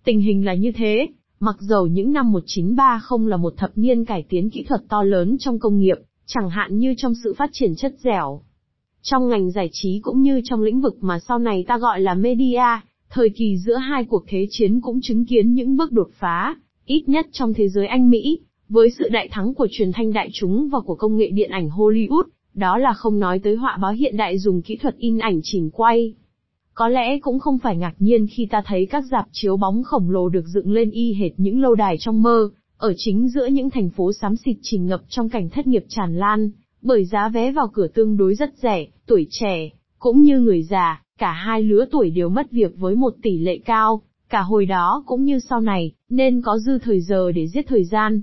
Tình 0.03 0.21
hình 0.21 0.45
là 0.45 0.53
như 0.53 0.71
thế, 0.71 1.07
mặc 1.39 1.55
dầu 1.59 1.87
những 1.87 2.13
năm 2.13 2.31
1930 2.31 3.29
là 3.29 3.37
một 3.37 3.53
thập 3.57 3.71
niên 3.75 4.05
cải 4.05 4.25
tiến 4.29 4.49
kỹ 4.49 4.63
thuật 4.63 4.81
to 4.89 5.03
lớn 5.03 5.37
trong 5.39 5.59
công 5.59 5.79
nghiệp, 5.79 5.97
chẳng 6.25 6.49
hạn 6.49 6.77
như 6.77 6.93
trong 6.97 7.13
sự 7.23 7.33
phát 7.37 7.49
triển 7.53 7.75
chất 7.75 7.93
dẻo, 7.99 8.41
trong 9.01 9.29
ngành 9.29 9.51
giải 9.51 9.69
trí 9.71 9.99
cũng 9.99 10.21
như 10.21 10.41
trong 10.43 10.61
lĩnh 10.61 10.81
vực 10.81 10.97
mà 11.01 11.19
sau 11.19 11.39
này 11.39 11.65
ta 11.67 11.77
gọi 11.77 11.99
là 11.99 12.13
media, 12.13 12.65
thời 13.09 13.29
kỳ 13.29 13.57
giữa 13.57 13.75
hai 13.75 14.03
cuộc 14.03 14.23
thế 14.27 14.47
chiến 14.49 14.81
cũng 14.81 14.99
chứng 15.01 15.25
kiến 15.25 15.53
những 15.53 15.77
bước 15.77 15.91
đột 15.91 16.09
phá, 16.13 16.55
ít 16.85 17.09
nhất 17.09 17.27
trong 17.31 17.53
thế 17.53 17.67
giới 17.67 17.87
Anh 17.87 18.09
Mỹ, 18.09 18.39
với 18.69 18.89
sự 18.99 19.09
đại 19.11 19.27
thắng 19.31 19.53
của 19.53 19.67
truyền 19.71 19.91
thanh 19.91 20.13
đại 20.13 20.29
chúng 20.33 20.69
và 20.69 20.79
của 20.79 20.95
công 20.95 21.17
nghệ 21.17 21.29
điện 21.33 21.49
ảnh 21.49 21.69
Hollywood, 21.69 22.23
đó 22.59 22.77
là 22.77 22.93
không 22.93 23.19
nói 23.19 23.39
tới 23.39 23.55
họa 23.55 23.77
báo 23.81 23.91
hiện 23.91 24.17
đại 24.17 24.39
dùng 24.39 24.61
kỹ 24.61 24.77
thuật 24.77 24.95
in 24.97 25.17
ảnh 25.17 25.39
chỉnh 25.43 25.69
quay. 25.73 26.13
Có 26.73 26.87
lẽ 26.87 27.19
cũng 27.19 27.39
không 27.39 27.57
phải 27.57 27.77
ngạc 27.77 27.93
nhiên 27.99 28.27
khi 28.27 28.47
ta 28.51 28.61
thấy 28.65 28.85
các 28.85 29.03
dạp 29.11 29.25
chiếu 29.31 29.57
bóng 29.57 29.83
khổng 29.83 30.09
lồ 30.09 30.29
được 30.29 30.45
dựng 30.47 30.71
lên 30.71 30.91
y 30.91 31.13
hệt 31.13 31.31
những 31.37 31.61
lâu 31.61 31.75
đài 31.75 31.95
trong 31.99 32.21
mơ, 32.21 32.49
ở 32.77 32.93
chính 32.97 33.29
giữa 33.29 33.45
những 33.45 33.69
thành 33.69 33.89
phố 33.89 34.13
xám 34.13 34.35
xịt 34.35 34.57
chìm 34.61 34.87
ngập 34.87 35.01
trong 35.09 35.29
cảnh 35.29 35.49
thất 35.49 35.67
nghiệp 35.67 35.85
tràn 35.89 36.15
lan, 36.17 36.49
bởi 36.81 37.05
giá 37.05 37.29
vé 37.29 37.51
vào 37.51 37.67
cửa 37.73 37.87
tương 37.87 38.17
đối 38.17 38.35
rất 38.35 38.53
rẻ, 38.57 38.87
tuổi 39.05 39.27
trẻ, 39.29 39.69
cũng 39.99 40.21
như 40.21 40.39
người 40.39 40.63
già, 40.63 41.03
cả 41.17 41.31
hai 41.31 41.63
lứa 41.63 41.85
tuổi 41.91 42.09
đều 42.09 42.29
mất 42.29 42.51
việc 42.51 42.77
với 42.77 42.95
một 42.95 43.13
tỷ 43.21 43.37
lệ 43.37 43.57
cao, 43.65 44.01
cả 44.29 44.41
hồi 44.41 44.65
đó 44.65 45.03
cũng 45.05 45.23
như 45.23 45.39
sau 45.39 45.61
này, 45.61 45.91
nên 46.09 46.41
có 46.41 46.57
dư 46.57 46.77
thời 46.79 47.01
giờ 47.01 47.31
để 47.31 47.47
giết 47.47 47.67
thời 47.67 47.83
gian. 47.83 48.21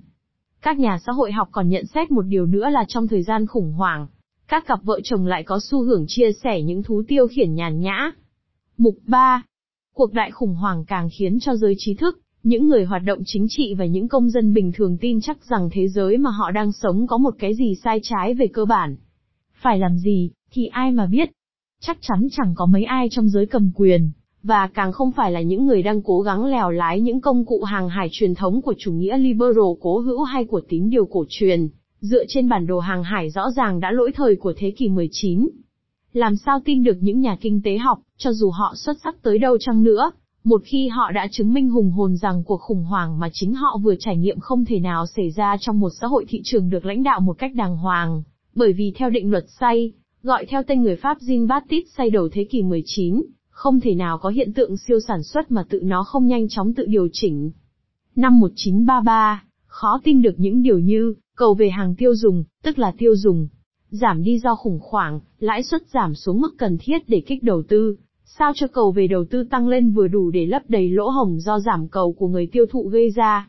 Các 0.63 0.79
nhà 0.79 0.99
xã 1.07 1.13
hội 1.13 1.33
học 1.33 1.49
còn 1.53 1.69
nhận 1.69 1.87
xét 1.87 2.11
một 2.11 2.23
điều 2.23 2.47
nữa 2.47 2.69
là 2.71 2.85
trong 2.89 3.09
thời 3.09 3.23
gian 3.23 3.47
khủng 3.47 3.73
hoảng, 3.73 4.07
các 4.49 4.67
cặp 4.67 4.83
vợ 4.83 5.01
chồng 5.05 5.27
lại 5.27 5.43
có 5.43 5.61
xu 5.63 5.83
hưởng 5.83 6.05
chia 6.09 6.33
sẻ 6.45 6.63
những 6.63 6.83
thú 6.83 7.03
tiêu 7.09 7.27
khiển 7.27 7.55
nhàn 7.55 7.81
nhã. 7.81 8.13
Mục 8.79 8.95
3. 9.07 9.43
Cuộc 9.95 10.13
đại 10.13 10.31
khủng 10.31 10.55
hoảng 10.55 10.85
càng 10.85 11.09
khiến 11.19 11.39
cho 11.41 11.57
giới 11.57 11.75
trí 11.79 11.95
thức, 11.95 12.21
những 12.43 12.69
người 12.69 12.85
hoạt 12.85 13.03
động 13.05 13.19
chính 13.27 13.47
trị 13.49 13.75
và 13.75 13.85
những 13.85 14.09
công 14.09 14.31
dân 14.31 14.55
bình 14.55 14.73
thường 14.73 14.99
tin 15.01 15.21
chắc 15.21 15.45
rằng 15.45 15.69
thế 15.73 15.89
giới 15.89 16.19
mà 16.19 16.31
họ 16.31 16.51
đang 16.51 16.73
sống 16.73 17.07
có 17.07 17.19
một 17.19 17.35
cái 17.39 17.55
gì 17.55 17.75
sai 17.85 18.01
trái 18.03 18.35
về 18.35 18.47
cơ 18.47 18.65
bản. 18.65 18.97
Phải 19.63 19.79
làm 19.79 19.99
gì, 19.99 20.31
thì 20.53 20.67
ai 20.67 20.93
mà 20.93 21.07
biết. 21.07 21.31
Chắc 21.81 21.99
chắn 22.01 22.29
chẳng 22.33 22.55
có 22.57 22.67
mấy 22.67 22.85
ai 22.85 23.09
trong 23.11 23.29
giới 23.29 23.47
cầm 23.47 23.71
quyền, 23.75 24.11
và 24.43 24.67
càng 24.75 24.93
không 24.93 25.13
phải 25.13 25.33
là 25.33 25.41
những 25.41 25.67
người 25.67 25.83
đang 25.83 26.03
cố 26.03 26.21
gắng 26.21 26.45
lèo 26.45 26.71
lái 26.71 27.01
những 27.01 27.21
công 27.21 27.45
cụ 27.45 27.63
hàng 27.63 27.89
hải 27.89 28.09
truyền 28.13 28.35
thống 28.35 28.63
của 28.63 28.75
chủ 28.79 28.93
nghĩa 28.93 29.19
liberal 29.19 29.75
cố 29.81 29.99
hữu 29.99 30.23
hay 30.23 30.45
của 30.45 30.61
tín 30.69 30.91
điều 30.91 31.07
cổ 31.07 31.25
truyền, 31.29 31.69
dựa 32.01 32.25
trên 32.29 32.49
bản 32.49 32.67
đồ 32.67 32.79
hàng 32.79 33.05
hải 33.05 33.31
rõ 33.31 33.51
ràng 33.51 33.81
đã 33.81 33.91
lỗi 33.91 34.13
thời 34.15 34.37
của 34.37 34.53
thế 34.57 34.71
kỷ 34.71 34.89
19. 34.89 35.49
Làm 36.13 36.37
sao 36.37 36.61
tin 36.65 36.85
được 36.85 36.97
những 37.01 37.21
nhà 37.21 37.37
kinh 37.41 37.63
tế 37.63 37.79
học, 37.79 37.99
cho 38.17 38.33
dù 38.33 38.51
họ 38.51 38.75
xuất 38.77 38.97
sắc 39.05 39.23
tới 39.23 39.39
đâu 39.39 39.59
chăng 39.61 39.83
nữa, 39.83 40.11
một 40.45 40.63
khi 40.65 40.89
họ 40.89 41.11
đã 41.11 41.29
chứng 41.31 41.53
minh 41.53 41.71
hùng 41.71 41.91
hồn 41.91 42.17
rằng 42.17 42.45
cuộc 42.45 42.61
khủng 42.61 42.85
hoảng 42.85 43.19
mà 43.19 43.29
chính 43.33 43.55
họ 43.55 43.79
vừa 43.83 43.95
trải 43.99 44.17
nghiệm 44.17 44.41
không 44.41 44.65
thể 44.65 44.81
nào 44.81 45.07
xảy 45.07 45.31
ra 45.31 45.57
trong 45.61 45.81
một 45.81 45.91
xã 46.01 46.07
hội 46.07 46.25
thị 46.29 46.41
trường 46.45 46.71
được 46.71 46.85
lãnh 46.85 47.03
đạo 47.03 47.21
một 47.21 47.39
cách 47.39 47.55
đàng 47.55 47.77
hoàng, 47.77 48.23
bởi 48.55 48.73
vì 48.73 48.93
theo 48.97 49.11
định 49.11 49.31
luật 49.31 49.45
say, 49.61 49.93
gọi 50.23 50.47
theo 50.49 50.63
tên 50.63 50.83
người 50.83 50.97
Pháp 50.97 51.19
Jean-Baptiste 51.19 51.85
say 51.97 52.11
đầu 52.11 52.29
thế 52.33 52.45
kỷ 52.45 52.63
19, 52.63 53.23
không 53.51 53.81
thể 53.81 53.95
nào 53.95 54.19
có 54.19 54.29
hiện 54.29 54.53
tượng 54.53 54.77
siêu 54.77 55.01
sản 55.09 55.23
xuất 55.23 55.51
mà 55.51 55.65
tự 55.69 55.81
nó 55.83 56.05
không 56.05 56.27
nhanh 56.27 56.49
chóng 56.49 56.75
tự 56.75 56.87
điều 56.87 57.09
chỉnh. 57.13 57.51
Năm 58.17 58.41
1933, 58.41 59.45
khó 59.67 60.01
tin 60.05 60.23
được 60.23 60.35
những 60.37 60.63
điều 60.63 60.79
như, 60.79 61.15
cầu 61.37 61.55
về 61.55 61.71
hàng 61.71 61.95
tiêu 61.95 62.15
dùng, 62.15 62.45
tức 62.63 62.79
là 62.79 62.93
tiêu 62.99 63.17
dùng, 63.17 63.49
giảm 63.91 64.23
đi 64.23 64.39
do 64.39 64.55
khủng 64.55 64.81
hoảng, 64.91 65.21
lãi 65.39 65.63
suất 65.63 65.83
giảm 65.89 66.15
xuống 66.15 66.41
mức 66.41 66.55
cần 66.59 66.79
thiết 66.81 67.09
để 67.09 67.23
kích 67.27 67.43
đầu 67.43 67.63
tư, 67.69 67.97
Sao 68.39 68.53
cho 68.55 68.67
cầu 68.67 68.93
về 68.93 69.07
đầu 69.07 69.25
tư 69.31 69.45
tăng 69.51 69.69
lên 69.69 69.91
vừa 69.91 70.09
đủ 70.09 70.31
để 70.31 70.47
lấp 70.47 70.63
đầy 70.69 70.91
lỗ 70.91 71.09
hổng 71.09 71.41
do 71.41 71.61
giảm 71.61 71.89
cầu 71.89 72.13
của 72.13 72.29
người 72.29 72.47
tiêu 72.53 72.67
thụ 72.71 72.89
gây 72.89 73.11
ra. 73.11 73.49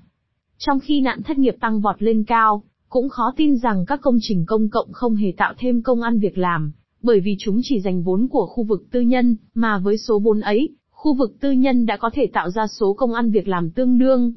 Trong 0.58 0.80
khi 0.80 1.02
nạn 1.02 1.24
thất 1.24 1.38
nghiệp 1.38 1.56
tăng 1.62 1.82
vọt 1.82 2.02
lên 2.02 2.24
cao, 2.24 2.64
cũng 2.90 3.10
khó 3.10 3.34
tin 3.38 3.58
rằng 3.58 3.86
các 3.86 4.02
công 4.02 4.18
trình 4.22 4.46
công 4.48 4.70
cộng 4.70 4.92
không 4.94 5.16
hề 5.16 5.34
tạo 5.38 5.54
thêm 5.58 5.82
công 5.82 6.02
ăn 6.02 6.20
việc 6.20 6.38
làm, 6.38 6.72
bởi 7.02 7.20
vì 7.20 7.36
chúng 7.40 7.60
chỉ 7.64 7.80
dành 7.82 8.04
vốn 8.04 8.28
của 8.28 8.46
khu 8.46 8.64
vực 8.64 8.84
tư 8.92 9.02
nhân, 9.02 9.36
mà 9.54 9.78
với 9.78 9.98
số 9.98 10.20
vốn 10.20 10.40
ấy, 10.40 10.70
khu 10.90 11.14
vực 11.14 11.36
tư 11.40 11.52
nhân 11.52 11.86
đã 11.86 11.98
có 11.98 12.10
thể 12.14 12.28
tạo 12.34 12.50
ra 12.50 12.68
số 12.68 12.94
công 12.94 13.14
ăn 13.14 13.32
việc 13.32 13.48
làm 13.48 13.72
tương 13.72 13.98
đương. 13.98 14.34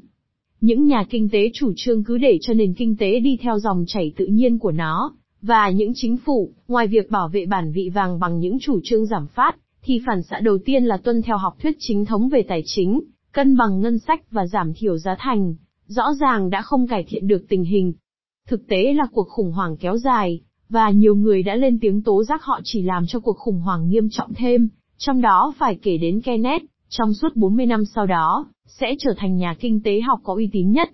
Những 0.61 0.85
nhà 0.85 1.03
kinh 1.09 1.29
tế 1.29 1.49
chủ 1.53 1.73
trương 1.75 2.03
cứ 2.03 2.17
để 2.17 2.37
cho 2.41 2.53
nền 2.53 2.73
kinh 2.73 2.95
tế 2.97 3.19
đi 3.19 3.37
theo 3.41 3.59
dòng 3.59 3.83
chảy 3.87 4.13
tự 4.17 4.25
nhiên 4.25 4.59
của 4.59 4.71
nó, 4.71 5.13
và 5.41 5.69
những 5.69 5.91
chính 5.95 6.17
phủ, 6.17 6.51
ngoài 6.67 6.87
việc 6.87 7.11
bảo 7.11 7.27
vệ 7.27 7.45
bản 7.45 7.71
vị 7.71 7.89
vàng 7.89 8.19
bằng 8.19 8.39
những 8.39 8.59
chủ 8.59 8.79
trương 8.83 9.05
giảm 9.05 9.27
phát, 9.27 9.55
thì 9.83 10.01
phản 10.05 10.23
xạ 10.23 10.39
đầu 10.39 10.57
tiên 10.65 10.83
là 10.83 10.97
tuân 10.97 11.21
theo 11.21 11.37
học 11.37 11.57
thuyết 11.61 11.75
chính 11.79 12.05
thống 12.05 12.29
về 12.29 12.43
tài 12.43 12.63
chính, 12.65 13.01
cân 13.31 13.57
bằng 13.57 13.81
ngân 13.81 13.99
sách 13.99 14.31
và 14.31 14.47
giảm 14.47 14.73
thiểu 14.73 14.97
giá 14.97 15.15
thành, 15.19 15.55
rõ 15.87 16.13
ràng 16.21 16.49
đã 16.49 16.61
không 16.61 16.87
cải 16.87 17.03
thiện 17.07 17.27
được 17.27 17.45
tình 17.49 17.63
hình. 17.63 17.93
Thực 18.47 18.67
tế 18.67 18.93
là 18.93 19.03
cuộc 19.11 19.27
khủng 19.29 19.51
hoảng 19.51 19.77
kéo 19.77 19.97
dài, 19.97 20.41
và 20.69 20.89
nhiều 20.89 21.15
người 21.15 21.43
đã 21.43 21.55
lên 21.55 21.79
tiếng 21.79 22.03
tố 22.03 22.23
giác 22.23 22.43
họ 22.43 22.59
chỉ 22.63 22.81
làm 22.81 23.05
cho 23.07 23.19
cuộc 23.19 23.37
khủng 23.37 23.59
hoảng 23.59 23.89
nghiêm 23.89 24.09
trọng 24.11 24.33
thêm, 24.33 24.69
trong 24.97 25.21
đó 25.21 25.53
phải 25.57 25.75
kể 25.81 25.97
đến 25.97 26.21
Kenneth, 26.21 26.63
trong 26.89 27.13
suốt 27.13 27.35
40 27.35 27.65
năm 27.65 27.85
sau 27.85 28.05
đó, 28.05 28.45
sẽ 28.79 28.95
trở 28.99 29.13
thành 29.17 29.37
nhà 29.37 29.55
kinh 29.59 29.81
tế 29.83 30.01
học 30.01 30.19
có 30.23 30.35
uy 30.35 30.49
tín 30.51 30.71
nhất. 30.71 30.89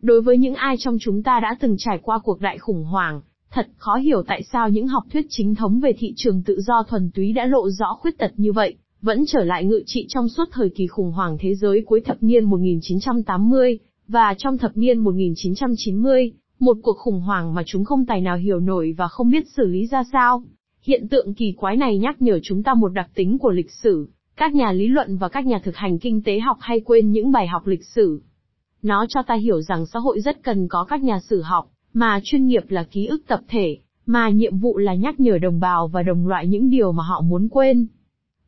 Đối 0.00 0.22
với 0.22 0.38
những 0.38 0.54
ai 0.54 0.76
trong 0.78 0.96
chúng 1.00 1.22
ta 1.22 1.40
đã 1.40 1.56
từng 1.60 1.76
trải 1.78 1.98
qua 2.02 2.18
cuộc 2.18 2.40
đại 2.40 2.58
khủng 2.58 2.84
hoảng, 2.84 3.20
Thật 3.52 3.68
khó 3.76 3.96
hiểu 3.96 4.22
tại 4.26 4.42
sao 4.52 4.68
những 4.68 4.88
học 4.88 5.02
thuyết 5.12 5.26
chính 5.28 5.54
thống 5.54 5.80
về 5.80 5.92
thị 5.98 6.12
trường 6.16 6.42
tự 6.42 6.60
do 6.60 6.82
thuần 6.88 7.10
túy 7.14 7.32
đã 7.32 7.46
lộ 7.46 7.70
rõ 7.70 7.94
khuyết 7.94 8.18
tật 8.18 8.32
như 8.36 8.52
vậy, 8.52 8.74
vẫn 9.02 9.24
trở 9.26 9.44
lại 9.44 9.64
ngự 9.64 9.82
trị 9.86 10.06
trong 10.08 10.28
suốt 10.28 10.44
thời 10.52 10.68
kỳ 10.68 10.86
khủng 10.86 11.12
hoảng 11.12 11.36
thế 11.40 11.54
giới 11.54 11.82
cuối 11.86 12.00
thập 12.00 12.22
niên 12.22 12.44
1980, 12.44 13.78
và 14.08 14.34
trong 14.38 14.58
thập 14.58 14.76
niên 14.76 14.98
1990, 14.98 16.32
một 16.58 16.76
cuộc 16.82 16.96
khủng 16.98 17.20
hoảng 17.20 17.54
mà 17.54 17.62
chúng 17.66 17.84
không 17.84 18.06
tài 18.06 18.20
nào 18.20 18.36
hiểu 18.36 18.60
nổi 18.60 18.94
và 18.98 19.08
không 19.08 19.30
biết 19.30 19.48
xử 19.56 19.66
lý 19.66 19.86
ra 19.86 20.04
sao. 20.12 20.42
Hiện 20.82 21.08
tượng 21.08 21.34
kỳ 21.34 21.52
quái 21.52 21.76
này 21.76 21.98
nhắc 21.98 22.22
nhở 22.22 22.38
chúng 22.42 22.62
ta 22.62 22.74
một 22.74 22.88
đặc 22.88 23.10
tính 23.14 23.38
của 23.38 23.50
lịch 23.50 23.70
sử, 23.70 24.08
các 24.42 24.54
nhà 24.54 24.72
lý 24.72 24.88
luận 24.88 25.16
và 25.16 25.28
các 25.28 25.46
nhà 25.46 25.58
thực 25.64 25.76
hành 25.76 25.98
kinh 25.98 26.22
tế 26.22 26.40
học 26.40 26.56
hay 26.60 26.80
quên 26.80 27.10
những 27.10 27.32
bài 27.32 27.46
học 27.46 27.66
lịch 27.66 27.84
sử. 27.94 28.22
Nó 28.82 29.06
cho 29.08 29.22
ta 29.22 29.34
hiểu 29.34 29.60
rằng 29.60 29.86
xã 29.86 29.98
hội 29.98 30.20
rất 30.20 30.42
cần 30.42 30.68
có 30.68 30.84
các 30.84 31.02
nhà 31.02 31.18
sử 31.30 31.42
học, 31.42 31.70
mà 31.92 32.20
chuyên 32.24 32.46
nghiệp 32.46 32.62
là 32.68 32.84
ký 32.84 33.06
ức 33.06 33.22
tập 33.26 33.40
thể, 33.48 33.76
mà 34.06 34.28
nhiệm 34.28 34.58
vụ 34.58 34.78
là 34.78 34.94
nhắc 34.94 35.20
nhở 35.20 35.38
đồng 35.38 35.60
bào 35.60 35.88
và 35.88 36.02
đồng 36.02 36.26
loại 36.26 36.46
những 36.46 36.70
điều 36.70 36.92
mà 36.92 37.02
họ 37.02 37.20
muốn 37.20 37.48
quên. 37.48 37.86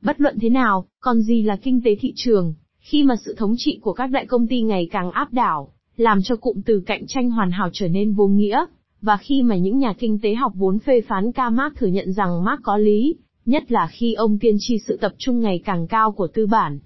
Bất 0.03 0.21
luận 0.21 0.39
thế 0.41 0.49
nào, 0.49 0.87
còn 1.01 1.21
gì 1.21 1.43
là 1.43 1.57
kinh 1.57 1.81
tế 1.85 1.97
thị 2.01 2.13
trường, 2.17 2.55
khi 2.79 3.03
mà 3.03 3.15
sự 3.25 3.35
thống 3.39 3.55
trị 3.57 3.79
của 3.83 3.93
các 3.93 4.07
đại 4.07 4.27
công 4.27 4.47
ty 4.47 4.63
ngày 4.63 4.89
càng 4.91 5.11
áp 5.11 5.33
đảo, 5.33 5.73
làm 5.97 6.19
cho 6.25 6.37
cụm 6.37 6.61
từ 6.63 6.83
cạnh 6.87 7.07
tranh 7.07 7.31
hoàn 7.31 7.51
hảo 7.51 7.69
trở 7.73 7.89
nên 7.89 8.13
vô 8.13 8.27
nghĩa, 8.27 8.65
và 9.01 9.17
khi 9.17 9.43
mà 9.43 9.57
những 9.57 9.79
nhà 9.79 9.95
kinh 9.99 10.19
tế 10.23 10.35
học 10.35 10.53
vốn 10.55 10.79
phê 10.79 11.01
phán 11.01 11.33
ca 11.33 11.51
Marx 11.51 11.77
thừa 11.77 11.87
nhận 11.87 12.13
rằng 12.13 12.45
Marx 12.45 12.61
có 12.63 12.77
lý, 12.77 13.15
nhất 13.47 13.73
là 13.73 13.89
khi 13.93 14.15
ông 14.15 14.39
tiên 14.39 14.57
tri 14.59 14.79
sự 14.79 14.99
tập 15.01 15.13
trung 15.19 15.41
ngày 15.41 15.61
càng 15.65 15.87
cao 15.87 16.13
của 16.13 16.27
tư 16.27 16.47
bản. 16.47 16.79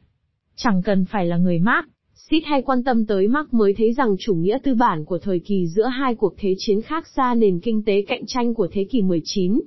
Chẳng 0.57 0.83
cần 0.85 1.05
phải 1.05 1.27
là 1.27 1.37
người 1.37 1.59
Marx, 1.59 1.85
Sid 2.15 2.43
hay 2.47 2.63
quan 2.63 2.85
tâm 2.85 3.07
tới 3.07 3.29
Marx 3.29 3.49
mới 3.51 3.75
thấy 3.75 3.93
rằng 3.93 4.17
chủ 4.19 4.35
nghĩa 4.35 4.59
tư 4.63 4.75
bản 4.75 5.05
của 5.05 5.19
thời 5.19 5.39
kỳ 5.39 5.67
giữa 5.67 5.87
hai 5.87 6.15
cuộc 6.15 6.35
thế 6.39 6.55
chiến 6.59 6.83
khác 6.83 7.07
xa 7.17 7.35
nền 7.35 7.61
kinh 7.61 7.85
tế 7.85 8.03
cạnh 8.03 8.23
tranh 8.27 8.55
của 8.55 8.69
thế 8.73 8.85
kỷ 8.85 9.03
19. 9.03 9.61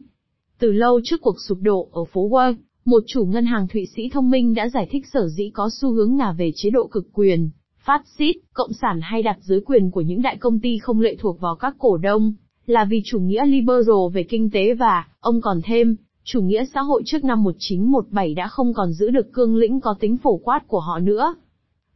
Từ 0.60 0.72
lâu 0.72 1.02
trước 1.04 1.22
cuộc 1.22 1.36
sụp 1.48 1.58
đổ 1.62 1.90
ở 1.92 2.04
phố 2.06 2.30
Wall, 2.30 2.56
một 2.86 3.04
chủ 3.08 3.26
ngân 3.26 3.46
hàng 3.46 3.68
Thụy 3.68 3.86
Sĩ 3.96 4.10
thông 4.10 4.30
minh 4.30 4.54
đã 4.54 4.70
giải 4.70 4.88
thích 4.92 5.06
sở 5.14 5.28
dĩ 5.28 5.50
có 5.54 5.70
xu 5.82 5.92
hướng 5.92 6.16
ngả 6.16 6.32
về 6.32 6.52
chế 6.56 6.70
độ 6.70 6.88
cực 6.88 7.08
quyền, 7.14 7.50
phát 7.86 8.02
xít, 8.18 8.36
cộng 8.54 8.74
sản 8.74 9.00
hay 9.04 9.24
đặt 9.24 9.38
dưới 9.42 9.62
quyền 9.62 9.92
của 9.92 10.02
những 10.02 10.22
đại 10.22 10.38
công 10.38 10.60
ty 10.60 10.78
không 10.78 11.02
lệ 11.02 11.16
thuộc 11.20 11.40
vào 11.40 11.56
các 11.56 11.76
cổ 11.80 11.98
đông, 11.98 12.34
là 12.66 12.86
vì 12.86 13.02
chủ 13.06 13.20
nghĩa 13.20 13.46
liberal 13.46 14.14
về 14.14 14.24
kinh 14.24 14.50
tế 14.50 14.74
và, 14.74 15.08
ông 15.20 15.42
còn 15.42 15.62
thêm, 15.64 15.96
chủ 16.24 16.42
nghĩa 16.42 16.66
xã 16.74 16.82
hội 16.82 17.02
trước 17.06 17.24
năm 17.24 17.44
1917 17.44 18.34
đã 18.34 18.48
không 18.48 18.74
còn 18.74 18.94
giữ 18.94 19.10
được 19.10 19.34
cương 19.34 19.56
lĩnh 19.56 19.80
có 19.80 19.96
tính 20.00 20.18
phổ 20.18 20.38
quát 20.38 20.68
của 20.68 20.80
họ 20.80 21.00
nữa. 21.00 21.36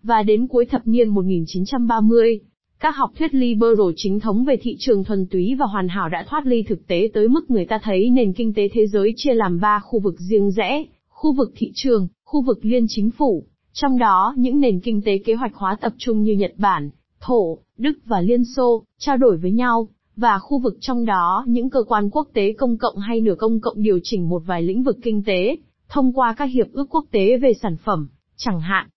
Và 0.04 0.24
đến 0.24 0.48
cuối 0.48 0.66
thập 0.66 0.88
niên 0.88 1.08
1930, 1.10 2.40
các 2.80 2.96
học 2.96 3.12
thuyết 3.18 3.34
liberal 3.34 3.90
chính 3.96 4.20
thống 4.20 4.46
về 4.46 4.58
thị 4.62 4.76
trường 4.80 5.04
thuần 5.04 5.28
túy 5.28 5.56
và 5.60 5.66
hoàn 5.66 5.88
hảo 5.88 6.10
đã 6.10 6.26
thoát 6.30 6.46
ly 6.46 6.64
thực 6.64 6.88
tế 6.88 7.10
tới 7.14 7.28
mức 7.28 7.52
người 7.52 7.66
ta 7.66 7.80
thấy 7.84 8.10
nền 8.10 8.34
kinh 8.34 8.54
tế 8.54 8.70
thế 8.74 8.88
giới 8.88 9.14
chia 9.16 9.34
làm 9.34 9.60
ba 9.60 9.80
khu 9.80 10.00
vực 10.00 10.20
riêng 10.20 10.52
rẽ, 10.52 10.86
khu 11.10 11.34
vực 11.34 11.52
thị 11.56 11.72
trường, 11.76 12.08
khu 12.26 12.42
vực 12.42 12.60
liên 12.62 12.86
chính 12.90 13.12
phủ, 13.12 13.44
trong 13.74 13.98
đó 13.98 14.34
những 14.38 14.60
nền 14.60 14.80
kinh 14.80 15.02
tế 15.02 15.18
kế 15.18 15.34
hoạch 15.34 15.56
hóa 15.56 15.78
tập 15.82 15.94
trung 15.98 16.24
như 16.24 16.34
Nhật 16.34 16.54
Bản, 16.58 16.90
Thổ, 17.20 17.58
Đức 17.78 17.94
và 18.06 18.22
Liên 18.22 18.44
Xô, 18.56 18.84
trao 19.00 19.18
đổi 19.18 19.38
với 19.38 19.52
nhau, 19.52 19.88
và 20.16 20.40
khu 20.40 20.60
vực 20.60 20.78
trong 20.82 21.06
đó 21.06 21.46
những 21.48 21.70
cơ 21.70 21.84
quan 21.88 22.10
quốc 22.10 22.28
tế 22.34 22.54
công 22.54 22.78
cộng 22.78 22.98
hay 22.98 23.22
nửa 23.22 23.36
công 23.38 23.60
cộng 23.60 23.84
điều 23.84 24.00
chỉnh 24.04 24.30
một 24.30 24.44
vài 24.46 24.62
lĩnh 24.62 24.84
vực 24.84 24.98
kinh 25.04 25.24
tế, 25.24 25.58
thông 25.90 26.14
qua 26.14 26.34
các 26.38 26.46
hiệp 26.46 26.68
ước 26.74 26.86
quốc 26.90 27.06
tế 27.12 27.38
về 27.38 27.54
sản 27.62 27.78
phẩm, 27.84 28.08
chẳng 28.36 28.60
hạn. 28.60 28.88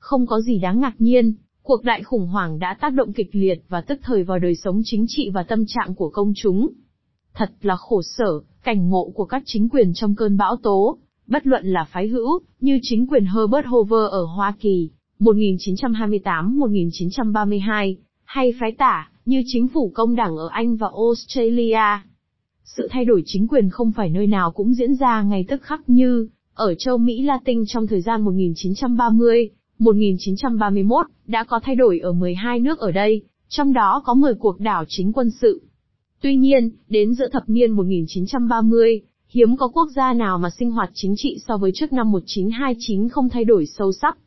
Không 0.00 0.26
có 0.26 0.40
gì 0.40 0.58
đáng 0.58 0.80
ngạc 0.80 0.94
nhiên, 0.98 1.34
cuộc 1.62 1.84
đại 1.84 2.02
khủng 2.02 2.26
hoảng 2.26 2.58
đã 2.58 2.76
tác 2.80 2.94
động 2.94 3.12
kịch 3.12 3.30
liệt 3.32 3.62
và 3.68 3.80
tức 3.80 4.00
thời 4.02 4.24
vào 4.24 4.38
đời 4.38 4.54
sống 4.54 4.80
chính 4.84 5.04
trị 5.08 5.30
và 5.34 5.42
tâm 5.42 5.64
trạng 5.66 5.94
của 5.94 6.10
công 6.10 6.32
chúng. 6.36 6.68
Thật 7.34 7.50
là 7.60 7.76
khổ 7.76 8.02
sở, 8.02 8.40
cảnh 8.62 8.88
ngộ 8.88 9.12
của 9.14 9.24
các 9.24 9.42
chính 9.46 9.68
quyền 9.68 9.92
trong 9.94 10.14
cơn 10.14 10.36
bão 10.36 10.56
tố, 10.56 10.98
bất 11.26 11.46
luận 11.46 11.66
là 11.66 11.84
phái 11.92 12.08
hữu, 12.08 12.40
như 12.60 12.78
chính 12.82 13.06
quyền 13.06 13.24
Herbert 13.24 13.66
Hoover 13.66 14.10
ở 14.10 14.24
Hoa 14.24 14.54
Kỳ, 14.60 14.90
1928-1932, 15.20 17.94
hay 18.24 18.52
phái 18.60 18.72
tả, 18.72 19.10
như 19.28 19.42
chính 19.46 19.68
phủ 19.68 19.90
công 19.94 20.14
đảng 20.14 20.36
ở 20.36 20.48
Anh 20.52 20.76
và 20.76 20.88
Australia. 21.06 22.02
Sự 22.64 22.88
thay 22.90 23.04
đổi 23.04 23.22
chính 23.26 23.48
quyền 23.48 23.70
không 23.70 23.92
phải 23.92 24.10
nơi 24.10 24.26
nào 24.26 24.50
cũng 24.50 24.74
diễn 24.74 24.94
ra 24.94 25.22
ngay 25.22 25.44
tức 25.48 25.62
khắc 25.62 25.88
như, 25.88 26.28
ở 26.54 26.74
châu 26.74 26.98
Mỹ 26.98 27.22
Latin 27.22 27.62
trong 27.66 27.86
thời 27.86 28.00
gian 28.00 28.22
1930, 28.22 29.50
1931, 29.78 31.06
đã 31.26 31.44
có 31.44 31.60
thay 31.62 31.74
đổi 31.74 31.98
ở 31.98 32.12
12 32.12 32.60
nước 32.60 32.78
ở 32.78 32.90
đây, 32.90 33.22
trong 33.48 33.72
đó 33.72 34.02
có 34.04 34.14
10 34.14 34.34
cuộc 34.34 34.60
đảo 34.60 34.84
chính 34.88 35.12
quân 35.12 35.30
sự. 35.30 35.62
Tuy 36.20 36.36
nhiên, 36.36 36.70
đến 36.88 37.14
giữa 37.14 37.28
thập 37.28 37.42
niên 37.46 37.70
1930, 37.70 39.00
hiếm 39.28 39.56
có 39.56 39.68
quốc 39.68 39.88
gia 39.96 40.12
nào 40.12 40.38
mà 40.38 40.50
sinh 40.50 40.70
hoạt 40.70 40.90
chính 40.94 41.14
trị 41.16 41.38
so 41.46 41.56
với 41.56 41.70
trước 41.74 41.92
năm 41.92 42.12
1929 42.12 43.08
không 43.08 43.28
thay 43.28 43.44
đổi 43.44 43.66
sâu 43.66 43.92
sắc. 43.92 44.18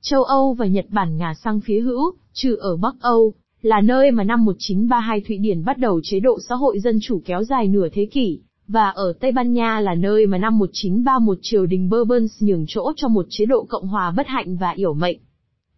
Châu 0.00 0.22
Âu 0.22 0.54
và 0.54 0.66
Nhật 0.66 0.86
Bản 0.88 1.16
ngả 1.16 1.34
sang 1.34 1.60
phía 1.60 1.80
hữu, 1.80 2.12
trừ 2.32 2.56
ở 2.56 2.76
Bắc 2.76 2.94
Âu, 3.00 3.34
là 3.64 3.80
nơi 3.80 4.10
mà 4.10 4.24
năm 4.24 4.44
1932 4.44 5.20
Thụy 5.20 5.38
Điển 5.38 5.64
bắt 5.64 5.78
đầu 5.78 6.00
chế 6.02 6.20
độ 6.20 6.38
xã 6.48 6.54
hội 6.54 6.78
dân 6.78 6.98
chủ 7.02 7.22
kéo 7.24 7.44
dài 7.44 7.68
nửa 7.68 7.88
thế 7.92 8.06
kỷ, 8.06 8.40
và 8.68 8.88
ở 8.88 9.12
Tây 9.20 9.32
Ban 9.32 9.52
Nha 9.52 9.80
là 9.80 9.94
nơi 9.94 10.26
mà 10.26 10.38
năm 10.38 10.58
1931 10.58 11.38
triều 11.42 11.66
đình 11.66 11.90
Bourbons 11.90 12.42
nhường 12.42 12.64
chỗ 12.68 12.92
cho 12.96 13.08
một 13.08 13.26
chế 13.28 13.46
độ 13.46 13.66
cộng 13.68 13.86
hòa 13.86 14.12
bất 14.16 14.26
hạnh 14.26 14.56
và 14.56 14.70
yểu 14.70 14.94
mệnh. 14.94 15.18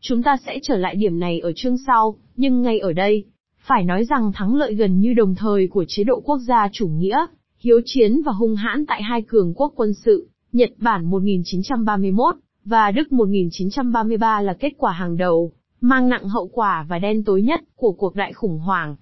Chúng 0.01 0.23
ta 0.23 0.37
sẽ 0.47 0.59
trở 0.63 0.77
lại 0.77 0.95
điểm 0.95 1.19
này 1.19 1.41
ở 1.41 1.53
chương 1.57 1.77
sau, 1.87 2.17
nhưng 2.37 2.63
ngay 2.63 2.79
ở 2.79 2.93
đây, 2.93 3.25
phải 3.67 3.85
nói 3.85 4.05
rằng 4.05 4.33
thắng 4.35 4.55
lợi 4.55 4.75
gần 4.75 5.01
như 5.01 5.15
đồng 5.15 5.35
thời 5.35 5.69
của 5.69 5.85
chế 5.89 6.05
độ 6.05 6.21
quốc 6.21 6.39
gia 6.39 6.69
chủ 6.73 6.89
nghĩa, 6.89 7.27
hiếu 7.59 7.81
chiến 7.85 8.23
và 8.23 8.33
hung 8.33 8.57
hãn 8.57 8.87
tại 8.87 9.03
hai 9.03 9.23
cường 9.23 9.55
quốc 9.55 9.73
quân 9.77 9.95
sự, 9.95 10.29
Nhật 10.53 10.71
Bản 10.79 11.11
1931 11.11 12.35
và 12.65 12.91
Đức 12.91 13.13
1933 13.13 14.41
là 14.41 14.55
kết 14.55 14.73
quả 14.79 14.93
hàng 14.93 15.17
đầu, 15.17 15.53
mang 15.81 16.09
nặng 16.09 16.29
hậu 16.29 16.49
quả 16.53 16.87
và 16.89 16.99
đen 16.99 17.25
tối 17.25 17.43
nhất 17.43 17.61
của 17.77 17.93
cuộc 17.93 18.15
đại 18.15 18.33
khủng 18.33 18.59
hoảng. 18.59 18.97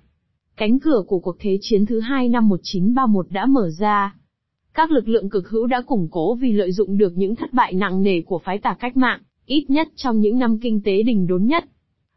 Cánh 0.56 0.78
cửa 0.78 1.02
của 1.06 1.18
cuộc 1.18 1.36
thế 1.40 1.58
chiến 1.60 1.86
thứ 1.86 2.00
hai 2.00 2.28
năm 2.28 2.48
1931 2.48 3.26
đã 3.30 3.46
mở 3.46 3.70
ra. 3.78 4.14
Các 4.74 4.90
lực 4.90 5.08
lượng 5.08 5.30
cực 5.30 5.48
hữu 5.48 5.66
đã 5.66 5.82
củng 5.86 6.08
cố 6.10 6.34
vì 6.34 6.52
lợi 6.52 6.72
dụng 6.72 6.98
được 6.98 7.12
những 7.16 7.36
thất 7.36 7.52
bại 7.52 7.72
nặng 7.72 8.02
nề 8.02 8.20
của 8.20 8.38
phái 8.38 8.58
tà 8.58 8.76
cách 8.80 8.96
mạng, 8.96 9.20
ít 9.46 9.64
nhất 9.68 9.88
trong 9.96 10.20
những 10.20 10.38
năm 10.38 10.58
kinh 10.58 10.80
tế 10.84 11.02
đình 11.02 11.26
đốn 11.26 11.44
nhất. 11.44 11.64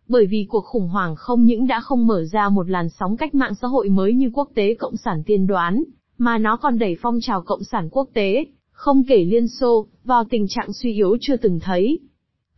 Bởi 0.07 0.25
vì 0.25 0.45
cuộc 0.49 0.65
khủng 0.65 0.87
hoảng 0.87 1.15
không 1.15 1.45
những 1.45 1.67
đã 1.67 1.79
không 1.79 2.07
mở 2.07 2.23
ra 2.23 2.49
một 2.49 2.69
làn 2.69 2.89
sóng 2.89 3.17
cách 3.17 3.35
mạng 3.35 3.55
xã 3.61 3.67
hội 3.67 3.89
mới 3.89 4.13
như 4.13 4.29
quốc 4.33 4.49
tế 4.55 4.75
cộng 4.75 4.97
sản 4.97 5.23
tiên 5.25 5.47
đoán, 5.47 5.83
mà 6.17 6.37
nó 6.37 6.57
còn 6.57 6.79
đẩy 6.79 6.95
phong 7.01 7.19
trào 7.21 7.41
cộng 7.41 7.63
sản 7.63 7.89
quốc 7.91 8.09
tế, 8.13 8.45
không 8.71 9.03
kể 9.07 9.25
Liên 9.25 9.47
Xô, 9.47 9.87
vào 10.03 10.23
tình 10.23 10.45
trạng 10.49 10.73
suy 10.73 10.93
yếu 10.93 11.17
chưa 11.21 11.37
từng 11.37 11.59
thấy. 11.59 11.99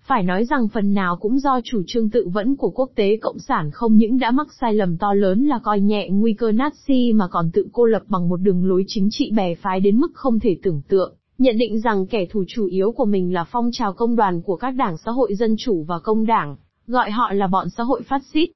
Phải 0.09 0.23
nói 0.23 0.45
rằng 0.45 0.67
phần 0.67 0.93
nào 0.93 1.15
cũng 1.15 1.39
do 1.39 1.61
chủ 1.63 1.81
trương 1.87 2.09
tự 2.09 2.27
vẫn 2.33 2.55
của 2.55 2.69
quốc 2.69 2.91
tế 2.95 3.17
cộng 3.21 3.39
sản 3.39 3.71
không 3.71 3.95
những 3.95 4.19
đã 4.19 4.31
mắc 4.31 4.47
sai 4.61 4.73
lầm 4.73 4.97
to 4.97 5.13
lớn 5.13 5.47
là 5.47 5.59
coi 5.63 5.79
nhẹ 5.79 6.09
nguy 6.11 6.33
cơ 6.33 6.51
Nazi 6.51 7.15
mà 7.15 7.27
còn 7.27 7.51
tự 7.53 7.67
cô 7.71 7.85
lập 7.85 8.03
bằng 8.07 8.29
một 8.29 8.37
đường 8.37 8.65
lối 8.65 8.83
chính 8.87 9.07
trị 9.11 9.31
bè 9.35 9.55
phái 9.55 9.79
đến 9.79 9.97
mức 9.97 10.11
không 10.13 10.39
thể 10.39 10.57
tưởng 10.63 10.81
tượng, 10.87 11.13
nhận 11.37 11.57
định 11.57 11.79
rằng 11.79 12.07
kẻ 12.07 12.25
thù 12.25 12.43
chủ 12.47 12.65
yếu 12.65 12.91
của 12.91 13.05
mình 13.05 13.33
là 13.33 13.43
phong 13.43 13.69
trào 13.73 13.93
công 13.93 14.15
đoàn 14.15 14.41
của 14.41 14.55
các 14.55 14.71
đảng 14.71 14.97
xã 14.97 15.11
hội 15.11 15.35
dân 15.35 15.55
chủ 15.59 15.83
và 15.83 15.99
công 15.99 16.25
đảng, 16.25 16.55
gọi 16.87 17.11
họ 17.11 17.33
là 17.33 17.47
bọn 17.47 17.69
xã 17.69 17.83
hội 17.83 18.01
phát 18.01 18.21
xít. 18.33 18.49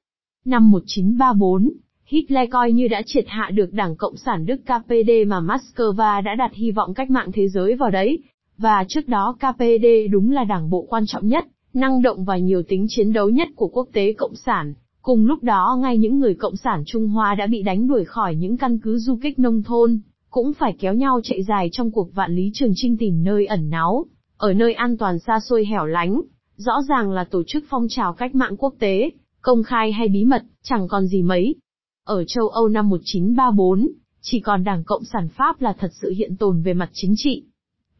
Năm 0.44 0.70
1934, 0.70 1.70
Hitler 2.06 2.50
coi 2.50 2.72
như 2.72 2.88
đã 2.88 3.02
triệt 3.06 3.24
hạ 3.28 3.50
được 3.54 3.72
Đảng 3.72 3.96
Cộng 3.96 4.16
sản 4.16 4.46
Đức 4.46 4.60
KPD 4.64 5.10
mà 5.26 5.40
Moscow 5.40 6.22
đã 6.22 6.34
đặt 6.38 6.50
hy 6.54 6.70
vọng 6.70 6.94
cách 6.94 7.10
mạng 7.10 7.30
thế 7.32 7.48
giới 7.48 7.74
vào 7.74 7.90
đấy. 7.90 8.22
Và 8.58 8.84
trước 8.88 9.08
đó 9.08 9.36
KPD 9.38 9.86
đúng 10.10 10.30
là 10.30 10.44
đảng 10.44 10.70
bộ 10.70 10.86
quan 10.88 11.04
trọng 11.06 11.26
nhất, 11.26 11.44
năng 11.74 12.02
động 12.02 12.24
và 12.24 12.36
nhiều 12.36 12.62
tính 12.62 12.86
chiến 12.88 13.12
đấu 13.12 13.28
nhất 13.28 13.48
của 13.56 13.68
quốc 13.68 13.88
tế 13.92 14.12
Cộng 14.12 14.34
sản. 14.34 14.74
Cùng 15.02 15.26
lúc 15.26 15.42
đó 15.42 15.78
ngay 15.80 15.98
những 15.98 16.18
người 16.18 16.34
Cộng 16.34 16.56
sản 16.56 16.82
Trung 16.86 17.08
Hoa 17.08 17.34
đã 17.34 17.46
bị 17.46 17.62
đánh 17.62 17.88
đuổi 17.88 18.04
khỏi 18.04 18.34
những 18.34 18.56
căn 18.56 18.78
cứ 18.78 18.98
du 18.98 19.18
kích 19.22 19.38
nông 19.38 19.62
thôn, 19.62 20.00
cũng 20.30 20.52
phải 20.52 20.76
kéo 20.78 20.94
nhau 20.94 21.20
chạy 21.24 21.42
dài 21.42 21.68
trong 21.72 21.90
cuộc 21.90 22.14
vạn 22.14 22.34
lý 22.34 22.50
trường 22.54 22.72
trinh 22.74 22.96
tìm 22.96 23.24
nơi 23.24 23.46
ẩn 23.46 23.70
náu, 23.70 24.04
ở 24.36 24.52
nơi 24.52 24.74
an 24.74 24.96
toàn 24.96 25.18
xa 25.18 25.40
xôi 25.40 25.66
hẻo 25.66 25.84
lánh. 25.84 26.20
Rõ 26.56 26.82
ràng 26.88 27.10
là 27.10 27.24
tổ 27.24 27.42
chức 27.46 27.64
phong 27.68 27.86
trào 27.88 28.12
cách 28.12 28.34
mạng 28.34 28.56
quốc 28.58 28.74
tế, 28.78 29.10
công 29.40 29.62
khai 29.62 29.92
hay 29.92 30.08
bí 30.08 30.24
mật, 30.24 30.42
chẳng 30.62 30.88
còn 30.88 31.06
gì 31.06 31.22
mấy, 31.22 31.54
ở 32.04 32.24
châu 32.24 32.48
Âu 32.48 32.68
năm 32.68 32.88
1934, 32.88 33.88
chỉ 34.20 34.40
còn 34.40 34.64
Đảng 34.64 34.84
Cộng 34.84 35.04
sản 35.04 35.28
Pháp 35.28 35.60
là 35.60 35.72
thật 35.78 35.90
sự 35.92 36.10
hiện 36.16 36.36
tồn 36.36 36.62
về 36.62 36.74
mặt 36.74 36.90
chính 36.92 37.14
trị. 37.16 37.44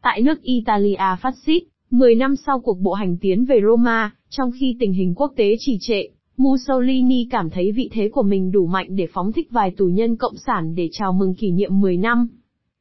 Tại 0.05 0.21
nước 0.21 0.41
Italia 0.41 1.15
phát 1.21 1.33
xít, 1.45 1.63
10 1.91 2.15
năm 2.15 2.35
sau 2.35 2.59
cuộc 2.59 2.79
bộ 2.79 2.93
hành 2.93 3.17
tiến 3.17 3.45
về 3.45 3.59
Roma, 3.67 4.15
trong 4.29 4.51
khi 4.59 4.75
tình 4.79 4.93
hình 4.93 5.13
quốc 5.15 5.33
tế 5.35 5.55
trì 5.59 5.77
trệ, 5.81 6.07
Mussolini 6.37 7.27
cảm 7.31 7.49
thấy 7.49 7.71
vị 7.71 7.89
thế 7.93 8.09
của 8.09 8.23
mình 8.23 8.51
đủ 8.51 8.65
mạnh 8.65 8.95
để 8.95 9.07
phóng 9.13 9.31
thích 9.31 9.47
vài 9.51 9.71
tù 9.77 9.85
nhân 9.85 10.15
cộng 10.15 10.35
sản 10.37 10.75
để 10.75 10.89
chào 10.91 11.13
mừng 11.13 11.35
kỷ 11.35 11.51
niệm 11.51 11.79
10 11.79 11.97
năm. 11.97 12.27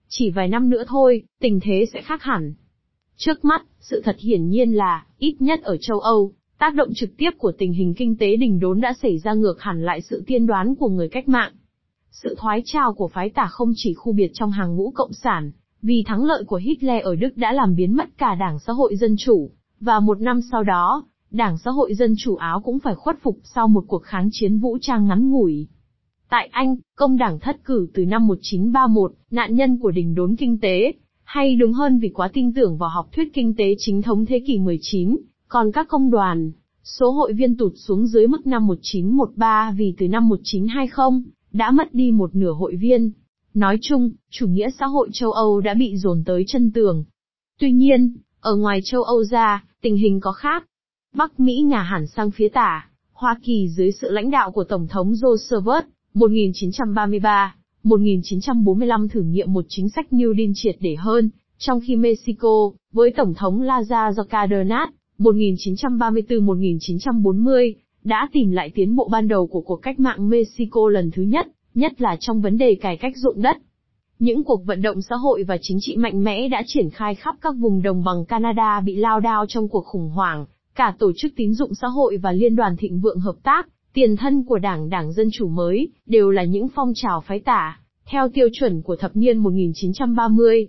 Chỉ 0.09 0.31
vài 0.31 0.49
năm 0.49 0.71
nữa 0.71 0.85
thôi, 0.87 1.23
tình 1.41 1.61
thế 1.63 1.87
sẽ 1.93 2.03
khác 2.03 2.23
hẳn. 2.23 2.55
Trước 3.17 3.45
mắt, 3.45 3.63
sự 3.81 4.01
thật 4.05 4.17
hiển 4.19 4.49
nhiên 4.49 4.73
là, 4.73 5.07
ít 5.19 5.37
nhất 5.39 5.63
ở 5.63 5.77
châu 5.77 6.01
Âu, 6.01 6.33
Tác 6.59 6.75
động 6.75 6.89
trực 6.95 7.17
tiếp 7.17 7.31
của 7.39 7.53
tình 7.59 7.73
hình 7.73 7.95
kinh 7.95 8.17
tế 8.17 8.37
đình 8.37 8.61
đốn 8.61 8.81
đã 8.81 8.95
xảy 9.03 9.19
ra 9.19 9.35
ngược 9.35 9.61
hẳn 9.61 9.83
lại 9.85 10.01
sự 10.01 10.23
tiên 10.27 10.47
đoán 10.47 10.75
của 10.75 10.89
người 10.89 11.09
cách 11.09 11.29
mạng. 11.29 11.53
Sự 12.11 12.35
thoái 12.39 12.63
trào 12.65 12.95
của 12.95 13.09
phái 13.09 13.31
tả 13.31 13.47
không 13.51 13.73
chỉ 13.77 13.95
khu 13.95 14.13
biệt 14.13 14.31
trong 14.35 14.51
hàng 14.51 14.77
ngũ 14.77 14.91
cộng 14.91 15.13
sản, 15.13 15.53
vì 15.85 16.03
thắng 16.07 16.25
lợi 16.25 16.45
của 16.47 16.57
Hitler 16.57 17.03
ở 17.03 17.17
Đức 17.17 17.37
đã 17.37 17.53
làm 17.53 17.75
biến 17.75 17.97
mất 17.97 18.19
cả 18.19 18.35
Đảng 18.35 18.59
Xã 18.59 18.73
hội 18.73 18.97
Dân 18.97 19.15
Chủ, 19.19 19.51
và 19.81 20.01
một 20.01 20.21
năm 20.21 20.41
sau 20.51 20.63
đó, 20.63 21.05
Đảng 21.31 21.59
Xã 21.59 21.71
hội 21.71 21.95
Dân 21.95 22.15
Chủ 22.19 22.37
Áo 22.37 22.61
cũng 22.61 22.79
phải 22.79 22.95
khuất 22.95 23.17
phục 23.23 23.39
sau 23.45 23.69
một 23.69 23.85
cuộc 23.87 24.03
kháng 24.03 24.29
chiến 24.33 24.59
vũ 24.59 24.79
trang 24.81 25.09
ngắn 25.09 25.31
ngủi. 25.31 25.67
Tại 26.29 26.49
Anh, 26.53 26.77
công 26.97 27.17
đảng 27.17 27.41
thất 27.41 27.65
cử 27.65 27.89
từ 27.95 28.07
năm 28.07 28.27
1931, 28.27 29.13
nạn 29.31 29.55
nhân 29.55 29.79
của 29.79 29.91
đình 29.91 30.15
đốn 30.15 30.37
kinh 30.37 30.59
tế, 30.61 30.93
hay 31.25 31.57
đúng 31.57 31.73
hơn 31.73 31.99
vì 31.99 32.09
quá 32.09 32.29
tin 32.33 32.53
tưởng 32.53 32.77
vào 32.79 32.91
học 32.91 33.09
thuyết 33.13 33.35
kinh 33.35 33.55
tế 33.57 33.75
chính 33.79 34.03
thống 34.03 34.27
thế 34.27 34.43
kỷ 34.47 34.59
19, 34.59 35.17
còn 35.49 35.73
các 35.73 35.89
công 35.89 36.11
đoàn, 36.11 36.53
số 36.85 37.11
hội 37.11 37.33
viên 37.33 37.57
tụt 37.57 37.73
xuống 37.77 38.07
dưới 38.07 38.27
mức 38.27 38.47
năm 38.47 38.67
1913 38.67 39.75
vì 39.77 39.95
từ 39.99 40.09
năm 40.09 40.29
1920, 40.29 41.23
đã 41.53 41.71
mất 41.71 41.95
đi 41.95 42.11
một 42.11 42.35
nửa 42.35 42.53
hội 42.53 42.77
viên. 42.77 43.13
Nói 43.55 43.79
chung, 43.83 44.11
chủ 44.31 44.47
nghĩa 44.47 44.71
xã 44.79 44.87
hội 44.87 45.09
châu 45.13 45.33
Âu 45.33 45.61
đã 45.61 45.75
bị 45.75 45.97
dồn 45.97 46.23
tới 46.27 46.45
chân 46.47 46.73
tường. 46.73 47.05
Tuy 47.61 47.73
nhiên, 47.73 48.17
ở 48.41 48.57
ngoài 48.57 48.81
châu 48.85 49.03
Âu 49.03 49.25
ra, 49.25 49.65
tình 49.83 49.97
hình 49.97 50.21
có 50.21 50.33
khác. 50.33 50.65
Bắc 51.15 51.41
Mỹ 51.41 51.63
ngả 51.63 51.83
hẳn 51.83 52.07
sang 52.07 52.31
phía 52.31 52.49
tả, 52.49 52.89
Hoa 53.13 53.39
Kỳ 53.43 53.69
dưới 53.69 53.93
sự 53.93 54.11
lãnh 54.11 54.31
đạo 54.31 54.51
của 54.51 54.65
Tổng 54.65 54.87
thống 54.89 55.15
Roosevelt, 55.15 55.85
1933, 56.15 57.57
1945 57.83 59.09
thử 59.09 59.23
nghiệm 59.23 59.53
một 59.53 59.65
chính 59.69 59.89
sách 59.89 60.07
New 60.11 60.37
Deal 60.37 60.51
triệt 60.55 60.77
để 60.81 60.95
hơn, 60.95 61.31
trong 61.59 61.81
khi 61.87 61.97
Mexico, 61.97 62.71
với 62.93 63.11
Tổng 63.17 63.35
thống 63.35 63.63
Lázaro 63.63 64.25
Cárdenas, 64.25 64.89
1934-1940, 65.19 67.75
đã 68.05 68.29
tìm 68.33 68.51
lại 68.51 68.71
tiến 68.75 68.97
bộ 68.97 69.09
ban 69.13 69.29
đầu 69.29 69.47
của 69.47 69.61
cuộc 69.61 69.77
cách 69.77 70.01
mạng 70.01 70.29
Mexico 70.29 70.89
lần 70.89 71.11
thứ 71.11 71.23
nhất, 71.23 71.47
nhất 71.75 72.01
là 72.01 72.17
trong 72.21 72.41
vấn 72.41 72.59
đề 72.59 72.75
cải 72.75 72.97
cách 72.97 73.13
ruộng 73.17 73.43
đất. 73.43 73.57
Những 74.19 74.45
cuộc 74.45 74.67
vận 74.67 74.83
động 74.83 75.03
xã 75.03 75.17
hội 75.17 75.43
và 75.43 75.59
chính 75.61 75.79
trị 75.81 75.97
mạnh 75.97 76.25
mẽ 76.25 76.49
đã 76.49 76.63
triển 76.67 76.91
khai 76.91 77.15
khắp 77.15 77.35
các 77.41 77.55
vùng 77.59 77.83
đồng 77.83 78.05
bằng 78.05 78.25
Canada 78.25 78.81
bị 78.81 78.97
lao 78.97 79.21
đao 79.21 79.47
trong 79.49 79.69
cuộc 79.69 79.85
khủng 79.85 80.09
hoảng, 80.09 80.47
cả 80.75 80.95
tổ 80.99 81.13
chức 81.17 81.33
tín 81.37 81.55
dụng 81.55 81.75
xã 81.75 81.89
hội 81.89 82.17
và 82.17 82.33
liên 82.33 82.57
đoàn 82.57 82.77
thịnh 82.77 83.01
vượng 83.01 83.21
hợp 83.21 83.37
tác, 83.43 83.69
tiền 83.93 84.17
thân 84.17 84.45
của 84.45 84.59
đảng 84.59 84.91
Đảng 84.91 85.13
Dân 85.13 85.29
Chủ 85.33 85.49
mới, 85.49 85.89
đều 86.07 86.31
là 86.31 86.45
những 86.45 86.69
phong 86.75 86.93
trào 86.95 87.21
phái 87.21 87.41
tả, 87.41 87.79
theo 88.07 88.29
tiêu 88.29 88.49
chuẩn 88.53 88.83
của 88.83 88.97
thập 88.97 89.17
niên 89.17 89.39
1930. 89.39 90.69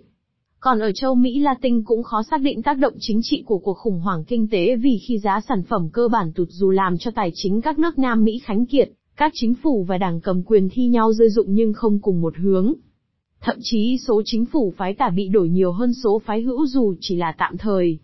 Còn 0.60 0.80
ở 0.80 0.92
châu 0.92 1.14
Mỹ 1.14 1.40
Latin 1.40 1.84
cũng 1.84 2.02
khó 2.02 2.22
xác 2.22 2.40
định 2.40 2.62
tác 2.62 2.78
động 2.78 2.94
chính 3.00 3.20
trị 3.22 3.42
của 3.46 3.58
cuộc 3.58 3.74
khủng 3.74 4.00
hoảng 4.00 4.24
kinh 4.24 4.48
tế 4.48 4.76
vì 4.76 4.98
khi 5.08 5.18
giá 5.18 5.40
sản 5.48 5.62
phẩm 5.62 5.88
cơ 5.92 6.08
bản 6.08 6.32
tụt 6.32 6.48
dù 6.50 6.70
làm 6.70 6.98
cho 6.98 7.10
tài 7.10 7.30
chính 7.34 7.60
các 7.60 7.78
nước 7.78 7.98
Nam 7.98 8.24
Mỹ 8.24 8.40
khánh 8.44 8.66
kiệt, 8.66 8.90
các 9.16 9.32
chính 9.34 9.54
phủ 9.54 9.84
và 9.84 9.98
đảng 9.98 10.20
cầm 10.20 10.42
quyền 10.42 10.68
thi 10.72 10.86
nhau 10.86 11.12
rơi 11.12 11.30
dụng 11.30 11.46
nhưng 11.48 11.72
không 11.72 11.98
cùng 11.98 12.20
một 12.20 12.36
hướng. 12.36 12.74
Thậm 13.40 13.56
chí 13.62 13.98
số 14.06 14.22
chính 14.24 14.44
phủ 14.44 14.74
phái 14.76 14.94
tả 14.94 15.10
bị 15.10 15.28
đổi 15.28 15.48
nhiều 15.48 15.72
hơn 15.72 15.94
số 15.94 16.18
phái 16.18 16.42
hữu 16.42 16.66
dù 16.66 16.94
chỉ 17.00 17.16
là 17.16 17.34
tạm 17.38 17.56
thời. 17.56 17.98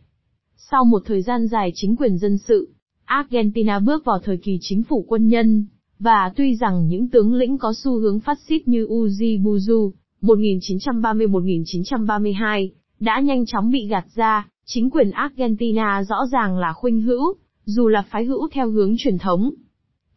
Sau 0.56 0.84
một 0.84 1.02
thời 1.04 1.22
gian 1.22 1.46
dài 1.46 1.72
chính 1.74 1.96
quyền 1.96 2.18
dân 2.18 2.38
sự, 2.38 2.70
Argentina 3.04 3.78
bước 3.78 4.04
vào 4.04 4.18
thời 4.18 4.36
kỳ 4.36 4.58
chính 4.60 4.82
phủ 4.82 5.04
quân 5.08 5.28
nhân, 5.28 5.66
và 5.98 6.32
tuy 6.36 6.56
rằng 6.56 6.88
những 6.88 7.08
tướng 7.08 7.34
lĩnh 7.34 7.58
có 7.58 7.72
xu 7.72 7.98
hướng 7.98 8.20
phát 8.20 8.38
xít 8.48 8.68
như 8.68 8.86
Uzi 8.86 9.42
Buzu, 9.42 9.90
1930-1932, 10.22 12.68
đã 13.00 13.20
nhanh 13.20 13.46
chóng 13.46 13.70
bị 13.70 13.86
gạt 13.86 14.04
ra, 14.14 14.48
chính 14.66 14.90
quyền 14.90 15.10
Argentina 15.10 16.04
rõ 16.08 16.26
ràng 16.32 16.58
là 16.58 16.72
khuynh 16.72 17.00
hữu, 17.00 17.34
dù 17.64 17.88
là 17.88 18.02
phái 18.02 18.24
hữu 18.24 18.48
theo 18.52 18.70
hướng 18.70 18.94
truyền 18.98 19.18
thống. 19.18 19.50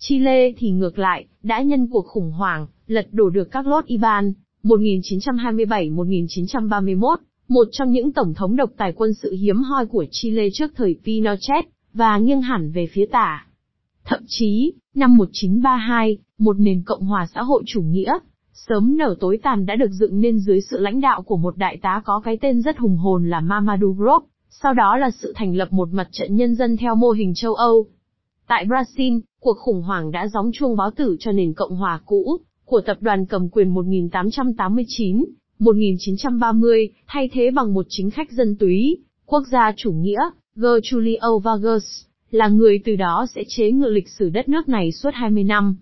Chile 0.07 0.51
thì 0.57 0.71
ngược 0.71 0.99
lại, 0.99 1.25
đã 1.43 1.61
nhân 1.61 1.87
cuộc 1.87 2.05
khủng 2.07 2.31
hoảng, 2.31 2.67
lật 2.87 3.07
đổ 3.11 3.29
được 3.29 3.51
các 3.51 3.67
lốt 3.67 3.85
Iban, 3.85 4.33
1927-1931, 4.63 7.15
một 7.47 7.67
trong 7.71 7.91
những 7.91 8.11
tổng 8.11 8.33
thống 8.33 8.55
độc 8.55 8.69
tài 8.77 8.93
quân 8.93 9.13
sự 9.13 9.35
hiếm 9.39 9.57
hoi 9.57 9.85
của 9.85 10.05
Chile 10.11 10.47
trước 10.53 10.71
thời 10.75 10.99
Pinochet, 11.05 11.65
và 11.93 12.17
nghiêng 12.17 12.41
hẳn 12.41 12.71
về 12.71 12.87
phía 12.91 13.05
tả. 13.05 13.47
Thậm 14.05 14.19
chí, 14.27 14.73
năm 14.95 15.17
1932, 15.17 16.17
một 16.37 16.59
nền 16.59 16.83
cộng 16.85 17.05
hòa 17.05 17.27
xã 17.33 17.41
hội 17.41 17.63
chủ 17.65 17.81
nghĩa, 17.81 18.17
sớm 18.53 18.97
nở 18.97 19.15
tối 19.19 19.39
tàn 19.43 19.65
đã 19.65 19.75
được 19.75 19.91
dựng 19.91 20.21
nên 20.21 20.39
dưới 20.39 20.61
sự 20.61 20.79
lãnh 20.79 21.01
đạo 21.01 21.21
của 21.21 21.37
một 21.37 21.57
đại 21.57 21.77
tá 21.81 22.01
có 22.05 22.21
cái 22.25 22.37
tên 22.41 22.61
rất 22.61 22.77
hùng 22.77 22.97
hồn 22.97 23.29
là 23.29 23.39
Mamadou 23.39 23.93
Grop, 23.93 24.23
sau 24.49 24.73
đó 24.73 24.97
là 24.97 25.11
sự 25.11 25.33
thành 25.35 25.55
lập 25.55 25.73
một 25.73 25.89
mặt 25.91 26.07
trận 26.11 26.35
nhân 26.35 26.55
dân 26.55 26.77
theo 26.77 26.95
mô 26.95 27.11
hình 27.11 27.33
châu 27.35 27.53
Âu. 27.53 27.85
Tại 28.47 28.65
Brazil, 28.65 29.21
cuộc 29.45 29.57
khủng 29.57 29.81
hoảng 29.81 30.11
đã 30.11 30.27
gióng 30.27 30.51
chuông 30.53 30.75
báo 30.75 30.91
tử 30.91 31.15
cho 31.19 31.31
nền 31.31 31.53
cộng 31.53 31.75
hòa 31.75 32.01
cũ, 32.05 32.37
của 32.65 32.81
tập 32.81 32.97
đoàn 33.01 33.25
cầm 33.25 33.49
quyền 33.49 33.73
1889, 33.73 35.25
1930, 35.59 36.89
thay 37.07 37.29
thế 37.33 37.51
bằng 37.51 37.73
một 37.73 37.85
chính 37.89 38.11
khách 38.11 38.31
dân 38.31 38.55
túy, 38.55 38.97
quốc 39.25 39.43
gia 39.51 39.73
chủ 39.77 39.91
nghĩa, 39.91 40.19
Gertulio 40.55 41.37
Vargas, 41.43 41.83
là 42.31 42.47
người 42.47 42.79
từ 42.85 42.95
đó 42.95 43.25
sẽ 43.35 43.43
chế 43.47 43.71
ngự 43.71 43.87
lịch 43.87 44.09
sử 44.09 44.29
đất 44.29 44.49
nước 44.49 44.69
này 44.69 44.91
suốt 44.91 45.09
20 45.13 45.43
năm. 45.43 45.75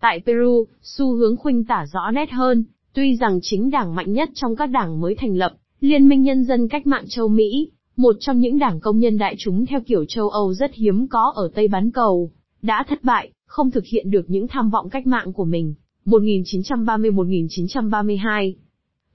Tại 0.00 0.22
Peru, 0.26 0.66
xu 0.82 1.14
hướng 1.14 1.36
khuynh 1.36 1.64
tả 1.64 1.86
rõ 1.92 2.10
nét 2.10 2.30
hơn, 2.30 2.64
tuy 2.94 3.16
rằng 3.16 3.38
chính 3.42 3.70
đảng 3.70 3.94
mạnh 3.94 4.12
nhất 4.12 4.30
trong 4.34 4.56
các 4.56 4.66
đảng 4.66 5.00
mới 5.00 5.14
thành 5.14 5.36
lập, 5.36 5.54
Liên 5.80 6.08
minh 6.08 6.22
Nhân 6.22 6.44
dân 6.44 6.68
Cách 6.68 6.86
mạng 6.86 7.04
châu 7.08 7.28
Mỹ, 7.28 7.70
một 7.96 8.16
trong 8.20 8.40
những 8.40 8.58
đảng 8.58 8.80
công 8.80 8.98
nhân 8.98 9.18
đại 9.18 9.34
chúng 9.38 9.66
theo 9.66 9.80
kiểu 9.80 10.04
châu 10.08 10.28
Âu 10.28 10.54
rất 10.54 10.74
hiếm 10.74 11.06
có 11.08 11.32
ở 11.36 11.50
Tây 11.54 11.68
Bán 11.68 11.90
Cầu, 11.90 12.30
đã 12.66 12.84
thất 12.88 13.04
bại, 13.04 13.32
không 13.46 13.70
thực 13.70 13.84
hiện 13.84 14.10
được 14.10 14.30
những 14.30 14.48
tham 14.48 14.70
vọng 14.70 14.90
cách 14.90 15.06
mạng 15.06 15.32
của 15.32 15.44
mình. 15.44 15.74
1930-1932 16.06 18.54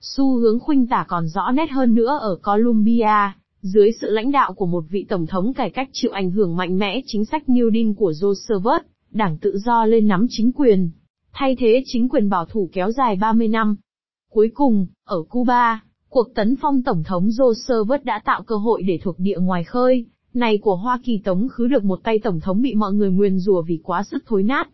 Xu 0.01 0.37
hướng 0.37 0.59
khuynh 0.59 0.87
tả 0.87 1.05
còn 1.07 1.27
rõ 1.27 1.51
nét 1.51 1.71
hơn 1.71 1.95
nữa 1.95 2.17
ở 2.21 2.37
Colombia, 2.43 3.31
dưới 3.61 3.91
sự 4.01 4.09
lãnh 4.09 4.31
đạo 4.31 4.53
của 4.53 4.65
một 4.65 4.83
vị 4.89 5.05
tổng 5.09 5.27
thống 5.27 5.53
cải 5.53 5.69
cách 5.69 5.89
chịu 5.91 6.11
ảnh 6.11 6.31
hưởng 6.31 6.55
mạnh 6.55 6.77
mẽ 6.77 7.01
chính 7.05 7.25
sách 7.25 7.43
New 7.47 7.73
Deal 7.73 7.93
của 7.97 8.13
Roosevelt, 8.13 8.81
đảng 9.11 9.37
tự 9.37 9.57
do 9.57 9.85
lên 9.85 10.07
nắm 10.07 10.25
chính 10.29 10.51
quyền, 10.51 10.89
thay 11.33 11.55
thế 11.55 11.83
chính 11.85 12.09
quyền 12.09 12.29
bảo 12.29 12.45
thủ 12.45 12.69
kéo 12.73 12.91
dài 12.91 13.15
30 13.15 13.47
năm. 13.47 13.75
Cuối 14.29 14.51
cùng, 14.53 14.87
ở 15.05 15.23
Cuba, 15.29 15.83
cuộc 16.09 16.27
tấn 16.35 16.55
phong 16.61 16.83
tổng 16.83 17.03
thống 17.03 17.31
Roosevelt 17.31 18.03
đã 18.03 18.21
tạo 18.25 18.43
cơ 18.43 18.55
hội 18.55 18.83
để 18.83 18.99
thuộc 19.03 19.19
địa 19.19 19.37
ngoài 19.39 19.63
khơi, 19.63 20.05
này 20.34 20.57
của 20.57 20.75
Hoa 20.75 20.99
Kỳ 21.03 21.17
tống 21.17 21.47
khứ 21.49 21.67
được 21.67 21.84
một 21.84 21.99
tay 22.03 22.19
tổng 22.19 22.39
thống 22.39 22.61
bị 22.61 22.75
mọi 22.75 22.93
người 22.93 23.11
nguyền 23.11 23.39
rủa 23.39 23.61
vì 23.61 23.79
quá 23.84 24.03
sức 24.03 24.23
thối 24.27 24.43
nát. 24.43 24.69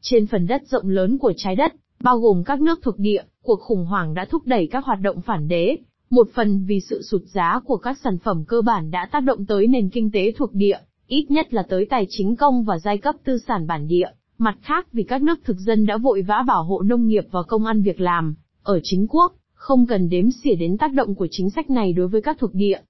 Trên 0.00 0.26
phần 0.26 0.46
đất 0.46 0.62
rộng 0.68 0.88
lớn 0.88 1.18
của 1.18 1.32
trái 1.36 1.56
đất, 1.56 1.74
bao 2.00 2.18
gồm 2.18 2.44
các 2.44 2.60
nước 2.60 2.78
thuộc 2.82 2.98
địa, 2.98 3.22
cuộc 3.42 3.60
khủng 3.60 3.84
hoảng 3.84 4.14
đã 4.14 4.24
thúc 4.24 4.42
đẩy 4.46 4.68
các 4.70 4.84
hoạt 4.84 5.00
động 5.00 5.20
phản 5.20 5.48
đế, 5.48 5.76
một 6.10 6.28
phần 6.34 6.64
vì 6.66 6.80
sự 6.80 7.02
sụt 7.02 7.22
giá 7.22 7.60
của 7.64 7.76
các 7.76 7.98
sản 8.04 8.18
phẩm 8.18 8.44
cơ 8.48 8.60
bản 8.60 8.90
đã 8.90 9.08
tác 9.12 9.20
động 9.20 9.46
tới 9.46 9.66
nền 9.66 9.88
kinh 9.88 10.10
tế 10.10 10.32
thuộc 10.36 10.54
địa, 10.54 10.78
ít 11.06 11.30
nhất 11.30 11.54
là 11.54 11.62
tới 11.62 11.86
tài 11.90 12.06
chính 12.08 12.36
công 12.36 12.64
và 12.64 12.78
giai 12.78 12.98
cấp 12.98 13.14
tư 13.24 13.38
sản 13.38 13.66
bản 13.66 13.88
địa, 13.88 14.08
mặt 14.38 14.56
khác 14.62 14.92
vì 14.92 15.02
các 15.02 15.22
nước 15.22 15.38
thực 15.44 15.56
dân 15.58 15.86
đã 15.86 15.96
vội 15.96 16.22
vã 16.22 16.44
bảo 16.46 16.64
hộ 16.64 16.82
nông 16.82 17.06
nghiệp 17.06 17.24
và 17.30 17.42
công 17.42 17.64
ăn 17.64 17.82
việc 17.82 18.00
làm, 18.00 18.34
ở 18.62 18.80
chính 18.82 19.06
quốc, 19.08 19.32
không 19.54 19.86
cần 19.86 20.08
đếm 20.08 20.30
xỉa 20.30 20.54
đến 20.54 20.78
tác 20.78 20.92
động 20.92 21.14
của 21.14 21.26
chính 21.30 21.50
sách 21.50 21.70
này 21.70 21.92
đối 21.92 22.08
với 22.08 22.22
các 22.22 22.36
thuộc 22.38 22.54
địa. 22.54 22.80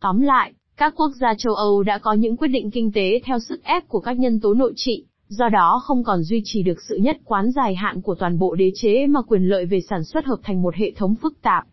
Tóm 0.00 0.20
lại, 0.20 0.52
các 0.76 0.94
quốc 0.96 1.10
gia 1.20 1.34
châu 1.38 1.54
Âu 1.54 1.82
đã 1.82 1.98
có 1.98 2.12
những 2.12 2.36
quyết 2.36 2.48
định 2.48 2.70
kinh 2.70 2.92
tế 2.92 3.20
theo 3.24 3.38
sức 3.38 3.64
ép 3.64 3.88
của 3.88 4.00
các 4.00 4.18
nhân 4.18 4.40
tố 4.40 4.54
nội 4.54 4.72
trị, 4.76 5.04
do 5.28 5.48
đó 5.48 5.80
không 5.84 6.04
còn 6.04 6.22
duy 6.22 6.42
trì 6.44 6.62
được 6.62 6.78
sự 6.88 6.96
nhất 6.96 7.16
quán 7.24 7.50
dài 7.50 7.74
hạn 7.74 8.00
của 8.00 8.14
toàn 8.14 8.38
bộ 8.38 8.54
đế 8.54 8.72
chế 8.74 9.06
mà 9.06 9.22
quyền 9.22 9.42
lợi 9.42 9.66
về 9.66 9.80
sản 9.90 10.04
xuất 10.04 10.24
hợp 10.24 10.38
thành 10.42 10.62
một 10.62 10.74
hệ 10.74 10.92
thống 10.96 11.14
phức 11.14 11.42
tạp. 11.42 11.64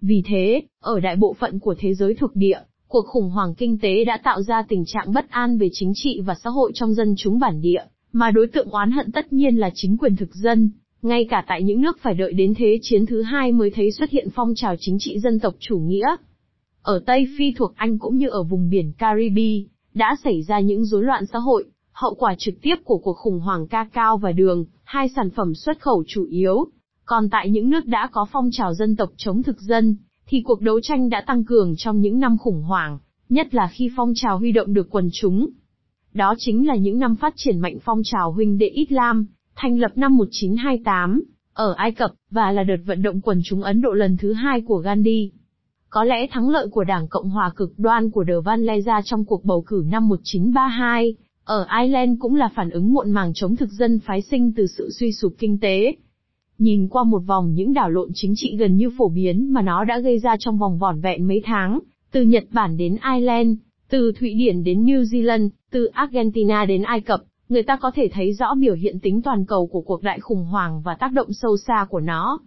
Vì 0.00 0.22
thế, 0.26 0.62
ở 0.80 1.00
đại 1.00 1.16
bộ 1.16 1.36
phận 1.40 1.58
của 1.58 1.74
thế 1.78 1.94
giới 1.94 2.14
thuộc 2.14 2.36
địa, 2.36 2.58
cuộc 2.88 3.06
khủng 3.06 3.30
hoảng 3.30 3.54
kinh 3.54 3.78
tế 3.78 4.04
đã 4.04 4.18
tạo 4.24 4.42
ra 4.42 4.62
tình 4.68 4.84
trạng 4.86 5.12
bất 5.12 5.30
an 5.30 5.58
về 5.58 5.68
chính 5.72 5.92
trị 5.94 6.20
và 6.20 6.34
xã 6.44 6.50
hội 6.50 6.72
trong 6.74 6.94
dân 6.94 7.14
chúng 7.18 7.38
bản 7.38 7.60
địa, 7.60 7.82
mà 8.12 8.30
đối 8.30 8.46
tượng 8.46 8.70
oán 8.70 8.90
hận 8.90 9.12
tất 9.12 9.32
nhiên 9.32 9.56
là 9.56 9.70
chính 9.74 9.96
quyền 9.96 10.16
thực 10.16 10.34
dân. 10.34 10.70
Ngay 11.02 11.26
cả 11.30 11.44
tại 11.48 11.62
những 11.62 11.80
nước 11.80 11.98
phải 12.00 12.14
đợi 12.14 12.32
đến 12.32 12.54
thế 12.54 12.78
chiến 12.82 13.06
thứ 13.06 13.22
hai 13.22 13.52
mới 13.52 13.70
thấy 13.70 13.92
xuất 13.92 14.10
hiện 14.10 14.28
phong 14.34 14.54
trào 14.56 14.74
chính 14.78 14.96
trị 15.00 15.18
dân 15.18 15.40
tộc 15.40 15.54
chủ 15.58 15.78
nghĩa. 15.78 16.16
Ở 16.88 17.00
Tây 17.06 17.28
Phi 17.38 17.52
thuộc 17.52 17.72
Anh 17.76 17.98
cũng 17.98 18.16
như 18.16 18.28
ở 18.28 18.42
vùng 18.42 18.70
biển 18.70 18.92
Caribe, 18.98 19.68
đã 19.94 20.16
xảy 20.24 20.42
ra 20.42 20.60
những 20.60 20.84
rối 20.84 21.04
loạn 21.04 21.26
xã 21.26 21.38
hội, 21.38 21.64
hậu 21.92 22.14
quả 22.14 22.34
trực 22.38 22.54
tiếp 22.62 22.74
của 22.84 22.98
cuộc 22.98 23.12
khủng 23.12 23.40
hoảng 23.40 23.66
ca 23.66 23.88
cao 23.92 24.16
và 24.16 24.32
đường, 24.32 24.64
hai 24.84 25.08
sản 25.16 25.30
phẩm 25.30 25.54
xuất 25.54 25.80
khẩu 25.80 26.04
chủ 26.06 26.24
yếu. 26.24 26.66
Còn 27.04 27.30
tại 27.30 27.50
những 27.50 27.70
nước 27.70 27.86
đã 27.86 28.08
có 28.12 28.26
phong 28.32 28.50
trào 28.52 28.74
dân 28.74 28.96
tộc 28.96 29.10
chống 29.16 29.42
thực 29.42 29.60
dân, 29.60 29.96
thì 30.26 30.42
cuộc 30.44 30.60
đấu 30.60 30.80
tranh 30.80 31.08
đã 31.08 31.24
tăng 31.26 31.44
cường 31.44 31.74
trong 31.76 32.00
những 32.00 32.18
năm 32.18 32.38
khủng 32.38 32.62
hoảng, 32.62 32.98
nhất 33.28 33.54
là 33.54 33.70
khi 33.72 33.90
phong 33.96 34.12
trào 34.14 34.38
huy 34.38 34.52
động 34.52 34.74
được 34.74 34.90
quần 34.90 35.08
chúng. 35.12 35.50
Đó 36.14 36.34
chính 36.38 36.66
là 36.66 36.76
những 36.76 36.98
năm 36.98 37.16
phát 37.16 37.34
triển 37.36 37.58
mạnh 37.58 37.78
phong 37.84 38.02
trào 38.04 38.32
huynh 38.32 38.58
đệ 38.58 38.66
Islam, 38.66 39.26
thành 39.56 39.78
lập 39.78 39.92
năm 39.94 40.16
1928, 40.16 41.22
ở 41.52 41.74
Ai 41.76 41.92
Cập, 41.92 42.10
và 42.30 42.52
là 42.52 42.62
đợt 42.62 42.80
vận 42.86 43.02
động 43.02 43.20
quần 43.20 43.40
chúng 43.44 43.62
Ấn 43.62 43.80
Độ 43.80 43.92
lần 43.92 44.16
thứ 44.16 44.32
hai 44.32 44.60
của 44.60 44.78
Gandhi. 44.78 45.30
Có 45.90 46.04
lẽ 46.04 46.26
thắng 46.30 46.48
lợi 46.48 46.68
của 46.68 46.84
Đảng 46.84 47.08
Cộng 47.08 47.30
hòa 47.30 47.50
cực 47.56 47.78
đoan 47.78 48.10
của 48.10 48.24
De 48.28 48.34
Van 48.44 48.62
Leza 48.62 49.02
trong 49.04 49.24
cuộc 49.24 49.44
bầu 49.44 49.62
cử 49.66 49.84
năm 49.90 50.08
1932, 50.08 51.14
ở 51.44 51.66
Ireland 51.80 52.20
cũng 52.20 52.34
là 52.34 52.48
phản 52.54 52.70
ứng 52.70 52.92
muộn 52.92 53.10
màng 53.10 53.32
chống 53.34 53.56
thực 53.56 53.70
dân 53.70 53.98
phái 53.98 54.22
sinh 54.22 54.52
từ 54.56 54.66
sự 54.66 54.90
suy 54.90 55.12
sụp 55.12 55.34
kinh 55.38 55.58
tế, 55.60 55.94
Nhìn 56.58 56.88
qua 56.88 57.04
một 57.04 57.18
vòng 57.18 57.54
những 57.54 57.74
đảo 57.74 57.90
lộn 57.90 58.10
chính 58.14 58.32
trị 58.36 58.56
gần 58.56 58.76
như 58.76 58.90
phổ 58.98 59.08
biến 59.08 59.52
mà 59.52 59.62
nó 59.62 59.84
đã 59.84 59.98
gây 59.98 60.18
ra 60.18 60.36
trong 60.38 60.58
vòng 60.58 60.78
vỏn 60.78 61.00
vẹn 61.00 61.28
mấy 61.28 61.42
tháng, 61.44 61.78
từ 62.12 62.22
Nhật 62.22 62.44
Bản 62.52 62.76
đến 62.76 62.96
Ireland, 63.14 63.56
từ 63.88 64.12
Thụy 64.12 64.34
Điển 64.34 64.64
đến 64.64 64.84
New 64.84 65.02
Zealand, 65.02 65.48
từ 65.70 65.86
Argentina 65.86 66.64
đến 66.64 66.82
Ai 66.82 67.00
Cập, 67.00 67.20
người 67.48 67.62
ta 67.62 67.76
có 67.76 67.90
thể 67.94 68.08
thấy 68.12 68.32
rõ 68.32 68.54
biểu 68.54 68.74
hiện 68.74 69.00
tính 69.00 69.22
toàn 69.22 69.46
cầu 69.46 69.66
của 69.66 69.80
cuộc 69.80 70.02
đại 70.02 70.20
khủng 70.20 70.44
hoảng 70.44 70.82
và 70.84 70.94
tác 70.94 71.12
động 71.12 71.32
sâu 71.32 71.56
xa 71.56 71.86
của 71.90 72.00
nó. 72.00 72.38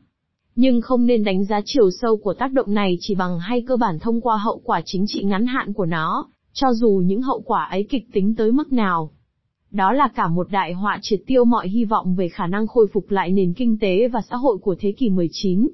Nhưng 0.61 0.81
không 0.81 1.05
nên 1.05 1.23
đánh 1.23 1.45
giá 1.45 1.61
chiều 1.65 1.91
sâu 1.91 2.17
của 2.17 2.33
tác 2.33 2.51
động 2.51 2.73
này 2.73 2.97
chỉ 2.99 3.15
bằng 3.15 3.39
hay 3.39 3.63
cơ 3.67 3.77
bản 3.77 3.99
thông 3.99 4.21
qua 4.21 4.37
hậu 4.37 4.61
quả 4.63 4.81
chính 4.85 5.05
trị 5.07 5.23
ngắn 5.23 5.45
hạn 5.45 5.73
của 5.73 5.85
nó, 5.85 6.27
cho 6.53 6.73
dù 6.73 7.01
những 7.05 7.21
hậu 7.21 7.41
quả 7.41 7.63
ấy 7.63 7.87
kịch 7.89 8.07
tính 8.13 8.35
tới 8.35 8.51
mức 8.51 8.73
nào. 8.73 9.11
Đó 9.71 9.91
là 9.91 10.09
cả 10.15 10.27
một 10.27 10.47
đại 10.51 10.73
họa 10.73 10.99
triệt 11.01 11.19
tiêu 11.27 11.45
mọi 11.45 11.69
hy 11.69 11.85
vọng 11.85 12.15
về 12.15 12.29
khả 12.29 12.47
năng 12.47 12.67
khôi 12.67 12.87
phục 12.93 13.11
lại 13.11 13.31
nền 13.31 13.53
kinh 13.53 13.77
tế 13.79 14.07
và 14.07 14.21
xã 14.29 14.35
hội 14.35 14.57
của 14.57 14.75
thế 14.79 14.91
kỷ 14.91 15.09
19. 15.09 15.67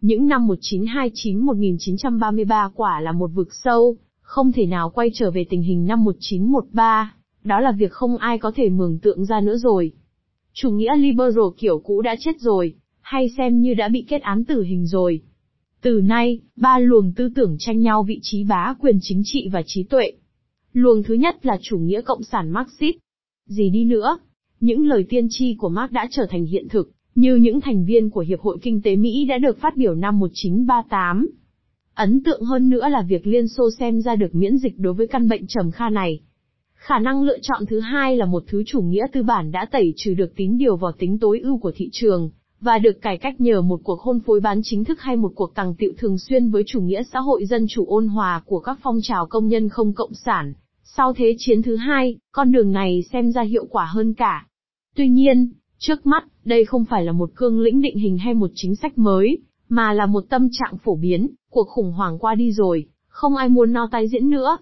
Những 0.00 0.26
năm 0.26 0.48
1929-1933 0.48 2.70
quả 2.74 3.00
là 3.00 3.12
một 3.12 3.30
vực 3.34 3.48
sâu, 3.64 3.96
không 4.20 4.52
thể 4.52 4.66
nào 4.66 4.90
quay 4.90 5.10
trở 5.14 5.30
về 5.30 5.46
tình 5.50 5.62
hình 5.62 5.86
năm 5.86 6.04
1913, 6.04 7.14
đó 7.44 7.60
là 7.60 7.72
việc 7.72 7.92
không 7.92 8.16
ai 8.16 8.38
có 8.38 8.52
thể 8.54 8.68
mường 8.68 8.98
tượng 8.98 9.24
ra 9.24 9.40
nữa 9.40 9.56
rồi. 9.56 9.92
Chủ 10.52 10.70
nghĩa 10.70 10.96
liberal 10.96 11.44
kiểu 11.58 11.78
cũ 11.78 12.02
đã 12.02 12.16
chết 12.20 12.40
rồi, 12.40 12.74
hay 13.08 13.28
xem 13.36 13.60
như 13.60 13.74
đã 13.74 13.88
bị 13.88 14.04
kết 14.08 14.22
án 14.22 14.44
tử 14.44 14.62
hình 14.62 14.86
rồi. 14.86 15.20
Từ 15.82 16.00
nay, 16.00 16.40
ba 16.56 16.78
luồng 16.78 17.12
tư 17.16 17.28
tưởng 17.34 17.56
tranh 17.58 17.80
nhau 17.80 18.02
vị 18.02 18.18
trí 18.22 18.44
bá 18.44 18.74
quyền 18.80 18.98
chính 19.02 19.22
trị 19.24 19.48
và 19.52 19.62
trí 19.66 19.82
tuệ, 19.82 20.12
Luồng 20.72 21.02
thứ 21.02 21.14
nhất 21.14 21.46
là 21.46 21.58
chủ 21.62 21.78
nghĩa 21.78 22.00
cộng 22.00 22.22
sản 22.22 22.50
Marxist. 22.50 22.96
Gì 23.46 23.70
đi 23.70 23.84
nữa, 23.84 24.18
những 24.60 24.86
lời 24.86 25.04
tiên 25.08 25.26
tri 25.30 25.54
của 25.54 25.68
Marx 25.68 25.92
đã 25.92 26.08
trở 26.10 26.26
thành 26.30 26.44
hiện 26.44 26.68
thực, 26.68 26.90
như 27.14 27.36
những 27.36 27.60
thành 27.60 27.84
viên 27.84 28.10
của 28.10 28.20
Hiệp 28.20 28.40
hội 28.40 28.58
Kinh 28.62 28.82
tế 28.82 28.96
Mỹ 28.96 29.24
đã 29.28 29.38
được 29.38 29.58
phát 29.60 29.76
biểu 29.76 29.94
năm 29.94 30.18
1938. 30.18 31.28
Ấn 31.94 32.22
tượng 32.22 32.42
hơn 32.42 32.68
nữa 32.68 32.88
là 32.88 33.02
việc 33.02 33.26
Liên 33.26 33.48
Xô 33.48 33.70
xem 33.78 34.00
ra 34.00 34.16
được 34.16 34.34
miễn 34.34 34.58
dịch 34.58 34.78
đối 34.78 34.94
với 34.94 35.06
căn 35.06 35.28
bệnh 35.28 35.46
trầm 35.46 35.70
kha 35.70 35.88
này. 35.88 36.20
Khả 36.74 36.98
năng 36.98 37.22
lựa 37.22 37.38
chọn 37.42 37.66
thứ 37.66 37.80
hai 37.80 38.16
là 38.16 38.26
một 38.26 38.44
thứ 38.46 38.62
chủ 38.66 38.80
nghĩa 38.80 39.06
tư 39.12 39.22
bản 39.22 39.50
đã 39.50 39.66
tẩy 39.70 39.92
trừ 39.96 40.14
được 40.14 40.36
tín 40.36 40.58
điều 40.58 40.76
vào 40.76 40.92
tính 40.98 41.18
tối 41.18 41.40
ưu 41.40 41.58
của 41.58 41.72
thị 41.74 41.88
trường, 41.92 42.30
và 42.60 42.78
được 42.78 43.02
cải 43.02 43.18
cách 43.18 43.40
nhờ 43.40 43.62
một 43.62 43.80
cuộc 43.84 44.00
hôn 44.00 44.20
phối 44.20 44.40
bán 44.40 44.60
chính 44.64 44.84
thức 44.84 45.00
hay 45.00 45.16
một 45.16 45.32
cuộc 45.34 45.54
tàng 45.54 45.74
tiệu 45.74 45.92
thường 45.98 46.18
xuyên 46.18 46.50
với 46.50 46.62
chủ 46.66 46.80
nghĩa 46.80 47.02
xã 47.12 47.20
hội 47.20 47.46
dân 47.46 47.66
chủ 47.68 47.86
ôn 47.86 48.08
hòa 48.08 48.42
của 48.46 48.60
các 48.60 48.78
phong 48.82 48.98
trào 49.02 49.26
công 49.26 49.48
nhân 49.48 49.68
không 49.68 49.92
cộng 49.92 50.14
sản. 50.14 50.52
Sau 50.82 51.12
Thế 51.12 51.34
chiến 51.38 51.62
thứ 51.62 51.76
hai, 51.76 52.16
con 52.32 52.52
đường 52.52 52.72
này 52.72 53.02
xem 53.12 53.32
ra 53.32 53.42
hiệu 53.42 53.66
quả 53.70 53.84
hơn 53.84 54.14
cả. 54.14 54.46
Tuy 54.96 55.08
nhiên, 55.08 55.52
trước 55.78 56.06
mắt, 56.06 56.24
đây 56.44 56.64
không 56.64 56.84
phải 56.84 57.04
là 57.04 57.12
một 57.12 57.30
cương 57.34 57.60
lĩnh 57.60 57.80
định 57.82 57.98
hình 57.98 58.18
hay 58.18 58.34
một 58.34 58.50
chính 58.54 58.76
sách 58.76 58.98
mới, 58.98 59.38
mà 59.68 59.92
là 59.92 60.06
một 60.06 60.24
tâm 60.28 60.48
trạng 60.52 60.78
phổ 60.78 60.96
biến, 60.96 61.30
cuộc 61.50 61.68
khủng 61.68 61.92
hoảng 61.92 62.18
qua 62.18 62.34
đi 62.34 62.52
rồi, 62.52 62.86
không 63.08 63.36
ai 63.36 63.48
muốn 63.48 63.72
no 63.72 63.88
tái 63.92 64.08
diễn 64.08 64.30
nữa. 64.30 64.58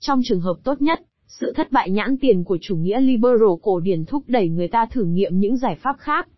Trong 0.00 0.20
trường 0.24 0.40
hợp 0.40 0.56
tốt 0.64 0.82
nhất, 0.82 1.00
sự 1.26 1.52
thất 1.56 1.72
bại 1.72 1.90
nhãn 1.90 2.16
tiền 2.20 2.44
của 2.44 2.58
chủ 2.60 2.76
nghĩa 2.76 3.00
liberal 3.00 3.48
cổ 3.62 3.80
điển 3.80 4.04
thúc 4.04 4.24
đẩy 4.26 4.48
người 4.48 4.68
ta 4.68 4.86
thử 4.86 5.04
nghiệm 5.04 5.38
những 5.38 5.56
giải 5.56 5.76
pháp 5.82 5.96
khác. 5.98 6.28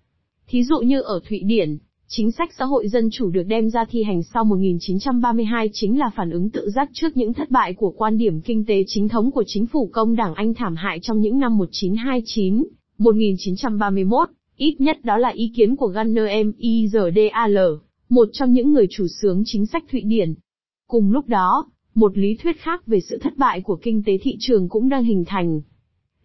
Thí 0.51 0.65
dụ 0.65 0.79
như 0.79 1.01
ở 1.01 1.21
Thụy 1.29 1.43
Điển, 1.45 1.79
chính 2.07 2.33
sách 2.33 2.51
xã 2.59 2.65
hội 2.65 2.89
dân 2.89 3.09
chủ 3.13 3.31
được 3.31 3.43
đem 3.43 3.71
ra 3.71 3.85
thi 3.91 4.03
hành 4.03 4.23
sau 4.23 4.45
1932 4.45 5.71
chính 5.73 5.99
là 5.99 6.11
phản 6.17 6.31
ứng 6.31 6.51
tự 6.51 6.71
giác 6.71 6.91
trước 6.93 7.17
những 7.17 7.33
thất 7.33 7.51
bại 7.51 7.75
của 7.75 7.91
quan 7.91 8.19
điểm 8.19 8.41
kinh 8.41 8.65
tế 8.65 8.85
chính 8.87 9.09
thống 9.09 9.31
của 9.31 9.45
chính 9.47 9.67
phủ 9.67 9.91
công 9.93 10.17
đảng 10.17 10.35
Anh 10.35 10.55
thảm 10.55 10.77
hại 10.77 10.99
trong 11.03 11.21
những 11.21 11.39
năm 11.39 11.59
1929, 11.59 12.65
1931, 12.99 14.29
ít 14.57 14.81
nhất 14.81 15.05
đó 15.05 15.17
là 15.17 15.29
ý 15.29 15.53
kiến 15.57 15.77
của 15.77 15.87
Gunnar 15.87 16.29
M. 16.47 16.51
Izdal, 16.59 17.79
một 18.09 18.29
trong 18.33 18.53
những 18.53 18.73
người 18.73 18.87
chủ 18.91 19.07
sướng 19.23 19.43
chính 19.47 19.67
sách 19.67 19.85
Thụy 19.93 20.01
Điển. 20.01 20.35
Cùng 20.87 21.13
lúc 21.13 21.29
đó, 21.29 21.67
một 21.95 22.19
lý 22.19 22.35
thuyết 22.35 22.61
khác 22.61 22.87
về 22.87 23.01
sự 23.01 23.19
thất 23.19 23.37
bại 23.37 23.61
của 23.61 23.77
kinh 23.77 24.03
tế 24.07 24.19
thị 24.23 24.37
trường 24.41 24.69
cũng 24.69 24.89
đang 24.89 25.05
hình 25.05 25.25
thành. 25.27 25.61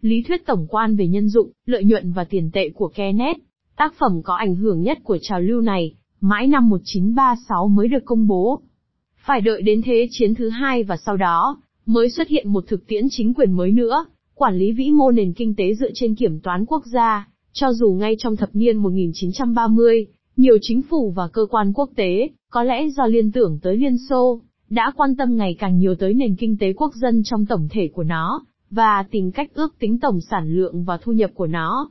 Lý 0.00 0.22
thuyết 0.22 0.46
tổng 0.46 0.66
quan 0.68 0.96
về 0.96 1.08
nhân 1.08 1.28
dụng, 1.28 1.50
lợi 1.66 1.84
nhuận 1.84 2.12
và 2.12 2.24
tiền 2.24 2.50
tệ 2.52 2.68
của 2.68 2.88
Keynes, 2.88 3.36
tác 3.76 3.94
phẩm 3.98 4.22
có 4.24 4.34
ảnh 4.34 4.54
hưởng 4.54 4.82
nhất 4.82 4.98
của 5.04 5.18
trào 5.20 5.40
lưu 5.40 5.60
này, 5.60 5.94
mãi 6.20 6.46
năm 6.46 6.68
1936 6.68 7.68
mới 7.68 7.88
được 7.88 8.04
công 8.04 8.26
bố. 8.26 8.60
Phải 9.26 9.40
đợi 9.40 9.62
đến 9.62 9.82
thế 9.84 10.08
chiến 10.10 10.34
thứ 10.34 10.48
hai 10.48 10.82
và 10.82 10.96
sau 10.96 11.16
đó, 11.16 11.56
mới 11.86 12.10
xuất 12.10 12.28
hiện 12.28 12.52
một 12.52 12.64
thực 12.66 12.86
tiễn 12.86 13.04
chính 13.10 13.34
quyền 13.34 13.52
mới 13.52 13.72
nữa, 13.72 14.04
quản 14.34 14.56
lý 14.56 14.72
vĩ 14.72 14.90
mô 14.90 15.10
nền 15.10 15.32
kinh 15.32 15.54
tế 15.56 15.74
dựa 15.74 15.90
trên 15.94 16.14
kiểm 16.14 16.40
toán 16.40 16.64
quốc 16.66 16.82
gia, 16.86 17.28
cho 17.52 17.72
dù 17.72 17.92
ngay 17.92 18.16
trong 18.18 18.36
thập 18.36 18.48
niên 18.52 18.76
1930, 18.76 20.06
nhiều 20.36 20.56
chính 20.60 20.82
phủ 20.82 21.10
và 21.10 21.28
cơ 21.28 21.46
quan 21.50 21.72
quốc 21.72 21.90
tế, 21.96 22.28
có 22.50 22.62
lẽ 22.62 22.88
do 22.88 23.06
liên 23.06 23.32
tưởng 23.32 23.58
tới 23.62 23.76
Liên 23.76 23.96
Xô, 24.08 24.40
đã 24.70 24.92
quan 24.96 25.16
tâm 25.16 25.36
ngày 25.36 25.56
càng 25.58 25.78
nhiều 25.78 25.94
tới 25.94 26.14
nền 26.14 26.36
kinh 26.36 26.56
tế 26.58 26.72
quốc 26.72 26.94
dân 26.94 27.22
trong 27.24 27.46
tổng 27.46 27.68
thể 27.70 27.88
của 27.88 28.04
nó, 28.04 28.44
và 28.70 29.04
tìm 29.10 29.32
cách 29.32 29.50
ước 29.54 29.78
tính 29.78 29.98
tổng 30.00 30.20
sản 30.20 30.48
lượng 30.48 30.84
và 30.84 30.98
thu 31.02 31.12
nhập 31.12 31.30
của 31.34 31.46
nó. 31.46 31.90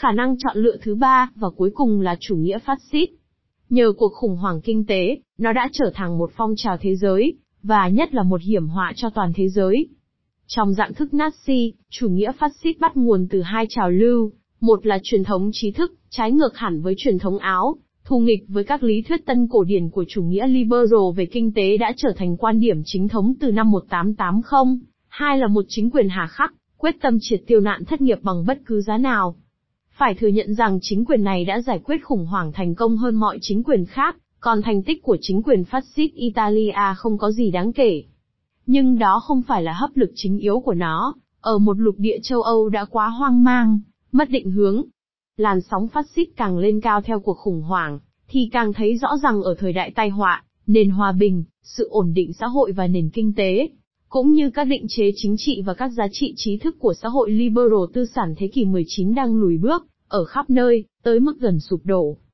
Khả 0.00 0.12
năng 0.12 0.36
chọn 0.38 0.56
lựa 0.56 0.76
thứ 0.82 0.94
ba 0.94 1.30
và 1.34 1.50
cuối 1.50 1.70
cùng 1.74 2.00
là 2.00 2.16
chủ 2.20 2.36
nghĩa 2.36 2.58
phát 2.58 2.78
xít. 2.92 3.08
Nhờ 3.70 3.92
cuộc 3.98 4.12
khủng 4.14 4.36
hoảng 4.36 4.60
kinh 4.60 4.86
tế, 4.86 5.18
nó 5.38 5.52
đã 5.52 5.68
trở 5.72 5.90
thành 5.94 6.18
một 6.18 6.30
phong 6.36 6.54
trào 6.56 6.76
thế 6.80 6.96
giới, 6.96 7.34
và 7.62 7.88
nhất 7.88 8.14
là 8.14 8.22
một 8.22 8.40
hiểm 8.42 8.68
họa 8.68 8.92
cho 8.96 9.10
toàn 9.10 9.32
thế 9.34 9.48
giới. 9.48 9.88
Trong 10.46 10.74
dạng 10.74 10.94
thức 10.94 11.08
Nazi, 11.12 11.72
chủ 11.90 12.08
nghĩa 12.08 12.32
phát 12.32 12.52
xít 12.62 12.80
bắt 12.80 12.96
nguồn 12.96 13.26
từ 13.30 13.42
hai 13.42 13.66
trào 13.68 13.90
lưu, 13.90 14.32
một 14.60 14.86
là 14.86 14.98
truyền 15.02 15.24
thống 15.24 15.50
trí 15.52 15.70
thức, 15.70 15.94
trái 16.10 16.32
ngược 16.32 16.56
hẳn 16.56 16.82
với 16.82 16.94
truyền 16.98 17.18
thống 17.18 17.38
áo, 17.38 17.76
thù 18.04 18.18
nghịch 18.18 18.44
với 18.48 18.64
các 18.64 18.82
lý 18.82 19.02
thuyết 19.02 19.26
tân 19.26 19.48
cổ 19.50 19.64
điển 19.64 19.90
của 19.90 20.04
chủ 20.08 20.22
nghĩa 20.22 20.46
liberal 20.46 21.16
về 21.16 21.26
kinh 21.26 21.52
tế 21.54 21.76
đã 21.76 21.92
trở 21.96 22.08
thành 22.16 22.36
quan 22.36 22.60
điểm 22.60 22.82
chính 22.84 23.08
thống 23.08 23.34
từ 23.40 23.50
năm 23.50 23.70
1880, 23.70 24.78
hai 25.08 25.38
là 25.38 25.46
một 25.46 25.64
chính 25.68 25.90
quyền 25.90 26.08
hà 26.08 26.26
khắc, 26.26 26.54
quyết 26.76 26.96
tâm 27.00 27.18
triệt 27.20 27.40
tiêu 27.46 27.60
nạn 27.60 27.84
thất 27.84 28.00
nghiệp 28.00 28.18
bằng 28.22 28.46
bất 28.46 28.58
cứ 28.66 28.80
giá 28.80 28.98
nào. 28.98 29.36
Phải 29.98 30.14
thừa 30.14 30.28
nhận 30.28 30.54
rằng 30.54 30.78
chính 30.82 31.04
quyền 31.04 31.24
này 31.24 31.44
đã 31.44 31.60
giải 31.60 31.80
quyết 31.84 32.04
khủng 32.04 32.26
hoảng 32.26 32.52
thành 32.52 32.74
công 32.74 32.96
hơn 32.96 33.14
mọi 33.14 33.38
chính 33.40 33.62
quyền 33.62 33.84
khác, 33.86 34.16
còn 34.40 34.62
thành 34.62 34.82
tích 34.82 35.02
của 35.02 35.16
chính 35.20 35.42
quyền 35.42 35.64
phát 35.64 35.84
xít 35.84 36.12
Italia 36.14 36.94
không 36.96 37.18
có 37.18 37.30
gì 37.30 37.50
đáng 37.50 37.72
kể. 37.72 38.02
Nhưng 38.66 38.98
đó 38.98 39.20
không 39.20 39.42
phải 39.42 39.62
là 39.62 39.72
hấp 39.72 39.90
lực 39.94 40.10
chính 40.14 40.38
yếu 40.38 40.60
của 40.60 40.74
nó, 40.74 41.14
ở 41.40 41.58
một 41.58 41.80
lục 41.80 41.94
địa 41.98 42.18
châu 42.22 42.42
Âu 42.42 42.68
đã 42.68 42.84
quá 42.84 43.08
hoang 43.08 43.44
mang, 43.44 43.80
mất 44.12 44.30
định 44.30 44.50
hướng. 44.50 44.84
Làn 45.36 45.60
sóng 45.60 45.88
phát 45.88 46.06
xít 46.16 46.28
càng 46.36 46.58
lên 46.58 46.80
cao 46.80 47.02
theo 47.02 47.20
cuộc 47.20 47.38
khủng 47.38 47.62
hoảng, 47.62 47.98
thì 48.28 48.48
càng 48.52 48.72
thấy 48.72 48.96
rõ 48.96 49.16
rằng 49.22 49.42
ở 49.42 49.54
thời 49.58 49.72
đại 49.72 49.92
tai 49.94 50.08
họa, 50.08 50.44
nền 50.66 50.90
hòa 50.90 51.12
bình, 51.12 51.44
sự 51.62 51.88
ổn 51.90 52.12
định 52.14 52.32
xã 52.32 52.46
hội 52.46 52.72
và 52.72 52.86
nền 52.86 53.10
kinh 53.10 53.34
tế, 53.34 53.68
cũng 54.08 54.32
như 54.32 54.50
các 54.50 54.64
định 54.64 54.86
chế 54.88 55.10
chính 55.16 55.34
trị 55.38 55.62
và 55.66 55.74
các 55.74 55.88
giá 55.88 56.06
trị 56.12 56.34
trí 56.36 56.56
thức 56.56 56.76
của 56.78 56.94
xã 56.94 57.08
hội 57.08 57.30
liberal 57.30 57.84
tư 57.94 58.06
sản 58.14 58.34
thế 58.38 58.48
kỷ 58.48 58.64
19 58.64 59.14
đang 59.14 59.36
lùi 59.36 59.58
bước, 59.58 59.86
ở 60.08 60.24
khắp 60.24 60.50
nơi, 60.50 60.84
tới 61.02 61.20
mức 61.20 61.40
gần 61.40 61.60
sụp 61.60 61.80
đổ. 61.84 62.18